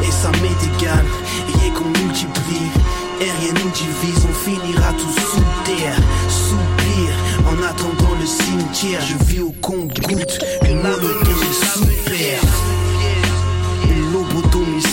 Et 0.03 0.11
ça 0.11 0.31
m'est 0.41 0.61
égal, 0.75 1.05
rien 1.59 1.71
qu'on 1.73 1.89
multiplie. 1.99 2.71
Et 3.21 3.31
rien 3.39 3.53
nous 3.53 3.71
divise, 3.71 4.25
on 4.29 4.33
finira 4.33 4.91
tous 4.93 5.15
sous 5.31 5.47
terre. 5.63 5.97
Soupir, 6.29 7.09
en 7.47 7.63
attendant 7.63 8.15
le 8.19 8.25
cimetière, 8.25 9.01
je 9.01 9.23
vis 9.25 9.41
au 9.41 9.53
compte-goutte. 9.61 10.39
Que 10.61 10.67
l'âme 10.67 11.17
est. 12.11 12.82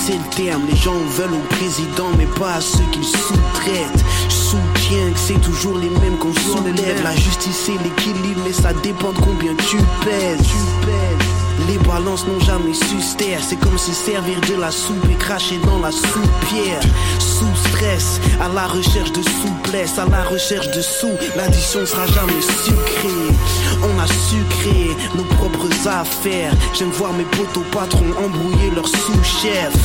C'est 0.02 0.16
le 0.16 0.31
terme. 0.35 0.62
Les 0.66 0.77
gens 0.77 0.94
veulent 0.94 1.35
au 1.35 1.55
président, 1.55 2.09
mais 2.16 2.24
pas 2.24 2.55
à 2.55 2.60
ceux 2.60 2.85
qu'ils 2.90 3.05
sous-traitent. 3.05 4.05
Je 4.28 4.35
soutiens 4.35 5.12
que 5.12 5.18
c'est 5.18 5.40
toujours 5.43 5.77
les 5.77 5.90
mêmes 5.90 6.16
qu'on 6.18 6.32
soulève. 6.32 7.02
La 7.05 7.14
justice 7.14 7.68
et 7.68 7.78
l'équilibre, 7.85 8.40
mais 8.44 8.52
ça 8.52 8.72
dépend 8.72 9.12
de 9.12 9.18
combien 9.18 9.55
tu 9.56 9.77
pèses. 10.02 10.40
Tu 10.43 10.86
pèses. 10.86 11.49
Les 11.69 11.78
balances 11.78 12.27
n'ont 12.27 12.41
jamais 12.41 12.74
su. 12.74 12.97
C'est 13.41 13.57
comme 13.61 13.78
se 13.78 13.93
servir 13.93 14.41
de 14.41 14.61
la 14.61 14.70
soupe 14.70 15.05
et 15.11 15.15
cracher 15.15 15.59
dans 15.59 15.78
la 15.78 15.91
soupière. 15.91 16.81
Sous 17.19 17.69
stress, 17.69 18.20
à 18.41 18.49
la 18.49 18.66
recherche 18.66 19.12
de 19.12 19.23
souplesse, 19.23 19.99
à 19.99 20.07
la 20.07 20.23
recherche 20.24 20.70
de 20.70 20.81
sous. 20.81 21.16
L'addition 21.37 21.85
sera 21.85 22.07
jamais 22.07 22.41
sucrée. 22.65 23.35
On 23.82 23.99
a 23.99 24.07
sucré 24.07 24.97
nos 25.16 25.24
propres 25.37 25.89
affaires. 25.89 26.53
J'aime 26.73 26.91
voir 26.91 27.12
mes 27.12 27.24
potos 27.24 27.65
patrons 27.70 28.12
embrouiller 28.24 28.70
leurs 28.74 28.89
sous-chefs. 28.89 29.77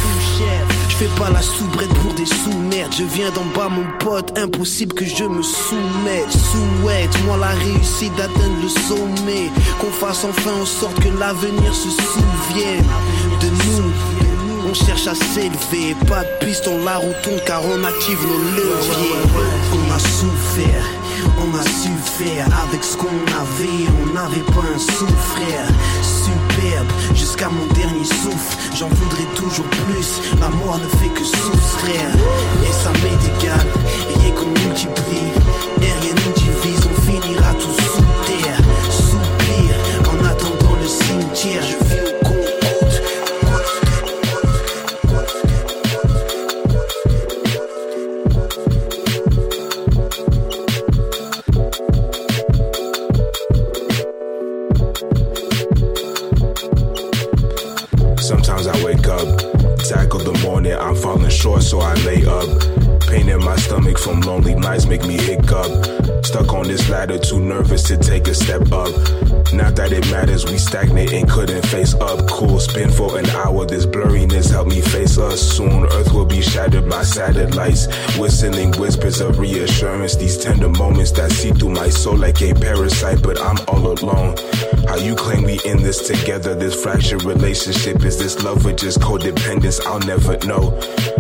Fais 0.98 1.10
pas 1.20 1.30
la 1.30 1.42
soubrette 1.42 1.94
pour 1.96 2.14
des 2.14 2.26
sous-merdes. 2.26 2.94
Je 2.98 3.04
viens 3.04 3.30
d'en 3.32 3.44
bas, 3.54 3.68
mon 3.68 3.86
pote. 4.00 4.38
Impossible 4.38 4.94
que 4.94 5.04
je 5.04 5.26
me 5.26 5.42
soumette. 5.42 6.32
Souhaite, 6.32 7.24
moi 7.26 7.36
la 7.38 7.50
réussite 7.50 8.16
d'atteindre 8.16 8.62
le 8.64 8.70
sommet. 8.70 9.52
Qu'on 9.82 9.92
fasse 9.92 10.24
enfin 10.24 10.54
en 10.62 10.66
sorte 10.66 10.98
que 11.02 11.10
l'avenir 11.20 11.76
se 11.76 11.90
souvienne 11.90 12.86
de 13.42 13.48
nous. 13.48 13.92
On 14.70 14.74
cherche 14.74 15.08
à 15.08 15.16
s'élever, 15.16 15.96
pas 16.08 16.24
de 16.24 16.46
piste, 16.46 16.68
on 16.68 16.84
la 16.84 16.98
roue 16.98 17.14
tourne 17.24 17.40
car 17.46 17.62
on 17.66 17.84
active 17.84 18.18
nos 18.28 18.40
leviers. 18.56 19.16
On 19.74 19.94
a 19.94 20.00
souffert, 20.00 20.86
on 21.38 21.58
a 21.58 21.64
su 21.64 21.90
faire 22.18 22.48
avec 22.68 22.84
ce 22.84 22.98
qu'on 22.98 23.08
avait, 23.08 23.86
on 24.02 24.14
n'avait 24.14 24.46
pas 24.54 24.66
un 24.74 24.80
sou 24.80 25.08
frère. 25.08 25.68
Superbe, 26.02 26.92
jusqu'à 27.14 27.50
mon 27.50 27.66
dernier 27.74 28.06
souffle, 28.06 28.58
j'en 28.76 28.90
voudrais 28.90 29.30
toujours 29.36 29.66
plus. 29.66 30.22
La 30.40 30.50
mort 30.50 30.80
ne 30.80 30.88
fait 30.98 31.10
que 31.10 31.24
soustraire, 31.24 32.16
et 32.64 32.72
ça 32.72 32.92
m'est 33.02 33.24
égal, 33.38 33.68
rien 34.20 34.32
qu'on 34.32 34.48
multiplie, 34.48 35.32
et 35.82 35.94
rien 36.02 36.16
nous 36.26 36.34
divise, 36.34 36.85
to 67.96 68.10
take 68.10 68.28
a 68.28 68.34
step 68.34 68.72
up. 68.72 68.92
Not 69.54 69.76
that 69.76 69.92
it 69.92 70.10
matters, 70.12 70.46
we 70.46 70.58
stagnate 70.58 71.14
and 71.14 71.30
couldn't 71.30 71.66
face 71.68 71.94
up. 71.96 72.28
Cool, 72.28 72.60
spin 72.60 72.90
for 72.90 73.18
an 73.18 73.26
hour, 73.30 73.66
this 73.66 73.86
blurriness 73.86 74.50
help 74.50 74.68
me 74.68 74.82
face 74.82 75.18
us. 75.18 75.40
Soon, 75.42 75.86
Earth 75.86 76.12
will 76.14 76.26
be 76.26 76.42
shattered 76.42 76.90
by 76.90 77.04
satellites. 77.04 77.88
Whistling 78.18 78.74
whispers 78.74 79.22
of 79.22 79.40
reassurance, 79.40 80.16
these 80.16 80.38
tender 80.38 80.70
moments 80.70 81.12
that 81.12 81.32
see 81.32 81.52
through 81.52 81.70
my 81.70 81.90
soul 81.90 82.18
like 82.18 82.42
a 82.42 82.54
parasite, 82.54 83.22
but 83.22 83.40
I'm 83.42 83.58
all 83.68 83.92
alone. 83.92 84.36
How 84.88 84.98
you 84.98 85.16
claim 85.16 85.44
we 85.44 85.60
in 85.66 85.82
this 85.82 86.08
together, 86.08 86.56
this 86.56 86.82
fractured 86.82 87.24
relationship, 87.24 88.04
is 88.04 88.18
this 88.18 88.44
love 88.44 88.66
or 88.66 88.74
just 88.74 89.00
codependence? 89.00 89.86
I'll 89.86 90.00
never 90.00 90.38
know. 90.46 90.78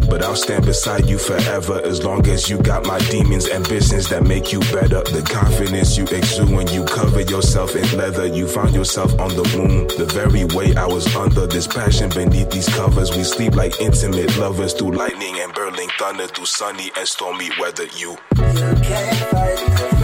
But 0.09 0.23
I'll 0.23 0.35
stand 0.35 0.65
beside 0.65 1.07
you 1.07 1.17
forever 1.17 1.81
as 1.83 2.03
long 2.03 2.27
as 2.27 2.49
you 2.49 2.57
got 2.57 2.85
my 2.85 2.99
demons, 3.09 3.49
ambitions 3.49 4.07
that 4.09 4.23
make 4.23 4.51
you 4.51 4.59
better. 4.71 5.01
The 5.01 5.27
confidence 5.29 5.97
you 5.97 6.05
exude 6.05 6.49
when 6.49 6.67
you 6.67 6.85
cover 6.85 7.21
yourself 7.21 7.75
in 7.75 7.97
leather. 7.97 8.25
You 8.25 8.47
found 8.47 8.73
yourself 8.73 9.19
on 9.19 9.29
the 9.29 9.43
moon, 9.57 9.87
the 9.97 10.05
very 10.05 10.45
way 10.45 10.75
I 10.75 10.85
was 10.85 11.13
under. 11.15 11.47
This 11.47 11.67
passion 11.67 12.09
beneath 12.09 12.49
these 12.51 12.69
covers. 12.69 13.15
We 13.15 13.23
sleep 13.23 13.55
like 13.55 13.79
intimate 13.81 14.37
lovers 14.37 14.73
through 14.73 14.91
lightning 14.91 15.39
and 15.39 15.53
burning 15.53 15.89
thunder, 15.99 16.27
through 16.27 16.45
sunny 16.45 16.91
and 16.97 17.07
stormy 17.07 17.49
weather. 17.59 17.85
You. 17.97 18.17
You 18.37 18.75
can't 18.83 19.17
fight 19.31 19.94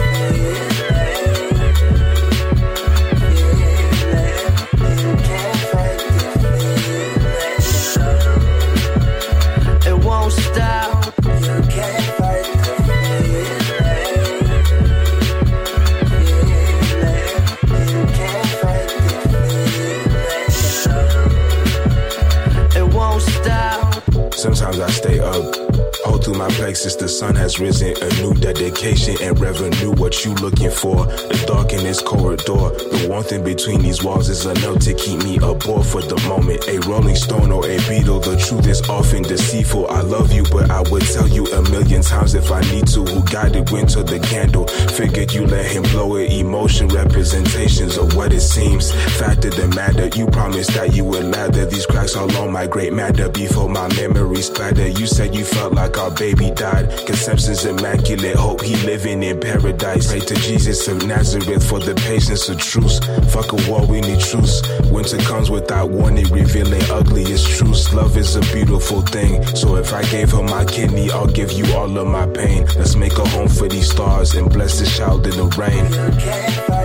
my 26.42 26.48
plexus, 26.54 26.96
the 26.96 27.08
sun 27.08 27.36
has 27.36 27.60
risen. 27.60 27.94
A 28.02 28.08
new 28.20 28.34
dedication 28.34 29.14
and 29.22 29.38
revenue. 29.38 29.92
What 29.92 30.24
you 30.24 30.34
looking 30.34 30.72
for? 30.72 31.06
The 31.06 31.44
dark 31.46 31.72
in 31.72 31.84
this 31.84 32.02
corridor. 32.02 32.74
The 32.90 33.06
warmth 33.08 33.30
in 33.30 33.44
between 33.44 33.80
these 33.80 34.02
walls 34.02 34.28
is 34.28 34.44
enough 34.44 34.80
to 34.80 34.94
keep 34.94 35.22
me 35.22 35.36
aboard 35.36 35.86
for 35.86 36.02
the 36.02 36.18
moment. 36.26 36.66
A 36.66 36.80
rolling 36.90 37.14
stone 37.14 37.52
or 37.52 37.64
a 37.64 37.78
beetle. 37.88 38.18
The 38.18 38.36
truth 38.36 38.66
is 38.66 38.82
often 38.88 39.22
deceitful. 39.22 39.86
I 39.88 40.00
love 40.00 40.32
you, 40.32 40.42
but 40.50 40.68
I 40.68 40.80
would 40.90 41.02
tell 41.02 41.28
you 41.28 41.46
a 41.46 41.62
million 41.70 42.02
times 42.02 42.34
if 42.34 42.50
I 42.50 42.60
need 42.72 42.88
to. 42.88 43.04
Who 43.04 43.22
guided 43.30 43.70
wind 43.70 43.90
to 43.90 44.02
the 44.02 44.18
candle? 44.18 44.66
Figured 44.98 45.32
you 45.32 45.46
let 45.46 45.66
him 45.70 45.84
blow 45.94 46.16
it. 46.16 46.32
Emotion 46.32 46.88
representations 46.88 47.98
of 47.98 48.16
what 48.16 48.32
it 48.32 48.40
seems. 48.40 48.90
Fact 49.16 49.44
of 49.44 49.54
the 49.54 49.68
matter, 49.68 50.08
you 50.18 50.26
promised 50.26 50.74
that 50.74 50.92
you 50.92 51.04
would 51.04 51.24
lather 51.24 51.66
these 51.66 51.86
cracks 51.86 52.16
all 52.16 52.50
my 52.50 52.66
great 52.66 52.92
matter 52.92 53.28
before 53.28 53.68
my 53.68 53.86
memories 53.94 54.46
splatter. 54.46 54.88
You 54.88 55.06
said 55.06 55.36
you 55.36 55.44
felt 55.44 55.74
like 55.74 55.96
our 55.98 56.10
baby 56.10 56.31
died. 56.34 56.88
Conception's 57.06 57.64
immaculate. 57.64 58.36
Hope 58.36 58.62
he 58.62 58.76
living 58.86 59.22
in 59.22 59.40
paradise. 59.40 60.10
Pray 60.10 60.20
to 60.20 60.34
Jesus 60.34 60.88
of 60.88 61.06
Nazareth 61.06 61.68
for 61.68 61.78
the 61.78 61.94
patience 61.94 62.48
of 62.48 62.58
truce. 62.58 62.98
Fuck 63.32 63.52
a 63.52 63.70
war, 63.70 63.86
we 63.86 64.00
need 64.00 64.20
truce. 64.20 64.62
Winter 64.90 65.18
comes 65.18 65.50
without 65.50 65.90
warning, 65.90 66.26
revealing 66.30 66.82
ugliest 66.90 67.48
truths. 67.56 67.92
Love 67.92 68.16
is 68.16 68.36
a 68.36 68.40
beautiful 68.52 69.02
thing. 69.02 69.44
So 69.56 69.76
if 69.76 69.92
I 69.92 70.02
gave 70.10 70.32
her 70.32 70.42
my 70.42 70.64
kidney, 70.64 71.10
I'll 71.10 71.26
give 71.26 71.52
you 71.52 71.64
all 71.74 71.96
of 71.98 72.06
my 72.06 72.26
pain. 72.26 72.66
Let's 72.76 72.96
make 72.96 73.16
a 73.18 73.28
home 73.28 73.48
for 73.48 73.68
these 73.68 73.90
stars 73.90 74.34
and 74.34 74.52
bless 74.52 74.80
the 74.80 74.86
child 74.86 75.26
in 75.26 75.36
the 75.36 75.46
rain. 75.56 76.81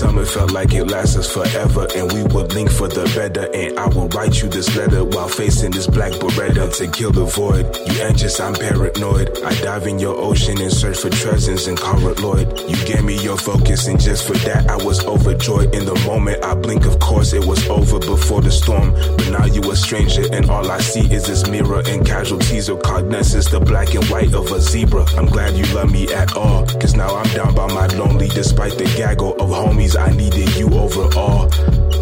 Summer 0.00 0.24
felt 0.24 0.50
like 0.52 0.72
it 0.72 0.86
lasted 0.86 1.26
forever 1.26 1.86
and 1.94 2.10
we 2.10 2.22
would 2.32 2.54
link 2.54 2.70
for 2.70 2.88
the 2.88 3.04
better. 3.14 3.46
And 3.52 3.78
I 3.78 3.86
will 3.88 4.08
write 4.08 4.40
you 4.40 4.48
this 4.48 4.74
letter 4.74 5.04
while 5.04 5.28
facing 5.28 5.72
this 5.72 5.86
black 5.86 6.12
beretta 6.12 6.74
to 6.78 6.90
kill 6.90 7.12
the 7.12 7.26
void. 7.26 7.66
You 7.86 8.00
anxious, 8.00 8.40
I'm 8.40 8.54
paranoid. 8.54 9.28
I 9.44 9.52
dive 9.60 9.86
in 9.86 9.98
your 9.98 10.16
ocean 10.16 10.58
and 10.58 10.72
search 10.72 10.98
for 11.00 11.10
treasures 11.10 11.68
in 11.68 11.76
Conrad 11.76 12.20
Lloyd. 12.20 12.48
You 12.70 12.76
gave 12.86 13.04
me 13.04 13.22
your 13.22 13.36
focus 13.36 13.88
and 13.88 14.00
just 14.00 14.26
for 14.26 14.38
that 14.48 14.70
I 14.70 14.76
was 14.76 15.04
overjoyed. 15.04 15.74
In 15.74 15.84
the 15.84 15.98
moment 16.06 16.42
I 16.42 16.54
blink, 16.54 16.86
of 16.86 16.98
course 16.98 17.34
it 17.34 17.44
was 17.44 17.68
over 17.68 17.98
before 17.98 18.40
the 18.40 18.50
storm. 18.50 18.92
But 19.18 19.28
now 19.28 19.44
you 19.44 19.60
a 19.70 19.76
stranger 19.76 20.24
and 20.32 20.48
all 20.48 20.70
I 20.70 20.78
see 20.78 21.12
is 21.12 21.26
this 21.26 21.46
mirror 21.46 21.82
and 21.86 22.06
casualties 22.06 22.70
of 22.70 22.80
cognizance, 22.80 23.50
the 23.50 23.60
black 23.60 23.94
and 23.94 24.04
white 24.06 24.32
of 24.32 24.50
a 24.50 24.60
zebra. 24.60 25.04
I'm 25.18 25.26
glad 25.26 25.58
you 25.58 25.66
love 25.74 25.92
me 25.92 26.10
at 26.14 26.36
all, 26.38 26.64
cause 26.80 26.94
now 26.94 27.14
I'm 27.14 27.28
down 27.34 27.54
by 27.54 27.66
my 27.66 27.86
lonely. 27.98 28.28
Despite 28.28 28.78
the 28.78 28.88
gaggle 28.96 29.34
of 29.34 29.50
homies, 29.50 29.89
I 29.96 30.10
needed 30.12 30.54
you 30.56 30.68
overall. 30.74 31.52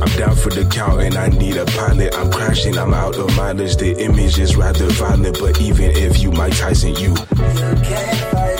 I'm 0.01 0.19
down 0.19 0.37
for 0.37 0.51
the 0.51 0.69
count 0.71 1.01
and 1.03 1.17
I 1.17 1.29
need 1.29 1.57
a 1.57 1.65
pilot. 1.65 2.15
I'm 2.17 2.31
crashing, 2.31 2.77
I'm 2.77 2.95
out 2.95 3.17
of 3.17 3.35
mileage. 3.37 3.77
The 3.77 3.99
image 4.03 4.39
is 4.39 4.57
rather 4.57 4.87
violent, 4.87 5.39
but 5.41 5.61
even 5.61 5.91
if 5.93 6.21
you 6.21 6.31
Mike 6.31 6.57
Tyson, 6.57 6.95
you. 6.97 7.15
Can't 7.15 8.21
fight 8.33 8.59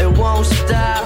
It 0.00 0.18
won't 0.18 0.46
stop. 0.46 0.97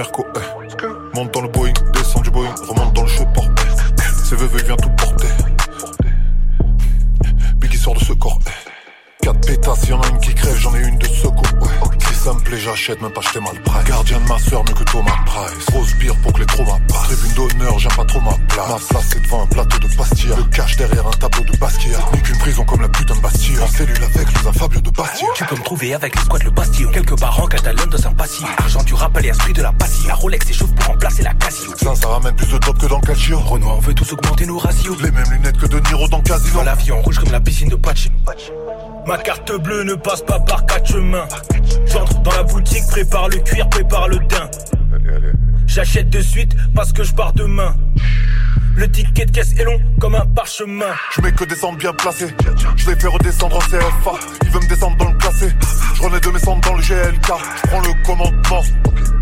Eh. 0.00 1.16
monte 1.16 1.34
dans 1.34 1.40
le 1.40 1.48
Boeing, 1.48 1.72
descends 1.92 2.20
du 2.20 2.30
Boeing, 2.30 2.54
remonte 2.68 2.92
dans 2.94 3.02
le 3.02 3.08
chopper. 3.08 3.40
eh. 3.98 4.02
C'est 4.24 4.36
VV, 4.36 4.62
vient 4.62 4.76
tout 4.76 4.90
porter. 4.90 5.26
Biggie 7.56 7.78
sort 7.78 7.94
de 7.94 7.98
ce 7.98 8.12
corps, 8.12 8.38
eh. 8.46 9.24
Quatre 9.24 9.40
pétasses, 9.40 9.88
y'en 9.88 10.00
a 10.00 10.06
une 10.08 10.18
qui 10.18 10.34
crève, 10.34 10.56
j'en 10.56 10.72
ai 10.76 10.86
une 10.86 10.98
de 10.98 11.06
secours. 11.06 11.37
Ça 12.28 12.34
me 12.34 12.40
plaît, 12.40 12.58
j'achète, 12.58 13.00
même 13.00 13.10
pas 13.10 13.20
acheter 13.20 13.40
mal 13.40 13.58
prêt. 13.62 13.82
Gardien 13.86 14.20
de 14.20 14.28
ma 14.28 14.38
soeur, 14.38 14.62
mieux 14.64 14.74
que 14.74 14.84
Thomas 14.84 15.16
Price. 15.24 15.64
Grosse 15.70 15.94
bière 15.94 16.14
pour 16.16 16.32
que 16.34 16.40
les 16.40 16.46
traumas 16.46 16.78
passent. 16.86 17.04
Tribune 17.04 17.32
d'honneur, 17.34 17.78
j'aime 17.78 17.92
pas 17.96 18.04
trop 18.04 18.20
ma 18.20 18.34
place. 18.48 18.68
Ma 18.68 18.78
place, 18.90 19.06
c'est 19.12 19.22
devant 19.22 19.42
un 19.44 19.46
plateau 19.46 19.78
de 19.78 19.94
pastilla. 19.94 20.36
Le 20.36 20.42
cache 20.44 20.76
derrière 20.76 21.06
un 21.06 21.10
tableau 21.12 21.42
de 21.44 21.56
Basquiat. 21.56 21.98
Ni 22.12 22.20
qu'une 22.20 22.36
prison 22.36 22.64
comme 22.64 22.82
la 22.82 22.88
putain 22.88 23.14
de 23.14 23.20
Bastille. 23.20 23.58
En 23.60 23.66
cellule 23.66 23.96
avec 24.04 24.28
les 24.28 24.46
infables 24.46 24.82
de 24.82 24.90
Bastille. 24.90 25.26
Tu 25.36 25.44
peux 25.46 25.56
me 25.56 25.62
trouver 25.62 25.94
avec 25.94 26.16
les 26.16 26.22
squads 26.22 26.44
le 26.44 26.50
Bastillon 26.50 26.90
Quelque 26.90 27.14
part 27.14 27.42
en 27.42 27.46
Catalogne 27.46 27.88
dans 27.88 28.06
un 28.06 28.12
passif 28.12 28.46
Argent 28.58 28.82
du 28.82 28.92
rap 28.92 29.18
et 29.22 29.28
esprit 29.28 29.54
de 29.54 29.62
la 29.62 29.72
passie 29.72 30.06
La 30.06 30.14
Rolex 30.14 30.46
s'échauffe 30.46 30.74
pour 30.74 30.86
remplacer 30.86 31.22
la 31.22 31.32
Casio 31.34 31.72
Ça, 31.76 31.94
ça 31.94 32.08
ramène 32.08 32.34
plus 32.34 32.48
de 32.48 32.58
top 32.58 32.78
que 32.78 32.86
dans 32.86 32.96
le 32.96 33.06
Calcio. 33.06 33.38
Renoir 33.38 33.76
on 33.78 33.80
veut 33.80 33.94
tous 33.94 34.12
augmenter 34.12 34.44
nos 34.44 34.58
ratios 34.58 34.96
Les 35.02 35.10
mêmes 35.10 35.30
lunettes 35.30 35.56
que 35.56 35.66
de 35.66 35.80
Niro 35.80 36.06
dans 36.08 36.20
Casino. 36.20 36.58
Dans 36.58 36.64
la 36.64 36.74
vie 36.74 36.92
en 36.92 37.00
rouge 37.00 37.18
comme 37.18 37.32
la 37.32 37.40
piscine 37.40 37.70
de 37.70 37.76
Pacino 37.76 38.16
Ma 39.08 39.16
carte 39.16 39.52
bleue 39.62 39.84
ne 39.84 39.94
passe 39.94 40.20
pas 40.20 40.38
par 40.38 40.66
quatre 40.66 40.86
chemins. 40.86 41.26
J'entre 41.86 42.20
dans 42.20 42.30
la 42.30 42.42
boutique, 42.42 42.86
prépare 42.88 43.30
le 43.30 43.38
cuir, 43.38 43.66
prépare 43.70 44.06
le 44.06 44.18
daim 44.18 44.50
J'achète 45.66 46.10
de 46.10 46.20
suite 46.20 46.54
parce 46.74 46.92
que 46.92 47.02
je 47.02 47.14
pars 47.14 47.32
demain 47.32 47.74
Le 48.78 48.88
ticket 48.88 49.26
de 49.26 49.32
caisse 49.32 49.54
est 49.58 49.64
long 49.64 49.80
comme 49.98 50.14
un 50.14 50.24
parchemin 50.24 50.94
Je 51.10 51.20
mets 51.20 51.32
que 51.32 51.42
des 51.42 51.56
centres 51.56 51.78
bien 51.78 51.92
placés. 51.92 52.28
Je 52.76 52.88
les 52.88 52.94
fais 52.94 53.08
redescendre 53.08 53.56
en 53.56 53.58
CFA. 53.58 54.12
Il 54.44 54.50
veut 54.50 54.60
me 54.60 54.68
descendre 54.68 54.96
dans 54.98 55.10
le 55.10 55.18
classé. 55.18 55.48
Je 55.96 56.02
renais 56.02 56.20
de 56.20 56.28
mes 56.28 56.38
centres 56.38 56.70
dans 56.70 56.76
le 56.76 56.82
GLA. 56.82 57.10
LK, 57.10 57.26
je 57.56 57.68
prends 57.68 57.80
le 57.80 58.04
commandement. 58.06 58.62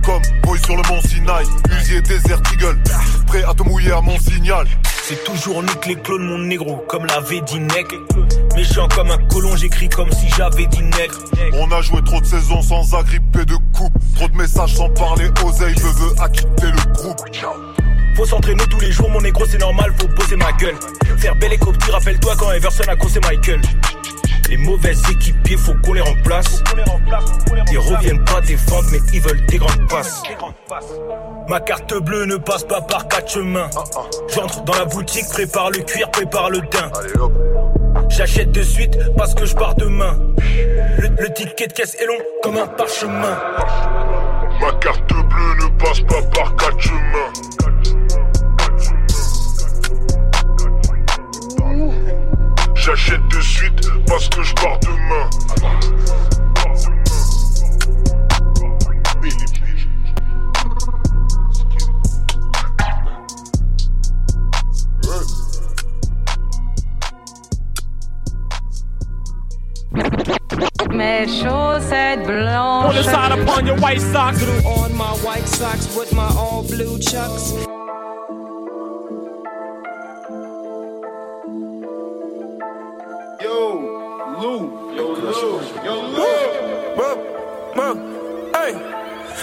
Comme 0.05 0.23
boy 0.43 0.59
sur 0.63 0.77
le 0.77 0.83
mont 0.83 1.01
Sinaï, 1.01 1.47
usier 1.81 2.03
désert 2.03 2.43
Eagle, 2.53 2.79
prêt 3.29 3.45
à 3.45 3.55
te 3.55 3.63
mouiller 3.63 3.93
à 3.93 4.03
mon 4.03 4.19
signal. 4.19 4.67
C'est 5.03 5.25
toujours 5.25 5.63
nique 5.63 5.87
les 5.87 5.97
clones, 5.97 6.27
mon 6.27 6.39
négro, 6.39 6.85
comme 6.87 7.07
l'avait 7.07 7.41
dit 7.41 7.61
Nec. 7.61 7.95
Méchant 8.55 8.89
comme 8.89 9.11
un 9.11 9.19
colon, 9.29 9.57
j'écris 9.57 9.89
comme 9.89 10.13
si 10.13 10.29
j'avais 10.37 10.67
dit 10.67 10.83
nègre. 10.83 11.19
On 11.55 11.73
a 11.73 11.81
joué 11.81 12.03
trop 12.05 12.21
de 12.21 12.27
saisons 12.27 12.61
sans 12.61 12.95
agripper 12.95 13.47
de 13.47 13.57
coupe. 13.73 13.95
Trop 14.17 14.29
de 14.29 14.37
messages 14.37 14.75
sans 14.75 14.91
parler, 14.91 15.31
oseille, 15.43 15.75
je 15.79 15.87
veux 15.87 16.21
acquitter 16.21 16.67
le 16.67 16.93
groupe. 16.93 17.23
Faut 18.17 18.25
s'entraîner 18.25 18.65
tous 18.71 18.81
les 18.81 18.93
jours, 18.93 19.11
mon 19.11 19.21
négro, 19.21 19.45
c'est 19.45 19.59
normal, 19.59 19.93
faut 19.99 20.09
poser 20.09 20.37
ma 20.37 20.51
gueule. 20.53 20.77
Faire 21.19 21.37
belle 21.37 21.53
et 21.53 21.59
copie, 21.59 21.91
rappelle-toi 21.91 22.35
quand 22.39 22.51
Everson 22.51 22.85
a 22.89 22.97
causé 22.97 23.21
Michael. 23.21 23.61
Les 24.49 24.57
mauvais 24.57 24.95
équipiers, 25.11 25.59
faut 25.59 25.75
qu'on 25.85 25.93
les 25.93 26.01
remplace. 26.01 26.63
Ils 27.71 27.79
reviennent 27.79 28.25
pas 28.25 28.41
défendre, 28.41 28.89
mais 28.91 29.01
ils 29.13 29.21
veulent 29.21 29.45
des 29.47 29.59
grandes 29.59 29.87
passes. 29.89 30.23
Ma 31.49 31.61
carte 31.61 31.93
bleue 32.03 32.25
ne 32.25 32.37
passe 32.37 32.65
pas 32.65 32.81
par 32.81 33.07
quatre 33.07 33.33
chemins. 33.33 33.69
J'entre 34.35 34.65
dans 34.65 34.75
la 34.75 34.87
boutique, 34.87 35.29
prépare 35.29 35.71
le 35.71 35.81
cuir, 35.81 36.11
prépare 36.11 36.49
le 36.49 36.61
daim. 36.61 36.91
J'achète 38.09 38.51
de 38.51 38.63
suite 38.63 38.99
parce 39.17 39.35
que 39.35 39.45
je 39.45 39.55
pars 39.55 39.75
demain. 39.75 40.19
Le, 40.99 41.09
le 41.09 41.35
ticket 41.35 41.67
de 41.67 41.73
caisse 41.75 41.97
est 42.01 42.07
long 42.07 42.19
comme 42.43 42.57
un 42.57 42.67
parchemin. 42.67 43.39
Ma 44.61 44.73
carte 44.81 45.13
bleue 45.13 45.65
ne 45.65 45.79
passe 45.79 46.01
pas 46.01 46.23
par 46.35 46.57
quatre 46.57 46.81
chemins. 46.81 47.96
J'achète 52.87 53.27
de 53.27 53.41
suite 53.41 53.91
parce 54.07 54.29
que 54.29 54.45
je 54.45 54.55
pars 54.55 54.79
demain. 54.79 55.29
Mes 70.95 71.27
chaussettes 71.27 72.25
blanches. 72.25 72.95
Put 72.95 73.01
a 73.01 73.03
sign 73.03 73.33
upon 73.33 73.67
your 73.67 73.77
white 73.81 74.01
socks. 74.01 74.41
On 74.65 74.97
my 74.97 75.13
white 75.25 75.49
socks 75.49 75.93
with 75.97 76.13
my 76.13 76.29
all 76.39 76.63
blue 76.63 77.01
chucks. 77.01 77.53
Yo, 83.47 83.79
Lou, 84.41 84.93
yo, 84.93 85.07
Lou, 85.15 85.61
yo, 85.85 85.95
Lou. 86.03 86.47
Hey. 88.53 88.96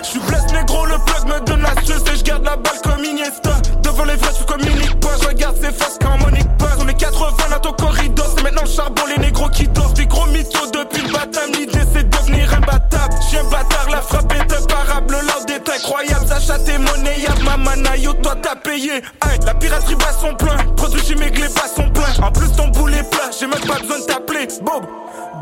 J'suis 0.03 0.19
blesse 0.19 0.51
négro, 0.51 0.85
le 0.85 0.97
plug 1.05 1.25
me 1.25 1.39
donne 1.45 1.61
la 1.61 1.81
suce 1.83 2.03
et 2.13 2.17
j'garde 2.17 2.43
la 2.43 2.57
balle 2.57 2.79
comme 2.83 3.03
Iniesta. 3.03 3.51
Devant 3.83 4.03
les 4.03 4.15
vrais, 4.15 4.31
j'suis 4.33 4.45
communique 4.45 4.99
pas, 4.99 5.15
j'regarde 5.21 5.55
ses 5.55 5.71
faces 5.71 5.97
quand 6.01 6.17
Monique 6.17 6.49
passe. 6.57 6.77
On 6.79 6.87
est 6.87 6.93
80 6.93 7.35
dans 7.49 7.59
ton 7.59 7.71
corridor, 7.71 8.25
c'est 8.35 8.43
maintenant 8.43 8.63
le 8.63 8.69
charbon, 8.69 9.03
les 9.07 9.17
négros 9.17 9.49
qui 9.49 9.67
dorment. 9.69 9.93
Des 9.93 10.05
gros 10.05 10.25
mythos 10.27 10.71
depuis 10.71 11.03
le 11.07 11.13
baptême, 11.13 11.51
l'idée 11.53 11.79
c'est 11.93 12.03
de 12.03 12.17
devenir 12.17 12.53
imbattable. 12.53 13.15
J'suis 13.21 13.37
un 13.37 13.43
bâtard, 13.45 13.89
la 13.89 14.01
frappe 14.01 14.33
est 14.33 14.53
imparable, 14.53 15.15
loud 15.15 15.49
est 15.49 15.69
incroyable. 15.69 16.27
Sacha 16.27 16.59
t'es 16.59 16.77
monnayable, 16.77 17.43
ma 17.45 17.57
manayo, 17.57 18.13
toi 18.13 18.35
t'as 18.41 18.55
payé. 18.55 18.95
Hey, 19.23 19.39
la 19.45 19.53
piraterie 19.53 19.95
bat 19.95 20.13
son 20.19 20.35
plein, 20.35 20.57
produit 20.75 21.01
chimique 21.01 21.39
les 21.39 21.47
bas 21.47 21.69
sont 21.73 21.89
pleins. 21.89 22.25
En 22.25 22.31
plus 22.31 22.51
ton 22.51 22.67
boulet 22.67 23.03
plat, 23.03 23.29
j'ai 23.39 23.47
même 23.47 23.59
pas 23.61 23.79
besoin 23.79 23.99
de 23.99 24.05
t'appeler. 24.05 24.47
Bob. 24.61 24.83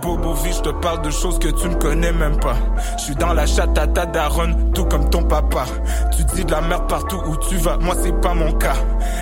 Bobo 0.01 0.33
vie, 0.33 0.51
je 0.51 0.61
te 0.61 0.69
parle 0.69 1.03
de 1.03 1.11
choses 1.11 1.37
que 1.37 1.49
tu 1.49 1.69
ne 1.69 1.75
connais 1.75 2.11
même 2.11 2.39
pas. 2.39 2.55
Je 2.97 3.03
suis 3.03 3.15
dans 3.15 3.33
la 3.33 3.45
chatte 3.45 3.77
à 3.77 3.85
tout 4.73 4.85
comme 4.85 5.09
ton 5.09 5.23
papa. 5.23 5.65
Tu 6.15 6.23
dis 6.35 6.45
de 6.45 6.51
la 6.51 6.61
merde 6.61 6.87
partout 6.87 7.21
où 7.27 7.35
tu 7.37 7.57
vas, 7.57 7.77
moi 7.77 7.95
c'est 8.01 8.19
pas 8.21 8.33
mon 8.33 8.51
cas. 8.53 8.75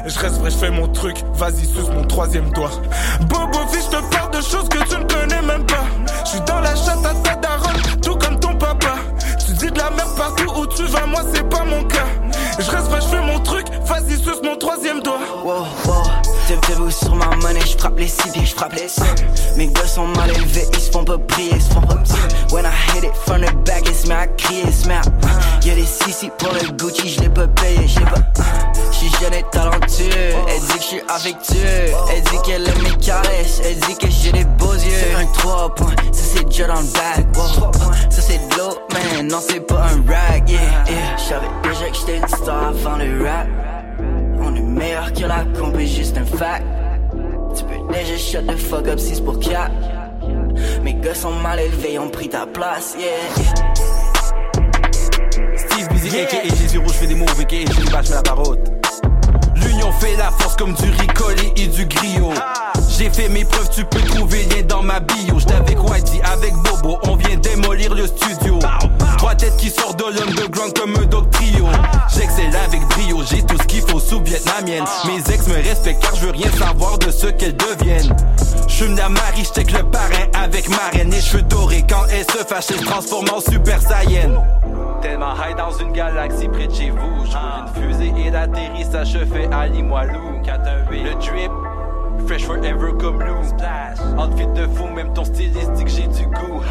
Je 0.06 0.20
reste 0.20 0.40
vrai, 0.40 0.52
je 0.52 0.58
fais 0.58 0.72
mon 0.72 0.88
truc, 0.88 1.18
vas-y 1.36 1.66
suce 1.66 1.90
mon 1.90 2.04
troisième 2.06 2.50
doigt. 2.52 2.72
Bobo 3.22 3.60
vie, 3.72 3.80
je 3.82 3.98
te 3.98 4.16
parle 4.16 4.32
de 4.32 4.42
choses 4.42 4.70
que 4.70 4.78
tu 4.90 4.98
ne 4.98 5.06
connais 5.06 5.42
même 5.42 5.66
pas. 5.66 5.86
Je 6.26 6.30
suis 6.30 6.42
dans 6.42 6.60
la 6.60 6.76
chatte 6.76 7.06
à 7.06 7.14
ta 7.14 7.40
tout 8.02 8.16
comme 8.16 8.40
ton 8.40 8.56
papa. 8.56 8.96
Tu 9.46 9.54
dis 9.54 9.72
de 9.72 9.78
la 9.78 9.90
merde 9.90 10.16
partout 10.16 10.52
où 10.60 10.66
tu 10.68 10.84
vas, 10.86 11.06
moi 11.06 11.22
c'est 11.34 11.48
pas 11.50 11.64
mon 11.64 11.84
cas. 11.84 12.06
Je 12.60 12.70
reste 12.70 12.88
vrai, 12.88 13.02
je 13.02 13.08
fais 13.08 13.22
mon 13.22 13.40
truc, 13.40 13.66
vas-y 13.86 14.18
suce 14.18 14.42
mon 14.44 14.56
troisième 14.58 15.02
doigt. 15.02 15.20
Wow, 15.44 15.66
wow, 15.86 16.04
debout 16.56 16.92
sur 16.92 17.16
ma 17.16 17.28
monnaie, 17.38 17.60
je 17.62 17.78
frappe 17.78 17.98
les 17.98 18.08
six 18.08 18.30
pieds, 18.32 18.46
je 18.46 18.56
frappe 18.56 18.74
les. 18.74 18.88
Mes 19.56 19.68
gars 19.68 19.88
sont 19.88 20.08
mal 20.08 20.30
élevés, 20.32 20.68
ils 20.74 20.80
se 20.80 20.92
font 20.92 21.04
pas 21.04 21.18
prier, 21.18 21.52
ils 21.54 21.62
se 21.62 21.70
font 21.72 21.82
pas. 21.82 21.96
When 22.52 22.66
I 22.66 22.72
hit 22.94 23.04
it 23.04 23.16
from 23.26 23.42
the 23.42 23.54
back, 23.66 23.88
ils 23.88 23.96
se 23.96 24.08
met 24.08 24.16
à 24.16 24.28
crier, 24.28 24.64
ils 24.66 24.74
se 24.74 24.90
à. 24.90 25.02
Y'a 25.66 25.76
des 25.76 25.86
sissi 25.86 26.32
pour 26.38 26.54
le 26.54 26.72
Gucci, 26.72 27.10
je 27.10 27.22
l'ai 27.22 27.30
pas 27.30 27.48
payé, 27.48 27.88
je 27.88 28.00
pas. 28.00 28.22
J'suis 28.92 29.12
jeune 29.22 29.34
et 29.34 29.46
talentueux, 29.52 30.10
elle 30.48 30.62
dit 30.62 30.78
que 30.78 30.82
j'suis 30.82 31.02
affectueux, 31.08 31.94
elle 32.12 32.22
dit 32.24 32.42
qu'elle 32.44 32.68
aime 32.68 32.82
mes 32.84 32.98
caresses, 32.98 33.62
elle 33.64 33.78
dit 33.80 33.96
que 33.96 34.10
j'ai 34.10 34.32
des 34.32 34.44
beaux 34.44 34.74
yeux. 34.74 34.80
C'est 34.90 35.16
un 35.16 35.26
3 35.26 35.76
points, 35.76 35.96
ça 36.12 36.24
c'est 36.34 36.44
déjà 36.46 36.68
dans 36.68 36.82
le 36.82 36.88
bac, 36.88 37.26
wow. 37.36 37.72
Ça 38.10 38.22
c'est 38.22 38.40
de 38.50 38.58
l'eau, 38.58 38.78
man, 38.92 39.28
non 39.28 39.40
c'est 39.48 39.60
pas 39.62 39.84
un 39.84 40.12
rag, 40.12 40.50
yeah, 40.50 40.60
yeah. 40.88 41.18
J'savais 41.18 41.48
déjà 41.64 41.90
que 41.90 41.96
j'étais 41.96 42.18
une 42.18 42.28
star 42.28 42.70
avant 42.70 42.98
le 42.98 43.24
rap. 43.24 43.48
Meilleur 44.80 45.12
la 45.28 45.44
comp, 45.60 45.78
est 45.78 45.88
juste 45.88 46.18
un 46.18 46.24
fact. 46.24 46.64
Tu 47.54 47.66
peux 47.66 47.94
déjà 47.94 48.18
shut 48.18 48.48
the 48.48 48.58
fuck 48.58 48.88
up 48.88 48.98
si 48.98 49.14
c'est 49.14 49.22
pour 49.22 49.38
cap. 49.38 49.70
Mes 50.82 50.94
gars 50.94 51.14
sont 51.14 51.34
mal 51.34 51.60
élevés, 51.60 52.00
ont 52.00 52.08
pris 52.08 52.30
ta 52.30 52.46
place, 52.46 52.96
yeah. 52.98 53.10
Steve 55.58 55.90
Busy, 55.90 56.22
aka 56.22 56.38
Jésus 56.56 56.78
Rouge, 56.78 56.94
fais 56.94 57.08
des 57.08 57.16
moves, 57.16 57.28
aka 57.38 57.58
Jésus 57.58 57.92
Bach, 57.92 58.04
mets 58.08 58.16
la 58.16 58.22
parotte. 58.22 58.72
L'union 59.56 59.92
fait 59.92 60.16
la 60.16 60.32
force 60.32 60.56
comme 60.56 60.74
du 60.74 60.90
ricolé 60.92 61.52
et 61.58 61.68
du 61.68 61.86
griot. 61.86 62.32
J'ai 62.98 63.10
fait 63.10 63.28
mes 63.28 63.44
preuves, 63.44 63.70
tu 63.72 63.84
peux 63.84 64.00
trouver 64.00 64.44
lien 64.46 64.64
dans 64.66 64.82
ma 64.82 65.02
bio. 65.02 65.40
J'étais 65.40 65.56
avec 65.56 65.84
Whitey, 65.84 66.22
avec 66.24 66.54
Bobo, 66.54 67.00
on 67.04 67.18
vient 67.18 67.36
démolir 67.36 67.94
le 67.94 68.08
studio. 68.08 68.60
Trois 69.20 69.36
têtes 69.36 69.58
qui 69.58 69.70
sortent 69.70 70.00
de 70.00 70.18
l'underground 70.18 70.80
comme 70.80 70.96
un 70.96 71.06
dog 71.06 71.30
trio. 71.32 71.66
J'excelle 72.16 72.56
avec 72.56 72.80
brio, 72.88 73.22
j'ai 73.30 73.44
tout 73.44 73.58
ce 73.62 73.68
qu'il 73.68 73.82
faut 73.82 74.00
sous 74.00 74.24
vietnamienne. 74.24 74.86
Mes 75.06 75.18
ex 75.34 75.46
me 75.50 75.56
respectent 75.56 76.02
car 76.02 76.16
je 76.16 76.26
veux 76.26 76.32
rien 76.32 76.50
savoir 76.52 76.98
de 77.00 77.12
ce 77.12 77.28
qu'elles 77.28 77.58
deviennent. 77.58 78.16
Je 78.70 78.74
suis 78.74 79.02
à 79.02 79.10
Marie, 79.10 79.44
j'check 79.44 79.74
le 79.74 79.84
parrain 79.84 80.26
avec 80.42 80.70
marraine 80.70 81.14
et 81.14 81.20
cheveux 81.20 81.42
dorés. 81.42 81.84
Quand 81.90 82.06
elle 82.10 82.24
se 82.24 82.46
fâche, 82.46 82.68
elle 82.70 82.80
se 82.80 82.86
transforme 82.86 83.26
en 83.36 83.42
super 83.42 83.82
saiyan. 83.82 84.42
Tellement 85.02 85.34
high 85.36 85.58
dans 85.58 85.78
une 85.78 85.92
galaxie 85.92 86.48
près 86.48 86.68
de 86.68 86.74
chez 86.74 86.90
vous. 86.90 87.26
Je 87.26 87.82
une 87.82 87.92
fusée 87.92 88.14
et 88.26 88.32
l'atterrissage 88.32 89.12
se 89.12 89.26
fait 89.26 89.50
à 89.52 89.68
Limoilou. 89.68 90.40
Le 90.92 91.14
drip, 91.16 91.52
fresh 92.26 92.46
forever 92.46 92.94
comme 92.98 93.18
blue. 93.18 93.32
Outfit 94.18 94.48
de 94.56 94.66
fou, 94.78 94.88
même 94.96 95.12
ton 95.14 95.26
stylistique, 95.26 95.90
j'ai 95.90 96.08
du 96.08 96.26
goût. 96.26 96.62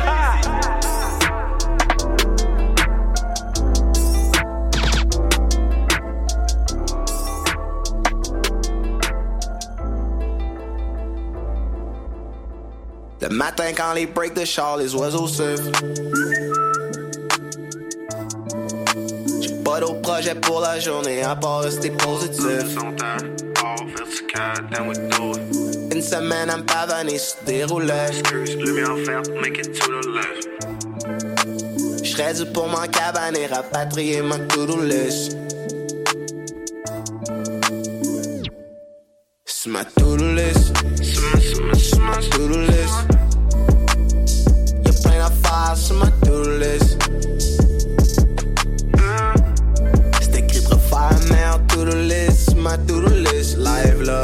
Le 13.20 13.28
matin 13.30 13.72
quand 13.76 13.94
les 13.94 14.06
breaks 14.06 14.34
de 14.34 14.44
char, 14.44 14.76
les 14.76 14.94
oiseaux 14.94 15.26
sifflent. 15.26 15.72
J'ai 19.40 19.54
pas 19.64 19.80
d'autre 19.80 20.00
projet 20.02 20.34
pour 20.36 20.60
la 20.60 20.78
journée 20.78 21.22
à 21.22 21.34
part 21.34 21.62
rester 21.62 21.90
positif. 21.90 22.76
Une 25.92 26.02
semaine 26.02 26.50
à 26.50 26.56
me 26.58 26.62
pavaner 26.62 27.18
sur 27.18 27.36
des 27.44 27.64
roulettes. 27.64 28.22
J'serais 32.04 32.34
dû 32.34 32.46
pour 32.52 32.68
m'en 32.68 32.86
cabaner, 32.86 33.46
rapatrier 33.46 34.22
ma 34.22 34.38
to-do. 34.38 34.78
C'est 39.60 39.70
ma 39.70 39.84
to-do 39.84 40.34
list. 40.34 40.72
C'est 41.02 41.98
ma 41.98 42.16
to-do 42.18 42.60
list. 42.60 42.94
Y'a 44.84 44.92
plein 45.02 45.18
d'affaires 45.18 45.76
sur 45.76 45.96
ma 45.96 46.06
to-do 46.22 46.58
list. 46.60 46.96
C'est 50.20 50.38
écrit 50.38 50.60
de 50.60 50.68
refaire 50.68 51.10
un 51.10 51.34
meilleur 51.34 51.60
to-do 51.66 51.96
list. 51.96 52.54
Ma 52.54 52.78
to-do 52.78 53.08
list. 53.08 53.56
Live 53.58 54.02
là. 54.02 54.22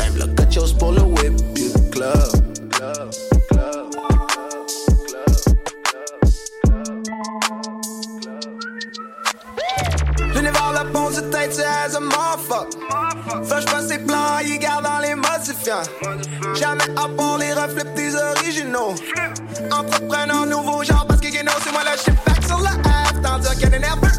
Live 0.00 0.18
là, 0.18 0.26
quelque 0.36 0.52
chose 0.52 0.74
pour 0.74 0.92
le 0.92 1.00
whip. 1.00 1.32
Puis 1.54 1.72
le 1.74 1.90
club. 1.90 2.12
Club. 2.12 2.35
C'est 11.56 11.64
as 11.64 11.94
a 11.96 12.00
motherfucker. 12.00 13.60
Je 13.60 13.64
passe 13.64 13.88
ses 13.88 13.98
plans, 13.98 14.38
il 14.44 14.58
garde 14.58 14.84
dans 14.84 14.98
les 14.98 15.14
modifiants. 15.14 15.82
Jamais 16.54 16.84
à 16.96 17.08
part 17.08 17.38
les 17.38 17.52
reflets 17.54 17.84
des 17.94 18.14
originaux. 18.14 18.94
Entrepreneur 19.72 20.46
nouveau 20.46 20.84
genre 20.84 21.06
parce 21.06 21.20
que 21.20 21.28
Geno 21.28 21.52
c'est 21.62 21.72
Moi 21.72 21.84
là, 21.84 21.96
j'suis 21.96 22.12
back 22.26 22.44
sur 22.46 22.58
le 22.58 22.66
F. 22.66 23.22
Tandis 23.22 23.48
qu'il 23.58 23.70
y 23.70 24.15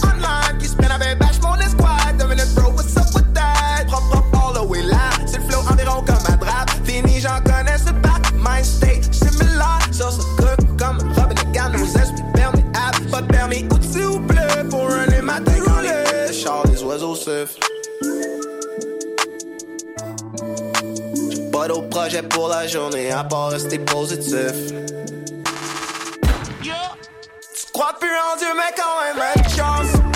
oiseaux 16.88 17.16
sifflent. 17.16 17.60
J'ai 21.30 21.52
Pas 21.52 21.68
d'autre 21.68 21.90
projet 21.90 22.24
pour 22.24 22.48
la 22.48 22.66
journée 22.66 23.12
à 23.12 23.24
part 23.26 23.50
rester 23.50 23.80
positif. 23.80 24.54
Tu 26.64 27.72
crois 27.74 27.94
plus 28.00 28.10
en 28.10 28.38
Dieu, 28.38 28.48
mais 28.56 28.74
quand 28.76 29.02
même, 29.04 29.22
une 29.36 29.50
chance, 29.50 30.07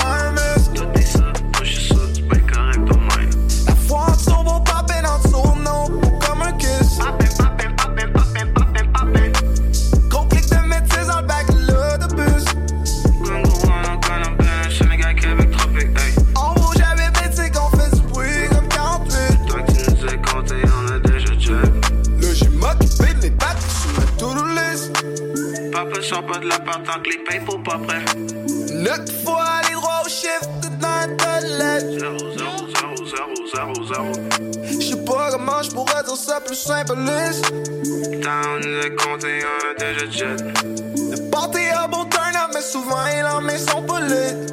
on 40.11 40.23
a 40.23 40.35
déjà 40.35 40.35
jet. 40.37 40.43
Le 40.63 41.29
party 41.29 41.59
a 41.73 41.87
beau 41.87 42.05
turn 42.09 42.35
up, 42.35 42.51
mais 42.53 42.61
souvent 42.61 43.05
les 43.05 43.21
lendemains 43.21 43.57
sont 43.57 43.81
pas 43.83 44.01
lit. 44.01 44.50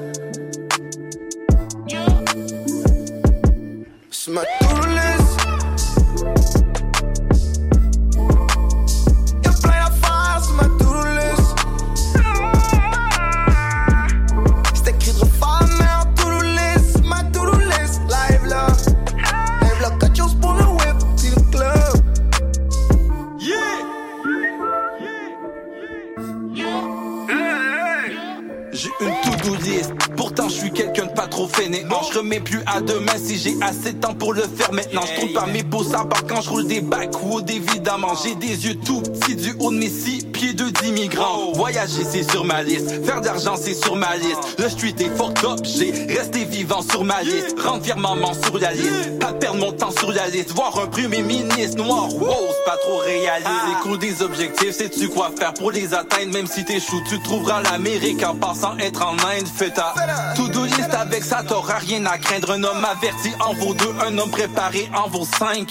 Je 35.06 35.20
trouve 35.20 35.32
pas 35.32 35.46
mes 35.46 35.62
beaux 35.62 35.84
sabbats 35.84 36.22
quand 36.28 36.40
je 36.40 36.50
roule 36.50 36.66
des 36.66 36.80
backwoods 36.80 37.46
évidemment. 37.48 38.14
J'ai 38.22 38.34
des 38.34 38.66
yeux 38.66 38.76
tout 38.76 39.00
petits 39.00 39.36
du 39.36 39.54
haut 39.60 39.70
de 39.70 39.78
mes 39.78 39.88
six 39.88 40.26
pieds 40.39 40.52
de 40.52 40.70
d'immigrants. 40.70 41.51
Voyager 41.52 42.05
c'est 42.09 42.31
sur 42.31 42.44
ma 42.44 42.62
liste, 42.62 43.05
faire 43.05 43.20
d'argent 43.20 43.56
c'est 43.60 43.74
sur 43.74 43.97
ma 43.97 44.15
liste. 44.16 44.39
Le 44.59 44.69
street 44.69 44.94
est 45.01 45.16
fucked 45.16 45.44
up, 45.44 45.59
j'ai 45.65 45.90
resté 46.16 46.44
vivant 46.44 46.81
sur 46.81 47.02
ma 47.02 47.23
liste. 47.23 47.56
Rendre 47.60 47.82
fièrement 47.82 48.16
sur 48.44 48.56
la 48.59 48.73
liste, 48.73 49.19
pas 49.19 49.32
perdre 49.32 49.59
mon 49.59 49.73
temps 49.73 49.90
sur 49.90 50.12
la 50.12 50.28
liste. 50.28 50.52
Voir 50.52 50.78
un 50.78 50.86
premier 50.86 51.23
ministre 51.23 51.82
noir, 51.82 52.15
wow, 52.15 52.36
c'est 52.51 52.65
pas 52.65 52.77
trop 52.77 52.98
réaliste. 52.98 53.51
Les 53.69 53.82
coups 53.82 53.98
des 53.98 54.23
objectifs, 54.23 54.77
sais-tu 54.77 55.09
quoi 55.09 55.32
faire 55.36 55.55
pour 55.55 55.73
les 55.73 55.93
atteindre? 55.93 56.32
Même 56.32 56.47
si 56.47 56.65
t'échoues, 56.65 57.02
tu 57.09 57.20
trouveras 57.20 57.62
l'Amérique 57.62 58.24
en 58.24 58.36
passant 58.36 58.78
être 58.78 59.05
en 59.05 59.15
Inde. 59.15 59.48
Fais 59.56 59.70
ta 59.70 59.93
to-do 60.36 60.65
list 60.65 60.94
avec 60.94 61.24
ça, 61.24 61.43
t'auras 61.43 61.78
rien 61.78 62.06
à 62.06 62.16
craindre. 62.16 62.52
Un 62.52 62.62
homme 62.62 62.85
averti 62.85 63.32
en 63.40 63.55
vaut 63.55 63.74
deux, 63.74 63.93
un 64.06 64.16
homme 64.16 64.31
préparé 64.31 64.89
en 64.94 65.09
vaut 65.09 65.27
cinq. 65.27 65.69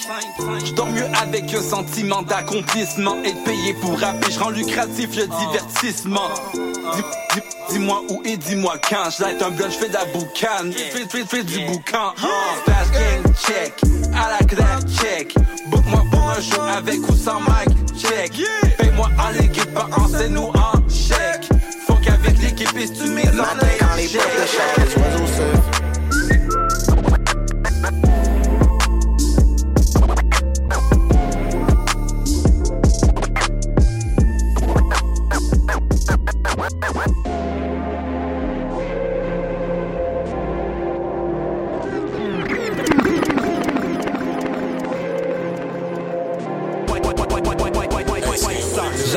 Je 0.65 0.73
dors 0.73 0.87
mieux 0.87 1.07
avec 1.21 1.53
un 1.53 1.61
sentiment 1.61 2.21
d'accomplissement. 2.21 3.15
Être 3.23 3.43
payé 3.45 3.73
pour 3.75 3.97
rapper, 3.97 4.29
je 4.29 4.39
rends 4.39 4.49
lucratif 4.57 5.15
le 5.15 5.27
divertissement. 5.27 6.29
Dis- 6.53 7.01
dis- 7.33 7.41
Dis-moi 7.69 8.01
où 8.09 8.21
et 8.23 8.37
dis-moi 8.37 8.75
quand. 8.89 9.09
Je 9.09 9.23
un 9.43 9.49
blunt, 9.51 9.69
je 9.69 9.77
fais 9.77 9.89
de 9.89 9.93
la 9.93 10.05
boucane. 10.05 10.71
Fais, 10.71 11.05
fais, 11.09 11.25
fais 11.25 11.43
du 11.43 11.59
boucan. 11.65 12.13
Flash 12.15 12.91
gang 12.93 13.33
check. 13.45 13.73
À 14.15 14.31
la 14.39 14.45
classe 14.47 14.85
check. 14.99 15.35
Book-moi 15.67 16.03
pour 16.09 16.29
un 16.29 16.41
show 16.41 16.61
avec 16.61 16.99
ou 17.09 17.15
sans 17.15 17.41
mic 17.41 17.99
check. 17.99 18.31
Paye-moi 18.77 19.09
en 19.19 19.29
liquide, 19.41 19.73
pas 19.73 19.87
en 19.97 20.07
scène 20.07 20.37
ou 20.37 20.47
en 20.47 20.73
chèque. 20.89 21.49
Faut 21.85 21.95
qu'avec 21.95 22.39
l'équipe, 22.41 22.69
tu 22.69 23.09
mets 23.09 23.23
dans 23.25 23.43
les 23.61 24.01
les 24.01 24.07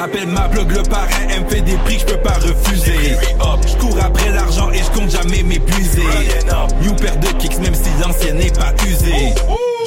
J'appelle 0.00 0.28
ma 0.28 0.48
blog 0.48 0.72
le 0.72 0.82
parrain, 0.82 1.28
elle 1.28 1.44
me 1.44 1.48
fait 1.50 1.60
des 1.60 1.76
prix 1.84 1.96
que 1.96 2.00
je 2.00 2.06
peux 2.06 2.22
pas 2.22 2.38
refuser. 2.38 3.16
Je 3.66 3.76
cours 3.76 3.98
après 4.02 4.30
l'argent 4.30 4.70
et 4.70 4.78
je 4.78 4.98
compte 4.98 5.10
jamais 5.10 5.42
m'épuiser. 5.42 6.00
New 6.80 6.94
paire 6.94 7.18
de 7.18 7.26
kicks 7.38 7.58
même 7.58 7.74
si 7.74 7.90
l'ancienne 8.02 8.38
n'est 8.38 8.50
pas 8.50 8.72
usée. 8.88 9.34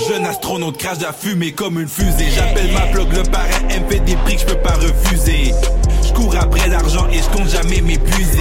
Jeune 0.07 0.23
astronaute 0.27 0.77
crache 0.77 0.99
la 1.02 1.14
fumée 1.14 1.52
comme 1.52 1.80
une 1.80 1.88
fusée. 1.88 2.30
J'appelle 2.35 2.72
ma 2.73 2.85
blog 2.91 3.11
le 3.11 3.23
parrain, 3.23 3.48
elle 3.72 3.84
fait 3.90 4.02
des 4.02 4.15
prix 4.18 4.35
que 4.35 4.41
je 4.41 4.45
peux 4.45 4.61
pas 4.61 4.76
refuser. 4.76 5.52
Je 6.14 6.19
cours 6.19 6.35
après 6.40 6.69
l'argent 6.69 7.07
et 7.11 7.18
je 7.18 7.35
compte 7.35 7.49
jamais 7.49 7.81
m'épuiser. 7.81 8.38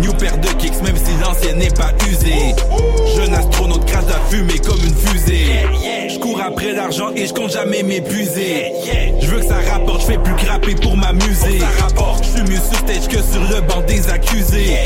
New 0.00 0.12
paire 0.12 0.38
de 0.38 0.46
kicks 0.46 0.80
même 0.82 0.96
si 0.96 1.10
l'ancienne 1.20 1.58
n'est 1.58 1.70
pas 1.70 1.90
usée. 2.08 2.54
Jeune 3.16 3.34
astronaute 3.34 3.84
crache 3.84 4.04
la 4.08 4.20
fumée 4.30 4.60
comme 4.60 4.78
une 4.78 4.94
fusée. 4.94 5.66
Je 6.08 6.18
cours 6.20 6.40
après 6.40 6.72
l'argent 6.72 7.10
et 7.16 7.26
je 7.26 7.32
compte 7.32 7.50
jamais 7.50 7.82
m'épuiser. 7.82 8.72
Je 9.20 9.26
veux 9.26 9.40
que 9.40 9.46
ça 9.46 9.56
rapporte, 9.72 10.02
je 10.02 10.06
fais 10.06 10.18
plus 10.18 10.34
que 10.36 10.46
rapper 10.46 10.76
pour 10.76 10.96
m'amuser. 10.96 11.58
Je 12.22 12.28
suis 12.28 12.42
mieux 12.42 12.60
sur 12.60 12.78
stage 12.78 13.08
que 13.08 13.20
sur 13.20 13.42
le 13.42 13.60
banc 13.62 13.82
des 13.88 14.08
accusés. 14.08 14.78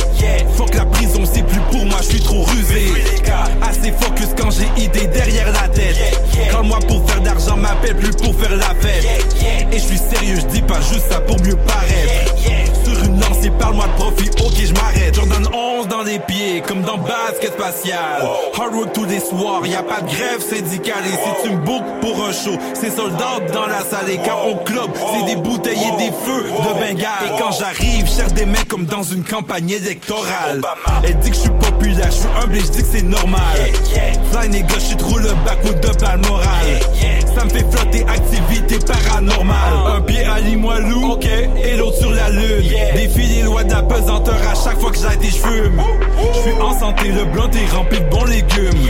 Faut 0.57 0.65
que 0.65 0.79
la 0.79 0.87
prison 0.87 1.23
c'est 1.31 1.43
plus 1.43 1.61
pour 1.71 1.85
moi, 1.85 1.99
je 2.01 2.07
suis 2.07 2.21
trop 2.23 2.43
rusé. 2.43 2.87
Assez 3.61 3.93
focus 3.93 4.29
quand 4.37 4.51
j'ai 4.51 4.83
idée 4.83 5.07
derrière 5.09 5.53
la 5.53 5.69
tête. 5.69 5.97
Quand 6.51 6.65
moi 6.65 6.79
pour 6.89 7.07
faire 7.09 7.21
d'argent 7.21 7.57
m'appelle 7.57 7.97
plus 7.97 8.13
pour 8.13 8.35
faire 8.35 8.57
la 8.57 8.75
fête. 8.81 9.07
Et 9.71 9.79
je 9.79 9.85
suis 9.85 9.99
sérieux, 9.99 10.37
je 10.37 10.47
dis 10.47 10.63
pas 10.63 10.81
juste 10.81 11.11
ça 11.11 11.21
pour 11.21 11.39
mieux 11.43 11.57
paraître. 11.57 11.98
Sur 12.85 13.05
une 13.05 13.21
lancée, 13.21 13.28
parle-moi 13.59 13.87
de 13.87 14.03
profit, 14.03 14.31
ok 14.45 14.59
je 14.65 14.73
m'arrête. 14.75 15.15
Jordan 15.15 15.49
11 15.53 15.89
dans 15.89 16.03
les 16.03 16.19
pieds, 16.19 16.63
comme 16.67 16.83
dans 16.83 16.99
basket 16.99 17.53
spatial. 17.53 18.23
Hard 18.59 18.75
work 18.75 18.93
tous 18.93 19.05
les 19.05 19.21
soirs, 19.21 19.67
y 19.67 19.75
a 19.75 19.83
pas 19.83 20.01
de 20.01 20.07
grève 20.07 20.41
syndicale. 20.41 21.05
Et 21.07 21.11
si 21.11 21.43
tu 21.49 21.55
me 21.55 21.59
bookes 21.59 22.01
pour 22.01 22.25
un 22.25 22.33
show, 22.33 22.59
c'est 22.75 22.95
soldats 22.95 23.41
dans 23.53 23.67
la 23.67 23.81
salle. 23.81 24.11
Et 24.11 24.19
quand 24.19 24.39
on 24.47 24.57
club, 24.65 24.91
c'est 24.95 25.35
des 25.35 25.41
bouteilles 25.41 25.79
et 25.79 26.05
des 26.05 26.13
feux 26.25 26.45
de 26.45 26.75
Bengale. 26.75 27.09
Et 27.27 27.41
quand 27.41 27.53
j'arrive, 27.53 28.07
cherche 28.09 28.33
des 28.33 28.47
mecs 28.47 28.69
comme 28.69 28.85
dans 28.87 29.03
une 29.03 29.25
campagne 29.25 29.71
électorale. 29.71 30.61
Elle 31.05 31.19
dit 31.19 31.31
que 31.31 31.37
je 31.37 31.41
suis 31.41 31.51
populaire, 31.51 32.11
je 32.11 32.17
suis 32.17 32.29
humble 32.43 32.57
et 32.57 32.61
je 32.61 32.67
dis 32.67 32.83
que 32.83 32.89
c'est 32.93 33.03
normal. 33.03 33.59
Fly 34.33 34.49
nigga, 34.49 34.75
je 34.75 34.81
suis 34.81 34.97
trop 34.97 35.19
le 35.19 35.31
backwood 35.45 35.81
de 35.81 36.29
morale. 36.29 36.81
Ça 37.35 37.45
me 37.45 37.51
fait 37.51 37.67
flotter, 37.71 38.05
activité 38.09 38.79
paranormale. 38.79 39.97
Un 39.97 40.01
pied 40.01 40.25
à 40.25 40.41
Limoilou, 40.41 41.13
ok, 41.13 41.27
et 41.27 41.77
l'autre 41.77 41.99
sur 41.99 42.11
la 42.11 42.31
lune. 42.31 42.73
Défie 42.95 43.43
de 43.49 43.73
la 43.73 43.83
pesanteur 43.83 44.37
à 44.51 44.55
chaque 44.55 44.79
fois 44.79 44.91
que 44.91 44.99
j'aille 44.99 45.17
des. 45.19 45.29
Je 45.29 45.33
suis 45.33 46.61
en 46.61 46.79
santé, 46.79 47.09
le 47.09 47.25
blanc 47.25 47.49
est 47.51 47.75
rempli 47.75 47.99
de 47.99 48.05
bons 48.05 48.25
légumes. 48.25 48.89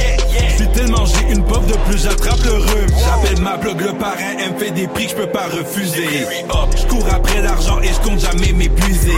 Suis 0.57 0.69
tellement 0.69 1.05
j'ai 1.07 1.33
une 1.33 1.45
pof 1.45 1.65
de 1.67 1.75
plus, 1.89 2.03
j'attrape 2.03 2.43
le 2.45 2.53
rhume. 2.53 2.91
J'appelle 2.99 3.41
ma 3.41 3.57
blog 3.57 3.81
le 3.81 3.93
parrain, 3.93 4.37
elle 4.45 4.55
me 4.55 4.59
fait 4.59 4.71
des 4.73 4.89
prix 4.89 5.05
que 5.05 5.11
je 5.13 5.17
peux 5.17 5.29
pas 5.29 5.47
refuser. 5.47 6.27
Je 6.77 6.87
cours 6.87 7.07
après 7.13 7.41
l'argent 7.41 7.81
et 7.81 7.89
je 7.89 8.09
compte 8.09 8.19
jamais 8.21 8.53
m'épuiser. 8.53 9.13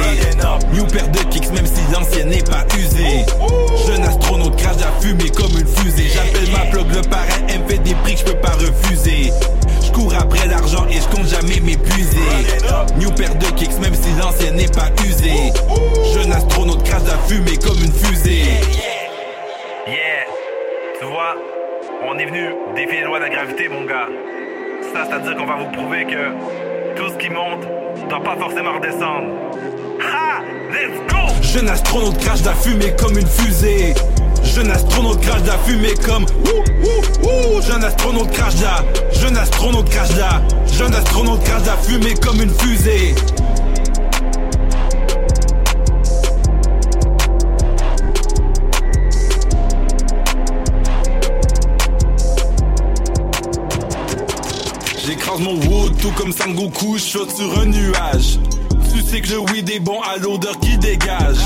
New 0.75 0.85
paire 0.87 1.09
de 1.09 1.19
kicks, 1.31 1.51
même 1.53 1.67
si 1.67 1.81
l'ancienne 1.93 2.29
n'est 2.29 2.43
pas 2.43 2.65
usée. 2.79 3.25
Jeune 3.87 4.03
astronaute 4.05 4.57
crache 4.57 4.77
la 4.81 4.93
fumée 5.01 5.31
comme 5.31 5.59
une 5.59 5.67
fusée. 5.67 6.11
J'appelle 6.15 6.51
ma 6.53 6.71
blog 6.71 6.87
le 6.95 7.01
parrain, 7.09 7.25
elle 7.49 7.62
me 7.62 7.69
fait 7.69 7.79
des 7.79 7.95
prix 7.95 8.15
que 8.15 8.21
je 8.21 8.25
peux 8.27 8.41
pas 8.41 8.53
refuser. 8.53 9.33
Je 9.83 9.91
cours 9.93 10.15
après 10.15 10.47
l'argent 10.47 10.87
et 10.91 11.01
je 11.01 11.17
compte 11.17 11.27
jamais 11.27 11.61
m'épuiser. 11.61 12.19
New 12.99 13.11
paire 13.12 13.35
de 13.37 13.47
kicks, 13.57 13.79
même 13.81 13.95
si 13.95 14.11
l'ancienne 14.21 14.57
n'est 14.57 14.69
pas 14.69 14.91
Jeune 16.12 16.32
astronaute 16.32 16.82
crache 16.82 17.02
la 17.07 17.19
fumée 17.28 17.57
comme 17.57 17.78
une 17.78 17.93
fusée. 17.93 18.43
Yeah, 19.86 20.27
tu 20.98 21.07
vois, 21.07 21.36
on 22.09 22.19
est 22.19 22.27
venu 22.27 22.55
défier 22.74 23.01
les 23.01 23.05
lois 23.05 23.19
de 23.19 23.24
la 23.24 23.31
gravité, 23.31 23.69
mon 23.69 23.85
gars. 23.85 24.09
Ça, 24.93 25.05
c'est-à-dire 25.09 25.36
qu'on 25.36 25.47
va 25.47 25.57
vous 25.57 25.70
prouver 25.70 26.05
que 26.05 26.97
tout 26.97 27.09
ce 27.09 27.16
qui 27.16 27.31
monte 27.31 27.66
doit 28.09 28.23
pas 28.23 28.36
forcément 28.36 28.74
redescendre. 28.74 29.28
Ha! 30.01 30.43
Let's 30.70 30.98
go! 31.09 31.32
Jeune 31.43 31.69
astronaute 31.69 32.19
crache 32.19 32.44
la 32.44 32.55
fumée 32.55 32.94
comme 33.01 33.16
une 33.19 33.27
fusée. 33.27 33.94
Jeune 34.43 34.70
astronaute 34.70 35.20
crache 35.20 35.43
la 35.47 35.59
fumée 35.59 35.94
comme 36.05 36.24
ouh 36.24 36.65
ouh 36.85 37.57
ouh 37.57 37.62
Jeune 37.62 37.85
astronaute 37.85 38.31
crache 38.32 38.61
la 38.61 38.85
Jeune 39.12 39.36
astronaute 39.36 39.89
crache 39.89 40.16
la 40.16 40.43
Jeune 40.66 40.94
astronaute 40.94 41.44
crache 41.44 41.66
la 41.66 41.77
fumée 41.77 42.15
comme 42.15 42.40
une 42.40 42.51
fusée 42.51 43.15
Mon 55.39 55.57
tout 56.01 56.11
comme 56.16 56.32
Sangoku, 56.32 56.98
je 56.98 57.02
saute 57.02 57.31
sur 57.31 57.61
un 57.61 57.66
nuage. 57.66 58.39
Tu 58.93 59.01
sais 59.01 59.20
que 59.20 59.31
le 59.31 59.39
weed 59.39 59.70
est 59.70 59.78
bon 59.78 60.01
à 60.02 60.16
l'odeur 60.16 60.59
qui 60.59 60.77
dégage. 60.77 61.39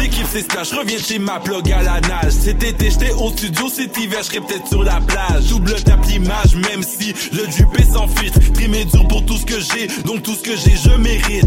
L'équipe 0.00 0.26
c'est 0.30 0.42
splash, 0.42 0.72
reviens 0.72 0.98
chez 0.98 1.18
ma 1.18 1.40
plug 1.40 1.70
à 1.72 1.82
la 1.82 2.00
nage. 2.02 2.30
Cet 2.30 2.62
été 2.62 2.88
j'étais 2.88 3.12
au 3.12 3.30
studio, 3.30 3.68
cet 3.68 3.98
hiver 3.98 4.20
j'serais 4.22 4.40
peut-être 4.40 4.68
sur 4.68 4.84
la 4.84 5.00
plage. 5.00 5.48
Double 5.48 5.74
tape 5.82 6.06
l'image, 6.06 6.54
même 6.54 6.82
si 6.82 7.14
le 7.32 7.46
est 7.48 7.92
sans 7.92 8.06
filtre. 8.06 8.38
Primé 8.52 8.84
dur 8.84 9.06
pour 9.08 9.24
tout 9.24 9.36
ce 9.36 9.44
que 9.44 9.60
j'ai, 9.60 9.88
donc 10.04 10.22
tout 10.22 10.34
ce 10.34 10.42
que 10.42 10.56
j'ai 10.56 10.76
je 10.76 10.96
mérite. 10.96 11.46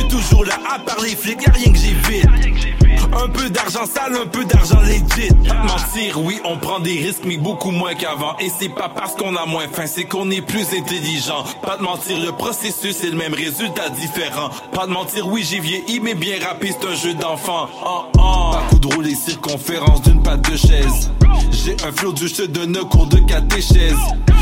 Suis 0.00 0.08
toujours 0.08 0.46
là 0.46 0.58
à 0.74 0.78
part 0.78 1.00
les 1.02 1.14
flics, 1.14 1.42
y'a 1.46 1.52
rien 1.52 1.72
que 1.72 1.78
j'évite. 1.78 2.26
Un 3.12 3.28
peu 3.28 3.50
d'argent 3.50 3.84
sale, 3.84 4.16
un 4.16 4.26
peu 4.26 4.44
d'argent 4.44 4.80
legit. 4.80 5.28
Pas 5.46 5.54
de 5.54 5.66
mentir, 5.66 6.20
oui, 6.22 6.40
on 6.44 6.56
prend 6.56 6.80
des 6.80 6.92
risques, 6.92 7.22
mais 7.26 7.36
beaucoup 7.36 7.70
moins 7.70 7.94
qu'avant. 7.94 8.34
Et 8.38 8.50
c'est 8.58 8.70
pas 8.70 8.88
parce 8.88 9.14
qu'on 9.14 9.36
a 9.36 9.44
moins 9.44 9.66
faim, 9.70 9.84
c'est 9.86 10.04
qu'on 10.04 10.30
est 10.30 10.40
plus 10.40 10.66
intelligent. 10.74 11.44
Pas 11.62 11.76
de 11.76 11.82
mentir, 11.82 12.18
le 12.18 12.32
processus 12.32 13.04
est 13.04 13.10
le 13.10 13.16
même 13.16 13.34
résultat 13.34 13.90
différent. 13.90 14.48
Pas 14.72 14.86
de 14.86 14.92
mentir, 14.92 15.26
oui, 15.26 15.46
j'ai 15.48 15.60
vieilli, 15.60 16.00
mais 16.00 16.14
bien 16.14 16.36
rapide, 16.42 16.74
c'est 16.80 16.88
un 16.88 16.94
jeu 16.94 17.14
d'enfant. 17.14 17.68
Oh, 17.84 18.04
oh. 18.16 18.50
Pas 18.52 18.62
coup 18.70 18.78
de 18.78 18.94
rouler 18.94 19.14
circonférence 19.14 20.02
d'une 20.02 20.22
patte 20.22 20.50
de 20.50 20.56
chaise. 20.56 21.10
J'ai 21.50 21.76
un 21.86 21.92
flow 21.92 22.12
du 22.12 22.28
je 22.28 22.34
te 22.34 22.42
donne 22.42 22.76
cours 22.88 23.06
de 23.06 23.18
catéchèse. 23.18 23.96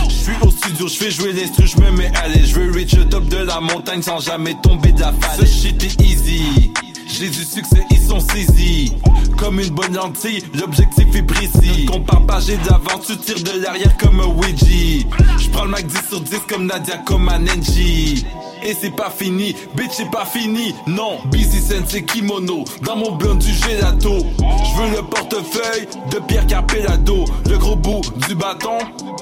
Je 0.08 0.14
suis 0.14 0.32
au 0.42 0.50
studio, 0.50 0.88
je 0.88 0.94
fais 0.94 1.10
jouer 1.10 1.32
l'instru, 1.32 1.66
je 1.66 1.80
me 1.80 1.90
mets 1.90 2.12
à 2.14 2.28
l'aise. 2.28 2.52
Je 2.54 2.60
reach 2.72 2.94
le 2.94 3.08
top 3.08 3.24
de 3.28 3.38
la 3.38 3.60
montagne 3.60 4.02
sans 4.02 4.20
jamais 4.20 4.54
tomber 4.62 4.92
de 4.92 5.00
la 5.00 5.12
falaise. 5.12 5.47
Shit 5.48 6.00
easy. 6.00 6.72
J'ai 7.08 7.28
du 7.28 7.44
succès, 7.44 7.84
ils 7.90 8.00
sont 8.00 8.20
saisis. 8.20 8.92
Comme 9.38 9.58
une 9.60 9.70
bonne 9.70 9.94
lentille, 9.94 10.42
l'objectif 10.54 11.06
est 11.14 11.22
précis. 11.22 11.86
Compare 11.86 12.26
pas, 12.26 12.40
j'ai 12.40 12.56
de 12.56 12.66
l'avant, 12.66 12.98
tu 13.04 13.16
tires 13.16 13.42
de 13.42 13.62
l'arrière 13.62 13.96
comme 13.96 14.20
un 14.20 14.26
Ouija. 14.26 15.06
Je 15.38 15.48
prends 15.50 15.64
le 15.64 15.70
Mac 15.70 15.86
10 15.86 16.08
sur 16.08 16.20
10 16.20 16.40
comme 16.48 16.66
Nadia, 16.66 16.98
comme 16.98 17.28
un 17.28 17.38
Nenji. 17.38 18.24
Et 18.62 18.74
c'est 18.74 18.90
pas 18.94 19.10
fini, 19.10 19.54
bitch 19.76 19.90
c'est 19.92 20.10
pas 20.10 20.24
fini, 20.24 20.74
non 20.86 21.18
Busy 21.30 21.60
Sensei 21.60 22.04
kimono, 22.04 22.64
dans 22.82 22.96
mon 22.96 23.12
blunt 23.12 23.36
du 23.36 23.52
gelato 23.52 24.18
Je 24.18 24.82
veux 24.82 24.96
le 24.96 25.02
portefeuille 25.02 25.86
de 26.10 26.18
Pierre 26.18 26.46
Capellado 26.46 27.24
Le 27.48 27.56
gros 27.56 27.76
bout 27.76 28.00
du 28.26 28.34
bâton, 28.34 28.78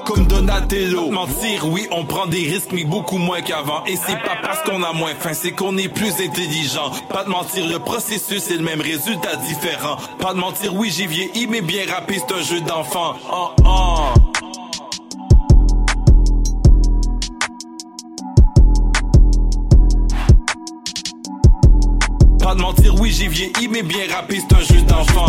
comme 0.07 0.25
Donatello. 0.25 1.11
Mentir, 1.11 1.67
oui 1.67 1.87
on 1.91 2.05
prend 2.05 2.25
des 2.25 2.39
risques 2.39 2.71
mais 2.71 2.85
beaucoup 2.85 3.17
moins 3.17 3.41
qu'avant. 3.41 3.83
Et 3.85 3.97
c'est 3.97 4.15
pas 4.23 4.37
parce 4.41 4.63
qu'on 4.63 4.81
a 4.81 4.93
moins 4.93 5.13
faim, 5.19 5.33
c'est 5.33 5.51
qu'on 5.51 5.77
est 5.77 5.89
plus 5.89 6.13
intelligent. 6.21 6.91
Pas 7.09 7.25
de 7.25 7.29
mentir, 7.29 7.67
le 7.67 7.79
processus 7.79 8.49
est 8.49 8.57
le 8.57 8.63
même 8.63 8.81
résultat 8.81 9.35
différent. 9.35 9.97
Pas 10.19 10.33
de 10.33 10.39
mentir, 10.39 10.73
oui 10.73 10.89
j'ai 10.95 11.07
vieilli 11.07 11.47
mais 11.47 11.61
bien 11.61 11.83
rapide 11.91 12.21
c'est 12.27 12.35
un 12.35 12.41
jeu 12.41 12.61
d'enfant. 12.61 13.15
Oh 13.31 13.49
oh. 13.65 14.13
Pas 22.39 22.55
de 22.55 22.61
mentir, 22.61 22.95
oui 23.01 23.11
j'ai 23.11 23.27
vieilli, 23.27 23.67
mais 23.67 23.83
bien 23.83 24.05
rapide, 24.09 24.41
c'est 24.49 24.55
un 24.55 24.61
jeu 24.61 24.81
d'enfant. 24.83 25.25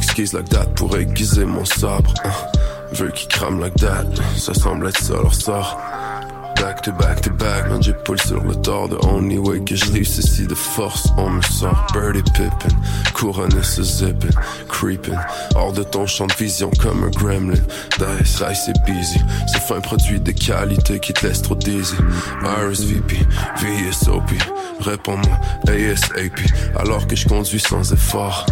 Exquise 0.00 0.32
like 0.32 0.48
that 0.48 0.64
pour 0.76 0.96
aiguiser 0.96 1.44
mon 1.44 1.66
sabre. 1.66 2.14
Veux 2.92 3.10
qui 3.10 3.28
crame 3.28 3.60
like 3.60 3.74
that, 3.76 4.06
ça 4.34 4.54
semble 4.54 4.88
être 4.88 4.98
ça 4.98 5.12
leur 5.12 5.34
sort. 5.34 5.78
Back 6.56 6.80
to 6.82 6.92
back 6.92 7.20
to 7.20 7.30
back, 7.30 7.68
man, 7.68 7.82
j'épaule 7.82 8.18
sur 8.20 8.42
le 8.42 8.54
tort. 8.54 8.88
The 8.88 9.04
only 9.04 9.36
way 9.36 9.60
que 9.60 9.76
je 9.76 9.92
réussis 9.92 10.46
de 10.46 10.54
force, 10.54 11.08
on 11.18 11.28
me 11.28 11.42
sort. 11.42 11.86
Birdie 11.92 12.22
Pippin, 12.32 12.74
couronné 13.12 13.62
ce 13.62 13.82
zippin, 13.82 14.28
creeping. 14.68 15.18
Hors 15.54 15.74
de 15.74 15.82
ton 15.82 16.06
champ 16.06 16.26
de 16.26 16.34
vision 16.34 16.70
comme 16.80 17.04
un 17.04 17.10
gremlin. 17.10 17.60
Dice, 17.98 18.42
dice 18.42 18.62
c'est 18.64 18.84
busy. 18.86 19.20
C'est 19.52 19.60
fin 19.60 19.80
produit 19.80 20.18
de 20.18 20.32
qualité 20.32 20.98
qui 20.98 21.12
te 21.12 21.26
laisse 21.26 21.42
trop 21.42 21.56
dizzy. 21.56 21.94
RSVP, 22.42 23.16
VSOP, 23.58 24.30
réponds-moi 24.80 25.38
ASAP. 25.68 26.40
Alors 26.78 27.06
que 27.06 27.16
je 27.16 27.28
conduis 27.28 27.60
sans 27.60 27.92
effort. 27.92 28.46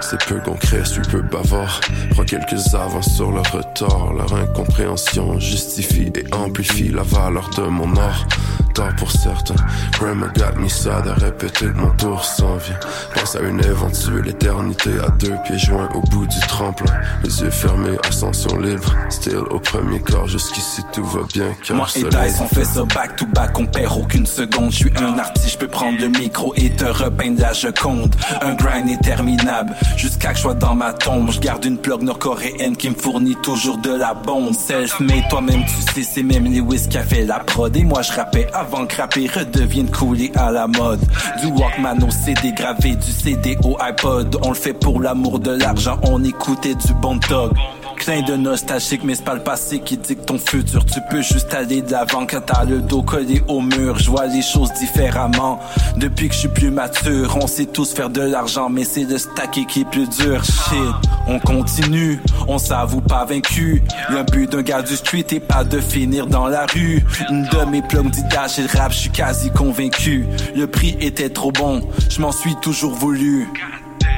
C'est 0.00 0.24
peu 0.26 0.40
concret, 0.40 0.84
suis 0.84 1.02
peu 1.02 1.22
bavard. 1.22 1.80
Prends 2.10 2.24
quelques 2.24 2.74
avances 2.74 3.14
sur 3.14 3.30
le 3.30 3.40
retard. 3.40 4.12
Leur 4.14 4.32
incompréhension 4.34 5.38
justifie 5.38 6.12
et 6.14 6.34
amplifie 6.34 6.88
la 6.88 7.02
valeur 7.02 7.50
de 7.56 7.62
mon 7.62 7.96
art. 7.96 8.26
Tard 8.74 8.96
pour 8.96 9.12
certains, 9.12 9.54
Grandma 9.92 10.26
got 10.34 10.58
me 10.58 10.68
sad 10.68 11.06
à 11.06 11.14
répéter 11.14 11.66
que 11.66 11.78
mon 11.78 11.90
tour 11.90 12.24
s'en 12.24 12.56
vient. 12.56 12.78
Pense 13.14 13.36
à 13.36 13.40
une 13.40 13.60
éventuelle 13.60 14.26
éternité 14.26 14.90
à 15.06 15.10
deux 15.10 15.36
pieds 15.44 15.58
joints 15.58 15.88
au 15.94 16.00
bout 16.00 16.26
du 16.26 16.40
tremplin. 16.48 16.92
Les 17.22 17.40
yeux 17.40 17.50
fermés, 17.50 17.96
ascension 18.08 18.58
libre. 18.58 18.92
Still 19.10 19.44
au 19.50 19.60
premier 19.60 20.00
corps, 20.00 20.26
jusqu'ici 20.26 20.82
tout 20.92 21.04
va 21.04 21.20
bien. 21.32 21.54
Car 21.64 21.76
Moi 21.76 21.86
et 21.94 22.02
Dice, 22.02 22.40
on 22.40 22.48
fait 22.48 22.64
ça 22.64 22.84
back 22.84 23.14
to 23.14 23.26
back, 23.26 23.56
on 23.56 23.66
perd 23.66 23.96
aucune 23.96 24.26
seconde. 24.26 24.72
Je 24.72 24.76
suis 24.76 24.92
un 24.96 25.20
artiste, 25.20 25.52
je 25.52 25.58
peux 25.58 25.68
prendre 25.68 26.00
le 26.00 26.08
micro 26.08 26.52
et 26.56 26.70
te 26.70 26.84
repeindre 26.84 27.40
la 27.40 27.52
Joconde. 27.52 28.16
Un 28.42 28.54
grind 28.54 28.90
interminable, 28.90 29.72
jusqu'à 29.96 30.30
que 30.30 30.36
je 30.36 30.42
sois 30.42 30.54
dans 30.54 30.74
ma 30.74 30.92
tombe. 30.92 31.30
Je 31.30 31.38
garde 31.38 31.64
une 31.64 31.78
plug 31.78 32.02
nord-coréenne 32.02 32.76
qui 32.76 32.90
me 32.90 32.96
fournit 32.96 33.36
toujours 33.36 33.78
de 33.78 33.92
la 33.92 34.14
bombe. 34.14 34.52
Self-made, 34.52 35.28
toi-même 35.30 35.64
tu 35.64 35.92
sais, 35.94 36.02
c'est 36.02 36.22
même 36.24 36.44
Lewis 36.44 36.88
qui 36.88 36.98
a 36.98 37.04
fait 37.04 37.24
la 37.24 37.38
prod. 37.38 37.74
Et 37.76 37.84
moi 37.84 38.02
je 38.02 38.12
rappais 38.12 38.48
avant 38.52 38.63
que 38.64 38.96
rapper 38.96 39.26
redevienne 39.26 39.90
cool 39.90 40.20
et 40.20 40.32
à 40.34 40.50
la 40.50 40.66
mode. 40.66 41.00
Du 41.40 41.46
Walkman 41.46 42.02
au 42.02 42.10
CD 42.10 42.52
gravé, 42.52 42.96
du 42.96 43.10
CD 43.10 43.56
au 43.64 43.76
iPod. 43.80 44.36
On 44.42 44.48
le 44.48 44.54
fait 44.54 44.72
pour 44.72 45.00
l'amour 45.00 45.38
de 45.38 45.50
l'argent, 45.50 45.98
on 46.04 46.22
écoutait 46.24 46.74
du 46.74 46.92
bon 46.94 47.18
talk. 47.18 47.52
Clin 47.96 48.22
de 48.22 48.36
nostalgique, 48.36 49.02
mais 49.04 49.14
c'est 49.14 49.24
pas 49.24 49.34
le 49.34 49.42
passé 49.42 49.80
qui 49.80 49.96
dicte 49.96 50.26
ton 50.26 50.38
futur. 50.38 50.84
Tu 50.84 51.00
peux 51.10 51.22
juste 51.22 51.54
aller 51.54 51.82
de 51.82 51.92
l'avant 51.92 52.26
quand 52.26 52.40
t'as 52.44 52.64
le 52.64 52.80
dos 52.80 53.02
collé 53.02 53.42
au 53.48 53.60
mur. 53.60 53.98
Je 53.98 54.10
vois 54.10 54.26
les 54.26 54.42
choses 54.42 54.72
différemment. 54.74 55.60
Depuis 55.96 56.28
que 56.28 56.34
je 56.34 56.40
suis 56.40 56.48
plus 56.48 56.70
mature, 56.70 57.36
on 57.40 57.46
sait 57.46 57.66
tous 57.66 57.92
faire 57.92 58.10
de 58.10 58.20
l'argent, 58.20 58.68
mais 58.68 58.84
c'est 58.84 59.04
le 59.04 59.18
stacker 59.18 59.64
qui 59.66 59.82
est 59.82 59.90
plus 59.90 60.08
dur. 60.08 60.44
Shit, 60.44 61.08
on 61.26 61.38
continue, 61.38 62.20
on 62.48 62.58
s'avoue 62.58 63.00
pas 63.00 63.24
vaincu. 63.24 63.82
Le 64.10 64.22
but 64.24 64.50
d'un 64.50 64.62
gars 64.62 64.82
du 64.82 64.96
street 64.96 65.26
est 65.30 65.40
pas 65.40 65.64
de 65.64 65.80
finir 65.80 66.26
dans 66.26 66.48
la 66.48 66.66
rue. 66.66 67.04
Une 67.30 67.44
de 67.44 67.64
mes 67.70 67.82
plugs 67.82 68.10
dit 68.10 68.20
et 68.20 68.62
le 68.62 68.78
rap, 68.78 68.92
je 68.92 68.98
suis 68.98 69.10
quasi 69.10 69.50
convaincu. 69.50 70.26
Le 70.54 70.66
prix 70.66 70.96
était 71.00 71.30
trop 71.30 71.52
bon, 71.52 71.80
je 72.10 72.20
m'en 72.20 72.32
suis 72.32 72.54
toujours 72.56 72.94
voulu. 72.94 73.48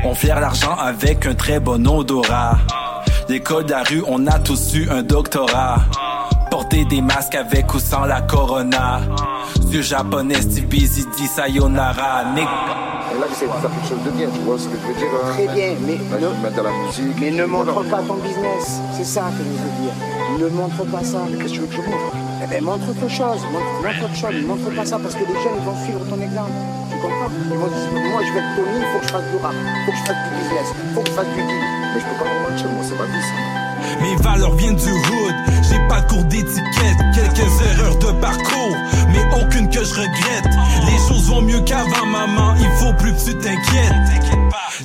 On 0.05 0.15
flaire 0.15 0.41
l'argent 0.41 0.77
avec 0.77 1.27
un 1.27 1.35
très 1.35 1.61
bon 1.61 1.87
odorat. 1.87 2.59
L'école 3.29 3.65
de 3.65 3.71
la 3.73 3.83
rue, 3.83 4.03
on 4.07 4.27
a 4.27 4.39
tous 4.39 4.75
eu 4.75 4.89
un 4.91 5.03
doctorat. 5.03 5.77
Porter 6.51 6.85
des 6.85 7.03
masques 7.03 7.35
avec 7.35 7.73
ou 7.75 7.79
sans 7.81 8.05
la 8.05 8.21
corona. 8.23 9.01
Yeux 9.71 9.83
japonais, 9.83 10.41
Steve 10.41 10.67
Busy 10.67 11.05
dit 11.17 11.27
sayonara. 11.27 12.25
Nick. 12.35 12.45
Et 12.45 13.19
là, 13.21 13.27
faire 13.29 13.49
quelque 13.49 13.89
chose 13.89 14.03
de 14.05 14.11
bien, 14.11 14.29
tu 14.33 14.41
vois 14.41 14.59
ce 14.59 14.69
que 14.69 14.77
je 14.81 14.87
veux 14.87 14.95
dire 14.95 15.09
hein 15.25 15.33
Très 15.33 15.49
bien, 15.55 15.75
mais 15.87 15.99
ne, 16.19 16.63
la 16.63 16.71
musique. 16.87 17.17
mais 17.21 17.47
montre 17.47 17.73
Voilà. 17.73 17.91
pas 17.91 18.03
ton 18.03 18.15
business. 18.15 18.81
C'est 18.97 19.05
ça 19.05 19.23
que 19.37 19.43
je 19.45 19.63
veux 19.63 19.83
dire. 19.83 19.95
Ne 20.39 20.49
montre 20.55 20.85
pas 20.91 21.03
ça. 21.05 21.19
Qu'est-ce 21.39 21.45
que 21.45 21.49
tu 21.55 21.61
veux 21.61 21.67
que 21.67 21.73
je 21.75 21.81
montre? 21.81 22.13
Eh 22.43 22.47
ben, 22.47 22.63
montre 22.65 22.89
autre 22.91 23.09
chose. 23.11 23.41
Montre, 23.53 23.83
montre 23.83 24.05
autre 24.05 24.15
chose. 24.17 24.35
Ne 24.35 24.47
montre 24.47 24.71
pas 24.77 24.85
ça 24.87 24.99
parce 24.99 25.15
que 25.15 25.21
les 25.21 25.35
jeunes 25.43 25.59
ils 25.59 25.65
vont 25.65 25.85
suivre 25.85 26.01
ton 26.11 26.21
exemple. 26.23 26.51
Ils 27.51 27.59
vont 27.59 27.67
dire, 27.69 28.11
moi 28.11 28.23
je 28.27 28.33
vais 28.33 28.39
être 28.41 28.57
Tony, 28.57 28.85
faut 28.93 28.99
que 28.99 29.07
je 29.07 29.13
fasse 29.13 29.31
du 29.31 29.37
rap. 29.37 29.55
Faut 29.85 29.93
que 29.93 29.99
je 29.99 30.05
fasse 30.05 30.17
du 30.17 30.31
business. 30.37 30.69
Faut 30.95 31.01
que 31.01 31.09
je 31.09 31.13
fasse 31.13 31.29
du 31.29 31.43
deal. 31.43 31.65
Mais 31.95 32.01
je 32.01 32.07
peux 32.07 32.25
pas 32.25 32.31
me 32.31 32.51
mentir, 32.51 32.69
moi, 32.71 32.85
c'est 32.87 32.99
ma 32.99 33.05
vie, 33.07 33.23
ça. 33.23 33.57
Mes 34.01 34.17
valeurs 34.17 34.55
viennent 34.57 34.77
du 34.77 34.91
hood, 34.91 35.35
j'ai 35.63 35.79
pas 35.89 36.01
de 36.01 36.09
cours 36.09 36.25
d'étiquette, 36.25 36.99
quelques 37.15 37.63
erreurs 37.63 37.97
de 37.99 38.13
parcours, 38.21 38.77
mais 39.09 39.25
aucune 39.41 39.69
que 39.69 39.85
je 39.85 39.95
regrette. 39.95 40.51
Les 40.87 40.99
choses 41.09 41.29
vont 41.29 41.43
mieux 41.43 41.61
qu'avant, 41.61 42.07
maman, 42.07 42.55
il 42.59 42.71
faut 42.79 42.93
plus 42.95 43.13
que 43.13 43.31
tu 43.31 43.35
t'inquiètes. 43.39 43.95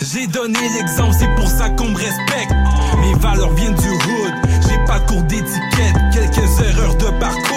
J'ai 0.01 0.27
donné 0.27 0.59
l'exemple, 0.77 1.15
c'est 1.17 1.33
pour 1.35 1.47
ça 1.47 1.69
qu'on 1.69 1.89
me 1.89 1.97
respecte. 1.97 2.53
Mes 2.99 3.13
valeurs 3.15 3.53
viennent 3.53 3.75
du 3.75 3.89
hood, 3.89 4.33
j'ai 4.69 4.77
pas 4.85 4.99
de 4.99 5.07
cours 5.07 5.23
d'étiquette, 5.23 5.95
quelques 6.13 6.59
erreurs 6.61 6.95
de 6.95 7.19
parcours 7.19 7.51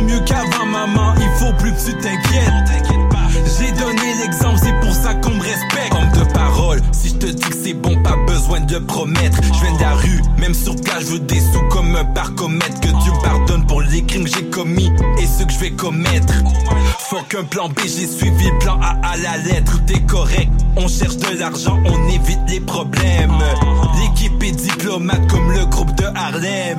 mieux 0.00 0.20
qu'avant, 0.20 0.66
maman. 0.66 1.14
Il 1.16 1.28
faut 1.38 1.52
plus 1.54 1.72
que 1.72 1.90
tu 1.90 1.96
t'inquiètes. 1.98 2.52
J'ai 3.58 3.72
donné 3.72 4.14
l'exemple, 4.20 4.58
c'est 4.62 4.78
pour 4.80 4.92
ça 4.92 5.14
qu'on 5.14 5.30
me 5.30 5.42
respecte. 5.42 5.92
Homme 5.92 6.24
de 6.24 6.32
parole, 6.32 6.80
si 6.92 7.10
je 7.10 7.14
te 7.14 7.26
dis 7.26 7.42
que 7.42 7.54
c'est 7.54 7.74
bon, 7.74 8.02
pas 8.02 8.16
besoin 8.26 8.60
de 8.60 8.78
promettre. 8.78 9.38
Je 9.42 9.60
viens 9.60 9.76
de 9.76 9.80
la 9.80 9.94
rue, 9.94 10.22
même 10.38 10.54
sur 10.54 10.74
place, 10.76 11.00
je 11.00 11.12
veux 11.12 11.18
des 11.20 11.40
sous 11.40 11.68
comme 11.70 11.94
un 11.94 12.04
parcomètre. 12.04 12.80
Que 12.80 12.88
Dieu 12.88 13.12
pardonne 13.22 13.66
pour 13.66 13.82
les 13.82 14.04
crimes 14.04 14.24
que 14.24 14.30
j'ai 14.30 14.48
commis 14.50 14.90
et 15.18 15.26
ceux 15.26 15.44
que 15.44 15.52
je 15.52 15.58
vais 15.58 15.70
commettre. 15.72 16.34
Faut 17.12 17.20
qu'un 17.28 17.44
plan 17.44 17.68
B, 17.68 17.78
j'ai 17.84 18.06
suivi 18.06 18.46
le 18.46 18.58
plan 18.60 18.80
A 18.80 18.96
à 19.06 19.16
la 19.18 19.36
lettre. 19.36 19.78
Tout 19.84 19.92
est 19.92 20.06
correct, 20.06 20.50
on 20.76 20.88
cherche 20.88 21.18
de 21.18 21.38
l'argent, 21.38 21.78
on 21.84 22.08
évite 22.08 22.40
les 22.48 22.60
problèmes. 22.60 23.36
L'équipe 24.00 24.42
est 24.42 24.52
diplomate 24.52 25.26
comme 25.26 25.52
le 25.52 25.66
groupe 25.66 25.94
de 25.96 26.04
Harlem. 26.04 26.78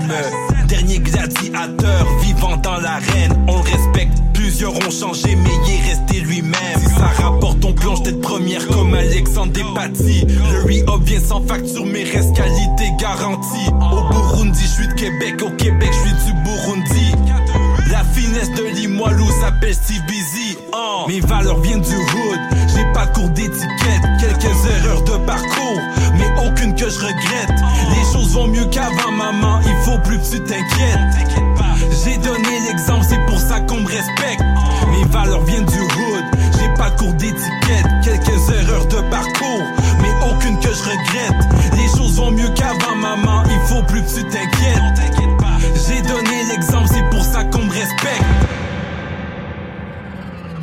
Dernier 0.67 0.97
gladiateur 0.97 2.07
vivant 2.23 2.57
dans 2.57 2.77
l'arène, 2.77 3.45
on 3.47 3.57
le 3.57 3.61
respecte. 3.61 4.17
Plusieurs 4.33 4.73
ont 4.75 4.89
changé, 4.89 5.35
mais 5.35 5.51
il 5.67 5.73
est 5.75 5.89
resté 5.91 6.21
lui-même. 6.21 6.79
Si 6.79 6.89
ça 6.95 7.11
rapporte, 7.23 7.63
on 7.63 7.73
plonge 7.73 8.01
tête 8.01 8.19
première 8.19 8.67
comme 8.69 8.95
Alexandre 8.95 9.53
Despatie. 9.53 10.25
Le 10.25 10.63
re-up 10.63 11.03
vient 11.03 11.21
sans 11.21 11.45
facture, 11.45 11.85
mais 11.85 12.05
reste 12.05 12.35
qualité 12.35 12.91
garantie. 12.99 13.69
Au 13.69 14.09
Burundi, 14.11 14.63
je 14.63 14.81
suis 14.81 14.87
de 14.87 14.93
Québec. 14.93 15.43
Au 15.43 15.51
Québec, 15.51 15.91
je 15.91 16.09
suis 16.09 16.31
du 16.31 16.39
Burundi. 16.41 17.11
La 17.91 18.03
finesse 18.05 18.49
de 18.49 18.72
Limoilou 19.03 19.29
s'appelle 19.41 19.73
Steve 19.73 20.01
Busy. 20.05 20.57
Oh. 20.71 21.05
Mes 21.07 21.19
valeurs 21.19 21.59
viennent 21.59 21.81
du 21.81 21.95
hood. 21.95 22.39
J'ai 22.73 22.85
pas 22.93 23.05
cours 23.07 23.29
d'étiquette. 23.29 24.01
Quelques 24.19 24.65
erreurs 24.65 25.01
de 25.03 25.17
parcours, 25.25 25.81
mais 26.17 26.47
aucune 26.47 26.73
que 26.75 26.89
je 26.89 26.99
regrette. 26.99 27.49
Les 27.89 28.13
choses 28.13 28.33
vont 28.33 28.47
mieux 28.47 28.65
qu'avant, 28.65 29.11
maman. 29.11 29.59
Il 29.65 29.75
faut 29.83 29.97
plus 29.99 30.17
que 30.19 30.35
tu 30.35 30.43
t'inquiètes. 30.43 31.29
J'ai 32.03 32.17
donné 32.17 32.59
l'exemple, 32.67 33.05
c'est 33.07 33.25
pour 33.25 33.39
ça 33.39 33.59
qu'on 33.61 33.81
me 33.81 33.87
respecte. 33.87 34.43
Mes 34.91 35.05
valeurs 35.11 35.43
viennent 35.43 35.65
du 35.65 35.79
hood. 35.79 36.25
J'ai 36.59 36.73
pas 36.75 36.91
cours 36.91 37.13
d'étiquette. 37.13 37.85
Quelques 38.03 38.49
erreurs 38.49 38.85
de 38.85 39.01
parcours, 39.09 39.63
mais 40.01 40.31
aucune 40.31 40.59
que 40.59 40.69
je 40.69 40.83
regrette. 40.83 41.73
Les 41.73 41.97
choses 41.97 42.15
vont 42.15 42.31
mieux 42.31 42.49
qu'avant, 42.55 42.95
maman. 42.95 43.43
Il 43.49 43.67
faut 43.67 43.83
plus 43.83 44.01
que 44.01 44.19
tu 44.19 44.23
t'inquiètes. 44.23 45.13
J'ai 45.87 46.01
donné 46.01 46.43
l'exemple, 46.49 46.87
c'est 46.87 47.09
pour 47.09 47.23
ça 47.23 47.43
qu'on 47.43 47.63
me 47.65 47.71
respecte. 47.71 48.23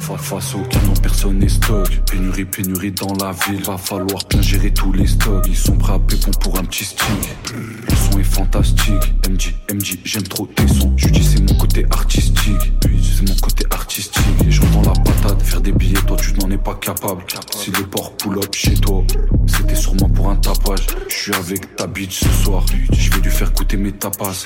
Fa- 0.01 0.17
Face 0.17 0.55
au 0.55 0.61
canon, 0.63 0.95
personne 1.03 1.39
n'est 1.39 1.49
stock. 1.49 1.89
Pénurie, 2.11 2.45
pénurie 2.45 2.93
dans 2.93 3.13
la 3.23 3.33
ville. 3.33 3.63
Va 3.65 3.77
falloir 3.77 4.23
bien 4.29 4.41
gérer 4.43 4.73
tous 4.73 4.93
les 4.93 5.07
stocks. 5.07 5.45
Ils 5.49 5.57
sont 5.57 5.79
à 5.89 5.99
pépon 5.99 6.31
pour 6.41 6.59
un 6.59 6.65
petit 6.65 6.85
stick. 6.85 7.37
Le 7.55 7.95
son 7.95 8.19
est 8.19 8.25
fantastique. 8.25 9.15
MJ, 9.29 9.55
MJ, 9.73 9.99
j'aime 10.05 10.23
trop 10.25 10.47
tes 10.47 10.67
sons. 10.69 10.93
Je 10.97 11.09
dis 11.09 11.23
c'est 11.25 11.41
mon 11.41 11.59
côté 11.59 11.85
artistique. 11.91 12.73
C'est 12.83 13.29
mon 13.29 13.35
côté 13.37 13.65
artistique. 13.71 14.23
Et 14.47 14.51
je 14.51 14.61
revends 14.63 14.83
la 14.83 14.93
patate. 15.03 15.43
Faire 15.43 15.61
des 15.61 15.73
billets, 15.73 16.01
toi 16.07 16.17
tu 16.17 16.33
n'en 16.35 16.51
es 16.51 16.59
pas 16.59 16.75
capable. 16.75 17.23
Si 17.55 17.71
le 17.71 17.83
port 17.87 18.17
pull 18.17 18.39
up 18.39 18.55
chez 18.55 18.75
toi, 18.75 19.05
c'était 19.47 19.75
sûrement 19.75 20.09
pour 20.09 20.31
un 20.31 20.37
tapage. 20.37 20.87
Je 21.09 21.15
suis 21.15 21.35
avec 21.35 21.77
ta 21.77 21.87
bitch 21.87 22.21
ce 22.21 22.45
soir. 22.45 22.65
Je 22.93 23.11
vais 23.11 23.21
lui 23.21 23.31
faire 23.31 23.53
goûter 23.53 23.77
mes 23.77 23.93
tapas. 23.93 24.45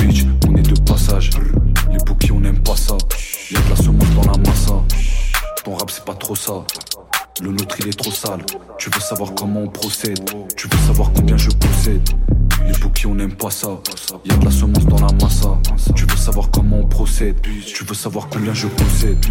Bitch, 0.00 0.24
on 0.48 0.54
est 0.56 0.62
de 0.62 0.78
passage. 0.80 1.30
Les 1.90 1.98
bouquets, 2.04 2.32
on 2.32 2.40
n'aime 2.40 2.60
pas 2.62 2.76
ça. 2.76 2.96
Y'a 3.52 3.60
de 3.60 3.70
la 3.70 3.76
semence 3.76 4.10
dans 4.16 4.32
la 4.32 4.38
massa. 4.38 4.55
C'est 5.88 6.04
pas 6.04 6.14
trop 6.14 6.34
ça. 6.34 6.64
Le 7.40 7.50
nôtre, 7.50 7.76
il 7.80 7.88
est 7.88 7.98
trop 7.98 8.10
sale. 8.10 8.44
Tu 8.78 8.90
veux 8.90 9.00
savoir 9.00 9.34
comment 9.34 9.60
on 9.60 9.68
procède. 9.68 10.30
Tu 10.56 10.68
veux 10.68 10.78
savoir 10.86 11.10
combien 11.14 11.36
je 11.36 11.50
possède. 11.50 12.08
Les 12.66 12.72
bouquets, 12.78 13.06
on 13.06 13.14
n'aime 13.14 13.34
pas 13.34 13.50
ça. 13.50 13.68
Y'a 14.24 14.36
de 14.36 14.44
la 14.44 14.50
semence 14.50 14.84
dans 14.86 14.98
la 14.98 15.12
massa. 15.14 15.58
Tu 15.94 16.04
veux 16.04 16.16
savoir 16.16 16.50
comment 16.50 16.78
on 16.80 16.86
procède. 16.86 17.40
Tu 17.40 17.84
veux 17.84 17.94
savoir 17.94 18.28
combien 18.28 18.52
je 18.52 18.66
possède. 18.66 19.24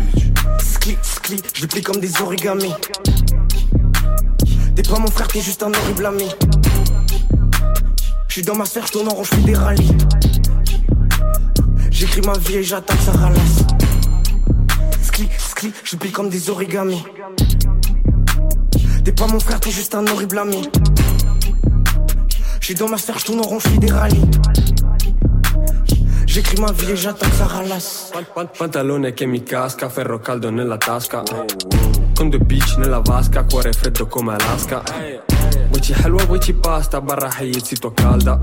Skli, 0.60 0.98
skli, 1.02 1.41
je 1.53 1.65
plie 1.65 1.82
comme 1.82 1.99
des 1.99 2.22
origamis. 2.22 2.73
T'es 4.76 4.84
pas 4.84 4.99
mon 4.99 5.07
frère, 5.07 5.27
t'es 5.27 5.41
juste 5.41 5.64
un 5.64 5.73
horrible 5.73 6.06
ami. 6.06 6.30
J'suis 8.27 8.44
dans 8.44 8.56
ma 8.56 8.65
sphère, 8.65 8.86
j'tourne 8.88 9.07
en 9.07 9.15
rond, 9.15 9.23
j'fais 9.23 9.38
des 9.38 9.56
rallyes. 9.56 9.98
J'écris 11.90 12.22
ma 12.22 12.38
vie 12.38 12.57
et 12.57 12.64
j'attaque, 12.64 12.99
ça 13.02 13.11
ralasse. 13.11 13.64
Skli, 15.02 15.30
je 15.84 15.96
plie 15.96 16.12
comme 16.12 16.30
des 16.30 16.50
origamis. 16.50 17.04
T'es 19.04 19.12
pas 19.12 19.28
mon 19.28 19.40
frère, 19.40 19.60
t'es 19.60 19.72
juste 19.72 19.94
un 19.96 20.06
horrible 20.08 20.40
ami. 20.40 20.68
J'suis 22.60 22.76
dans 22.76 22.88
ma 22.88 22.98
sphère, 22.98 23.20
j'tourne 23.20 23.40
en 23.40 23.44
rond, 23.44 23.60
des 23.78 23.92
rallyes. 23.92 24.26
J'écris 26.26 26.60
ma 26.60 26.72
vie 26.72 26.92
et 26.92 26.96
j'attaque, 26.96 27.34
ça 27.34 27.46
ralasse. 27.46 28.12
Pan- 28.34 28.50
Pantalone 28.58 29.14
che 29.14 29.26
mi 29.26 29.44
casca, 29.44 29.88
ferro 29.90 30.20
caldo 30.20 30.50
nella 30.50 30.78
tasca. 30.78 31.24
Con 32.16 32.30
due 32.30 32.40
beach 32.40 32.78
nella 32.78 33.00
vasca, 33.00 33.44
cuore 33.44 33.72
freddo 33.72 34.08
come 34.08 34.34
Alaska. 34.34 34.82
Vuoi 35.70 35.96
halwa, 36.02 36.26
vuoi 36.26 36.54
pasta, 36.54 37.00
barra 37.02 37.30
Hayez, 37.38 37.80
tua 37.80 37.94
calda. 37.94 38.40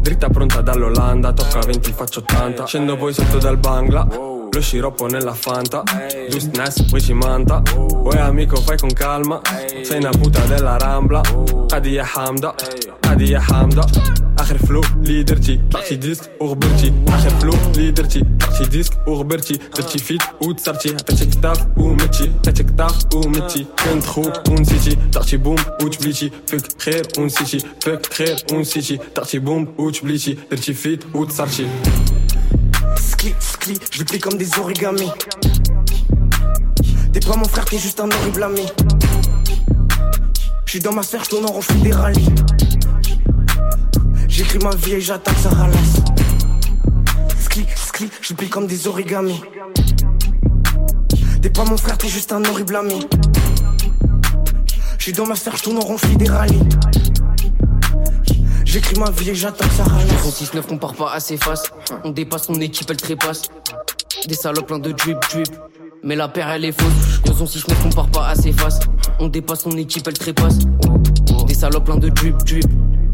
Dritta 0.00 0.28
pronta 0.28 0.60
dall'Olanda, 0.60 1.32
tocca 1.32 1.60
20, 1.60 1.92
faccio 1.92 2.20
80. 2.20 2.66
Scendo 2.66 2.96
poi 2.96 3.14
sotto 3.14 3.38
dal 3.38 3.56
Bangla. 3.58 4.37
Lo 4.51 4.61
sciroppo 4.61 5.07
nella 5.07 5.33
Fanta 5.33 5.83
Just 6.29 6.55
Ness, 6.55 6.83
poi 6.83 7.01
ci 7.01 7.13
manta 7.13 7.61
Poi 7.61 8.17
amico 8.17 8.55
fai 8.55 8.77
con 8.77 8.93
calma 8.93 9.41
Sei 9.81 9.97
una 9.97 10.11
puta 10.11 10.39
della 10.45 10.77
Rambla 10.77 11.21
Adi 11.69 11.91
ya 11.91 12.07
Hamda 12.13 12.55
Adi 13.01 13.31
ya 13.31 13.43
Hamda 13.49 13.83
آخر 14.39 14.57
فلو 14.57 14.81
ليدرتي 15.01 15.59
طلعتي 15.71 15.95
ديسك 15.95 16.31
وغبرتي 16.41 16.93
آخر 17.07 17.29
فلو 17.29 17.53
ليدرتي 17.77 18.25
طلعتي 18.39 18.65
ديسك 18.65 19.07
وغبرتي 19.07 19.59
درتي 19.77 19.97
فيت 19.97 20.21
وتصرتي 20.41 20.89
عطيتي 20.89 21.25
كتاف 21.25 21.67
ومتي 21.77 22.31
عطيتي 22.37 22.63
كتاف 22.63 23.15
ومتي 23.15 23.65
كنت 23.85 24.05
خوك 24.05 24.49
ونسيتي 24.49 24.97
طلعتي 25.13 25.37
بوم 25.37 25.55
وتبليتي 25.83 26.31
فيك 26.47 26.81
خير 26.81 27.07
ونسيتي 27.17 27.59
فيك 27.79 28.13
خير 28.13 28.35
ونسيتي 28.51 28.99
طلعتي 29.15 29.39
بوم 29.39 29.73
وتبليتي 29.77 30.37
درتي 30.51 30.73
فيت 30.73 31.03
وتصرتي 31.13 31.67
Skli, 33.00 33.34
skli, 33.40 33.78
je 33.90 34.02
plie 34.02 34.18
comme 34.18 34.36
des 34.36 34.58
origamis. 34.58 35.10
T'es 37.12 37.20
pas 37.20 37.36
mon 37.36 37.44
frère, 37.44 37.64
t'es 37.64 37.78
juste 37.78 38.00
un 38.00 38.10
horrible 38.10 38.42
ami. 38.42 38.66
J'suis 40.66 40.80
dans 40.80 40.92
ma 40.92 41.02
sphère, 41.02 41.24
j'tourne 41.24 41.46
en 41.46 41.52
rond, 41.52 41.60
j'fais 41.60 41.74
des 41.74 41.92
rallyes. 41.92 42.28
J'écris 44.28 44.58
ma 44.58 44.74
vie 44.76 44.94
et 44.94 45.00
j'attaque, 45.00 45.38
ça 45.42 45.48
ralasse. 45.48 46.02
Skli, 47.40 47.66
skli, 47.74 48.10
je 48.20 48.34
plie 48.34 48.48
comme 48.48 48.66
des 48.66 48.86
origamis. 48.86 49.40
T'es 51.40 51.50
pas 51.50 51.64
mon 51.64 51.76
frère, 51.76 51.96
t'es 51.98 52.08
juste 52.08 52.32
un 52.32 52.44
horrible 52.44 52.76
ami. 52.76 53.06
J'suis 54.98 55.12
dans 55.12 55.26
ma 55.26 55.36
sphère, 55.36 55.56
j'tourne 55.56 55.78
en 55.78 55.80
rond, 55.80 55.96
j'fais 55.96 56.16
des 56.16 56.28
rallyes. 56.28 56.68
J'écris 58.68 58.98
ma 59.00 59.10
vie 59.10 59.30
et 59.30 59.34
j'attaque, 59.34 59.72
ça 59.72 59.84
ralasse. 59.84 60.42
6-9 60.42 60.66
compare 60.66 60.92
pas 60.92 61.12
à 61.14 61.20
ses 61.20 61.38
faces. 61.38 61.72
On 62.04 62.10
dépasse 62.10 62.48
son 62.48 62.60
équipe, 62.60 62.90
elle 62.90 62.98
trépasse. 62.98 63.44
Des 64.26 64.34
salopes 64.34 64.66
plein 64.66 64.78
de 64.78 64.92
drip, 64.92 65.16
drip. 65.30 65.48
Mais 66.04 66.14
la 66.14 66.28
paire 66.28 66.50
elle 66.50 66.66
est 66.66 66.78
fausse. 66.78 67.22
Yo, 67.26 67.32
son 67.32 67.46
6-9 67.46 67.82
compare 67.82 68.10
pas 68.10 68.28
à 68.28 68.34
ses 68.34 68.52
faces. 68.52 68.80
On 69.20 69.28
dépasse 69.28 69.62
son 69.62 69.70
équipe, 69.70 70.06
elle 70.06 70.18
trépasse. 70.18 70.58
Des 71.46 71.54
salopes 71.54 71.86
plein 71.86 71.96
de 71.96 72.10
drip, 72.10 72.36
drip. 72.44 72.66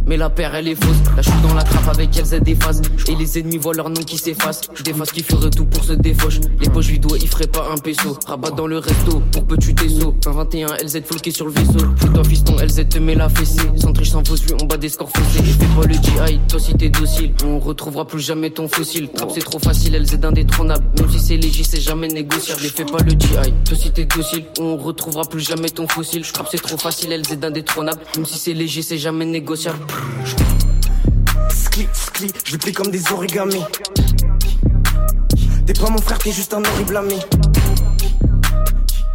Mais 0.07 0.17
la 0.17 0.31
paire 0.31 0.55
elle 0.55 0.69
est 0.69 0.75
fausse. 0.75 0.97
Je 1.17 1.23
suis 1.23 1.41
dans 1.43 1.55
la 1.55 1.63
trappe 1.63 1.89
avec 1.89 2.17
elle, 2.17 2.25
elle 2.33 2.43
déphase. 2.43 2.83
Et 3.09 3.15
les 3.15 3.39
ennemis 3.39 3.57
voient 3.57 3.75
leur 3.75 3.89
nom 3.89 4.03
qui 4.03 4.19
s'efface. 4.19 4.61
Des 4.85 4.93
faces 4.93 5.13
qui 5.13 5.23
feraient 5.23 5.51
tout 5.51 5.65
pour 5.65 5.85
se 5.85 5.93
défauche. 5.95 6.41
Les 6.61 6.69
poches 6.69 6.87
vidéo, 6.87 7.17
il 7.21 7.29
ferait 7.29 7.47
pas 7.47 7.69
un 7.73 7.79
peso. 7.79 8.19
Rabat 8.27 8.51
dans 8.51 8.67
le 8.67 8.79
resto 8.79 9.23
pour 9.33 9.45
peu 9.45 9.57
tu 9.57 9.75
saut 9.89 10.15
21 10.27 10.67
LZ 10.83 11.03
floqué 11.05 11.31
sur 11.31 11.47
le 11.47 11.53
vaisseau. 11.53 11.87
Fous-toi 11.97 12.25
fiston, 12.25 12.57
LZ 12.57 12.89
te 12.89 12.99
met 12.99 13.15
la 13.15 13.29
fessée. 13.29 13.61
Sans 13.77 13.93
triche, 13.93 14.11
sans 14.11 14.25
fausse 14.25 14.43
on 14.61 14.67
bat 14.67 14.77
des 14.77 14.89
scores 14.89 15.11
faussés. 15.11 15.41
Et 15.41 15.53
fais 15.53 15.81
pas 15.81 15.87
le 15.87 15.95
GI, 15.95 16.41
toi 16.49 16.61
si 16.61 16.75
t'es 16.75 16.91
docile. 16.91 17.33
On 17.45 17.59
retrouvera 17.59 18.07
plus 18.07 18.21
jamais 18.21 18.51
ton 18.51 18.69
fossile. 18.69 19.09
Trap 19.09 19.31
c'est 19.33 19.41
trop 19.41 19.59
facile, 19.59 19.97
LZ 19.97 20.19
indétrônable. 20.23 20.85
Même 20.99 21.11
si 21.11 21.19
c'est 21.19 21.37
léger, 21.37 21.65
c'est 21.65 21.81
jamais 21.81 22.09
négociable. 22.09 22.65
Et 22.65 22.69
fais 22.69 22.85
pas 22.85 23.03
le 23.03 23.11
GI, 23.11 23.53
toi 23.65 23.77
si 23.77 23.91
t'es 23.91 24.05
docile. 24.05 24.45
On 24.61 24.77
retrouvera 24.77 25.25
plus 25.25 25.41
jamais 25.41 25.71
ton 25.71 25.89
fossile. 25.89 26.23
Trap 26.31 26.49
c'est 26.51 26.63
trop 26.63 26.77
facile, 26.77 27.11
LZ 27.11 27.43
indétrônable. 27.43 28.01
Même 28.17 28.27
si 28.27 28.39
c'est 28.39 28.55
léger, 28.55 28.83
c'est 28.83 28.99
jamais 28.99 29.25
négociable. 29.25 29.79
Skli, 31.51 31.89
skli, 31.93 32.33
je 32.45 32.53
le 32.53 32.59
plie 32.59 32.73
comme 32.73 32.91
des 32.91 33.13
origamis. 33.13 33.65
T'es 35.67 35.73
pas 35.73 35.91
mon 35.91 35.99
frère, 35.99 36.19
t'es 36.19 36.33
juste 36.33 36.55
un 36.55 36.63
horrible 36.63 36.97
ami. 36.97 37.19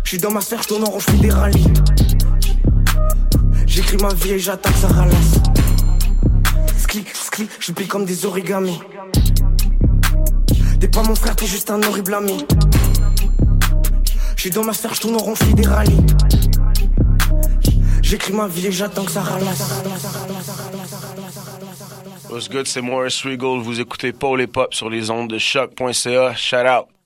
J'suis 0.03 0.17
dans 0.17 0.31
ma 0.31 0.41
sphère, 0.41 0.63
j'tourne 0.63 0.83
en 0.83 0.91
rond, 0.91 0.99
j'fais 0.99 1.17
des 1.17 1.29
rallyes. 1.29 1.71
J'écris 3.67 3.97
ma 3.97 4.13
vie 4.13 4.31
et 4.31 4.39
j'attaque, 4.39 4.75
ça 4.75 4.87
ralasse. 4.87 5.39
Skli, 6.77 7.05
skli, 7.13 7.47
je 7.59 7.71
plie 7.71 7.87
comme 7.87 8.05
des 8.05 8.25
origamis. 8.25 8.79
T'es 10.79 10.87
pas 10.87 11.03
mon 11.03 11.15
frère, 11.15 11.35
t'es 11.35 11.45
juste 11.45 11.69
un 11.69 11.81
horrible 11.83 12.13
ami. 12.13 12.45
J'suis 14.35 14.49
dans 14.49 14.63
ma 14.63 14.73
sphère, 14.73 14.93
j'tourne 14.93 15.15
en 15.15 15.19
rond, 15.19 15.35
j'fais 15.35 15.53
des 15.53 15.67
rallyes. 15.67 16.05
J'écris 18.01 18.33
ma 18.33 18.47
vie 18.47 18.67
et 18.67 18.71
j'attends 18.71 19.05
que 19.05 19.11
ça 19.11 19.21
ralasse. 19.21 19.83
What's 22.29 22.47
good, 22.47 22.67
c'est 22.67 22.81
Morris 22.81 23.21
Regal. 23.25 23.59
Vous 23.59 23.79
écoutez 23.79 24.13
Paul 24.13 24.39
et 24.39 24.45
Pop 24.45 24.75
sur 24.75 24.87
les 24.87 25.09
ondes 25.09 25.29
de 25.29 25.39
choc.ca. 25.39 26.35
Shout 26.35 26.57
out. 26.57 26.98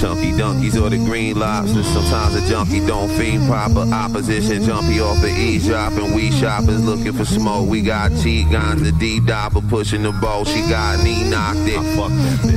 Chunky 0.00 0.30
donkeys 0.36 0.76
or 0.76 0.90
the 0.90 0.96
green 0.98 1.38
lobsters. 1.38 1.86
Sometimes 1.86 2.36
a 2.36 2.48
junkie 2.48 2.86
don't 2.86 3.08
fiend 3.10 3.48
proper. 3.48 3.80
Opposition 3.80 4.62
jumpy 4.62 5.00
off 5.00 5.20
the 5.20 5.28
eavesdrop 5.28 5.92
and 5.94 6.14
we 6.14 6.30
shoppers 6.30 6.84
looking 6.84 7.12
for 7.12 7.24
smoke. 7.24 7.68
We 7.68 7.82
got 7.82 8.12
cheat 8.22 8.48
guns, 8.50 8.82
the 8.82 8.92
D 8.92 9.18
dopper 9.18 9.60
pushing 9.60 10.04
the 10.04 10.12
bow. 10.12 10.44
She 10.44 10.60
got 10.68 11.02
knee 11.02 11.28
knocked 11.28 11.66
it. 11.66 11.78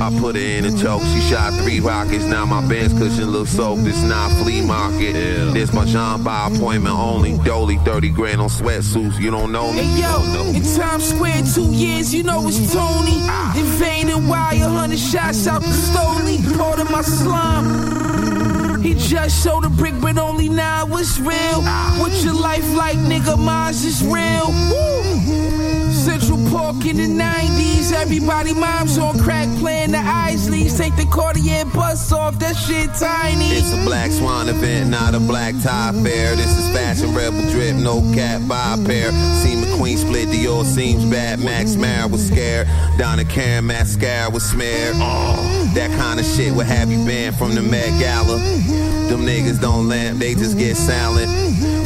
I 0.00 0.16
put 0.20 0.36
her 0.36 0.40
in 0.40 0.66
a 0.66 0.78
choke. 0.78 1.02
She 1.02 1.20
shot 1.20 1.52
three 1.54 1.80
rockets. 1.80 2.24
Now 2.24 2.46
my 2.46 2.66
bench 2.68 2.92
cushion 2.96 3.30
looks 3.30 3.50
soaked. 3.50 3.86
It's 3.88 4.02
not 4.02 4.30
flea 4.40 4.64
market. 4.64 5.14
This 5.52 5.72
my 5.72 5.84
John 5.84 6.22
by 6.22 6.46
appointment 6.46 6.94
only. 6.94 7.38
Dolly 7.38 7.78
30 7.78 8.10
grand 8.10 8.40
on 8.40 8.50
sweatsuits. 8.50 9.18
You 9.18 9.32
don't 9.32 9.50
know 9.50 9.72
me. 9.72 9.82
Hey 9.82 10.02
yo, 10.02 10.52
in 10.52 10.62
Times 10.62 11.08
Square, 11.08 11.42
two 11.54 11.72
years, 11.72 12.14
you 12.14 12.22
know 12.22 12.46
it's 12.46 12.72
Tony. 12.72 13.18
Ah. 13.26 13.58
In 13.58 13.64
vain 13.64 14.08
and 14.10 14.28
wire, 14.28 14.68
hundred 14.68 15.00
shots 15.00 15.48
out 15.48 15.62
the 15.62 15.68
Stoley. 15.68 16.38
Part 16.56 16.78
of 16.78 16.90
my 16.90 17.02
He 18.82 18.94
just 18.94 19.44
showed 19.44 19.64
a 19.64 19.68
brick, 19.68 19.94
but 20.00 20.18
only 20.18 20.48
now 20.48 20.86
it's 20.98 21.18
real. 21.20 21.62
What's 22.00 22.24
your 22.24 22.34
life 22.34 22.68
like, 22.74 22.96
nigga? 22.98 23.38
Mine's 23.38 23.84
is 23.84 24.02
real. 24.04 24.52
Central 25.92 26.41
Park 26.52 26.84
in 26.84 26.98
the 26.98 27.08
90s. 27.08 27.92
Everybody 27.94 28.52
moms 28.52 28.98
on 28.98 29.18
crack 29.18 29.48
playing 29.58 29.92
the 29.92 29.96
Isleys. 29.96 30.76
Take 30.76 30.94
the 30.96 31.06
Cartier 31.06 31.64
bus 31.64 32.12
off, 32.12 32.38
that 32.40 32.54
shit 32.54 32.92
tiny. 32.94 33.46
It's 33.56 33.72
a 33.72 33.82
black 33.86 34.10
swan 34.10 34.50
event, 34.50 34.90
not 34.90 35.14
a 35.14 35.20
black 35.20 35.54
tie 35.62 35.92
fair. 36.04 36.36
This 36.36 36.58
is 36.58 36.70
fashion 36.76 37.14
rebel 37.14 37.40
drip, 37.50 37.74
no 37.76 38.02
cap, 38.12 38.46
buy 38.46 38.76
a 38.78 38.84
pair. 38.84 39.10
See 39.40 39.54
McQueen 39.56 39.96
split, 39.96 40.28
Dior 40.28 40.66
seams 40.66 41.06
bad. 41.06 41.40
Max 41.40 41.74
Mara 41.76 42.06
was 42.06 42.28
scared. 42.28 42.68
Donna 42.98 43.24
Karen 43.24 43.66
mascara 43.66 44.28
was 44.28 44.44
smeared. 44.44 44.96
Oh, 44.96 45.70
that 45.74 45.90
kind 45.98 46.20
of 46.20 46.26
shit 46.26 46.52
would 46.54 46.66
have 46.66 46.92
you 46.92 47.02
banned 47.06 47.36
from 47.36 47.54
the 47.54 47.62
Met 47.62 47.98
Gala. 47.98 48.36
Them 49.08 49.22
niggas 49.24 49.58
don't 49.58 49.88
lamp, 49.88 50.18
they 50.18 50.34
just 50.34 50.58
get 50.58 50.76
silent. 50.76 51.30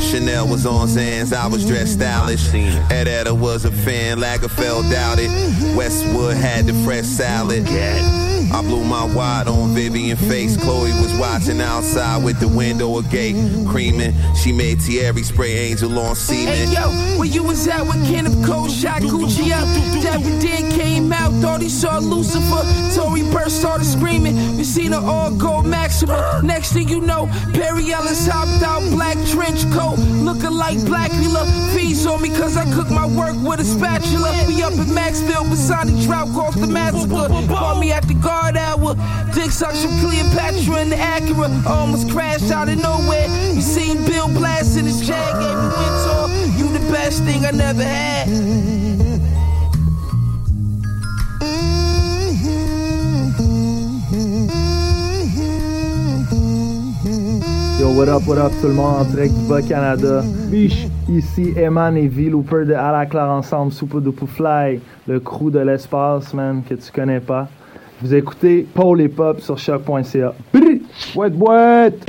Chanel 0.07 0.47
was 0.47 0.67
on 0.67 0.87
Zans, 0.87 1.33
I 1.33 1.47
was 1.49 1.67
dressed 1.67 1.95
stylish. 1.95 2.53
Ed 2.55 3.09
Etta 3.09 3.35
was 3.35 3.65
a 3.65 3.73
fan, 3.73 4.19
Lagerfeld 4.19 4.91
doubted. 4.91 5.31
Westwood 5.77 6.37
had 6.37 6.67
the 6.67 6.75
fresh 6.85 7.05
salad. 7.05 7.67
I 8.53 8.63
blew 8.63 8.85
my 8.85 9.05
wad 9.13 9.49
on 9.49 9.75
Vivian 9.75 10.17
face. 10.17 10.57
Chloe 10.57 10.93
was 11.03 11.13
watching 11.19 11.61
outside 11.61 12.23
with 12.23 12.39
the 12.39 12.47
window 12.47 12.99
agape, 12.99 13.37
creaming. 13.69 14.15
She 14.35 14.53
made 14.53 14.81
Thierry 14.81 15.25
spray 15.25 15.53
Angel 15.53 15.99
on 15.99 16.15
semen. 16.15 16.55
Hey 16.55 16.73
yo, 16.73 16.89
where 17.19 17.27
you 17.27 17.43
was 17.43 17.67
at 17.67 17.85
when 17.85 18.05
Kenneth 18.07 18.47
Cole 18.47 18.69
shot 18.69 19.03
Gucci 19.03 19.51
up? 19.51 19.67
Dapper 20.03 20.41
Dan 20.41 20.71
came 20.71 21.13
out, 21.13 21.33
thought 21.43 21.61
he 21.61 21.69
saw 21.69 21.99
Lucifer. 21.99 22.63
Tory 22.95 23.23
Burst 23.33 23.61
started 23.61 23.85
screaming. 23.85 24.57
We 24.57 24.65
seen 24.65 24.93
her 24.93 25.01
all 25.01 25.33
gold 25.33 25.67
Maxima. 25.67 26.41
Next 26.45 26.73
thing 26.73 26.89
you 26.89 27.01
know, 27.01 27.29
Perry 27.53 27.93
Ellis 27.93 28.29
hopped 28.29 28.63
out, 28.63 28.81
black 28.93 29.17
trench 29.27 29.69
coat, 29.73 29.96
looking 29.97 30.53
like 30.53 30.79
Blackula. 30.79 31.45
Fees 31.75 32.07
on 32.07 32.23
me 32.23 32.29
cause 32.29 32.57
I 32.57 32.65
cook 32.75 32.91
my 32.91 33.07
work 33.07 33.37
with 33.43 33.61
a 33.61 33.65
spatula. 33.65 34.33
We 34.47 34.63
up 34.63 34.73
in 34.73 34.91
Maxville, 34.95 35.45
Basani 35.45 36.05
Drought 36.05 36.35
off 36.37 36.55
the 36.55 36.67
massacre. 36.67 37.29
Caught 37.49 37.81
me 37.81 37.93
at 37.93 38.07
the 38.07 38.15
guard 38.15 38.57
hour. 38.57 38.95
Dick 39.35 39.51
sucks 39.51 39.85
from 39.85 39.99
Cleopatra 40.01 40.77
and 40.77 40.93
the 40.93 40.97
Acura. 40.97 41.49
Almost 41.67 42.11
crashed 42.11 42.51
out 42.51 42.69
of 42.69 42.79
nowhere. 42.81 43.27
You 43.55 43.61
seen 43.61 44.05
Bill 44.05 44.29
Blast 44.29 44.77
in 44.79 44.85
his 44.85 45.07
jag, 45.07 45.33
gave 45.41 45.57
me. 45.57 46.59
You 46.59 46.73
the 46.73 46.93
best 46.93 47.23
thing 47.25 47.45
I 47.45 47.51
never 47.51 47.83
had. 47.83 48.76
What 57.95 58.09
up, 58.09 58.27
what 58.27 58.39
up 58.39 58.53
tout 58.61 58.69
le 58.69 58.75
monde? 58.75 59.01
En 59.01 59.05
direct 59.05 59.33
du 59.33 59.49
Bas-Canada. 59.49 60.23
Biche, 60.51 60.89
ici 61.09 61.55
Eman 61.57 61.97
et 61.97 62.09
V 62.09 62.29
Looper 62.31 62.65
de 62.67 62.75
À 62.75 63.07
Ensemble, 63.31 63.73
Soupe 63.73 64.03
de 64.03 64.13
Fly, 64.27 64.81
le 65.07 65.21
crew 65.21 65.51
de 65.51 65.61
l'espace, 65.61 66.35
man, 66.35 66.63
que 66.69 66.75
tu 66.75 66.91
connais 66.93 67.21
pas. 67.21 67.49
Vous 68.03 68.13
écoutez 68.13 68.67
Paul 68.75 69.01
et 69.01 69.09
Pop 69.09 69.41
sur 69.41 69.57
choc.ca. 69.57 70.35
Brrr! 70.53 71.31
Boîte, 71.31 72.07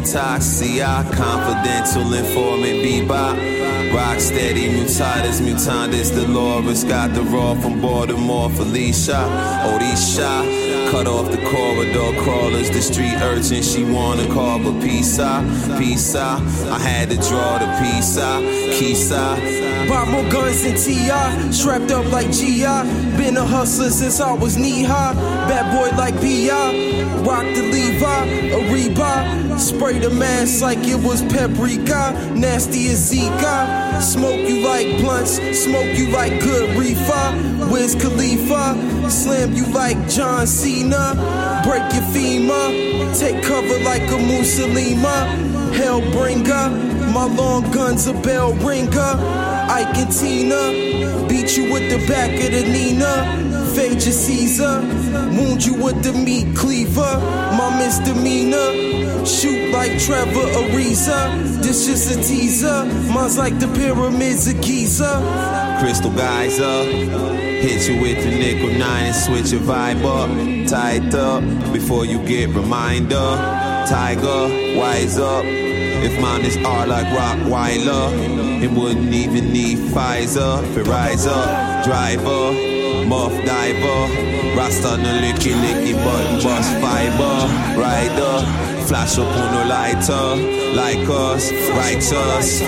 detox. 0.00 0.58
CI, 0.58 1.16
confidential 1.16 2.12
informant, 2.12 2.82
bebop. 2.82 3.94
Rock 3.94 4.20
steady, 4.20 4.68
mutatis 4.68 5.40
mutandis, 5.40 6.14
Dolores 6.14 6.84
got 6.84 7.12
the 7.12 7.22
raw 7.22 7.54
from 7.54 7.80
Baltimore, 7.80 8.48
Felicia. 8.50 9.24
Odisha, 9.66 10.90
cut 10.90 11.06
off 11.06 11.30
the 11.30 11.38
corridor 11.38 12.12
crawlers, 12.22 12.70
the 12.70 12.80
street 12.80 13.16
urchin. 13.20 13.62
She 13.62 13.82
wanna 13.84 14.26
call 14.32 14.60
for 14.60 14.80
pizza, 14.80 15.44
pizza. 15.78 16.38
I 16.70 16.78
had 16.78 17.10
to 17.10 17.16
draw 17.16 17.58
the 17.58 17.66
pizza, 17.80 18.40
Kisa. 18.78 19.59
Buy 19.90 20.04
more 20.08 20.22
guns 20.30 20.62
than 20.62 20.76
T.I. 20.76 21.50
Strapped 21.50 21.90
up 21.90 22.06
like 22.12 22.30
G.I. 22.30 22.84
Been 23.16 23.36
a 23.36 23.44
hustler 23.44 23.90
since 23.90 24.20
I 24.20 24.32
was 24.32 24.56
knee 24.56 24.84
high. 24.84 25.14
Bad 25.48 25.66
boy 25.74 25.96
like 25.96 26.14
B.I. 26.20 27.02
Rock 27.24 27.42
the 27.56 27.62
Levi, 27.62 28.24
a 28.54 28.60
Reebok. 28.70 29.58
Spray 29.58 29.98
the 29.98 30.10
mask 30.10 30.62
like 30.62 30.78
it 30.86 30.94
was 30.94 31.22
paprika. 31.22 32.12
Nasty 32.36 32.86
as 32.86 33.10
Zika. 33.10 34.00
Smoke 34.00 34.48
you 34.48 34.60
like 34.60 34.86
blunts, 35.00 35.40
smoke 35.58 35.98
you 35.98 36.08
like 36.10 36.40
good 36.40 36.78
reefer. 36.78 37.66
Wiz 37.70 37.96
Khalifa, 37.96 39.10
slam 39.10 39.54
you 39.54 39.66
like 39.74 39.98
John 40.08 40.46
Cena. 40.46 41.14
Break 41.66 41.92
your 41.92 42.04
femur, 42.14 43.12
take 43.14 43.42
cover 43.42 43.78
like 43.80 44.02
a 44.02 44.18
Mussolima. 44.22 45.50
Hellbringer, 45.74 47.12
my 47.12 47.26
long 47.26 47.68
gun's 47.72 48.06
a 48.06 48.14
bell 48.14 48.54
ringer. 48.54 49.59
Ike 49.70 49.98
and 49.98 50.12
Tina, 50.12 51.28
beat 51.28 51.56
you 51.56 51.72
with 51.72 51.88
the 51.92 52.04
back 52.08 52.32
of 52.32 52.50
the 52.50 52.62
Nina. 52.68 53.70
Fade 53.72 54.02
your 54.02 54.12
Caesar, 54.12 54.80
wound 55.30 55.64
you 55.64 55.74
with 55.74 56.02
the 56.02 56.12
meat 56.12 56.56
cleaver. 56.56 57.12
My 57.56 57.78
misdemeanor, 57.78 59.24
shoot 59.24 59.72
like 59.72 59.96
Trevor 60.00 60.46
Ariza. 60.58 61.62
This 61.62 61.86
just 61.86 62.10
a 62.10 62.16
teaser, 62.20 62.84
mine's 63.14 63.38
like 63.38 63.60
the 63.60 63.68
pyramids 63.68 64.48
of 64.48 64.60
Giza. 64.60 65.78
Crystal 65.78 66.10
geyser. 66.10 66.84
Hit 67.60 67.88
you 67.88 68.00
with 68.02 68.24
the 68.24 68.30
nickel 68.30 68.76
nine 68.76 69.06
and 69.06 69.14
switch 69.14 69.52
your 69.52 69.60
vibe 69.60 70.02
up. 70.04 70.30
Tight 70.68 71.14
up 71.14 71.44
before 71.72 72.04
you 72.04 72.18
get 72.26 72.48
reminder. 72.48 73.36
Tiger, 73.86 74.76
wise 74.76 75.16
up. 75.16 75.44
If 76.02 76.18
mine 76.20 76.40
is 76.40 76.56
R 76.56 76.86
like 76.86 77.04
Rock 77.14 77.36
Rockweiler, 77.38 78.39
it 78.62 78.70
wouldn't 78.70 79.12
even 79.14 79.52
need 79.52 79.78
Pfizer. 79.78 80.62
If 80.64 80.76
it 80.78 80.86
rise 80.86 81.26
up, 81.26 81.84
driver, 81.84 82.52
muff 83.06 83.32
diver. 83.44 84.00
Rasta 84.56 84.96
no 84.98 85.12
licky 85.20 85.52
licky 85.54 85.94
button 85.94 86.42
bust 86.42 86.72
fiber. 86.82 87.48
Rider, 87.80 88.44
flash 88.86 89.18
up 89.18 89.26
on 89.26 89.54
the 89.54 89.64
lighter. 89.64 90.36
Like 90.74 91.08
us, 91.08 91.50
righteous. 91.70 92.60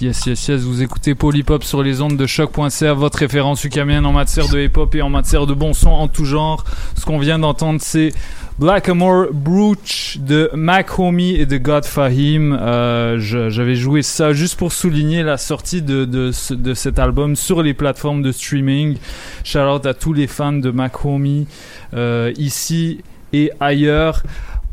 Yes, 0.00 0.24
yes, 0.24 0.48
yes, 0.48 0.62
vous 0.62 0.82
écoutez 0.82 1.14
Polypop 1.14 1.62
sur 1.62 1.82
les 1.82 2.00
ondes 2.00 2.16
de 2.16 2.26
choc.ca, 2.26 2.94
votre 2.94 3.18
référence 3.18 3.62
ukamienne 3.64 4.06
en 4.06 4.12
matière 4.12 4.48
de 4.48 4.58
hip-hop 4.58 4.94
et 4.94 5.02
en 5.02 5.10
matière 5.10 5.46
de 5.46 5.52
bon 5.52 5.74
son 5.74 5.90
en 5.90 6.08
tout 6.08 6.24
genre. 6.24 6.64
Ce 6.96 7.04
qu'on 7.04 7.18
vient 7.18 7.38
d'entendre, 7.38 7.80
c'est 7.82 8.14
Blackamoor 8.58 9.26
Brooch 9.34 10.16
de 10.18 10.50
Mac 10.54 10.98
Homie 10.98 11.34
et 11.34 11.44
de 11.44 11.58
God 11.58 11.84
Fahim. 11.84 12.58
Euh, 12.58 13.18
J'avais 13.18 13.74
joué 13.74 14.00
ça 14.00 14.32
juste 14.32 14.56
pour 14.58 14.72
souligner 14.72 15.22
la 15.22 15.36
sortie 15.36 15.82
de, 15.82 16.06
de 16.06 16.74
cet 16.74 16.98
album 16.98 17.36
sur 17.36 17.62
les 17.62 17.74
plateformes 17.74 18.22
de 18.22 18.32
streaming. 18.32 18.96
Shout 19.44 19.58
out 19.58 19.84
à 19.84 19.92
tous 19.92 20.14
les 20.14 20.26
fans 20.26 20.54
de 20.54 20.70
Mac 20.70 21.04
Homie 21.04 21.46
euh, 21.92 22.32
ici 22.38 23.00
et 23.34 23.50
ailleurs. 23.60 24.22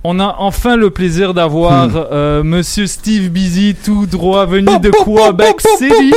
On 0.10 0.22
a 0.22 0.38
enfin 0.40 0.78
le 0.78 0.90
plaisir 0.90 1.34
d'avoir 1.34 1.90
euh, 2.14 2.42
Monsieur 2.42 2.88
Steve 2.88 3.30
Busy, 3.30 3.76
tout 3.84 4.06
droit 4.06 4.46
venu 4.46 4.80
de 4.80 4.90
Quebec 4.90 5.60
City. 5.78 6.14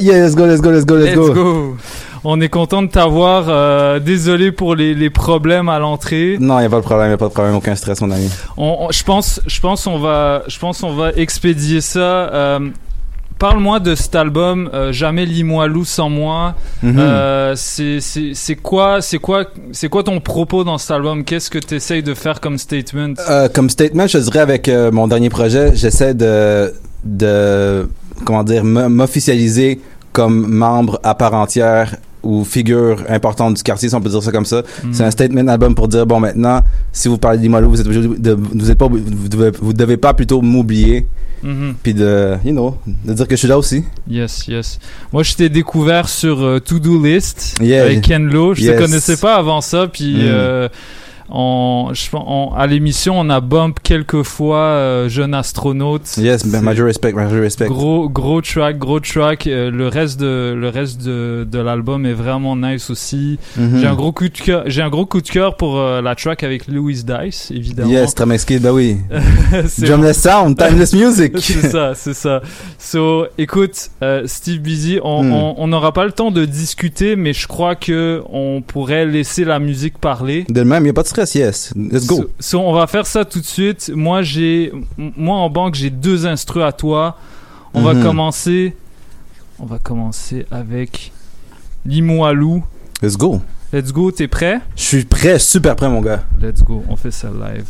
Let's 0.00 0.34
go, 0.34 0.44
let's 0.46 0.60
go, 0.60 0.70
let's 0.72 0.84
go, 0.84 0.96
let's, 0.96 1.14
Let's 1.14 1.30
go. 1.30 1.76
On 2.24 2.40
est 2.40 2.48
content 2.48 2.82
de 2.82 2.88
t'avoir. 2.88 3.44
euh, 3.48 4.00
désolé 4.00 4.50
pour 4.50 4.74
les, 4.74 4.92
les 4.94 5.10
problèmes 5.10 5.68
à 5.68 5.78
l'entrée. 5.78 6.36
Non, 6.40 6.58
y 6.58 6.64
a 6.64 6.68
pas 6.68 6.78
de 6.78 6.82
problème, 6.82 7.10
y 7.10 7.14
a 7.14 7.16
pas 7.16 7.28
de 7.28 7.32
problème, 7.32 7.54
aucun 7.54 7.76
stress, 7.76 8.00
mon 8.00 8.10
ami. 8.10 8.28
On, 8.56 8.76
on- 8.88 8.90
je 8.90 9.04
pense, 9.04 9.40
je 9.46 9.60
pense, 9.60 9.86
on 9.86 9.98
va, 10.00 10.42
je 10.48 10.58
pense, 10.58 10.82
on 10.82 10.92
va 10.94 11.12
expédier 11.12 11.80
ça. 11.80 12.00
Euh, 12.00 12.58
Parle-moi 13.38 13.80
de 13.80 13.94
cet 13.94 14.14
album, 14.14 14.70
euh, 14.72 14.92
jamais 14.92 15.26
Limoilou 15.26 15.84
sans 15.84 16.08
moi. 16.08 16.54
Mhm. 16.82 16.96
Euh, 16.98 17.54
c'est 17.54 18.56
quoi, 18.62 19.02
c'est 19.02 19.18
quoi, 19.18 19.44
c'est 19.72 19.88
quoi 19.90 20.02
ton 20.02 20.20
propos 20.20 20.64
dans 20.64 20.78
cet 20.78 20.92
album? 20.92 21.22
Qu'est-ce 21.22 21.50
que 21.50 21.58
tu 21.58 21.74
essayes 21.74 22.02
de 22.02 22.14
faire 22.14 22.40
comme 22.40 22.56
statement? 22.56 23.14
Euh, 23.28 23.48
comme 23.52 23.68
statement, 23.68 24.06
je 24.06 24.18
dirais 24.18 24.40
avec 24.40 24.70
mon 24.92 25.06
dernier 25.06 25.28
projet, 25.28 25.72
j'essaie 25.74 26.14
de, 26.14 26.72
de, 27.04 27.86
comment 28.24 28.42
dire, 28.42 28.64
m'officialiser 28.64 29.80
comme 30.12 30.46
membre 30.46 30.98
à 31.02 31.14
part 31.14 31.34
entière 31.34 31.96
ou 32.26 32.44
figure 32.44 33.02
importante 33.08 33.54
du 33.56 33.62
quartier, 33.62 33.88
si 33.88 33.94
on 33.94 34.00
peut 34.00 34.08
dire 34.10 34.22
ça 34.22 34.32
comme 34.32 34.44
ça. 34.44 34.62
Mhm. 34.84 34.92
C'est 34.92 35.04
un 35.04 35.10
statement 35.10 35.46
album 35.48 35.74
pour 35.74 35.88
dire, 35.88 36.04
bon, 36.06 36.20
maintenant, 36.20 36.60
si 36.92 37.08
vous 37.08 37.18
parlez 37.18 37.38
d'Imalo, 37.38 37.68
vous 37.68 37.80
êtes 37.80 37.86
obligé 37.86 38.08
de, 38.08 38.32
vous 38.32 38.70
êtes 38.70 38.78
pas, 38.78 38.88
vous 38.88 39.28
devez, 39.28 39.50
vous 39.60 39.72
devez 39.72 39.96
pas 39.96 40.12
plutôt 40.14 40.42
m'oublier. 40.42 41.06
Mhm. 41.42 41.74
Puis 41.82 41.92
de, 41.94 42.34
you 42.44 42.52
know, 42.52 42.76
de 43.04 43.12
dire 43.12 43.28
que 43.28 43.34
je 43.36 43.40
suis 43.40 43.48
là 43.48 43.58
aussi. 43.58 43.84
Yes, 44.08 44.46
yes. 44.48 44.78
Moi, 45.12 45.22
je 45.22 45.34
t'ai 45.34 45.48
découvert 45.50 46.08
sur 46.08 46.42
euh, 46.42 46.58
To 46.60 46.78
Do 46.78 47.02
List 47.04 47.58
Yeah. 47.60 47.84
avec 47.84 48.00
Ken 48.00 48.24
Lo. 48.26 48.54
Je 48.54 48.62
Yes. 48.62 48.76
te 48.76 48.82
connaissais 48.82 49.16
pas 49.18 49.34
avant 49.36 49.60
ça, 49.60 49.86
puis 49.86 50.14
Mm. 50.14 50.20
euh, 50.22 50.68
on, 51.28 51.90
je, 51.92 52.08
on- 52.14 52.52
à 52.54 52.66
l'émission, 52.66 53.18
on 53.18 53.28
a 53.30 53.40
bump 53.40 53.78
quelques 53.82 54.22
fois 54.22 54.58
euh, 54.58 55.08
Jeune 55.08 55.34
Astronaute. 55.34 56.16
Yes, 56.18 56.46
ben, 56.46 56.60
major 56.62 56.86
respect, 56.86 57.12
major 57.12 57.40
respect. 57.40 57.66
Gros, 57.66 58.08
gros 58.08 58.40
track, 58.40 58.78
gros 58.78 59.00
track. 59.00 59.46
Euh, 59.46 59.70
le 59.70 59.88
reste 59.88 60.20
de, 60.20 60.54
le 60.56 60.68
reste 60.68 61.02
de, 61.04 61.46
de 61.50 61.58
l'album 61.58 62.06
est 62.06 62.12
vraiment 62.12 62.56
nice 62.56 62.90
aussi. 62.90 63.38
Mhm. 63.56 63.80
J'ai 63.80 63.86
un 63.86 63.94
gros 63.94 64.12
coup 64.12 64.28
de 64.28 64.38
cœur, 64.38 64.62
j'ai 64.66 64.82
un 64.82 64.88
gros 64.90 65.06
coup 65.06 65.20
de 65.20 65.28
cœur 65.28 65.56
pour 65.56 65.78
euh, 65.78 66.00
la 66.02 66.14
track 66.14 66.42
avec 66.42 66.68
Louis 66.68 67.02
Dice, 67.04 67.50
évidemment. 67.54 67.90
Yes, 67.90 68.14
Tramaski, 68.14 68.58
ben 68.58 68.72
oui. 68.72 68.96
Drumless 69.78 70.20
sound, 70.20 70.56
timeless 70.56 70.92
music. 70.94 71.34
c'est 71.40 71.70
ça, 71.70 71.92
c'est 71.94 72.14
ça. 72.14 72.40
So, 72.78 73.26
écoute, 73.38 73.90
Steve 74.26 74.60
Busy, 74.60 74.98
on 75.02 75.54
on 75.58 75.66
n'aura 75.68 75.92
pas 75.92 76.04
le 76.04 76.12
temps 76.12 76.30
de 76.30 76.44
discuter, 76.44 77.16
mais 77.16 77.32
je 77.32 77.46
crois 77.46 77.74
que 77.74 78.22
on 78.30 78.62
pourrait 78.62 79.06
laisser 79.06 79.44
la 79.44 79.58
musique 79.58 79.98
parler. 79.98 80.44
De 80.48 80.62
même, 80.62 80.86
y 80.86 80.90
a 80.90 80.92
pas 80.92 81.02
de 81.02 81.08
stress, 81.24 81.34
yes. 81.34 81.72
Let's 81.74 82.06
go. 82.06 82.16
So, 82.16 82.30
so, 82.40 82.60
on 82.60 82.72
va 82.72 82.86
faire 82.86 83.06
ça 83.06 83.24
tout 83.24 83.40
de 83.40 83.44
suite. 83.46 83.90
Moi, 83.94 84.22
j'ai, 84.22 84.72
moi 84.98 85.36
en 85.36 85.48
banque, 85.50 85.74
j'ai 85.74 85.90
deux 85.90 86.26
instrus 86.26 86.62
à 86.62 86.72
toi. 86.72 87.16
On 87.74 87.82
va 87.82 87.94
Mhm. 87.94 88.02
commencer, 88.02 88.76
on 89.58 89.66
va 89.66 89.78
commencer 89.78 90.46
avec 90.50 91.12
Limoilou. 91.84 92.62
Let's 93.02 93.16
go. 93.16 93.40
Let's 93.72 93.92
go, 93.92 94.10
t'es 94.10 94.28
prêt? 94.28 94.60
Je 94.76 94.82
suis 94.82 95.04
prêt, 95.04 95.38
super 95.38 95.74
prêt, 95.76 95.88
mon 95.88 96.00
gars. 96.00 96.22
Let's 96.40 96.62
go, 96.62 96.82
on 96.88 96.96
fait 96.96 97.10
ça 97.10 97.28
live. 97.28 97.66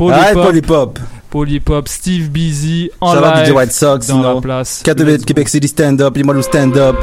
Alright, 0.00 0.34
Polypop. 0.34 0.98
Polypop, 1.30 1.88
Steve 1.88 2.30
Busy 2.30 2.90
en 3.00 3.16
out 3.16 3.22
live 3.24 3.46
DJ 3.46 3.50
White 3.52 3.72
Sox, 3.72 4.06
dans 4.06 4.18
you 4.18 4.34
la 4.36 4.40
place. 4.40 4.82
Katowice, 4.82 5.24
Québec 5.24 5.48
City 5.48 5.68
stand 5.68 6.00
up, 6.00 6.16
Limoilou 6.16 6.42
stand 6.42 6.76
up. 6.76 6.96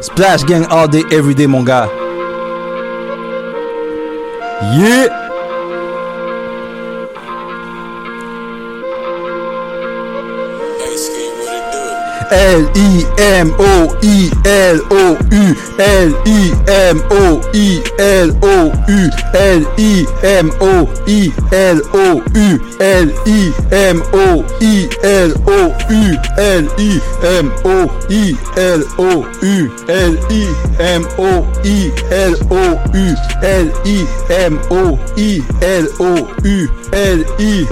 Splash 0.00 0.44
Gang 0.44 0.64
all 0.70 0.88
day, 0.88 1.02
every 1.10 1.34
day, 1.34 1.46
mon 1.46 1.62
gars. 1.64 1.88
一 4.60 5.27
L 12.30 12.60
I 12.74 13.04
M 13.18 13.52
O 13.58 13.98
I 14.02 14.30
L 14.44 14.78
O 14.90 15.16
U 15.32 15.44
L 15.78 16.10
I 16.26 16.52
M 16.68 17.00
O 17.10 17.40
I 17.54 17.82
L 17.98 18.30
O 18.42 18.68
U 18.88 19.00
L 19.34 19.62
I 19.78 20.06
M 20.22 20.50
O 20.60 20.86
I 21.06 21.32
L 21.52 21.80
O 21.94 22.22
U 22.34 22.48
L 22.80 23.08
I 23.26 23.52
M 23.72 24.02
O 24.12 24.44
I 24.60 24.88
L 25.02 25.32
O 25.46 25.72
U 25.88 26.18
L 26.38 26.64
I 26.76 27.00
M 27.22 27.48
O 27.64 27.88
I 28.10 28.36
L 28.56 28.82
O 28.98 29.24
U 29.42 29.70
L 29.88 30.14
I 30.28 30.44
M 30.78 31.04
O 31.18 31.48
I 31.64 31.92
L 32.12 32.34
O 32.50 32.76
U 32.92 33.16
L 33.42 33.68
I 33.84 34.06
M 34.30 34.58
O 34.70 34.98
I 35.16 35.40
L 35.62 35.86
O 35.98 36.12
U 36.44 36.68
L 36.92 37.20
I 37.38 37.66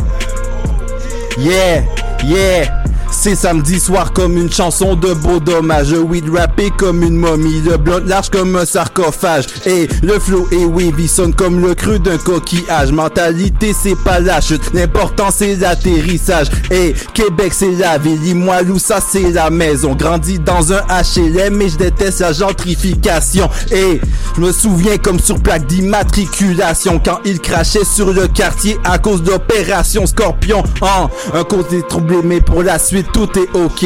Yeah, 1.39 1.85
yeah 2.25 2.87
C'est 3.11 3.35
samedi 3.35 3.81
soir 3.81 4.13
comme 4.13 4.37
une 4.37 4.53
chanson 4.53 4.95
de 4.95 5.13
beau 5.15 5.41
dommage. 5.41 5.93
Weed 5.93 6.29
rappé 6.29 6.71
comme 6.77 7.03
une 7.03 7.17
momie. 7.17 7.61
Le 7.61 7.77
blunt 7.77 8.05
large 8.05 8.31
comme 8.31 8.57
un 8.57 8.67
sarcophage. 8.67 9.47
Et 9.65 9.89
le 10.03 10.19
flow 10.19 10.49
est 10.53 10.65
wavy 10.65 11.09
sonne 11.09 11.35
comme 11.35 11.61
le 11.61 11.75
creux 11.75 11.99
d'un 11.99 12.19
coquillage. 12.19 12.93
Mentalité 12.93 13.73
c'est 13.73 13.97
pas 13.97 14.21
la 14.21 14.41
chute. 14.41 14.73
L'important 14.75 15.29
c'est 15.31 15.57
l'atterrissage. 15.57 16.49
Et 16.71 16.95
Québec 17.15 17.53
c'est 17.55 17.73
la 17.73 17.99
ville. 17.99 18.21
Limoilou 18.21 18.79
ça 18.79 18.99
c'est 19.01 19.31
la 19.31 19.51
maison. 19.51 19.95
Grandi 19.95 20.39
dans 20.39 20.73
un 20.73 20.83
HLM 20.89 21.57
mais 21.57 21.69
je 21.69 21.79
déteste 21.79 22.21
la 22.21 22.33
gentrification. 22.33 23.49
Et 23.71 24.01
je 24.37 24.41
me 24.41 24.53
souviens 24.53 24.99
comme 24.99 25.21
sur 25.21 25.41
plaque 25.41 25.67
d'immatriculation 25.67 27.01
quand 27.05 27.21
il 27.25 27.41
crachait 27.41 27.85
sur 27.85 28.13
le 28.13 28.29
quartier 28.29 28.79
à 28.85 28.99
cause 28.99 29.23
d'opération 29.23 30.07
Scorpion. 30.07 30.63
Hein, 30.83 31.09
un 31.35 31.45
côté 31.45 31.83
troublé 31.89 32.19
mais 32.23 32.41
pour 32.41 32.63
la 32.63 32.79
suite 32.79 32.96
tout 33.03 33.29
est 33.39 33.55
ok. 33.55 33.85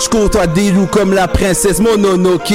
Je 0.00 0.08
côtoie 0.08 0.46
des 0.46 0.70
loups 0.70 0.86
comme 0.86 1.12
la 1.12 1.28
princesse 1.28 1.80
Mononoke. 1.80 2.54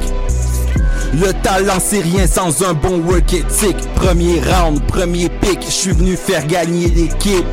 Le 1.13 1.31
talent 1.43 1.77
c'est 1.79 2.01
rien 2.01 2.25
sans 2.25 2.63
un 2.63 2.73
bon 2.73 3.01
work 3.01 3.31
ethic. 3.31 3.77
Premier 3.93 4.41
round, 4.41 4.81
premier 4.87 5.29
pick, 5.29 5.59
je 5.63 5.71
suis 5.71 5.91
venu 5.91 6.15
faire 6.15 6.47
gagner 6.47 6.87
l'équipe. 6.87 7.45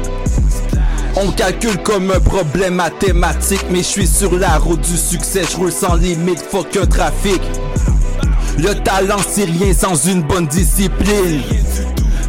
On 1.15 1.27
me 1.27 1.33
calcule 1.33 1.77
comme 1.83 2.11
un 2.11 2.21
problème 2.21 2.77
mathématique 2.77 3.67
Mais 3.71 3.79
je 3.79 3.89
suis 3.89 4.07
sur 4.07 4.39
la 4.39 4.57
route 4.57 4.81
du 4.81 4.97
succès, 4.97 5.43
je 5.51 5.57
roule 5.57 5.73
sans 5.73 5.97
limite, 5.97 6.41
fuck 6.41 6.75
un 6.77 6.87
trafic 6.87 7.43
le 8.59 8.75
talent 8.83 9.19
c'est 9.29 9.45
rien 9.45 9.73
sans 9.73 9.95
une 10.07 10.23
bonne 10.23 10.47
discipline 10.47 11.43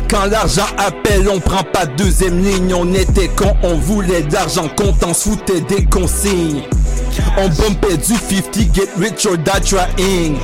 quand 0.10 0.26
l'argent 0.26 0.66
appelle, 0.78 1.28
on 1.30 1.40
prend 1.40 1.64
pas 1.64 1.86
deuxième 1.86 2.42
ligne. 2.42 2.74
On 2.74 2.94
était 2.94 3.28
con, 3.28 3.54
on 3.64 3.76
voulait 3.76 4.22
de 4.22 4.34
l'argent 4.34 4.70
comptant, 4.70 5.14
se 5.14 5.30
foutait 5.30 5.62
des 5.62 5.84
consignes. 5.86 6.62
On 7.38 7.50
bumpait 7.50 7.98
du 7.98 8.14
50, 8.14 8.74
get 8.74 8.90
rich 8.98 9.26
or 9.26 9.38
die 9.38 9.62
trying. 9.62 10.38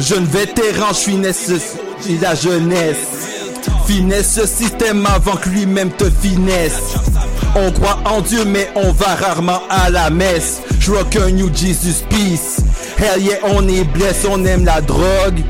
Jeune 0.00 0.24
vétéran, 0.24 0.92
je 0.92 1.12
naissé 1.12 1.56
la 2.20 2.34
jeunesse. 2.34 2.96
Finesse 3.86 4.40
ce 4.40 4.46
système 4.46 5.06
avant 5.06 5.36
que 5.36 5.48
lui-même 5.50 5.90
te 5.90 6.10
finesse. 6.10 6.96
On 7.58 7.72
croit 7.72 7.98
en 8.04 8.20
Dieu, 8.20 8.44
mais 8.44 8.68
on 8.74 8.92
va 8.92 9.14
rarement 9.14 9.62
à 9.70 9.88
la 9.88 10.10
messe. 10.10 10.60
Je 10.78 10.92
rock 10.92 11.16
un 11.16 11.30
New 11.30 11.48
Jesus 11.54 12.04
Peace. 12.10 12.58
Hell 12.98 13.22
yeah, 13.22 13.38
on 13.44 13.66
est 13.66 13.84
blessé, 13.84 14.28
on 14.30 14.44
aime 14.44 14.66
la 14.66 14.82
drogue. 14.82 15.40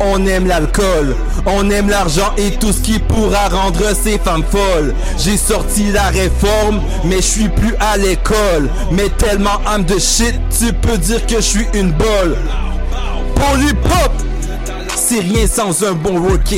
On 0.00 0.24
aime 0.26 0.46
l'alcool, 0.46 1.16
on 1.44 1.68
aime 1.70 1.88
l'argent 1.88 2.32
et 2.36 2.52
tout 2.52 2.72
ce 2.72 2.80
qui 2.80 3.00
pourra 3.00 3.48
rendre 3.48 3.82
ces 4.00 4.16
femmes 4.18 4.44
folles. 4.48 4.94
J'ai 5.18 5.36
sorti 5.36 5.90
la 5.90 6.04
réforme, 6.04 6.80
mais 7.04 7.16
je 7.16 7.22
suis 7.22 7.48
plus 7.48 7.74
à 7.80 7.96
l'école. 7.96 8.70
Mais 8.92 9.08
tellement 9.18 9.60
âme 9.66 9.82
de 9.82 9.98
shit, 9.98 10.36
tu 10.56 10.72
peux 10.72 10.96
dire 10.98 11.26
que 11.26 11.36
je 11.36 11.40
suis 11.40 11.66
une 11.74 11.90
bolle. 11.90 12.36
Polypop! 13.34 14.12
C'est 14.94 15.20
rien 15.20 15.48
sans 15.48 15.82
un 15.82 15.94
bon 15.94 16.18
work. 16.18 16.54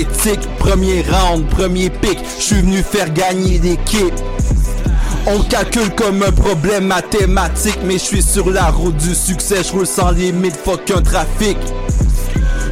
Premier 0.58 1.02
round, 1.10 1.46
premier 1.48 1.88
pick, 1.88 2.18
je 2.38 2.42
suis 2.42 2.60
venu 2.60 2.82
faire 2.82 3.10
gagner 3.10 3.58
l'équipe. 3.58 4.12
On 5.26 5.40
calcule 5.42 5.90
comme 5.94 6.22
un 6.22 6.32
problème 6.32 6.86
mathématique, 6.86 7.78
mais 7.84 7.94
je 7.94 8.04
suis 8.04 8.22
sur 8.22 8.50
la 8.50 8.70
route 8.70 8.96
du 8.96 9.14
succès, 9.14 9.62
je 9.62 9.72
roule 9.72 9.86
sans 9.86 10.10
limite, 10.10 10.56
fuck 10.56 10.90
un 10.90 11.02
trafic. 11.02 11.56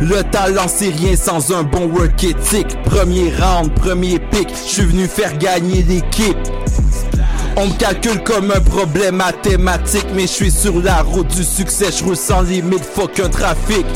Le 0.00 0.22
talent 0.22 0.66
c'est 0.68 0.88
rien 0.90 1.14
sans 1.16 1.52
un 1.52 1.62
bon 1.62 1.86
work 1.86 2.24
ethic. 2.24 2.66
Premier 2.84 3.32
round, 3.38 3.72
premier 3.74 4.18
pick, 4.18 4.48
je 4.48 4.72
suis 4.72 4.82
venu 4.84 5.06
faire 5.06 5.36
gagner 5.36 5.82
l'équipe. 5.82 6.38
On 7.56 7.66
me 7.66 7.72
calcule 7.78 8.22
comme 8.22 8.50
un 8.50 8.60
problème 8.60 9.16
mathématique, 9.16 10.06
mais 10.14 10.22
je 10.22 10.26
suis 10.32 10.50
sur 10.50 10.80
la 10.80 11.02
route 11.02 11.28
du 11.28 11.44
succès, 11.44 11.86
je 11.96 12.04
roule 12.04 12.16
sans 12.16 12.42
limite, 12.42 12.84
fuck 12.84 13.20
un 13.20 13.28
trafic. 13.28 13.86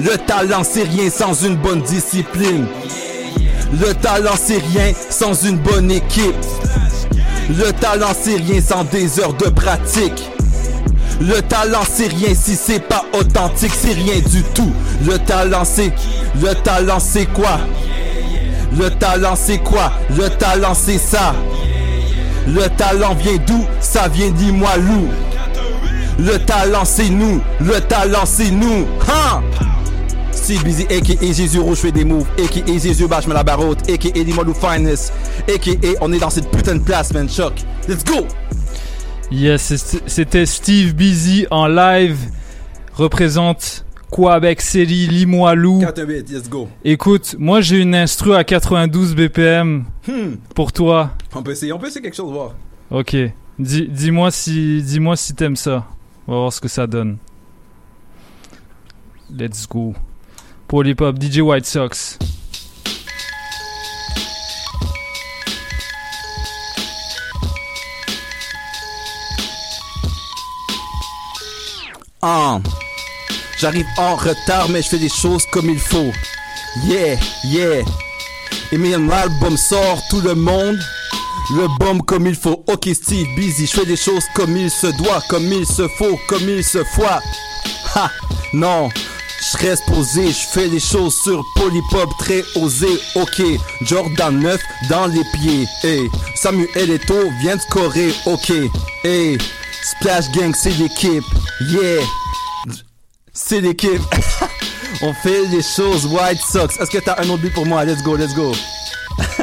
Le 0.00 0.16
talent 0.26 0.62
c'est 0.64 0.84
rien 0.84 1.10
sans 1.10 1.32
une 1.44 1.56
bonne 1.56 1.82
discipline. 1.82 2.66
Le 3.72 3.94
talent 3.94 4.36
c'est 4.36 4.58
rien 4.58 4.92
sans 5.10 5.34
une 5.44 5.58
bonne 5.58 5.90
équipe. 5.90 6.34
Le 7.48 7.72
talent 7.72 8.12
c'est 8.20 8.36
rien 8.36 8.60
sans 8.60 8.84
des 8.84 9.20
heures 9.20 9.34
de 9.34 9.48
pratique. 9.48 10.30
Le 11.20 11.40
talent 11.42 11.82
c'est 11.90 12.08
rien 12.08 12.34
si 12.34 12.56
c'est 12.56 12.80
pas 12.80 13.04
authentique, 13.18 13.72
c'est 13.74 13.92
rien 13.92 14.18
du 14.30 14.42
tout. 14.54 14.72
Le 15.06 15.18
talent 15.18 15.64
c'est 15.64 15.92
le 16.40 16.54
talent 16.54 16.98
c'est 16.98 17.26
quoi? 17.26 17.58
Le 18.76 18.90
talent 18.90 19.36
c'est 19.36 19.58
quoi? 19.58 19.92
Le 20.16 20.28
talent 20.28 20.74
c'est 20.74 20.98
ça. 20.98 21.34
Le 22.48 22.68
talent 22.76 23.14
vient 23.14 23.38
d'où? 23.46 23.64
Ça 23.80 24.08
vient 24.08 24.30
dis-moi 24.30 24.76
loup. 24.76 25.08
Le 26.18 26.38
talent 26.38 26.84
c'est 26.84 27.08
nous, 27.08 27.40
le 27.60 27.80
talent 27.80 28.24
c'est 28.26 28.50
nous. 28.50 28.86
Hein? 29.08 29.42
Si 30.46 30.58
busy, 30.62 30.84
a.k.a. 30.84 31.32
Jésus 31.32 31.58
Rouge 31.58 31.78
fait 31.78 31.90
des 31.92 32.04
moves, 32.04 32.26
a.k.a. 32.38 32.78
Jésus 32.78 33.08
Bâche 33.08 33.26
me 33.26 33.34
la 33.34 33.42
barotte, 33.42 33.88
a.k.a. 33.90 34.22
dis-moi 34.24 34.44
finest, 34.54 35.12
a.k.a. 35.48 35.88
on 36.00 36.12
est 36.12 36.18
dans 36.20 36.30
cette 36.30 36.48
putain 36.50 36.76
de 36.76 36.82
place, 36.84 37.12
man, 37.12 37.28
choc. 37.28 37.54
Let's 37.88 38.04
go! 38.04 38.26
Yes, 39.32 40.00
c'était 40.06 40.46
Steve 40.46 40.94
Busy 40.94 41.46
en 41.50 41.66
live. 41.66 42.16
Représente 42.94 43.84
quoi 44.08 44.34
avec 44.34 44.60
série 44.60 45.08
Limoilou. 45.08 45.80
let's 45.80 46.48
go. 46.48 46.68
Écoute, 46.84 47.34
moi 47.40 47.60
j'ai 47.60 47.78
une 47.80 47.96
instru 47.96 48.34
à 48.36 48.44
92 48.44 49.16
BPM 49.16 49.84
Hmm. 50.06 50.36
pour 50.54 50.72
toi. 50.72 51.10
On 51.34 51.42
peut 51.42 51.50
essayer, 51.50 51.72
on 51.72 51.78
peut 51.80 51.88
essayer 51.88 52.02
quelque 52.02 52.14
chose, 52.14 52.30
voir. 52.32 52.54
Ok. 52.92 53.16
Dis- 53.58 53.88
Dis-moi 53.88 54.30
si, 54.30 54.80
dis-moi 54.82 55.16
si 55.16 55.34
t'aimes 55.34 55.56
ça. 55.56 55.84
On 56.28 56.32
va 56.34 56.38
voir 56.38 56.52
ce 56.52 56.60
que 56.60 56.68
ça 56.68 56.86
donne. 56.86 57.16
Let's 59.36 59.66
go. 59.68 59.92
Polypop, 60.68 61.20
DJ 61.20 61.40
White 61.40 61.66
Sox. 61.66 62.18
Ah. 72.20 72.58
J'arrive 73.58 73.86
en 73.96 74.16
retard, 74.16 74.68
mais 74.68 74.82
je 74.82 74.88
fais 74.88 74.98
des 74.98 75.08
choses 75.08 75.46
comme 75.52 75.70
il 75.70 75.78
faut. 75.78 76.12
Yeah, 76.84 77.16
yeah. 77.44 77.84
Et 78.72 78.76
mon 78.76 79.08
album 79.10 79.56
sort, 79.56 80.02
tout 80.10 80.20
le 80.20 80.34
monde. 80.34 80.78
Le 81.54 81.68
bombe 81.78 82.02
comme 82.02 82.26
il 82.26 82.34
faut. 82.34 82.64
Ok, 82.66 82.88
Steve, 82.92 83.28
busy. 83.36 83.66
Je 83.66 83.72
fais 83.72 83.86
des 83.86 83.96
choses 83.96 84.24
comme 84.34 84.56
il 84.56 84.70
se 84.70 84.88
doit, 84.98 85.22
comme 85.28 85.44
il 85.44 85.64
se 85.64 85.86
faut, 85.86 86.18
comme 86.26 86.48
il 86.48 86.64
se 86.64 86.82
faut. 86.82 87.04
Ha, 87.94 88.10
non. 88.52 88.90
Je 89.52 89.58
reste 89.58 89.84
posé, 89.86 90.26
je 90.28 90.46
fais 90.52 90.68
des 90.68 90.80
choses 90.80 91.14
sur 91.22 91.44
Polypop 91.54 92.10
très 92.18 92.42
osé. 92.56 92.88
Ok, 93.14 93.40
Jordan 93.82 94.40
9 94.40 94.60
dans 94.88 95.06
les 95.06 95.22
pieds. 95.34 95.66
Hey, 95.84 96.10
Samuel 96.34 96.90
Eto'o 96.90 97.30
vient 97.40 97.54
de 97.54 97.60
scorer. 97.60 98.12
Ok, 98.24 98.50
hey, 99.04 99.38
Splash 99.82 100.30
Gang 100.32 100.52
c'est 100.54 100.70
l'équipe. 100.70 101.24
Yeah, 101.60 102.02
c'est 103.32 103.60
l'équipe. 103.60 104.02
On 105.02 105.14
fait 105.14 105.46
des 105.48 105.62
choses 105.62 106.06
White 106.06 106.40
Sox. 106.40 106.76
Est-ce 106.80 106.90
que 106.90 106.98
t'as 106.98 107.22
un 107.22 107.28
autre 107.28 107.42
but 107.42 107.52
pour 107.52 107.66
moi? 107.66 107.84
Let's 107.84 108.02
go, 108.02 108.16
let's 108.16 108.34
go. 108.34 108.52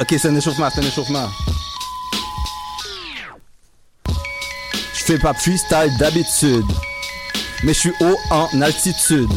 Ok, 0.00 0.08
c'est 0.18 0.26
un 0.26 0.34
échauffement, 0.34 0.68
c'est 0.74 0.80
un 0.80 0.86
échauffement. 0.86 1.28
Je 4.08 5.04
fais 5.04 5.18
pas 5.18 5.32
freestyle 5.34 5.96
d'habitude, 5.98 6.66
mais 7.64 7.74
je 7.74 7.78
suis 7.80 7.92
haut 8.00 8.18
en 8.30 8.48
altitude. 8.62 9.30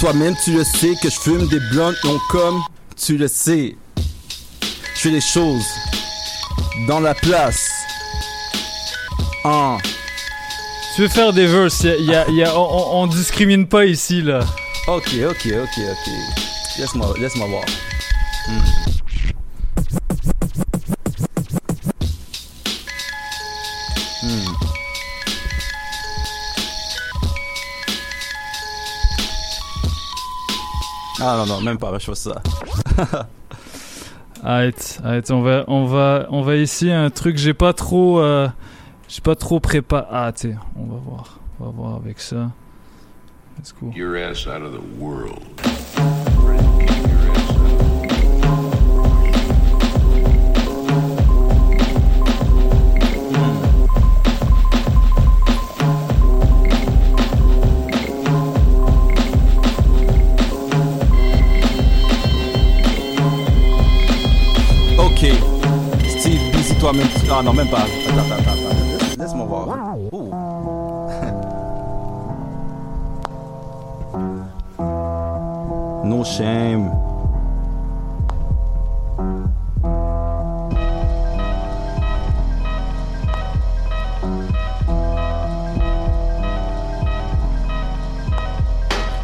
Toi-même, 0.00 0.34
tu 0.42 0.52
le 0.52 0.64
sais 0.64 0.94
que 1.00 1.08
je 1.08 1.18
fume 1.20 1.46
des 1.48 1.60
blondes 1.70 1.96
longs 2.04 2.18
comme 2.30 2.60
tu 2.96 3.16
le 3.16 3.28
sais. 3.28 3.76
Je 4.94 5.00
fais 5.00 5.10
les 5.10 5.20
choses 5.20 5.64
dans 6.88 7.00
la 7.00 7.14
place. 7.14 7.70
En. 9.44 9.78
Tu 10.94 11.02
veux 11.02 11.08
faire 11.08 11.32
des 11.32 11.46
verses, 11.46 11.82
y 11.84 11.88
a- 11.88 11.96
y 11.98 12.14
a- 12.14 12.28
y 12.30 12.44
a- 12.44 12.54
on, 12.58 13.06
discrimine 13.06 13.66
pas 13.66 13.86
ici 13.86 14.20
là. 14.22 14.40
Ok, 14.88 15.08
ok, 15.28 15.48
ok, 15.62 15.78
ok. 15.78 16.12
Laisse-moi, 16.78 17.14
laisse-moi 17.18 17.46
voir. 17.46 17.64
Hmm. 18.48 18.81
Ah 31.34 31.36
non, 31.38 31.46
non, 31.46 31.62
même 31.62 31.78
pas, 31.78 31.96
je 31.98 32.04
fais 32.04 32.14
ça. 32.14 32.42
Arrête, 34.44 35.00
arrête, 35.02 35.30
on 35.30 35.40
va, 35.40 35.64
on 35.66 35.86
va, 35.86 36.26
on 36.28 36.42
va 36.42 36.56
essayer 36.56 36.92
un 36.92 37.08
truc. 37.08 37.38
J'ai 37.38 37.54
pas 37.54 37.72
trop, 37.72 38.20
euh, 38.20 38.48
j'ai 39.08 39.22
pas 39.22 39.34
trop 39.34 39.60
préparé. 39.60 40.04
Ah, 40.10 40.30
t'sais, 40.30 40.56
on 40.76 40.84
va 40.84 40.98
voir, 40.98 41.38
on 41.58 41.64
va 41.64 41.70
voir 41.70 41.94
avec 41.96 42.20
ça. 42.20 42.50
Let's 43.56 43.72
go. 43.72 43.90
Your 43.94 44.16
ass 44.16 44.46
out 44.46 44.60
of 44.62 44.72
the 44.74 45.00
world. 45.00 45.40
Steve, 66.82 66.92
busy 66.94 67.26
toi-même. 67.26 67.38
Ah 67.38 67.42
non, 67.42 67.52
même 67.52 67.68
pas. 67.68 67.78
Attends, 67.78 68.18
attends, 68.18 68.34
attends. 68.34 68.50
attends. 68.50 68.98
Laisse- 68.98 69.16
Laisse-moi 69.18 69.46
voir. 69.46 69.68
Ouh. 70.12 70.30
no 76.04 76.24
shame. 76.24 76.90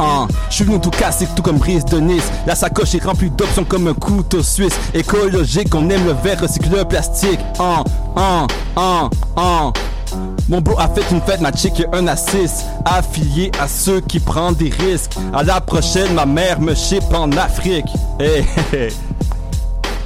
Hein, 0.00 0.28
je 0.48 0.54
suis 0.54 0.64
venu 0.64 0.80
tout 0.80 0.90
casser, 0.90 1.26
tout 1.34 1.42
comme 1.42 1.58
Brice 1.58 1.84
de 1.84 1.98
Nice. 1.98 2.30
La 2.46 2.54
sacoche 2.54 2.94
est 2.94 3.04
remplie 3.04 3.30
d'options 3.30 3.64
comme 3.64 3.88
un 3.88 3.94
couteau 3.94 4.42
suisse. 4.42 4.78
Écologique, 4.94 5.74
on 5.74 5.90
aime 5.90 6.06
le 6.06 6.12
verre, 6.12 6.40
recycle 6.40 6.70
le 6.70 6.84
plastique. 6.84 7.40
Hein, 7.58 7.82
hein. 8.16 8.46
Mon 10.48 10.62
bro 10.62 10.78
a 10.78 10.88
fait 10.88 11.04
une 11.10 11.20
fête, 11.20 11.40
ma 11.40 11.52
chick 11.52 11.84
un 11.92 12.06
assist. 12.06 12.64
Affilié 12.84 13.52
à 13.60 13.68
ceux 13.68 14.00
qui 14.00 14.20
prennent 14.20 14.54
des 14.54 14.70
risques. 14.70 15.16
À 15.34 15.42
la 15.42 15.60
prochaine, 15.60 16.14
ma 16.14 16.24
mère 16.24 16.60
me 16.60 16.74
chip 16.74 17.04
en 17.12 17.30
Afrique. 17.32 17.88
Hey, 18.18 18.46
hey, 18.72 18.92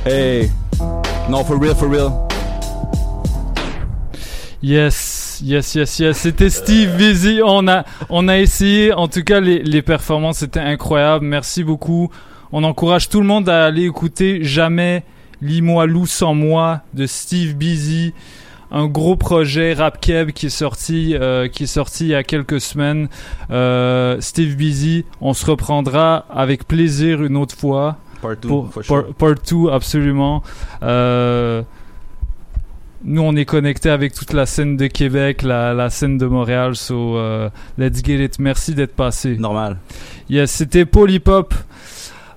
hey. 0.04 0.52
Non, 1.28 1.44
for 1.44 1.56
real, 1.60 1.76
for 1.76 1.88
real. 1.88 2.10
Yes, 4.60 5.21
yes, 5.42 5.74
yes, 5.74 5.98
yes. 5.98 6.16
C'était 6.18 6.50
Steve 6.50 6.96
Busy. 6.96 7.40
On 7.44 7.66
a, 7.68 7.84
on 8.10 8.28
a 8.28 8.38
essayé. 8.38 8.92
En 8.92 9.08
tout 9.08 9.22
cas, 9.22 9.40
les, 9.40 9.62
les 9.62 9.82
performances 9.82 10.42
étaient 10.42 10.60
incroyables. 10.60 11.24
Merci 11.24 11.64
beaucoup. 11.64 12.10
On 12.52 12.64
encourage 12.64 13.08
tout 13.08 13.20
le 13.20 13.26
monde 13.26 13.48
à 13.48 13.64
aller 13.66 13.84
écouter 13.84 14.44
Jamais 14.44 15.04
Lis-moi 15.40 15.86
loup 15.86 16.06
sans 16.06 16.34
moi 16.34 16.82
de 16.94 17.04
Steve 17.06 17.56
Busy. 17.56 18.14
un 18.70 18.86
gros 18.86 19.16
projet 19.16 19.72
rap 19.74 20.00
keb 20.00 20.30
qui 20.30 20.46
est 20.46 20.50
sorti, 20.50 21.16
euh, 21.20 21.48
qui 21.48 21.64
est 21.64 21.66
sorti 21.66 22.04
il 22.04 22.10
y 22.10 22.14
a 22.14 22.22
quelques 22.22 22.60
semaines. 22.60 23.08
Euh, 23.50 24.16
Steve 24.20 24.54
Busy, 24.56 25.04
on 25.20 25.34
se 25.34 25.44
reprendra 25.44 26.26
avec 26.30 26.66
plaisir 26.68 27.24
une 27.24 27.36
autre 27.36 27.56
fois. 27.56 27.96
Part 28.22 28.36
two, 28.40 28.48
Pour- 28.48 28.66
for 28.72 28.82
par- 28.84 29.04
sure. 29.06 29.14
part 29.14 29.34
two, 29.44 29.68
absolument. 29.68 30.42
Euh, 30.84 31.62
nous, 33.04 33.22
on 33.22 33.34
est 33.34 33.44
connecté 33.44 33.90
avec 33.90 34.14
toute 34.14 34.32
la 34.32 34.46
scène 34.46 34.76
de 34.76 34.86
Québec, 34.86 35.42
la, 35.42 35.74
la 35.74 35.90
scène 35.90 36.18
de 36.18 36.26
Montréal. 36.26 36.76
So, 36.76 37.16
euh, 37.16 37.50
let's 37.78 38.02
get 38.04 38.22
it. 38.24 38.38
Merci 38.38 38.74
d'être 38.74 38.94
passé. 38.94 39.36
Normal. 39.36 39.78
Yes, 40.30 40.50
c'était 40.50 40.84
Polypop. 40.84 41.54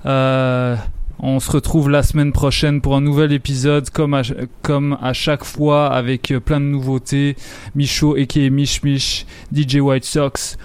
Euh, 0.06 0.76
on 1.20 1.40
se 1.40 1.52
retrouve 1.52 1.90
la 1.90 2.04
semaine 2.04 2.32
prochaine 2.32 2.82
pour 2.82 2.96
un 2.96 3.02
nouvel 3.02 3.32
épisode, 3.32 3.90
comme 3.90 4.14
à, 4.14 4.22
comme 4.62 4.98
à 5.02 5.14
chaque 5.14 5.44
fois, 5.44 5.88
avec 5.88 6.32
euh, 6.32 6.40
plein 6.40 6.60
de 6.60 6.66
nouveautés. 6.66 7.36
Michaud, 7.76 8.16
a.k.a. 8.16 8.50
Mich 8.50 8.84
Mich, 8.84 9.26
DJ 9.54 9.76
White 9.76 10.06
Sox, 10.06 10.58